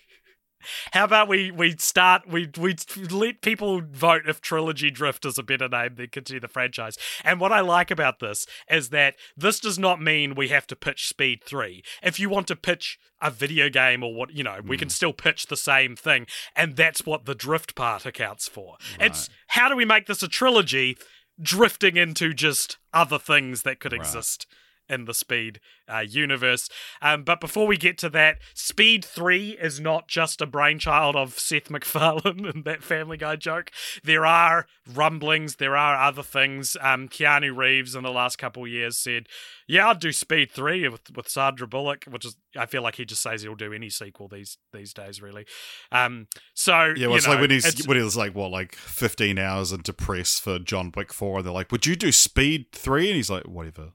How 0.92 1.04
about 1.04 1.28
we 1.28 1.50
we 1.50 1.76
start 1.76 2.28
we 2.28 2.48
we 2.58 2.76
let 3.10 3.40
people 3.40 3.80
vote 3.80 4.22
if 4.26 4.40
Trilogy 4.40 4.90
Drift 4.90 5.24
is 5.24 5.38
a 5.38 5.42
better 5.42 5.68
name 5.68 5.94
than 5.96 6.08
Continue 6.08 6.40
the 6.40 6.48
Franchise. 6.48 6.96
And 7.24 7.40
what 7.40 7.52
I 7.52 7.60
like 7.60 7.90
about 7.90 8.20
this 8.20 8.46
is 8.70 8.90
that 8.90 9.16
this 9.36 9.60
does 9.60 9.78
not 9.78 10.00
mean 10.00 10.34
we 10.34 10.48
have 10.48 10.66
to 10.68 10.76
pitch 10.76 11.08
Speed 11.08 11.44
3. 11.44 11.82
If 12.02 12.18
you 12.18 12.28
want 12.28 12.46
to 12.48 12.56
pitch 12.56 12.98
a 13.20 13.30
video 13.30 13.68
game 13.68 14.02
or 14.02 14.14
what, 14.14 14.32
you 14.32 14.42
know, 14.42 14.58
we 14.64 14.76
can 14.76 14.88
mm. 14.88 14.92
still 14.92 15.12
pitch 15.12 15.46
the 15.46 15.56
same 15.56 15.94
thing 15.94 16.26
and 16.56 16.76
that's 16.76 17.06
what 17.06 17.24
the 17.24 17.34
drift 17.34 17.74
part 17.74 18.04
accounts 18.04 18.48
for. 18.48 18.76
It's 18.98 19.28
how 19.48 19.68
do 19.68 19.76
we 19.76 19.84
make 19.84 20.06
this 20.06 20.22
a 20.22 20.28
trilogy 20.28 20.96
drifting 21.40 21.96
into 21.96 22.34
just 22.34 22.78
other 22.92 23.18
things 23.18 23.62
that 23.62 23.80
could 23.80 23.92
Right. 23.92 24.00
exist 24.00 24.46
in 24.89 25.05
the 25.05 25.14
Speed 25.14 25.61
uh, 25.89 26.05
universe. 26.07 26.68
Um, 27.01 27.24
but 27.24 27.41
before 27.41 27.66
we 27.66 27.76
get 27.76 27.99
to 27.99 28.11
that, 28.11 28.39
Speed 28.55 29.05
3 29.05 29.51
is 29.61 29.80
not 29.80 30.09
just 30.09 30.41
a 30.41 30.47
brainchild 30.47 31.16
of 31.16 31.39
Seth 31.39 31.70
MacFarlane 31.70 32.45
and 32.55 32.64
that 32.64 32.83
Family 32.83 33.16
Guy 33.16 33.37
joke. 33.37 33.70
There 34.05 34.26
are 34.26 34.66
rumblings, 34.93 35.57
there 35.57 35.76
are 35.76 35.97
other 36.03 36.22
things. 36.22 36.76
Um, 36.80 37.09
Keanu 37.09 37.57
Reeves 37.57 37.95
in 37.95 38.03
the 38.03 38.11
last 38.11 38.37
couple 38.37 38.64
of 38.64 38.68
years 38.70 38.99
said, 38.99 39.26
Yeah, 39.66 39.89
I'd 39.89 40.01
do 40.01 40.12
Speed 40.12 40.51
3 40.51 40.89
with, 40.89 41.14
with 41.16 41.28
Sandra 41.28 41.66
Bullock, 41.66 42.05
which 42.05 42.24
is, 42.24 42.37
I 42.57 42.66
feel 42.66 42.83
like 42.83 42.97
he 42.97 43.05
just 43.05 43.22
says 43.22 43.43
he'll 43.43 43.55
do 43.55 43.72
any 43.72 43.89
sequel 43.91 44.28
these 44.28 44.59
these 44.72 44.93
days, 44.93 45.22
really. 45.22 45.47
Um, 45.91 46.26
so, 46.55 46.93
Yeah, 46.97 47.07
well, 47.09 47.16
it's 47.16 47.26
know, 47.26 47.33
like 47.33 47.41
when 47.41 47.51
he's 47.51 47.66
it's- 47.66 47.87
when 47.87 47.97
he 47.97 48.03
was 48.03 48.16
like 48.16 48.35
what, 48.35 48.51
like 48.51 48.74
fifteen 48.74 49.39
hours 49.39 49.72
into 49.72 49.93
press 49.93 50.39
for 50.39 50.59
John 50.59 50.93
Wick 50.95 51.12
four, 51.12 51.39
and 51.39 51.47
they're 51.47 51.53
like, 51.53 51.72
"Would 51.72 51.87
you 51.87 51.97
do 51.97 52.12
Speed 52.12 52.66
3? 52.72 53.09
And 53.09 53.16
he's 53.16 53.30
like, 53.30 53.45
"Whatever." 53.45 53.93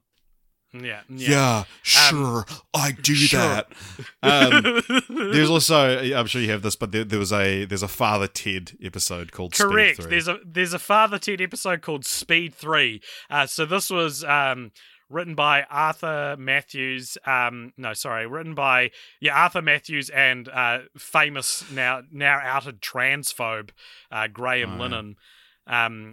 Yeah, 0.72 1.00
Yeah, 1.08 1.64
sure, 1.82 2.44
I 2.74 2.92
do 2.92 3.14
sure. 3.14 3.40
that. 3.40 3.72
Um, 4.22 4.82
there's 5.08 5.48
also, 5.48 5.98
I'm 6.14 6.26
sure 6.26 6.42
you 6.42 6.50
have 6.50 6.62
this, 6.62 6.76
but 6.76 6.92
there, 6.92 7.04
there 7.04 7.18
was 7.18 7.32
a 7.32 7.64
there's 7.64 7.82
a 7.82 7.88
Father 7.88 8.26
Ted 8.26 8.72
episode 8.82 9.32
called 9.32 9.54
Speed 9.54 9.64
Correct. 9.68 10.08
There's 10.08 10.28
a 10.28 10.38
there's 10.44 10.72
a 10.74 10.78
Father 10.78 11.18
Ted 11.18 11.40
episode 11.40 11.80
called 11.82 12.04
Speed 12.04 12.54
Three. 12.54 13.00
Uh, 13.30 13.46
so 13.46 13.64
this 13.64 13.88
was 13.90 14.24
um, 14.24 14.72
written 15.08 15.34
by 15.34 15.62
Arthur 15.70 16.36
Matthews. 16.38 17.16
Um, 17.24 17.72
no, 17.78 17.94
sorry, 17.94 18.26
written 18.26 18.54
by 18.54 18.90
yeah 19.20 19.34
Arthur 19.40 19.62
Matthews 19.62 20.10
and 20.10 20.48
uh, 20.48 20.80
famous 20.98 21.64
now 21.70 22.02
now 22.10 22.40
outed 22.42 22.82
transphobe 22.82 23.70
uh, 24.10 24.26
Graham 24.26 24.80
Oh, 24.80 24.84
yeah. 24.84 24.90
Linehan, 24.90 25.14
um, 25.66 26.10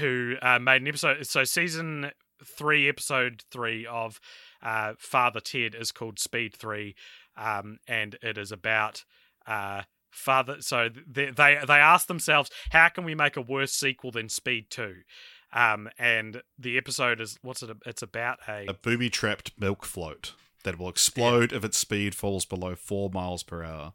who 0.00 0.34
uh, 0.42 0.58
made 0.58 0.82
an 0.82 0.88
episode. 0.88 1.26
So 1.26 1.44
season 1.44 2.10
three, 2.46 2.88
episode 2.88 3.42
three 3.50 3.86
of 3.86 4.20
uh, 4.62 4.94
Father 4.98 5.40
Ted 5.40 5.74
is 5.74 5.92
called 5.92 6.18
Speed 6.18 6.54
Three, 6.54 6.94
um, 7.36 7.78
and 7.88 8.16
it 8.22 8.38
is 8.38 8.52
about. 8.52 9.04
Uh, 9.46 9.82
Father, 10.10 10.58
so 10.60 10.88
they 11.08 11.30
they 11.30 11.58
they 11.66 11.74
asked 11.74 12.06
themselves, 12.06 12.48
how 12.70 12.88
can 12.88 13.04
we 13.04 13.16
make 13.16 13.36
a 13.36 13.42
worse 13.42 13.72
sequel 13.72 14.12
than 14.12 14.28
Speed 14.28 14.66
Two? 14.70 14.98
Um, 15.52 15.88
and 15.98 16.42
the 16.56 16.76
episode 16.78 17.20
is 17.20 17.36
what's 17.42 17.62
it? 17.64 17.70
It's 17.84 18.02
about 18.02 18.38
a 18.46 18.66
a 18.68 18.74
booby 18.74 19.10
trapped 19.10 19.52
milk 19.58 19.84
float 19.84 20.34
that 20.62 20.78
will 20.78 20.88
explode 20.88 21.52
if 21.52 21.64
its 21.64 21.78
speed 21.78 22.14
falls 22.14 22.44
below 22.44 22.74
four 22.74 23.10
miles 23.10 23.42
per 23.42 23.62
hour. 23.64 23.92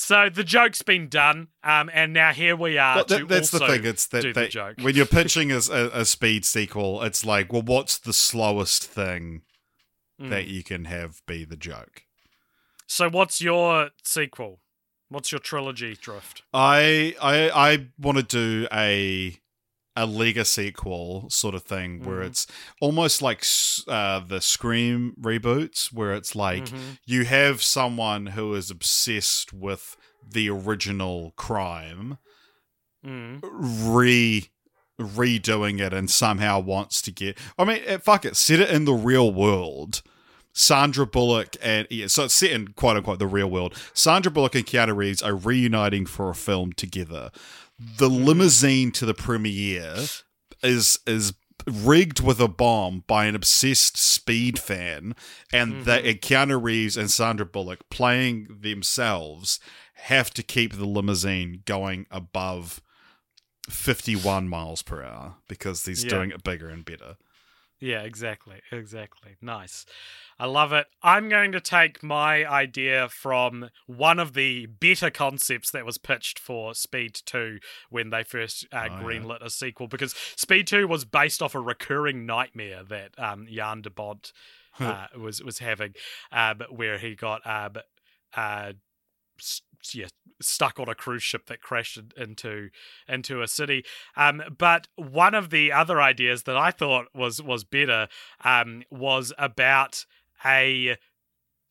So 0.00 0.30
the 0.30 0.44
joke's 0.44 0.80
been 0.82 1.08
done, 1.08 1.48
um, 1.62 1.90
and 1.92 2.12
now 2.14 2.32
here 2.32 2.56
we 2.56 2.78
are. 2.78 2.96
But 2.96 3.08
that- 3.08 3.18
to 3.18 3.24
that's 3.26 3.50
the 3.50 3.58
thing. 3.60 3.84
It's 3.84 4.06
that, 4.08 4.22
do 4.22 4.32
the 4.32 4.48
joke. 4.48 4.76
when 4.80 4.94
you're 4.96 5.04
pitching 5.04 5.50
as 5.50 5.68
a, 5.68 5.90
a 5.92 6.04
speed 6.06 6.44
sequel, 6.46 7.02
it's 7.02 7.24
like, 7.24 7.52
well, 7.52 7.62
what's 7.62 7.98
the 7.98 8.12
slowest 8.14 8.84
thing 8.84 9.42
Mm. 10.20 10.28
that 10.30 10.46
you 10.48 10.62
can 10.62 10.84
have 10.84 11.22
be 11.26 11.44
the 11.46 11.56
joke? 11.56 12.02
So 12.86 13.08
what's 13.08 13.40
your 13.40 13.90
sequel? 14.04 14.60
What's 15.08 15.32
your 15.32 15.38
trilogy, 15.38 15.96
Drift? 15.96 16.42
I 16.52 17.14
I 17.20 17.50
I 17.50 17.86
want 17.98 18.18
to 18.18 18.22
do 18.22 18.68
a 18.70 19.39
a 20.02 20.06
Lega 20.06 20.46
sequel 20.46 21.28
sort 21.30 21.54
of 21.54 21.62
thing 21.62 22.02
where 22.04 22.20
Mhm. 22.20 22.26
it's 22.26 22.46
almost 22.80 23.20
like 23.22 23.44
uh, 23.88 24.20
the 24.20 24.40
Scream 24.40 25.14
reboots, 25.20 25.92
where 25.92 26.12
it's 26.14 26.34
like 26.34 26.64
Mhm. 26.66 26.98
you 27.06 27.24
have 27.24 27.62
someone 27.62 28.26
who 28.28 28.54
is 28.54 28.70
obsessed 28.70 29.52
with 29.52 29.96
the 30.28 30.48
original 30.50 31.32
crime, 31.36 32.18
Mm. 33.06 33.40
re 33.42 34.48
redoing 35.00 35.80
it 35.80 35.94
and 35.94 36.10
somehow 36.10 36.58
wants 36.60 37.00
to 37.02 37.10
get. 37.10 37.38
I 37.58 37.64
mean, 37.64 37.80
fuck 38.00 38.24
it, 38.26 38.36
set 38.36 38.60
it 38.60 38.68
in 38.70 38.84
the 38.84 38.92
real 38.92 39.32
world. 39.32 40.02
Sandra 40.52 41.06
Bullock 41.06 41.56
and 41.62 41.86
yeah, 41.90 42.06
so 42.08 42.24
it's 42.24 42.34
set 42.34 42.50
in 42.50 42.68
quote 42.74 42.96
unquote 42.98 43.18
the 43.18 43.26
real 43.26 43.48
world. 43.48 43.74
Sandra 43.94 44.30
Bullock 44.30 44.54
and 44.56 44.66
Keanu 44.66 44.94
Reeves 44.94 45.22
are 45.22 45.34
reuniting 45.36 46.04
for 46.06 46.28
a 46.28 46.34
film 46.34 46.72
together. 46.74 47.30
The 47.98 48.08
limousine 48.10 48.92
to 48.92 49.06
the 49.06 49.14
premiere 49.14 49.96
is 50.62 50.98
is 51.06 51.32
rigged 51.66 52.20
with 52.20 52.40
a 52.40 52.48
bomb 52.48 53.04
by 53.06 53.26
an 53.26 53.34
obsessed 53.34 53.96
speed 53.96 54.58
fan, 54.58 55.14
and 55.52 55.72
mm-hmm. 55.72 55.84
that 55.84 56.04
and 56.04 56.20
Keanu 56.20 56.62
Reeves 56.62 56.96
and 56.96 57.10
Sandra 57.10 57.46
Bullock 57.46 57.88
playing 57.90 58.48
themselves 58.60 59.60
have 59.94 60.32
to 60.34 60.42
keep 60.42 60.74
the 60.74 60.86
limousine 60.86 61.62
going 61.64 62.06
above 62.10 62.80
51 63.68 64.48
miles 64.48 64.82
per 64.82 65.02
hour 65.02 65.36
because 65.48 65.84
he's 65.84 66.04
Yeah. 66.04 66.10
doing 66.10 66.30
it 66.30 66.42
bigger 66.42 66.68
and 66.68 66.84
better. 66.84 67.16
Yeah, 67.80 68.02
exactly. 68.02 68.60
Exactly. 68.70 69.36
Nice. 69.40 69.86
I 70.38 70.44
love 70.46 70.72
it. 70.72 70.86
I'm 71.02 71.30
going 71.30 71.50
to 71.52 71.60
take 71.60 72.02
my 72.02 72.44
idea 72.46 73.08
from 73.08 73.70
one 73.86 74.18
of 74.18 74.34
the 74.34 74.66
better 74.66 75.10
concepts 75.10 75.70
that 75.70 75.86
was 75.86 75.96
pitched 75.96 76.38
for 76.38 76.74
Speed 76.74 77.14
2 77.24 77.58
when 77.88 78.10
they 78.10 78.22
first 78.22 78.66
uh, 78.72 78.80
Oh, 78.80 78.84
yeah. 78.84 79.02
greenlit 79.02 79.42
a 79.42 79.48
sequel, 79.50 79.88
because 79.88 80.14
Speed 80.36 80.66
2 80.66 80.86
was 80.88 81.04
based 81.06 81.40
off 81.42 81.54
a 81.54 81.60
recurring 81.60 82.26
nightmare 82.26 82.82
that 82.84 83.18
um, 83.18 83.46
Jan 83.50 83.80
de 83.80 83.90
Bont 83.90 84.32
uh, 84.78 85.06
was, 85.18 85.42
was 85.42 85.58
having, 85.58 85.94
uh, 86.30 86.54
where 86.70 86.98
he 86.98 87.14
got 87.14 87.40
uh, 87.46 87.70
uh, 88.36 88.72
yeah, 89.92 90.06
stuck 90.40 90.78
on 90.80 90.88
a 90.88 90.94
cruise 90.94 91.22
ship 91.22 91.46
that 91.46 91.60
crashed 91.60 91.98
into 92.16 92.70
into 93.08 93.42
a 93.42 93.48
city. 93.48 93.84
Um, 94.16 94.42
but 94.56 94.88
one 94.96 95.34
of 95.34 95.50
the 95.50 95.72
other 95.72 96.00
ideas 96.00 96.44
that 96.44 96.56
I 96.56 96.70
thought 96.70 97.06
was 97.14 97.42
was 97.42 97.64
better 97.64 98.08
um, 98.44 98.82
was 98.90 99.32
about 99.38 100.04
a 100.44 100.96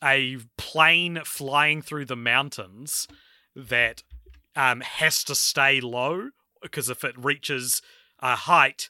a 0.04 0.38
plane 0.58 1.22
flying 1.26 1.82
through 1.82 2.06
the 2.06 2.16
mountains 2.16 3.08
that 3.56 4.04
um, 4.56 4.82
has 4.82 5.24
to 5.26 5.36
stay 5.36 5.82
low 5.82 6.30
because 6.62 6.90
if 6.90 7.04
it 7.04 7.16
reaches 7.18 7.82
a 8.20 8.36
height, 8.36 8.90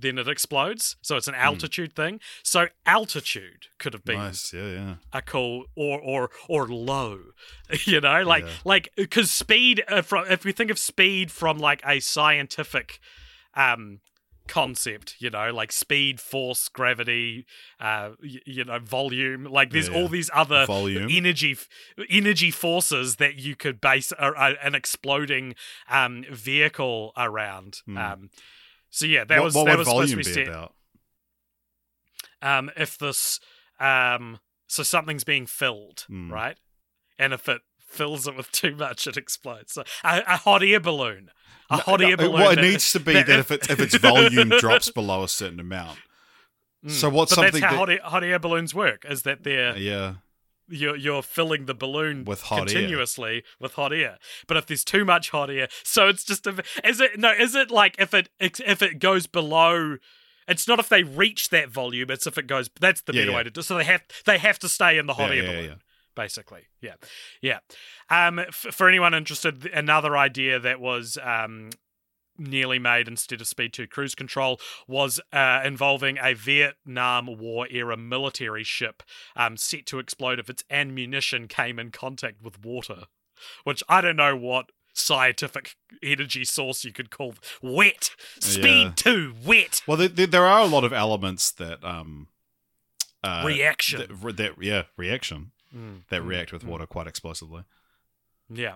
then 0.00 0.18
it 0.18 0.28
explodes. 0.28 0.96
So 1.02 1.16
it's 1.16 1.28
an 1.28 1.34
altitude 1.34 1.94
thing. 1.94 2.20
So 2.42 2.68
altitude 2.86 3.66
could 3.78 3.92
have 3.92 4.04
been 4.04 4.18
Nice, 4.18 4.52
yeah, 4.52 4.68
yeah. 4.70 4.94
a 5.12 5.22
cool 5.22 5.64
or 5.76 6.00
or 6.00 6.30
or 6.48 6.66
low 6.68 7.18
you 7.84 8.00
know 8.00 8.22
like 8.22 8.44
Yeah. 8.44 8.50
like 8.64 8.90
because 8.96 9.30
speed 9.30 9.82
uh, 9.88 10.02
from 10.02 10.26
if 10.30 10.44
we 10.44 10.52
think 10.52 10.70
of 10.70 10.78
speed 10.78 11.30
from 11.30 11.58
like 11.58 11.80
a 11.86 12.00
scientific 12.00 13.00
um 13.54 14.00
concept 14.48 15.14
you 15.20 15.30
know 15.30 15.52
like 15.52 15.70
speed 15.70 16.18
force 16.20 16.68
gravity 16.68 17.46
uh 17.78 18.10
y- 18.20 18.40
you 18.44 18.64
know 18.64 18.80
volume 18.80 19.44
like 19.44 19.70
there's 19.70 19.88
Yeah. 19.88 19.94
all 19.94 20.08
these 20.08 20.28
other 20.34 20.66
Volume. 20.66 21.08
energy 21.08 21.56
energy 22.08 22.50
forces 22.50 23.16
that 23.16 23.36
you 23.36 23.54
could 23.54 23.80
base 23.80 24.12
a, 24.18 24.32
a, 24.32 24.56
an 24.62 24.74
exploding 24.74 25.54
um 25.88 26.24
vehicle 26.32 27.12
around 27.16 27.80
Hmm. 27.86 27.96
um 27.96 28.30
so 28.90 29.06
yeah 29.06 29.24
that 29.24 29.38
what 29.38 29.44
was 29.44 29.54
what 29.54 29.64
that 29.66 29.72
would 29.72 29.78
was 29.78 29.88
supposed 29.88 30.10
to 30.10 30.16
volume 30.16 30.18
be 30.18 30.22
set 30.24 30.48
about? 30.48 30.74
um, 32.42 32.70
if 32.76 32.98
this 32.98 33.40
um, 33.78 34.38
so 34.66 34.82
something's 34.82 35.24
being 35.24 35.46
filled, 35.46 36.04
Hmm. 36.08 36.32
right? 36.32 36.56
And 37.18 37.32
if 37.32 37.48
it 37.48 37.60
fills 37.80 38.26
it 38.26 38.36
with 38.36 38.50
too 38.52 38.74
much, 38.76 39.06
it 39.06 39.16
explodes. 39.16 39.72
So 39.72 39.82
a, 40.04 40.22
a 40.26 40.36
hot 40.38 40.62
air 40.62 40.80
balloon, 40.80 41.30
a 41.70 41.78
hot 41.78 42.00
air 42.02 42.16
balloon. 42.16 42.32
Well, 42.34 42.50
it 42.50 42.60
needs 42.60 42.92
to 42.92 43.00
be 43.00 43.14
that, 43.14 43.28
if 43.28 43.50
it's 43.50 43.68
if 43.70 43.80
its 43.80 43.96
volume 43.96 44.48
drops 44.58 44.90
below 44.90 45.22
a 45.24 45.28
certain 45.28 45.60
amount. 45.60 45.98
Mm. 46.84 46.90
So 46.90 47.10
what's 47.10 47.32
but 47.32 47.36
something 47.42 47.60
that's 47.60 47.64
how 47.64 47.70
that- 47.72 47.78
hot 47.78 47.90
air, 47.90 48.00
hot 48.02 48.24
air 48.24 48.38
balloons 48.38 48.74
work? 48.74 49.04
Is 49.08 49.22
that 49.22 49.42
they're 49.44 49.76
Yeah, 49.76 50.14
you're 50.70 50.96
you're 50.96 51.22
filling 51.22 51.66
the 51.66 51.74
balloon 51.74 52.24
With 52.24 52.42
hot 52.42 52.60
air. 52.60 52.64
continuously 52.66 53.42
with 53.58 53.74
hot 53.74 53.92
air. 53.92 54.18
But 54.46 54.56
if 54.56 54.66
there's 54.66 54.84
too 54.84 55.04
much 55.04 55.30
hot 55.30 55.50
air, 55.50 55.68
so 55.82 56.08
it's 56.08 56.24
just 56.24 56.46
a, 56.46 56.62
is 56.84 57.00
it 57.00 57.18
no? 57.18 57.32
Is 57.32 57.54
it 57.54 57.70
like 57.70 57.96
if 57.98 58.14
it 58.14 58.28
if 58.40 58.82
it 58.82 58.98
goes 58.98 59.26
below? 59.26 59.96
It's 60.48 60.66
not 60.66 60.78
if 60.80 60.88
they 60.88 61.02
reach 61.04 61.50
that 61.50 61.68
volume. 61.68 62.10
It's 62.10 62.26
if 62.26 62.36
it 62.38 62.46
goes. 62.46 62.68
That's 62.80 63.02
the 63.02 63.12
Yeah, 63.12 63.20
better 63.22 63.30
yeah. 63.30 63.36
way 63.36 63.42
to 63.44 63.50
do. 63.50 63.62
So 63.62 63.76
they 63.76 63.84
have 63.84 64.02
they 64.26 64.38
have 64.38 64.58
to 64.60 64.68
stay 64.68 64.98
in 64.98 65.06
the 65.06 65.14
hot 65.14 65.30
Yeah, 65.30 65.36
air 65.36 65.42
yeah, 65.44 65.50
balloon. 65.52 65.64
yeah. 65.70 65.74
Basically, 66.16 66.62
yeah, 66.80 66.94
yeah. 67.40 67.60
Um, 68.10 68.40
f- 68.40 68.66
for 68.72 68.88
anyone 68.88 69.14
interested, 69.14 69.66
another 69.66 70.16
idea 70.16 70.58
that 70.58 70.80
was 70.80 71.16
um 71.22 71.70
nearly 72.40 72.78
made 72.78 73.06
instead 73.06 73.40
of 73.40 73.46
Speed 73.46 73.72
2 73.72 73.86
cruise 73.86 74.14
control 74.14 74.58
was 74.88 75.20
uh, 75.32 75.60
involving 75.64 76.18
a 76.20 76.34
Vietnam 76.34 77.26
War 77.38 77.68
era 77.70 77.96
military 77.96 78.64
ship 78.64 79.02
um, 79.36 79.56
set 79.56 79.86
to 79.86 79.98
explode 79.98 80.38
if 80.38 80.48
its 80.50 80.64
ammunition 80.70 81.46
came 81.46 81.78
in 81.78 81.90
contact 81.90 82.42
with 82.42 82.64
water, 82.64 83.04
which 83.64 83.82
I 83.88 84.00
don't 84.00 84.16
know 84.16 84.36
what 84.36 84.70
scientific 84.92 85.76
energy 86.02 86.44
source 86.44 86.84
you 86.84 86.92
could 86.92 87.10
call 87.10 87.34
wet. 87.62 88.10
Speed 88.40 88.64
Yeah. 88.64 88.92
2, 88.96 89.34
wet. 89.44 89.82
Well, 89.86 89.96
there, 89.96 90.08
there, 90.08 90.26
there 90.26 90.46
are 90.46 90.60
a 90.60 90.66
lot 90.66 90.84
of 90.84 90.92
elements 90.92 91.50
that 91.52 91.84
um 91.84 92.28
uh, 93.22 93.42
Reaction. 93.46 94.00
that, 94.00 94.36
that 94.38 94.52
yeah 94.60 94.84
reaction 94.96 95.52
Mm, 95.76 96.02
that 96.08 96.22
mm, 96.22 96.26
react 96.26 96.52
with 96.52 96.64
mm. 96.64 96.68
water 96.68 96.84
quite 96.86 97.06
explosively. 97.06 97.62
Yeah. 98.52 98.74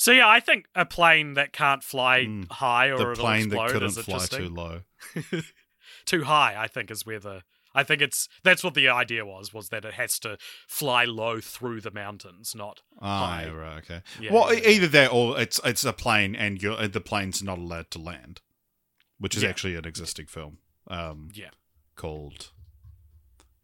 So 0.00 0.12
yeah, 0.12 0.28
I 0.28 0.38
think 0.40 0.66
a 0.76 0.86
plane 0.86 1.34
that 1.34 1.52
can't 1.52 1.82
fly 1.82 2.20
Mm. 2.20 2.50
high 2.52 2.86
or 2.88 2.96
The 2.98 3.10
it'll 3.12 3.24
plane 3.24 3.46
explode 3.46 3.66
that 3.66 3.72
couldn't 3.72 3.90
fly 4.04 4.26
too 4.26 4.48
low. 4.48 4.80
too 6.04 6.24
high 6.24 6.54
i 6.58 6.66
think 6.66 6.90
is 6.90 7.04
where 7.04 7.18
the 7.20 7.42
i 7.74 7.82
think 7.82 8.00
it's 8.00 8.28
that's 8.42 8.64
what 8.64 8.72
the 8.74 8.88
idea 8.88 9.24
was 9.26 9.52
was 9.52 9.68
that 9.68 9.84
it 9.84 9.94
has 9.94 10.18
to 10.18 10.38
fly 10.66 11.04
low 11.04 11.38
through 11.40 11.80
the 11.82 11.90
mountains 11.90 12.54
not 12.54 12.80
Ah, 13.00 13.26
High. 13.26 13.50
right, 13.50 13.78
okay. 13.78 14.00
Yeah, 14.20 14.32
well, 14.32 14.54
yeah, 14.54 14.68
either 14.68 14.86
that 14.88 15.12
or 15.12 15.38
it's 15.40 15.60
it's 15.64 15.84
a 15.84 15.92
plane 15.92 16.34
and 16.34 16.62
you're, 16.62 16.88
the 16.88 17.00
plane's 17.00 17.42
not 17.42 17.58
allowed 17.58 17.90
to 17.92 17.98
land, 17.98 18.40
which 19.18 19.36
is 19.36 19.42
Yeah. 19.42 19.50
actually 19.50 19.74
an 19.76 19.84
existing 19.84 20.26
film. 20.26 20.58
Um, 20.88 21.28
Yeah. 21.34 21.50
called 21.94 22.50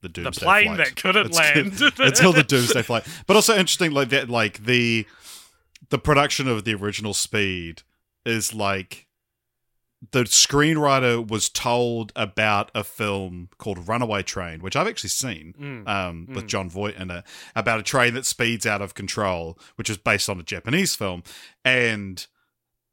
the 0.03 0.09
the 0.09 0.30
plane 0.32 0.66
Flight. 0.66 0.76
that 0.78 0.97
couldn't 0.97 1.26
It's- 1.35 1.39
land 1.57 1.93
it's 2.01 2.20
called 2.20 2.37
the 2.37 2.43
Doomsday 2.45 2.82
Flight. 2.82 3.07
But 3.26 3.37
also 3.37 3.53
interesting, 3.57 3.91
like 3.93 4.11
that, 4.11 4.28
like 4.28 4.64
the 4.64 5.07
the 5.91 5.99
production 5.99 6.49
of 6.49 6.64
the 6.64 6.74
original 6.74 7.14
Speed 7.14 7.82
is 8.24 8.55
like 8.55 9.07
the 10.12 10.24
screenwriter 10.24 11.26
was 11.26 11.49
told 11.49 12.12
about 12.14 12.70
a 12.74 12.85
film 12.85 13.49
called 13.57 13.89
Runaway 13.89 14.22
Train, 14.22 14.61
which 14.61 14.76
I've 14.76 14.87
actually 14.87 15.09
seen 15.11 15.55
Mm. 15.59 15.89
um, 15.89 16.26
with 16.35 16.47
Jon 16.47 16.68
Voight 16.68 16.97
in 16.97 17.11
it, 17.11 17.24
about 17.57 17.80
a 17.80 17.82
train 17.82 18.12
that 18.14 18.26
speeds 18.26 18.66
out 18.66 18.82
of 18.82 18.95
control, 18.95 19.59
which 19.76 19.89
is 19.89 19.97
based 19.97 20.28
on 20.28 20.39
a 20.39 20.43
Japanese 20.43 20.95
film. 20.95 21.22
And 21.64 22.26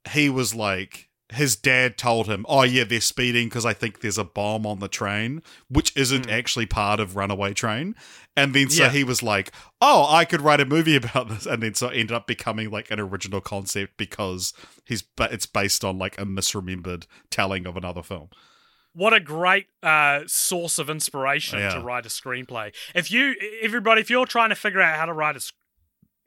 he 0.10 0.30
was 0.30 0.56
like, 0.56 1.10
his 1.32 1.56
dad 1.56 1.98
told 1.98 2.28
him, 2.28 2.46
"Oh 2.50 2.64
yeah, 2.64 2.84
they're 2.84 3.02
speeding 3.02 3.48
because 3.48 3.66
I 3.66 3.74
think 3.74 4.02
there's 4.02 4.18
a 4.18 4.24
bomb 4.24 4.66
on 4.66 4.80
the 4.80 4.88
train, 4.88 5.42
which 5.70 5.96
isn't 5.96 6.30
actually 6.30 6.66
part 6.66 7.00
of 7.00 7.16
Runaway 7.16 7.54
Train." 7.54 7.96
And 8.38 8.54
then 8.54 8.70
so 8.70 8.84
Yeah. 8.84 8.90
he 8.90 9.04
was 9.04 9.22
like, 9.24 9.52
"Oh, 9.82 10.08
I 10.14 10.26
could 10.26 10.42
write 10.42 10.60
a 10.62 10.66
movie 10.66 10.96
about 11.04 11.30
this," 11.30 11.46
and 11.46 11.62
then 11.64 11.74
so 11.74 11.88
it 11.88 11.98
ended 12.00 12.12
up 12.14 12.28
becoming 12.28 12.70
like 12.70 12.92
an 12.92 13.00
original 13.00 13.42
concept 13.42 13.98
because 13.98 14.54
he's 14.86 15.02
but 15.02 15.32
it's 15.34 15.46
based 15.46 15.84
on 15.84 15.98
like 15.98 16.20
a 16.20 16.26
misremembered 16.26 17.06
telling 17.30 17.66
of 17.66 17.76
another 17.78 18.04
film. 18.04 18.30
What 18.94 19.14
a 19.14 19.22
great 19.22 19.68
uh, 19.82 20.24
source 20.28 20.78
of 20.78 20.90
inspiration 20.90 21.60
Yeah. 21.60 21.76
to 21.76 21.80
write 21.80 22.06
a 22.06 22.10
screenplay. 22.10 22.74
If 22.94 23.10
you, 23.10 23.36
everybody, 23.62 24.02
if 24.02 24.10
you're 24.10 24.26
trying 24.26 24.50
to 24.50 24.56
figure 24.56 24.82
out 24.82 24.98
how 25.00 25.06
to 25.06 25.14
write 25.14 25.38
a 25.38 25.40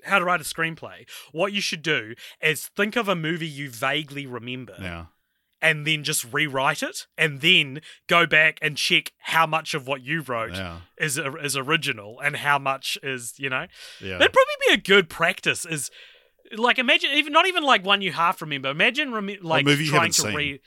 how 0.05 0.19
to 0.19 0.25
write 0.25 0.41
a 0.41 0.45
screenplay, 0.45 1.09
what 1.33 1.53
you 1.53 1.61
should 1.61 1.83
do 1.83 2.15
is 2.41 2.67
think 2.77 2.97
of 2.97 3.09
a 3.09 3.15
movie 3.17 3.47
you 3.49 3.71
vaguely 3.71 4.27
remember, 4.27 4.77
Yeah, 4.81 5.07
and 5.63 5.87
then 5.87 6.05
just 6.05 6.25
rewrite 6.33 6.83
it, 6.83 7.07
and 7.17 7.41
then 7.41 7.81
go 8.07 8.27
back 8.27 8.59
and 8.61 8.77
check 8.77 9.13
how 9.19 9.47
much 9.47 9.75
of 9.75 9.87
what 9.87 10.03
you 10.03 10.21
wrote 10.23 10.55
yeah, 10.55 10.81
is 10.99 11.19
is 11.43 11.57
original 11.57 12.21
and 12.21 12.37
how 12.37 12.59
much 12.59 12.99
is 13.03 13.35
you 13.39 13.49
know. 13.51 13.67
yeah. 14.01 14.19
That'd 14.19 14.33
probably 14.33 14.55
be 14.69 14.75
a 14.75 14.79
good 14.79 15.09
practice. 15.09 15.65
Is 15.65 15.91
like 16.57 16.79
imagine 16.79 17.11
even 17.13 17.33
not 17.33 17.47
even 17.47 17.63
like 17.65 17.85
one 17.85 18.03
you 18.03 18.13
half 18.13 18.41
remember. 18.43 18.69
Imagine 18.69 19.13
rem- 19.13 19.39
like 19.43 19.65
trying 19.67 20.13
to 20.13 20.23
seen. 20.23 20.35
read. 20.35 20.61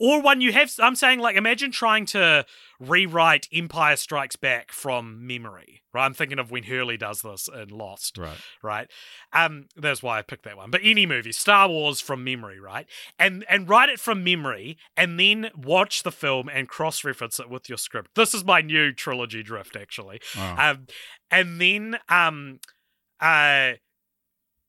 Or 0.00 0.20
one 0.22 0.40
you 0.40 0.52
have. 0.52 0.72
I'm 0.78 0.94
saying 0.94 1.18
like 1.18 1.36
imagine 1.36 1.72
trying 1.72 2.06
to 2.06 2.46
rewrite 2.78 3.48
Empire 3.52 3.96
Strikes 3.96 4.36
Back 4.36 4.70
from 4.70 5.26
memory. 5.26 5.82
Right. 5.92 6.04
I'm 6.04 6.14
thinking 6.14 6.38
of 6.38 6.50
when 6.50 6.64
Hurley 6.64 6.96
does 6.96 7.22
this 7.22 7.48
in 7.48 7.68
Lost. 7.68 8.16
Right. 8.18 8.36
Right. 8.62 8.90
Um. 9.32 9.66
That's 9.76 10.02
why 10.02 10.18
I 10.18 10.22
picked 10.22 10.44
that 10.44 10.56
one. 10.56 10.70
But 10.70 10.82
any 10.84 11.06
movie, 11.06 11.32
Star 11.32 11.68
Wars 11.68 12.00
from 12.00 12.22
memory. 12.22 12.60
Right. 12.60 12.86
And 13.18 13.44
and 13.48 13.68
write 13.68 13.88
it 13.88 13.98
from 13.98 14.22
memory, 14.22 14.78
and 14.96 15.18
then 15.18 15.50
watch 15.56 16.02
the 16.02 16.12
film 16.12 16.48
and 16.48 16.68
cross 16.68 17.02
reference 17.04 17.40
it 17.40 17.50
with 17.50 17.68
your 17.68 17.78
script. 17.78 18.10
This 18.14 18.34
is 18.34 18.44
my 18.44 18.60
new 18.60 18.92
trilogy 18.92 19.42
drift 19.42 19.74
actually 19.76 20.20
Oh. 20.36 20.54
um, 20.58 20.86
and 21.30 21.60
then 21.60 21.98
um, 22.08 22.60
uh, 23.20 23.72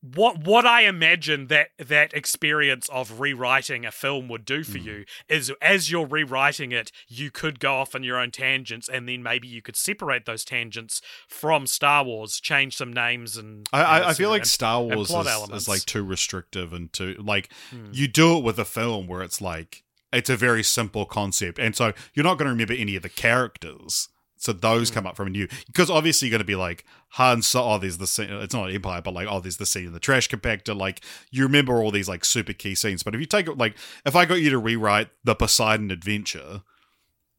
what 0.01 0.45
what 0.45 0.65
I 0.65 0.83
imagine 0.83 1.47
that 1.47 1.69
that 1.77 2.13
experience 2.13 2.87
of 2.89 3.19
rewriting 3.19 3.85
a 3.85 3.91
film 3.91 4.27
would 4.29 4.45
do 4.45 4.63
for 4.63 4.77
Mm. 4.77 4.83
you 4.85 5.05
is 5.27 5.51
as 5.61 5.91
you're 5.91 6.05
rewriting 6.05 6.71
it, 6.71 6.91
you 7.07 7.29
could 7.31 7.59
go 7.59 7.75
off 7.75 7.93
on 7.95 8.03
your 8.03 8.17
own 8.17 8.31
tangents, 8.31 8.87
and 8.87 9.09
then 9.09 9.21
maybe 9.23 9.47
you 9.47 9.61
could 9.61 9.75
separate 9.75 10.25
those 10.25 10.45
tangents 10.45 11.01
from 11.27 11.67
Star 11.67 12.03
Wars, 12.05 12.39
change 12.39 12.77
some 12.77 12.93
names, 12.93 13.35
and 13.35 13.67
I, 13.73 13.79
and 13.97 14.05
I, 14.05 14.09
I 14.09 14.13
feel 14.13 14.29
like 14.29 14.41
and- 14.43 14.47
Star 14.49 14.81
Wars 14.81 15.09
is, 15.11 15.49
is 15.51 15.67
like 15.67 15.83
too 15.85 16.03
restrictive 16.03 16.71
and 16.71 16.91
too 16.93 17.15
like 17.19 17.49
Hmm. 17.69 17.89
you 17.91 18.07
do 18.07 18.37
it 18.37 18.43
with 18.43 18.57
a 18.57 18.65
film 18.65 19.07
where 19.07 19.21
it's 19.21 19.41
like 19.41 19.83
it's 20.13 20.29
a 20.29 20.37
very 20.37 20.63
simple 20.63 21.05
concept, 21.05 21.59
and 21.59 21.75
so 21.75 21.93
you're 22.13 22.23
not 22.23 22.37
going 22.37 22.45
to 22.47 22.51
remember 22.51 22.73
any 22.73 22.95
of 22.95 23.03
the 23.03 23.09
characters. 23.09 24.09
So 24.41 24.53
those 24.53 24.89
Hmm. 24.89 24.93
come 24.95 25.05
up 25.07 25.15
from 25.17 25.35
you 25.35 25.47
because 25.67 25.89
obviously 25.89 26.27
you're 26.27 26.31
going 26.31 26.39
to 26.39 26.45
be 26.45 26.55
like 26.55 26.85
Han 27.09 27.41
Solo. 27.41 27.75
Oh, 27.75 27.77
there's 27.77 27.97
the 27.97 28.07
scene. 28.07 28.29
It's 28.31 28.53
not 28.53 28.71
Empire, 28.73 29.01
but 29.01 29.13
like 29.13 29.27
oh, 29.29 29.39
there's 29.41 29.57
the 29.57 29.65
scene 29.65 29.85
in 29.87 29.93
the 29.93 29.99
trash 29.99 30.29
compactor. 30.29 30.75
Like 30.75 31.01
you 31.29 31.43
remember 31.43 31.83
all 31.83 31.91
these 31.91 32.07
like 32.09 32.23
super 32.25 32.53
key 32.53 32.73
scenes. 32.73 33.03
But 33.03 33.13
if 33.15 33.19
you 33.19 33.27
take 33.27 33.47
it 33.47 33.57
like 33.57 33.75
if 34.05 34.15
I 34.15 34.25
got 34.25 34.35
you 34.41 34.49
to 34.49 34.57
rewrite 34.57 35.09
the 35.23 35.35
Poseidon 35.35 35.91
Adventure, 35.91 36.61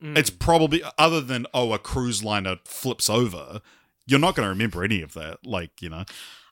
Mm. 0.03 0.17
it's 0.17 0.31
probably 0.31 0.83
other 0.97 1.21
than 1.21 1.47
oh 1.53 1.73
a 1.75 1.79
cruise 1.79 2.25
liner 2.25 2.57
flips 2.65 3.11
over. 3.11 3.61
You're 4.07 4.19
not 4.19 4.35
going 4.35 4.47
to 4.47 4.51
remember 4.51 4.83
any 4.83 5.03
of 5.03 5.13
that. 5.15 5.45
Like 5.47 5.83
you 5.83 5.89
know. 5.91 6.05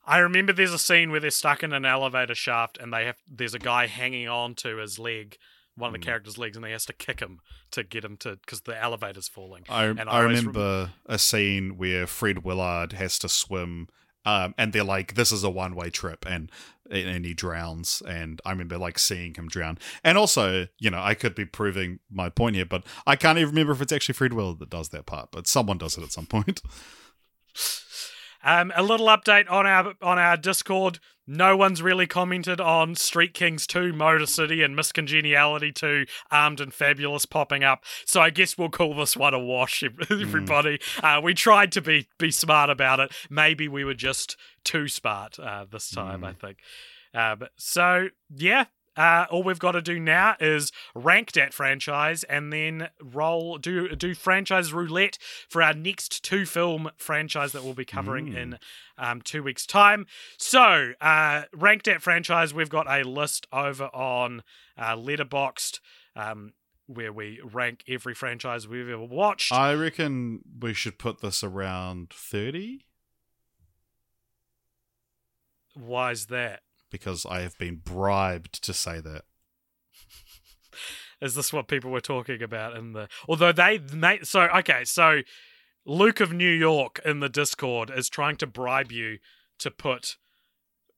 I 0.06 0.18
remember 0.18 0.52
there's 0.54 0.72
a 0.72 0.78
scene 0.78 1.10
where 1.10 1.20
they're 1.20 1.30
stuck 1.30 1.62
in 1.62 1.72
an 1.74 1.84
elevator 1.84 2.34
shaft 2.34 2.78
and 2.80 2.92
they 2.92 3.04
have 3.06 3.16
there's 3.30 3.54
a 3.54 3.58
guy 3.58 3.86
hanging 3.86 4.28
on 4.28 4.54
to 4.56 4.76
his 4.78 4.98
leg, 4.98 5.36
one 5.78 5.88
of 5.88 5.92
the 5.92 5.98
Mm. 5.98 6.08
characters' 6.08 6.36
legs, 6.38 6.56
and 6.56 6.66
he 6.66 6.72
has 6.72 6.84
to 6.86 6.92
kick 6.92 7.20
him 7.20 7.40
to 7.70 7.82
get 7.82 8.04
him 8.04 8.16
to 8.18 8.36
because 8.36 8.62
the 8.62 8.76
elevator's 8.80 9.28
falling. 9.28 9.64
I, 9.68 9.84
And 9.84 10.00
I 10.02 10.18
I 10.18 10.20
remember 10.20 10.90
a 11.06 11.18
scene 11.18 11.76
where 11.76 12.06
Fred 12.06 12.44
Willard 12.44 12.92
has 12.92 13.18
to 13.20 13.28
swim, 13.28 13.88
um, 14.24 14.54
and 14.58 14.72
they're 14.72 14.84
like, 14.84 15.14
"This 15.14 15.32
is 15.32 15.44
a 15.44 15.50
one 15.50 15.74
way 15.74 15.90
trip," 15.90 16.24
and 16.26 16.50
and 16.90 17.24
he 17.26 17.34
drowns. 17.34 18.02
And 18.08 18.40
I 18.46 18.50
remember 18.50 18.78
like 18.78 18.98
seeing 18.98 19.34
him 19.34 19.46
drown. 19.48 19.78
And 20.02 20.16
also, 20.16 20.68
you 20.78 20.90
know, 20.90 21.00
I 21.02 21.12
could 21.14 21.34
be 21.34 21.44
proving 21.44 21.98
my 22.10 22.30
point 22.30 22.56
here, 22.56 22.64
but 22.64 22.82
I 23.06 23.14
can't 23.14 23.36
even 23.38 23.50
remember 23.50 23.72
if 23.74 23.82
it's 23.82 23.92
actually 23.92 24.14
Fred 24.14 24.32
Willard 24.32 24.58
that 24.60 24.70
does 24.70 24.88
that 24.88 25.04
part, 25.04 25.30
but 25.30 25.46
someone 25.46 25.76
does 25.76 25.98
it 25.98 26.02
at 26.02 26.12
some 26.12 26.24
point. 26.26 26.62
Um, 28.44 28.72
a 28.76 28.82
little 28.82 29.06
update 29.06 29.50
on 29.50 29.66
our 29.66 29.94
on 30.00 30.18
our 30.18 30.36
Discord. 30.36 30.98
No 31.26 31.56
one's 31.56 31.82
really 31.82 32.06
commented 32.06 32.58
on 32.58 32.94
Street 32.94 33.34
Kings 33.34 33.66
2, 33.66 33.92
Motor 33.92 34.24
City, 34.24 34.62
and 34.62 34.74
Miss 34.74 34.92
Congeniality 34.92 35.72
2, 35.72 36.06
Armed 36.30 36.58
and 36.58 36.72
Fabulous 36.72 37.26
popping 37.26 37.62
up. 37.62 37.84
So 38.06 38.22
I 38.22 38.30
guess 38.30 38.56
we'll 38.56 38.70
call 38.70 38.94
this 38.94 39.14
one 39.14 39.34
a 39.34 39.38
wash, 39.38 39.82
ev- 39.82 40.06
everybody. 40.10 40.80
Uh, 41.02 41.20
we 41.22 41.34
tried 41.34 41.72
to 41.72 41.82
be 41.82 42.08
be 42.18 42.30
smart 42.30 42.70
about 42.70 43.00
it. 43.00 43.12
Maybe 43.28 43.68
we 43.68 43.84
were 43.84 43.92
just 43.94 44.36
too 44.64 44.88
smart 44.88 45.38
uh, 45.38 45.66
this 45.70 45.90
time, 45.90 46.24
I 46.24 46.32
think. 46.32 46.58
Uh, 47.14 47.36
so 47.56 48.08
yeah, 48.34 48.66
uh, 48.98 49.24
all 49.30 49.42
we've 49.42 49.58
got 49.58 49.72
to 49.72 49.80
do 49.80 49.98
now 49.98 50.36
is 50.40 50.72
rank 50.94 51.32
that 51.32 51.54
franchise 51.54 52.22
and 52.24 52.52
then 52.52 52.90
roll 53.00 53.56
do 53.56 53.94
do 53.96 54.14
franchise 54.14 54.72
roulette 54.72 55.16
for 55.48 55.62
our 55.62 55.72
next 55.72 56.22
two 56.22 56.44
film 56.44 56.90
franchise 56.98 57.52
that 57.52 57.62
we'll 57.64 57.72
be 57.72 57.84
covering 57.86 58.26
Mm. 58.32 58.36
in 58.36 58.58
um, 58.98 59.22
two 59.22 59.42
weeks 59.42 59.64
time. 59.64 60.06
So 60.36 60.92
uh, 61.00 61.44
rank 61.54 61.84
that 61.84 62.02
franchise. 62.02 62.52
We've 62.52 62.68
got 62.68 62.86
a 62.90 63.04
list 63.08 63.46
over 63.52 63.84
on 63.94 64.42
uh, 64.76 64.96
Letterboxd. 64.96 65.80
Um, 66.16 66.52
where 66.90 67.12
we 67.12 67.38
rank 67.44 67.84
every 67.86 68.14
franchise 68.14 68.66
we've 68.66 68.88
ever 68.88 69.04
watched. 69.04 69.52
I 69.52 69.74
reckon 69.74 70.40
we 70.58 70.72
should 70.72 70.98
put 70.98 71.20
this 71.20 71.44
around 71.44 72.08
30 72.14 72.86
Why 75.74 76.10
is 76.12 76.26
that? 76.26 76.62
Because 76.90 77.26
I 77.26 77.40
have 77.40 77.56
been 77.58 77.76
bribed 77.76 78.62
to 78.64 78.72
say 78.72 79.00
that. 79.00 79.22
Is 81.20 81.34
this 81.34 81.52
what 81.52 81.68
people 81.68 81.90
were 81.90 82.00
talking 82.00 82.42
about 82.42 82.76
in 82.76 82.92
the? 82.92 83.08
Although 83.28 83.52
they 83.52 83.78
made 83.92 84.26
so 84.26 84.42
okay, 84.58 84.84
so 84.84 85.20
Luke 85.84 86.20
of 86.20 86.32
New 86.32 86.50
York 86.50 87.00
in 87.04 87.20
the 87.20 87.28
Discord 87.28 87.90
is 87.94 88.08
trying 88.08 88.36
to 88.36 88.46
bribe 88.46 88.92
you 88.92 89.18
to 89.58 89.70
put 89.70 90.16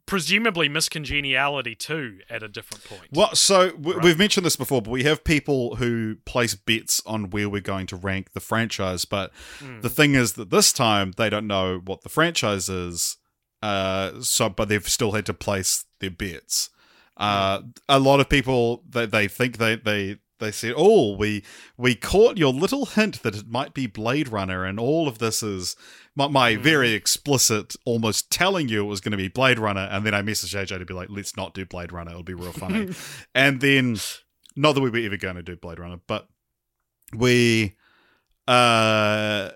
presumably 0.07 0.69
Miss 0.69 0.89
Congeniality 0.89 1.75
too 1.77 2.19
at 2.29 2.43
a 2.43 2.49
different 2.49 2.83
point. 2.85 3.07
Well, 3.13 3.35
so 3.37 3.71
w- 3.71 3.95
Right. 3.97 4.05
we've 4.05 4.19
mentioned 4.19 4.45
this 4.45 4.57
before, 4.57 4.83
but 4.83 4.91
we 4.91 5.05
have 5.05 5.23
people 5.23 5.77
who 5.77 6.17
place 6.27 6.57
bets 6.57 7.01
on 7.07 7.31
where 7.31 7.49
we're 7.49 7.61
going 7.61 7.87
to 7.87 7.97
rank 7.97 8.33
the 8.33 8.41
franchise. 8.41 9.05
But 9.05 9.33
Mm. 9.61 9.83
the 9.83 9.89
thing 9.89 10.15
is 10.17 10.33
that 10.33 10.51
this 10.51 10.73
time 10.73 11.13
they 11.17 11.31
don't 11.31 11.47
know 11.47 11.79
what 11.85 12.03
the 12.03 12.09
franchise 12.09 12.69
is, 12.69 13.19
uh, 13.63 14.21
so 14.21 14.49
but 14.49 14.69
they've 14.69 14.89
still 14.89 15.13
had 15.13 15.27
to 15.27 15.35
place 15.35 15.85
their 16.01 16.11
bets. 16.11 16.71
Uh, 17.17 17.61
a 17.89 17.99
lot 17.99 18.19
of 18.21 18.29
people 18.31 18.83
they, 18.89 19.05
they 19.05 19.29
think 19.29 19.59
they 19.59 19.77
they 19.77 20.19
they 20.39 20.51
said, 20.51 20.73
"Oh, 20.75 21.15
we 21.17 21.45
we 21.77 21.95
caught 21.95 22.39
your 22.39 22.53
little 22.53 22.87
hint 22.87 23.23
that 23.23 23.37
it 23.37 23.47
might 23.47 23.75
be 23.75 23.87
Blade 23.87 24.29
Runner," 24.29 24.65
and 24.65 24.81
all 24.81 25.07
of 25.07 25.19
this 25.19 25.43
is 25.43 25.77
my, 26.17 26.29
my 26.29 26.55
Mm. 26.55 26.63
very 26.63 26.93
explicit, 26.93 27.77
almost 27.85 28.31
telling 28.31 28.69
you 28.71 28.83
it 28.85 28.89
was 28.89 29.03
going 29.03 29.13
to 29.13 29.19
be 29.19 29.29
Blade 29.29 29.59
Runner, 29.59 29.87
and 29.91 30.07
then 30.07 30.15
I 30.15 30.23
messaged 30.23 30.59
AJ 30.59 30.79
to 30.79 30.85
be 30.87 30.95
like, 30.95 31.09
"Let's 31.11 31.37
not 31.37 31.53
do 31.53 31.67
Blade 31.67 31.93
Runner; 31.93 32.11
it'll 32.11 32.23
be 32.23 32.33
real 32.33 32.53
funny." 32.53 32.89
and 33.35 33.61
then, 33.61 33.99
not 34.57 34.73
that 34.75 34.81
we 34.81 34.89
were 34.89 34.99
ever 34.99 35.19
going 35.19 35.37
to 35.37 35.43
do 35.43 35.57
Blade 35.57 35.79
Runner, 35.79 36.01
but 36.07 36.27
we, 37.15 37.77
uh, 38.49 39.51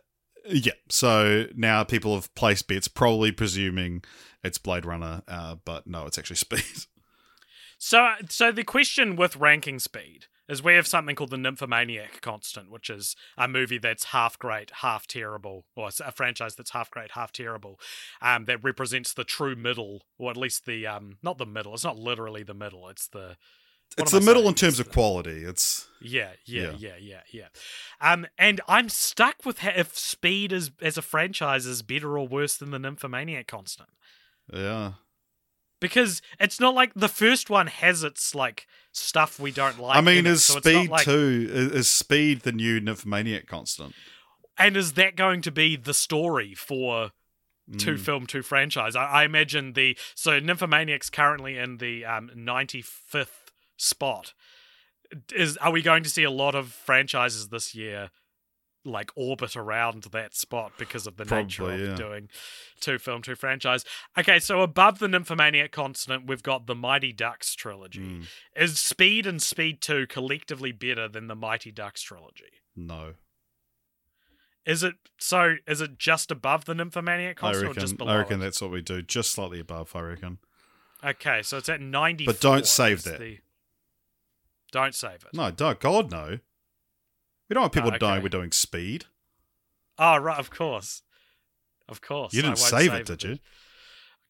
yeah. 0.47 0.73
So 0.89 1.47
now 1.55 1.85
people 1.85 2.15
have 2.15 2.35
placed 2.35 2.69
bets, 2.69 2.89
probably 2.89 3.33
presuming 3.33 4.03
it's 4.43 4.59
Blade 4.59 4.85
Runner, 4.85 5.23
uh, 5.27 5.57
but 5.65 5.87
no, 5.87 6.07
it's 6.07 6.19
actually 6.19 6.37
Speed. 6.45 6.87
So, 7.79 8.13
so 8.31 8.51
the 8.51 8.65
question 8.65 9.15
with 9.15 9.37
ranking 9.37 9.79
speed 9.79 10.27
is 10.49 10.63
we 10.63 10.75
have 10.75 10.87
something 10.87 11.17
called 11.17 11.31
the 11.31 11.37
Nymphomaniac 11.37 12.21
constant, 12.21 12.71
which 12.71 12.89
is 12.89 13.17
a 13.37 13.49
movie 13.49 13.79
that's 13.79 14.05
half 14.05 14.39
great, 14.39 14.71
half 14.77 15.07
terrible, 15.07 15.65
or 15.75 15.91
a 16.05 16.13
franchise 16.13 16.55
that's 16.55 16.71
half 16.71 16.91
great, 16.91 17.13
half 17.13 17.33
terrible, 17.33 17.81
um, 18.23 18.45
that 18.45 18.63
represents 18.63 19.13
the 19.13 19.25
true 19.25 19.57
middle, 19.57 20.03
or 20.19 20.31
at 20.31 20.37
least 20.37 20.67
the 20.67 20.87
um, 20.87 21.19
not 21.23 21.39
the 21.39 21.47
middle. 21.47 21.75
It's 21.75 21.85
not 21.85 21.99
literally 21.99 22.43
the 22.43 22.55
middle. 22.55 22.89
It's 22.89 23.07
the 23.07 23.37
what 23.97 24.03
it's 24.03 24.13
the 24.13 24.21
middle 24.21 24.49
in 24.49 24.55
terms 24.55 24.81
of 24.81 24.91
quality. 24.91 25.45
It's 25.45 25.87
Yeah, 26.01 26.33
yeah, 26.45 26.73
Yeah. 26.79 26.97
yeah, 27.01 27.21
yeah. 27.33 27.49
Um, 28.01 28.27
and 28.39 28.61
I'm 28.69 28.89
stuck 28.89 29.45
with 29.45 29.65
if 29.65 29.97
Speed 29.99 30.53
is 30.53 30.71
as 30.83 30.97
a 30.99 31.03
franchise 31.03 31.67
is 31.67 31.83
better 31.83 32.19
or 32.19 32.27
worse 32.29 32.57
than 32.57 32.71
the 32.71 32.79
Nymphomaniac 32.79 33.47
constant. 33.47 33.89
yeah. 34.53 34.93
because 35.81 36.23
it's 36.41 36.59
not 36.59 36.75
like 36.75 36.93
the 36.95 37.09
first 37.09 37.51
one 37.51 37.67
has 37.67 38.03
its 38.03 38.35
like 38.35 38.67
stuff 38.93 39.39
we 39.39 39.51
don't 39.51 39.79
like. 39.79 39.97
I 39.97 40.01
mean, 40.01 40.19
in 40.19 40.27
it, 40.27 40.31
is 40.31 40.45
so 40.45 40.59
Speed 40.61 40.89
like- 40.89 41.07
is 41.07 41.71
is 41.73 41.89
Speed 41.89 42.41
the 42.41 42.53
new 42.53 42.81
Nymphomaniac 42.81 43.47
constant? 43.47 43.95
And 44.57 44.77
is 44.79 44.93
that 44.95 45.15
going 45.17 45.43
to 45.43 45.51
be 45.51 45.77
the 45.77 45.93
story 45.93 46.55
for 46.55 47.11
two 47.77 47.95
Mm. 47.97 48.01
film, 48.01 48.27
two 48.27 48.43
franchise? 48.43 48.95
I, 48.97 49.05
I 49.05 49.25
imagine 49.25 49.73
the 49.75 49.99
so 50.15 50.39
Nymphomaniac's 50.41 51.11
currently 51.11 51.59
in 51.59 51.77
the 51.79 52.05
um, 52.07 52.31
95th 52.35 53.44
spot. 53.77 54.35
Is 55.35 55.57
are 55.59 55.73
we 55.73 55.83
going 55.83 56.03
to 56.03 56.11
see 56.11 56.25
a 56.25 56.31
lot 56.31 56.55
of 56.55 56.69
franchises 56.69 57.49
this 57.49 57.75
year? 57.75 58.11
Like 58.87 59.11
orbit 59.17 59.57
around 59.57 60.03
that 60.13 60.35
spot 60.35 60.73
because 60.79 61.07
of 61.07 61.17
the 61.17 61.25
nature 61.25 61.71
of 61.71 61.81
yeah. 61.81 61.95
doing 61.95 62.29
two 62.81 62.99
film, 62.99 63.23
two 63.23 63.35
franchise. 63.35 63.83
Okay, 64.19 64.39
so 64.39 64.61
above 64.61 64.99
the 64.99 65.09
Nymphomaniac 65.09 65.73
consonant, 65.73 66.27
we've 66.27 66.43
got 66.43 66.67
the 66.67 66.75
Mighty 66.75 67.11
Ducks 67.11 67.55
trilogy. 67.55 68.01
Mm. 68.01 68.27
Is 68.55 68.79
Speed 68.79 69.27
and 69.27 69.41
Speed 69.43 69.81
2 69.81 70.07
collectively 70.07 70.71
better 70.71 71.09
than 71.09 71.29
the 71.29 71.35
Mighty 71.35 71.73
Ducks 71.73 72.03
trilogy? 72.03 72.61
No, 72.77 73.15
Is 74.67 74.83
it 74.83 74.97
so? 75.19 75.57
Is 75.67 75.81
it 75.81 75.99
just 75.99 76.31
above 76.31 76.67
the 76.67 76.75
Nymphomaniac 76.75 77.43
I 77.43 77.53
console 77.53 77.71
or 77.71 77.75
just 77.75 77.97
below? 77.97 78.13
I 78.13 78.17
reckon 78.19 78.41
it? 78.41 78.45
that's 78.45 78.61
what 78.61 78.71
we 78.71 78.83
do, 78.83 79.01
just 79.01 79.31
slightly 79.31 79.61
above. 79.61 79.95
I 79.95 80.01
reckon. 80.01 80.39
Okay, 81.03 81.43
so 81.43 81.57
it's 81.57 81.69
at 81.69 81.81
ninety. 81.81 82.27
But 82.27 82.41
don't 82.41 82.67
save 82.67 83.05
that. 83.05 83.21
Don't 84.75 84.93
save 84.93 85.23
it. 85.25 85.29
No, 85.33 85.53
don't, 85.53 85.79
God 85.79 86.11
no. 86.11 86.41
We 87.49 87.55
don't 87.55 87.61
want 87.61 87.73
people 87.75 87.91
Oh, 87.93 87.97
knowing 88.01 88.15
okay. 88.15 88.23
we're 88.25 88.29
doing 88.29 88.51
Speed. 88.51 89.05
Oh 90.01 90.17
right, 90.17 90.41
of 90.41 90.51
course, 90.51 91.03
of 91.89 92.01
course. 92.01 92.35
You 92.35 92.43
didn't 92.43 92.59
won't 92.59 92.71
save 92.71 92.93
it, 92.93 93.07
did 93.07 93.23
you? 93.23 93.39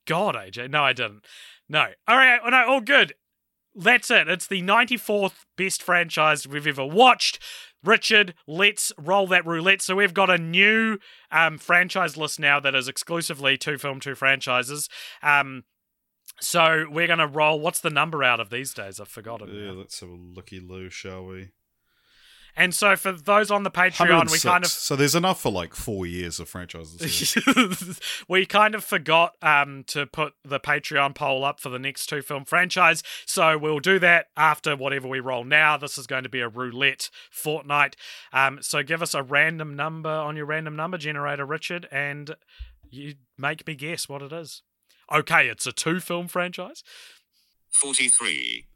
God, 0.07 0.35
AJ, 0.35 0.71
no, 0.71 0.83
I 0.85 0.93
didn't. 0.93 1.25
No. 1.67 1.87
All 2.07 2.17
right, 2.19 2.39
no, 2.47 2.67
all 2.69 2.83
good. 2.83 3.15
That's 3.75 4.11
it. 4.11 4.29
It's 4.29 4.47
the 4.47 4.61
ninety-fourth 4.61 5.47
best 5.57 5.83
franchise 5.83 6.47
we've 6.47 6.67
ever 6.67 6.85
watched. 6.85 7.39
Richard, 7.83 8.35
let's 8.47 8.93
roll 8.99 9.27
that 9.29 9.47
roulette. 9.47 9.81
So 9.81 9.97
we've 9.97 10.13
got 10.13 10.29
a 10.29 10.37
new 10.37 10.99
um, 11.31 11.57
franchise 11.57 12.19
list 12.19 12.39
now 12.39 12.61
that 12.61 12.75
is 12.75 12.87
exclusively 12.87 13.57
two 13.57 13.79
film, 13.79 13.99
two 13.99 14.15
franchises. 14.15 14.91
Um, 15.23 15.65
so 16.41 16.87
we're 16.91 17.07
gonna 17.07 17.27
roll. 17.27 17.61
What's 17.61 17.81
the 17.81 17.91
number 17.91 18.23
out 18.23 18.41
of 18.41 18.51
these 18.51 18.75
days? 18.75 19.01
I've 19.01 19.09
forgotten. 19.09 19.49
now. 19.49 19.73
Yeah, 19.73 19.79
let's 19.79 20.01
have 20.01 20.09
a 20.09 20.13
looky 20.13 20.61
loo, 20.61 20.91
shall 20.91 21.27
we? 21.27 21.51
And 22.57 22.73
so 22.73 22.95
for 22.95 23.11
those 23.11 23.51
on 23.51 23.65
the 23.65 23.71
Patreon, 23.71 24.31
we 24.31 24.39
kind 24.39 24.65
of 24.65 24.71
So 24.71 24.95
there's 24.95 25.17
enough 25.17 25.41
for 25.41 25.51
like 25.51 25.75
four 25.75 26.07
years 26.07 26.39
of 26.39 26.49
franchises. 26.49 27.37
we 28.29 28.47
kind 28.47 28.77
of 28.77 28.85
forgot 28.85 29.35
um, 29.43 29.83
to 29.89 30.07
put 30.07 30.35
the 30.45 30.61
Patreon 30.61 31.17
poll 31.17 31.45
up 31.45 31.59
for 31.59 31.69
the 31.69 31.81
next 31.81 32.07
two 32.07 32.23
film 32.23 32.45
franchise, 32.45 33.03
so 33.27 33.59
we'll 33.59 33.81
do 33.81 33.99
that 33.99 34.27
after 34.37 34.77
whatever 34.77 35.09
we 35.09 35.19
roll 35.19 35.43
now. 35.43 35.77
This 35.77 35.99
is 35.99 36.07
going 36.07 36.23
to 36.23 36.29
be 36.29 36.41
a 36.41 36.49
roulette 36.49 37.11
fortnight. 37.31 37.97
Um, 38.33 38.59
so 38.63 38.83
give 38.85 39.03
us 39.03 39.15
a 39.15 39.23
random 39.23 39.75
number 39.75 40.11
on 40.11 40.37
your 40.37 40.47
random 40.47 40.77
number 40.77 40.97
generator, 40.99 41.45
Richard, 41.45 41.89
and 41.91 42.37
you 42.89 43.15
make 43.37 43.67
me 43.67 43.75
guess 43.75 44.09
what 44.09 44.23
it 44.23 44.33
is. 44.33 44.63
Okay, 45.13 45.49
it's 45.49 45.67
a 45.67 45.73
two 45.73 46.01
film 46.01 46.29
franchise. 46.29 46.83
43. 47.71 48.67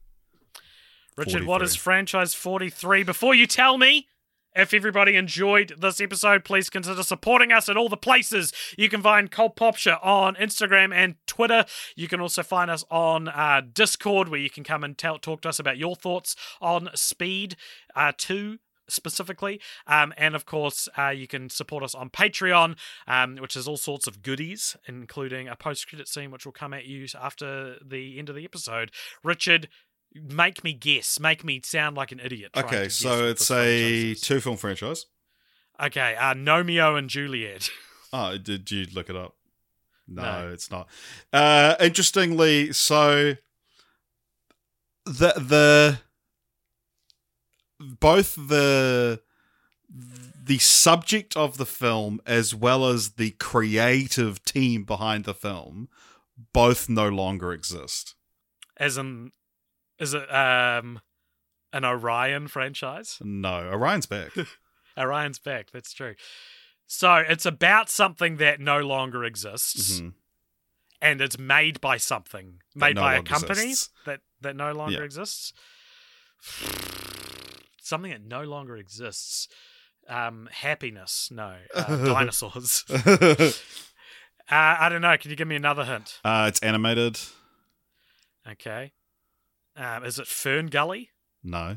Richard, 1.17 1.45
what 1.45 1.63
is 1.63 1.75
franchise 1.75 2.35
43? 2.35 3.03
Before 3.03 3.35
you 3.35 3.47
tell 3.47 3.77
me, 3.77 4.07
if 4.55 4.73
everybody 4.75 5.17
enjoyed 5.17 5.75
this 5.79 6.01
episode, 6.01 6.45
please 6.45 6.71
consider 6.71 7.03
supporting 7.03 7.53
us 7.53 7.69
at 7.69 7.77
all 7.77 7.89
the 7.89 7.97
places. 7.97 8.53
You 8.77 8.89
can 8.89 9.03
find 9.03 9.31
Cult 9.31 9.57
Popture 9.57 9.99
on 10.03 10.35
Instagram 10.37 10.93
and 10.95 11.17
Twitter. 11.27 11.65
You 11.97 12.09
can 12.09 12.21
also 12.21 12.43
find 12.43 12.71
us 12.71 12.85
on 12.91 13.29
uh, 13.29 13.63
Discord, 13.73 14.29
where 14.29 14.41
you 14.41 14.51
can 14.51 14.65
come 14.65 14.85
and 14.85 14.97
tell, 14.97 15.19
talk 15.19 15.43
to 15.43 15.49
us 15.49 15.59
about 15.59 15.77
your 15.77 15.95
thoughts 15.95 16.35
on 16.61 16.89
Speed 16.95 17.57
uh, 17.95 18.13
2 18.17 18.59
specifically. 18.89 19.61
Um, 19.87 20.13
and 20.17 20.35
of 20.35 20.47
course, 20.47 20.89
uh, 20.99 21.09
you 21.11 21.27
can 21.27 21.49
support 21.51 21.83
us 21.85 21.95
on 21.95 22.11
Patreon, 22.11 22.77
um, 23.07 23.37
which 23.37 23.57
is 23.57 23.69
all 23.69 23.77
sorts 23.77 24.07
of 24.07 24.23
goodies, 24.23 24.77
including 24.87 25.49
a 25.49 25.57
post 25.57 25.89
credit 25.89 26.09
scene, 26.09 26.31
which 26.31 26.45
will 26.45 26.53
come 26.53 26.73
at 26.75 26.85
you 26.87 27.07
after 27.21 27.77
the 27.85 28.19
end 28.19 28.29
of 28.29 28.35
the 28.35 28.45
episode. 28.45 28.91
Richard, 29.23 29.69
make 30.15 30.65
me 30.65 30.73
guess, 30.73 31.21
make 31.21 31.45
me 31.45 31.61
sound 31.65 31.97
like 31.97 32.13
an 32.13 32.21
idiot. 32.21 32.51
Okay, 32.57 32.89
so 32.89 33.27
it's 33.29 33.51
a 33.51 34.15
two 34.15 34.41
film 34.41 34.57
franchise. 34.57 35.07
Okay, 35.81 36.17
uh, 36.17 36.35
Gnomeo 36.35 36.99
and 36.99 37.09
Juliet. 37.09 37.71
Oh, 38.11 38.39
did 38.39 38.71
you 38.71 38.87
look 38.95 39.11
it 39.11 39.17
up? 39.17 39.35
No, 40.09 40.23
No. 40.23 40.49
it's 40.49 40.71
not. 40.71 40.89
Uh, 41.31 41.75
interestingly, 41.79 42.73
so 42.73 43.35
the 45.05 45.33
the 45.37 45.99
both 47.81 48.35
the 48.35 49.21
the 49.91 50.59
subject 50.59 51.37
of 51.37 51.57
the 51.57 51.67
film 51.67 52.21
as 52.27 52.55
well 52.55 52.87
as 52.87 53.11
the 53.13 53.31
creative 53.33 54.45
team 54.45 54.85
behind 54.85 55.25
the 55.25 55.35
film 55.35 55.89
both 56.53 56.89
no 56.89 57.09
longer 57.09 57.53
exist. 57.53 58.15
As 58.77 58.97
in, 58.97 59.33
is 59.99 60.15
it 60.15 60.33
um, 60.33 61.01
an 61.73 61.85
Orion 61.85 62.49
franchise? 62.49 63.19
No, 63.23 63.69
Orion's 63.73 64.07
back. 64.07 64.33
Orion's 64.99 65.39
back. 65.39 65.71
That's 65.73 65.93
true. 65.93 66.15
So 66.87 67.17
it's 67.17 67.45
about 67.47 67.91
something 67.91 68.37
that 68.39 68.61
no 68.61 68.81
longer 68.81 69.25
exists, 69.25 70.01
Mhm. 70.01 70.13
and 71.03 71.21
it's 71.21 71.39
made 71.39 71.81
by 71.81 71.97
something, 71.99 72.61
made 72.75 72.97
no 72.97 73.03
by 73.03 73.17
a 73.17 73.23
company 73.23 73.61
exists. 73.71 73.91
that 74.07 74.21
that 74.41 74.57
no 74.57 74.73
longer 74.73 74.99
Yeah. 74.99 75.05
exists. 75.05 75.53
Something 77.89 78.11
that 78.11 78.23
no 78.23 78.43
longer 78.43 78.77
exists. 78.77 79.49
Um, 80.11 80.47
happiness. 80.53 81.31
No. 81.33 81.57
Uh, 81.75 81.97
dinosaurs. 82.05 82.85
Uh, 84.51 84.77
I 84.81 84.89
don't 84.89 85.03
know. 85.03 85.15
Can 85.19 85.31
you 85.31 85.37
give 85.37 85.47
me 85.47 85.57
another 85.57 85.85
hint? 85.85 86.21
uh, 86.25 86.47
it's 86.49 86.59
animated. 86.61 87.21
Okay. 88.51 88.93
Um, 89.77 90.05
is 90.05 90.19
it 90.19 90.25
FernGully? 90.25 91.09
No. 91.45 91.77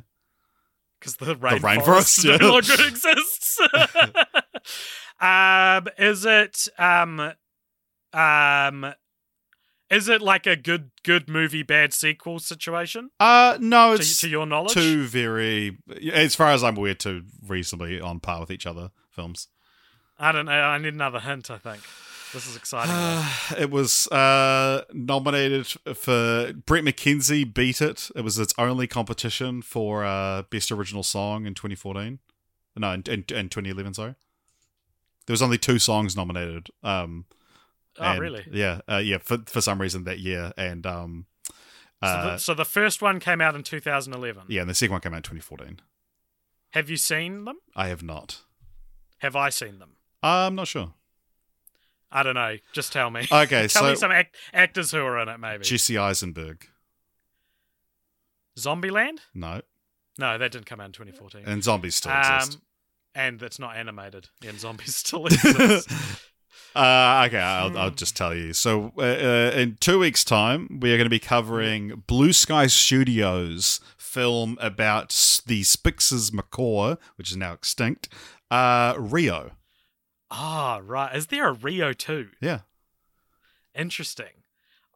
Because 0.98 1.18
the 1.18 1.36
rainforest, 1.36 1.60
rainforest 1.60 2.24
yeah. 2.30 2.38
no 2.38 2.52
longer 2.54 2.88
exists. 2.88 3.60
um, 5.20 5.88
is 5.98 6.24
it 6.24 6.70
um, 6.80 7.34
um, 8.14 8.94
is 9.92 10.08
it 10.10 10.22
like 10.22 10.48
a 10.48 10.56
good 10.56 10.90
good 11.04 11.30
movie 11.30 11.62
bad 11.62 11.94
sequel 11.94 12.40
situation? 12.40 13.12
Uh 13.20 13.58
no, 13.60 13.96
To, 13.96 14.02
it's 14.02 14.22
to 14.22 14.30
your 14.30 14.48
knowledge, 14.48 14.74
two 14.74 15.04
very 15.04 15.78
as 16.12 16.34
far 16.34 16.50
as 16.52 16.64
I'm 16.64 16.78
aware, 16.78 16.96
two 16.96 17.24
reasonably 17.46 18.02
on 18.02 18.20
par 18.20 18.40
with 18.40 18.50
each 18.50 18.66
other 18.66 18.90
films. 19.12 19.48
I 20.18 20.32
don't 20.32 20.46
know. 20.46 20.52
I 20.52 20.78
need 20.78 20.94
another 20.94 21.20
hint. 21.20 21.50
I 21.52 21.58
think 21.58 21.82
this 22.34 22.48
is 22.48 22.56
exciting. 22.56 22.94
though. 22.94 23.26
it 23.58 23.70
was 23.72 24.08
uh, 24.08 24.84
nominated 24.94 25.68
for 25.68 26.54
Bret 26.66 26.84
McKenzie 26.84 27.52
beat 27.52 27.82
it. 27.82 28.10
It 28.16 28.22
was 28.22 28.40
its 28.40 28.54
only 28.58 28.88
competition 28.88 29.62
for 29.62 30.06
uh, 30.06 30.44
best 30.44 30.72
original 30.72 31.04
song 31.04 31.46
in 31.46 31.54
2014. 31.56 32.20
No, 32.78 32.92
in, 32.92 33.04
in, 33.08 33.26
in 33.36 33.50
2011. 33.50 33.96
Sorry, 33.96 34.16
there 35.26 35.34
was 35.34 35.42
only 35.42 35.58
two 35.58 35.78
songs 35.80 36.16
nominated. 36.16 36.70
Um, 36.84 37.26
oh, 38.00 38.04
and- 38.04 38.20
really? 38.20 38.46
Yeah, 38.52 38.82
uh, 38.90 38.98
yeah. 38.98 39.18
For 39.20 39.40
for 39.46 39.62
some 39.62 39.80
reason 39.82 40.04
that 40.06 40.20
year, 40.20 40.52
and 40.58 40.86
um, 40.86 41.26
so, 41.48 41.54
uh, 42.08 42.32
the, 42.32 42.38
so 42.40 42.54
the 42.54 42.66
first 42.66 43.02
one 43.02 43.20
came 43.20 43.42
out 43.42 43.56
in 43.56 43.64
2011. 43.64 44.44
yeah, 44.48 44.62
and 44.62 44.70
the 44.70 44.74
second 44.74 44.94
one 44.94 45.02
came 45.02 45.14
out 45.14 45.18
in 45.18 45.24
2014. 45.24 45.80
Have 46.72 46.90
you 46.90 46.98
seen 46.98 47.46
them? 47.46 47.58
I 47.76 47.88
have 47.90 48.02
not. 48.04 48.42
Have 49.20 49.36
I 49.36 49.50
seen 49.50 49.80
them? 49.80 49.98
I'm 50.24 50.56
not 50.56 50.68
sure. 50.68 50.94
I 52.12 52.24
don't 52.24 52.36
know. 52.36 52.58
Just 52.74 52.92
tell 52.92 53.10
me. 53.10 53.22
Okay, 53.32 53.68
tell 53.68 53.84
so 53.84 53.90
me 53.90 53.96
some 53.96 54.12
act- 54.12 54.36
actors 54.54 54.92
who 54.92 55.00
are 55.00 55.20
in 55.20 55.30
it. 55.30 55.38
Maybe 55.40 55.64
Jesse 55.64 55.98
Eisenberg. 55.98 56.66
Zombieland. 58.58 59.20
No, 59.34 59.62
No, 60.20 60.38
that 60.38 60.52
didn't 60.52 60.66
come 60.66 60.80
out 60.82 60.88
in 60.88 60.92
2014. 60.92 61.44
and 61.46 61.64
zombies 61.64 61.96
still 61.96 62.12
exist. 62.18 62.56
Um, 62.56 62.62
and 63.16 63.42
it's 63.42 63.60
not 63.60 63.76
animated. 63.76 64.28
And 64.46 64.60
zombies 64.60 64.96
still 64.96 65.26
exist. 65.28 65.90
Uh, 66.76 67.26
okay, 67.28 67.38
I'll, 67.38 67.78
I'll 67.78 67.92
just 67.92 68.16
tell 68.16 68.34
you. 68.34 68.54
So, 68.54 68.94
uh, 68.98 69.02
uh, 69.02 69.52
in 69.56 69.78
two 69.80 70.00
weeks' 70.00 70.24
time, 70.24 70.80
we 70.82 70.94
are 70.94 70.98
going 70.98 71.06
to 71.06 71.10
be 71.10 71.20
covering 71.20 72.04
Blue 72.08 72.32
Sky 72.32 72.68
Studios' 72.68 73.82
film 73.98 74.58
about 74.62 75.42
the 75.46 75.64
Spix's 75.64 76.32
macaw, 76.32 76.96
which 77.18 77.32
is 77.32 77.38
now 77.38 77.54
extinct, 77.54 78.08
uh, 78.50 78.96
Rio. 78.98 79.52
Ah, 80.30 80.82
right. 80.84 81.14
Is 81.14 81.28
there 81.28 81.50
a 81.50 81.54
Rio 81.54 81.92
too? 81.92 82.30
Yeah. 82.40 82.60
Interesting. 83.76 84.41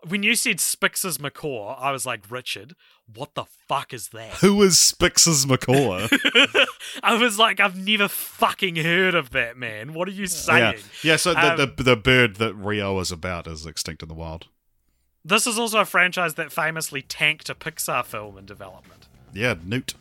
When 0.07 0.21
you 0.23 0.35
said 0.35 0.59
Spix's 0.59 1.19
macaw, 1.19 1.75
I 1.79 1.91
was 1.91 2.05
like, 2.05 2.29
Richard, 2.29 2.75
what 3.11 3.33
the 3.33 3.45
fuck 3.67 3.93
is 3.93 4.09
that? 4.09 4.33
Who 4.35 4.61
is 4.61 4.77
Spix's 4.77 5.47
macaw? 5.47 6.07
I 7.03 7.17
was 7.17 7.39
like, 7.39 7.59
I've 7.59 7.75
never 7.75 8.07
fucking 8.07 8.75
heard 8.75 9.15
of 9.15 9.31
that, 9.31 9.57
man. 9.57 9.93
What 9.93 10.07
are 10.07 10.11
you 10.11 10.23
yeah. 10.23 10.27
saying? 10.27 10.83
yeah, 11.03 11.15
so 11.15 11.33
the, 11.33 11.51
Um, 11.51 11.57
the, 11.57 11.83
the 11.83 11.95
bird 11.95 12.35
that 12.35 12.53
Rio 12.53 12.99
is 12.99 13.11
about 13.11 13.47
is 13.47 13.65
extinct 13.65 14.03
in 14.03 14.09
the 14.09 14.15
wild. 14.15 14.47
This 15.23 15.47
is 15.47 15.57
also 15.57 15.79
a 15.79 15.85
franchise 15.85 16.35
that 16.35 16.51
famously 16.51 17.01
tanked 17.01 17.49
a 17.49 17.55
Pixar 17.55 18.05
film 18.05 18.37
in 18.37 18.45
development. 18.45 19.07
Yeah, 19.33 19.55
Newt. 19.63 19.95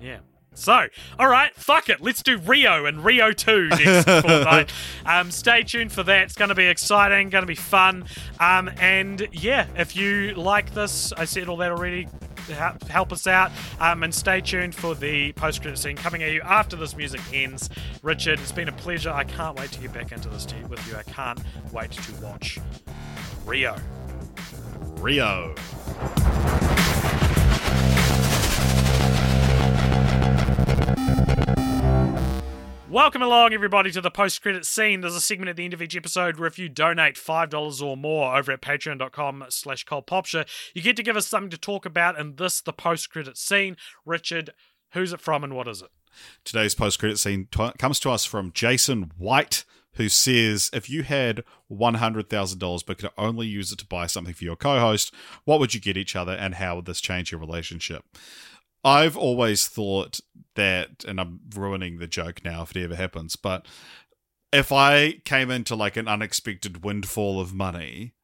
Yeah. 0.00 0.18
So, 0.58 0.88
all 1.20 1.28
right, 1.28 1.54
fuck 1.54 1.88
it. 1.88 2.00
Let's 2.00 2.20
do 2.20 2.36
Rio 2.36 2.84
and 2.84 3.04
Rio 3.04 3.32
2 3.32 3.68
next 3.68 4.04
fortnight. 4.22 4.72
Um, 5.06 5.30
stay 5.30 5.62
tuned 5.62 5.92
for 5.92 6.02
that. 6.02 6.24
It's 6.24 6.34
going 6.34 6.48
to 6.48 6.54
be 6.56 6.66
exciting, 6.66 7.30
going 7.30 7.42
to 7.42 7.46
be 7.46 7.54
fun. 7.54 8.04
Um, 8.40 8.68
and 8.80 9.28
yeah, 9.30 9.66
if 9.76 9.94
you 9.94 10.34
like 10.34 10.74
this, 10.74 11.12
I 11.12 11.26
said 11.26 11.48
all 11.48 11.56
that 11.58 11.70
already. 11.70 12.08
Help, 12.88 13.12
us 13.12 13.26
out 13.26 13.52
um, 13.78 14.02
and 14.02 14.14
stay 14.14 14.40
tuned 14.40 14.74
for 14.74 14.94
the 14.94 15.32
post 15.32 15.60
credit 15.60 15.76
scene 15.76 15.96
coming 15.96 16.22
at 16.22 16.32
you 16.32 16.40
after 16.40 16.76
this 16.76 16.96
music 16.96 17.20
ends. 17.30 17.68
Richard, 18.02 18.40
it's 18.40 18.52
been 18.52 18.68
a 18.68 18.72
pleasure. 18.72 19.10
I 19.10 19.24
can't 19.24 19.58
wait 19.58 19.70
to 19.72 19.80
get 19.80 19.92
back 19.92 20.12
into 20.12 20.30
this 20.30 20.46
with 20.66 20.88
you. 20.88 20.96
I 20.96 21.02
can't 21.02 21.38
wait 21.72 21.92
to 21.92 22.14
watch 22.22 22.58
Rio. 23.44 23.76
Rio. 24.96 25.54
Welcome 32.90 33.20
along, 33.20 33.52
everybody, 33.52 33.90
to 33.90 34.00
the 34.00 34.10
post 34.10 34.40
credit 34.40 34.64
scene. 34.64 35.02
There's 35.02 35.14
a 35.14 35.20
segment 35.20 35.50
at 35.50 35.56
the 35.56 35.64
end 35.66 35.74
of 35.74 35.82
each 35.82 35.94
episode 35.94 36.38
where 36.38 36.46
if 36.46 36.58
you 36.58 36.70
donate 36.70 37.16
$5 37.16 37.82
or 37.82 37.98
more 37.98 38.34
over 38.34 38.50
at 38.50 38.62
patreon.com 38.62 39.44
slash 39.50 39.84
CultPopture, 39.84 40.48
you 40.72 40.80
get 40.80 40.96
to 40.96 41.02
give 41.02 41.14
us 41.14 41.26
something 41.26 41.50
to 41.50 41.58
talk 41.58 41.84
about 41.84 42.18
in 42.18 42.36
this, 42.36 42.62
the 42.62 42.72
post 42.72 43.10
credit 43.10 43.36
scene. 43.36 43.76
Richard, 44.06 44.54
who's 44.94 45.12
it 45.12 45.20
from 45.20 45.44
and 45.44 45.54
what 45.54 45.68
is 45.68 45.82
it? 45.82 45.90
Today's 46.44 46.74
post 46.74 46.98
credit 46.98 47.18
scene 47.18 47.46
t- 47.50 47.72
comes 47.78 48.00
to 48.00 48.10
us 48.10 48.24
from 48.24 48.52
Jason 48.52 49.12
White, 49.18 49.66
who 49.96 50.08
says 50.08 50.70
if 50.72 50.88
you 50.88 51.02
had 51.02 51.44
$100,000 51.70 52.86
but 52.86 52.98
could 52.98 53.10
only 53.18 53.46
use 53.46 53.70
it 53.70 53.80
to 53.80 53.86
buy 53.86 54.06
something 54.06 54.32
for 54.32 54.44
your 54.44 54.56
co 54.56 54.80
host, 54.80 55.12
what 55.44 55.60
would 55.60 55.74
you 55.74 55.80
get 55.80 55.98
each 55.98 56.16
other 56.16 56.32
and 56.32 56.54
how 56.54 56.76
would 56.76 56.86
this 56.86 57.02
change 57.02 57.32
your 57.32 57.40
relationship? 57.40 58.02
I've 58.84 59.16
always 59.16 59.66
thought 59.66 60.20
that, 60.58 61.04
and 61.06 61.18
I'm 61.18 61.40
ruining 61.56 61.98
the 61.98 62.06
joke 62.06 62.44
now 62.44 62.62
if 62.62 62.76
it 62.76 62.84
ever 62.84 62.94
happens, 62.94 63.36
but 63.36 63.66
if 64.52 64.72
I 64.72 65.20
came 65.24 65.50
into 65.50 65.74
like 65.74 65.96
an 65.96 66.08
unexpected 66.08 66.84
windfall 66.84 67.40
of 67.40 67.54
money, 67.54 68.14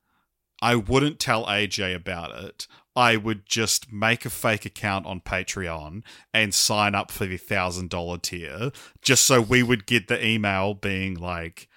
I 0.60 0.76
wouldn't 0.76 1.18
tell 1.18 1.46
AJ 1.46 1.94
about 1.94 2.36
it. 2.44 2.66
I 2.96 3.16
would 3.16 3.46
just 3.46 3.92
make 3.92 4.24
a 4.24 4.30
fake 4.30 4.64
account 4.64 5.06
on 5.06 5.20
Patreon 5.20 6.02
and 6.32 6.54
sign 6.54 6.94
up 6.94 7.10
for 7.10 7.26
the 7.26 7.36
thousand 7.36 7.90
dollar 7.90 8.18
tier, 8.18 8.70
just 9.02 9.24
so 9.24 9.40
we 9.40 9.62
would 9.62 9.86
get 9.86 10.08
the 10.08 10.24
email 10.24 10.74
being 10.74 11.14
like, 11.14 11.68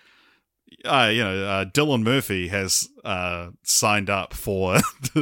uh, 0.85 1.09
you 1.11 1.23
know, 1.23 1.43
uh, 1.43 1.65
Dylan 1.65 2.03
Murphy 2.03 2.49
has 2.49 2.87
uh, 3.03 3.49
signed 3.63 4.09
up 4.09 4.33
for 4.33 4.75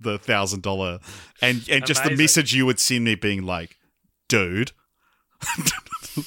the 0.00 0.18
thousand 0.18 0.62
dollar, 0.62 0.98
and 1.40 1.66
and 1.70 1.86
just 1.86 2.02
the 2.02 2.16
message 2.16 2.52
you 2.52 2.66
would 2.66 2.80
send 2.80 3.04
me 3.04 3.14
being 3.14 3.44
like, 3.44 3.78
dude, 4.28 4.72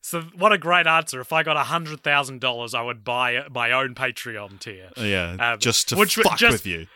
So, 0.00 0.22
what 0.38 0.52
a 0.52 0.58
great 0.58 0.86
answer. 0.86 1.20
If 1.20 1.34
I 1.34 1.42
got 1.42 1.62
$100,000, 1.66 2.74
I 2.74 2.82
would 2.82 3.04
buy 3.04 3.42
my 3.50 3.72
own 3.72 3.94
Patreon 3.94 4.58
tier. 4.58 4.88
yeah, 4.96 5.36
Um, 5.52 5.58
just 5.58 5.90
to 5.90 5.96
which 5.96 6.14
fuck 6.16 6.38
just- 6.38 6.52
with 6.52 6.66
you. 6.66 6.86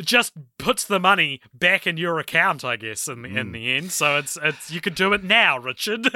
just 0.00 0.32
puts 0.58 0.82
the 0.84 0.98
money 0.98 1.40
back 1.54 1.86
in 1.86 1.96
your 1.96 2.18
account, 2.18 2.64
I 2.64 2.74
guess, 2.74 3.06
in 3.06 3.22
the, 3.22 3.28
Hmm. 3.28 3.36
in 3.38 3.52
the 3.52 3.76
end. 3.76 3.92
So 3.92 4.16
it's 4.16 4.36
it's 4.42 4.72
you 4.72 4.80
could 4.80 4.96
do 4.96 5.12
it 5.12 5.22
now, 5.22 5.56
Richard. 5.58 6.06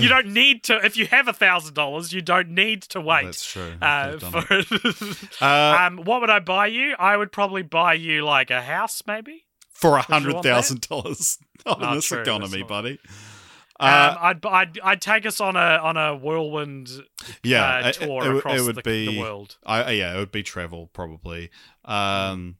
you 0.00 0.08
don't 0.08 0.28
need 0.28 0.62
to. 0.64 0.76
If 0.84 0.96
you 0.96 1.06
have 1.08 1.26
a 1.26 1.32
thousand 1.32 1.74
dollars, 1.74 2.12
you 2.12 2.22
don't 2.22 2.50
need 2.50 2.82
to 2.82 3.00
wait. 3.00 3.24
That's 3.24 3.44
true. 3.44 3.74
Uh, 3.82 4.18
for 4.18 4.44
it. 4.50 4.66
Uh, 5.42 5.78
um, 5.80 5.96
what 6.04 6.20
would 6.20 6.30
I 6.30 6.38
buy 6.38 6.68
you? 6.68 6.94
I 6.96 7.16
would 7.16 7.32
probably 7.32 7.62
buy 7.62 7.94
you 7.94 8.24
like 8.24 8.50
a 8.52 8.62
house, 8.62 9.02
maybe. 9.04 9.46
for 9.72 9.96
a 9.98 10.02
hundred 10.02 10.42
thousand 10.44 10.80
dollars 10.88 11.38
on 11.64 11.82
Oh, 11.84 11.94
this 11.94 12.06
true, 12.06 12.20
economy, 12.22 12.58
not- 12.60 12.68
buddy. 12.68 12.98
Um, 13.78 13.88
Uh, 13.90 14.16
I'd, 14.20 14.46
I'd 14.46 14.78
I'd 14.82 15.00
take 15.02 15.26
us 15.26 15.38
on 15.40 15.54
a 15.54 15.78
on 15.82 15.98
a 15.98 16.16
whirlwind 16.16 16.88
yeah, 17.42 17.62
uh, 17.84 17.92
tour 17.92 18.22
it, 18.24 18.30
it, 18.30 18.36
across 18.38 18.60
would 18.62 18.76
the, 18.76 18.82
be 18.82 19.06
the 19.06 19.18
world. 19.20 19.58
I, 19.66 19.90
yeah, 19.92 20.14
it 20.14 20.18
would 20.18 20.32
be 20.32 20.42
travel 20.42 20.88
probably. 20.94 21.50
Um, 21.84 22.56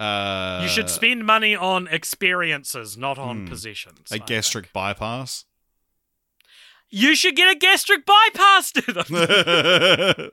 uh, 0.00 0.60
you 0.62 0.68
should 0.70 0.88
spend 0.88 1.26
money 1.26 1.54
on 1.54 1.88
experiences, 1.88 2.96
not 2.96 3.18
on 3.18 3.40
Hmm. 3.40 3.46
possessions. 3.48 4.10
a 4.10 4.14
I 4.14 4.18
gastric 4.18 4.64
think. 4.66 4.72
bypass. 4.72 5.44
You 6.88 7.14
should 7.14 7.36
get 7.36 7.54
a 7.54 7.58
gastric 7.58 8.06
bypass. 8.06 8.72
dude. 8.72 8.96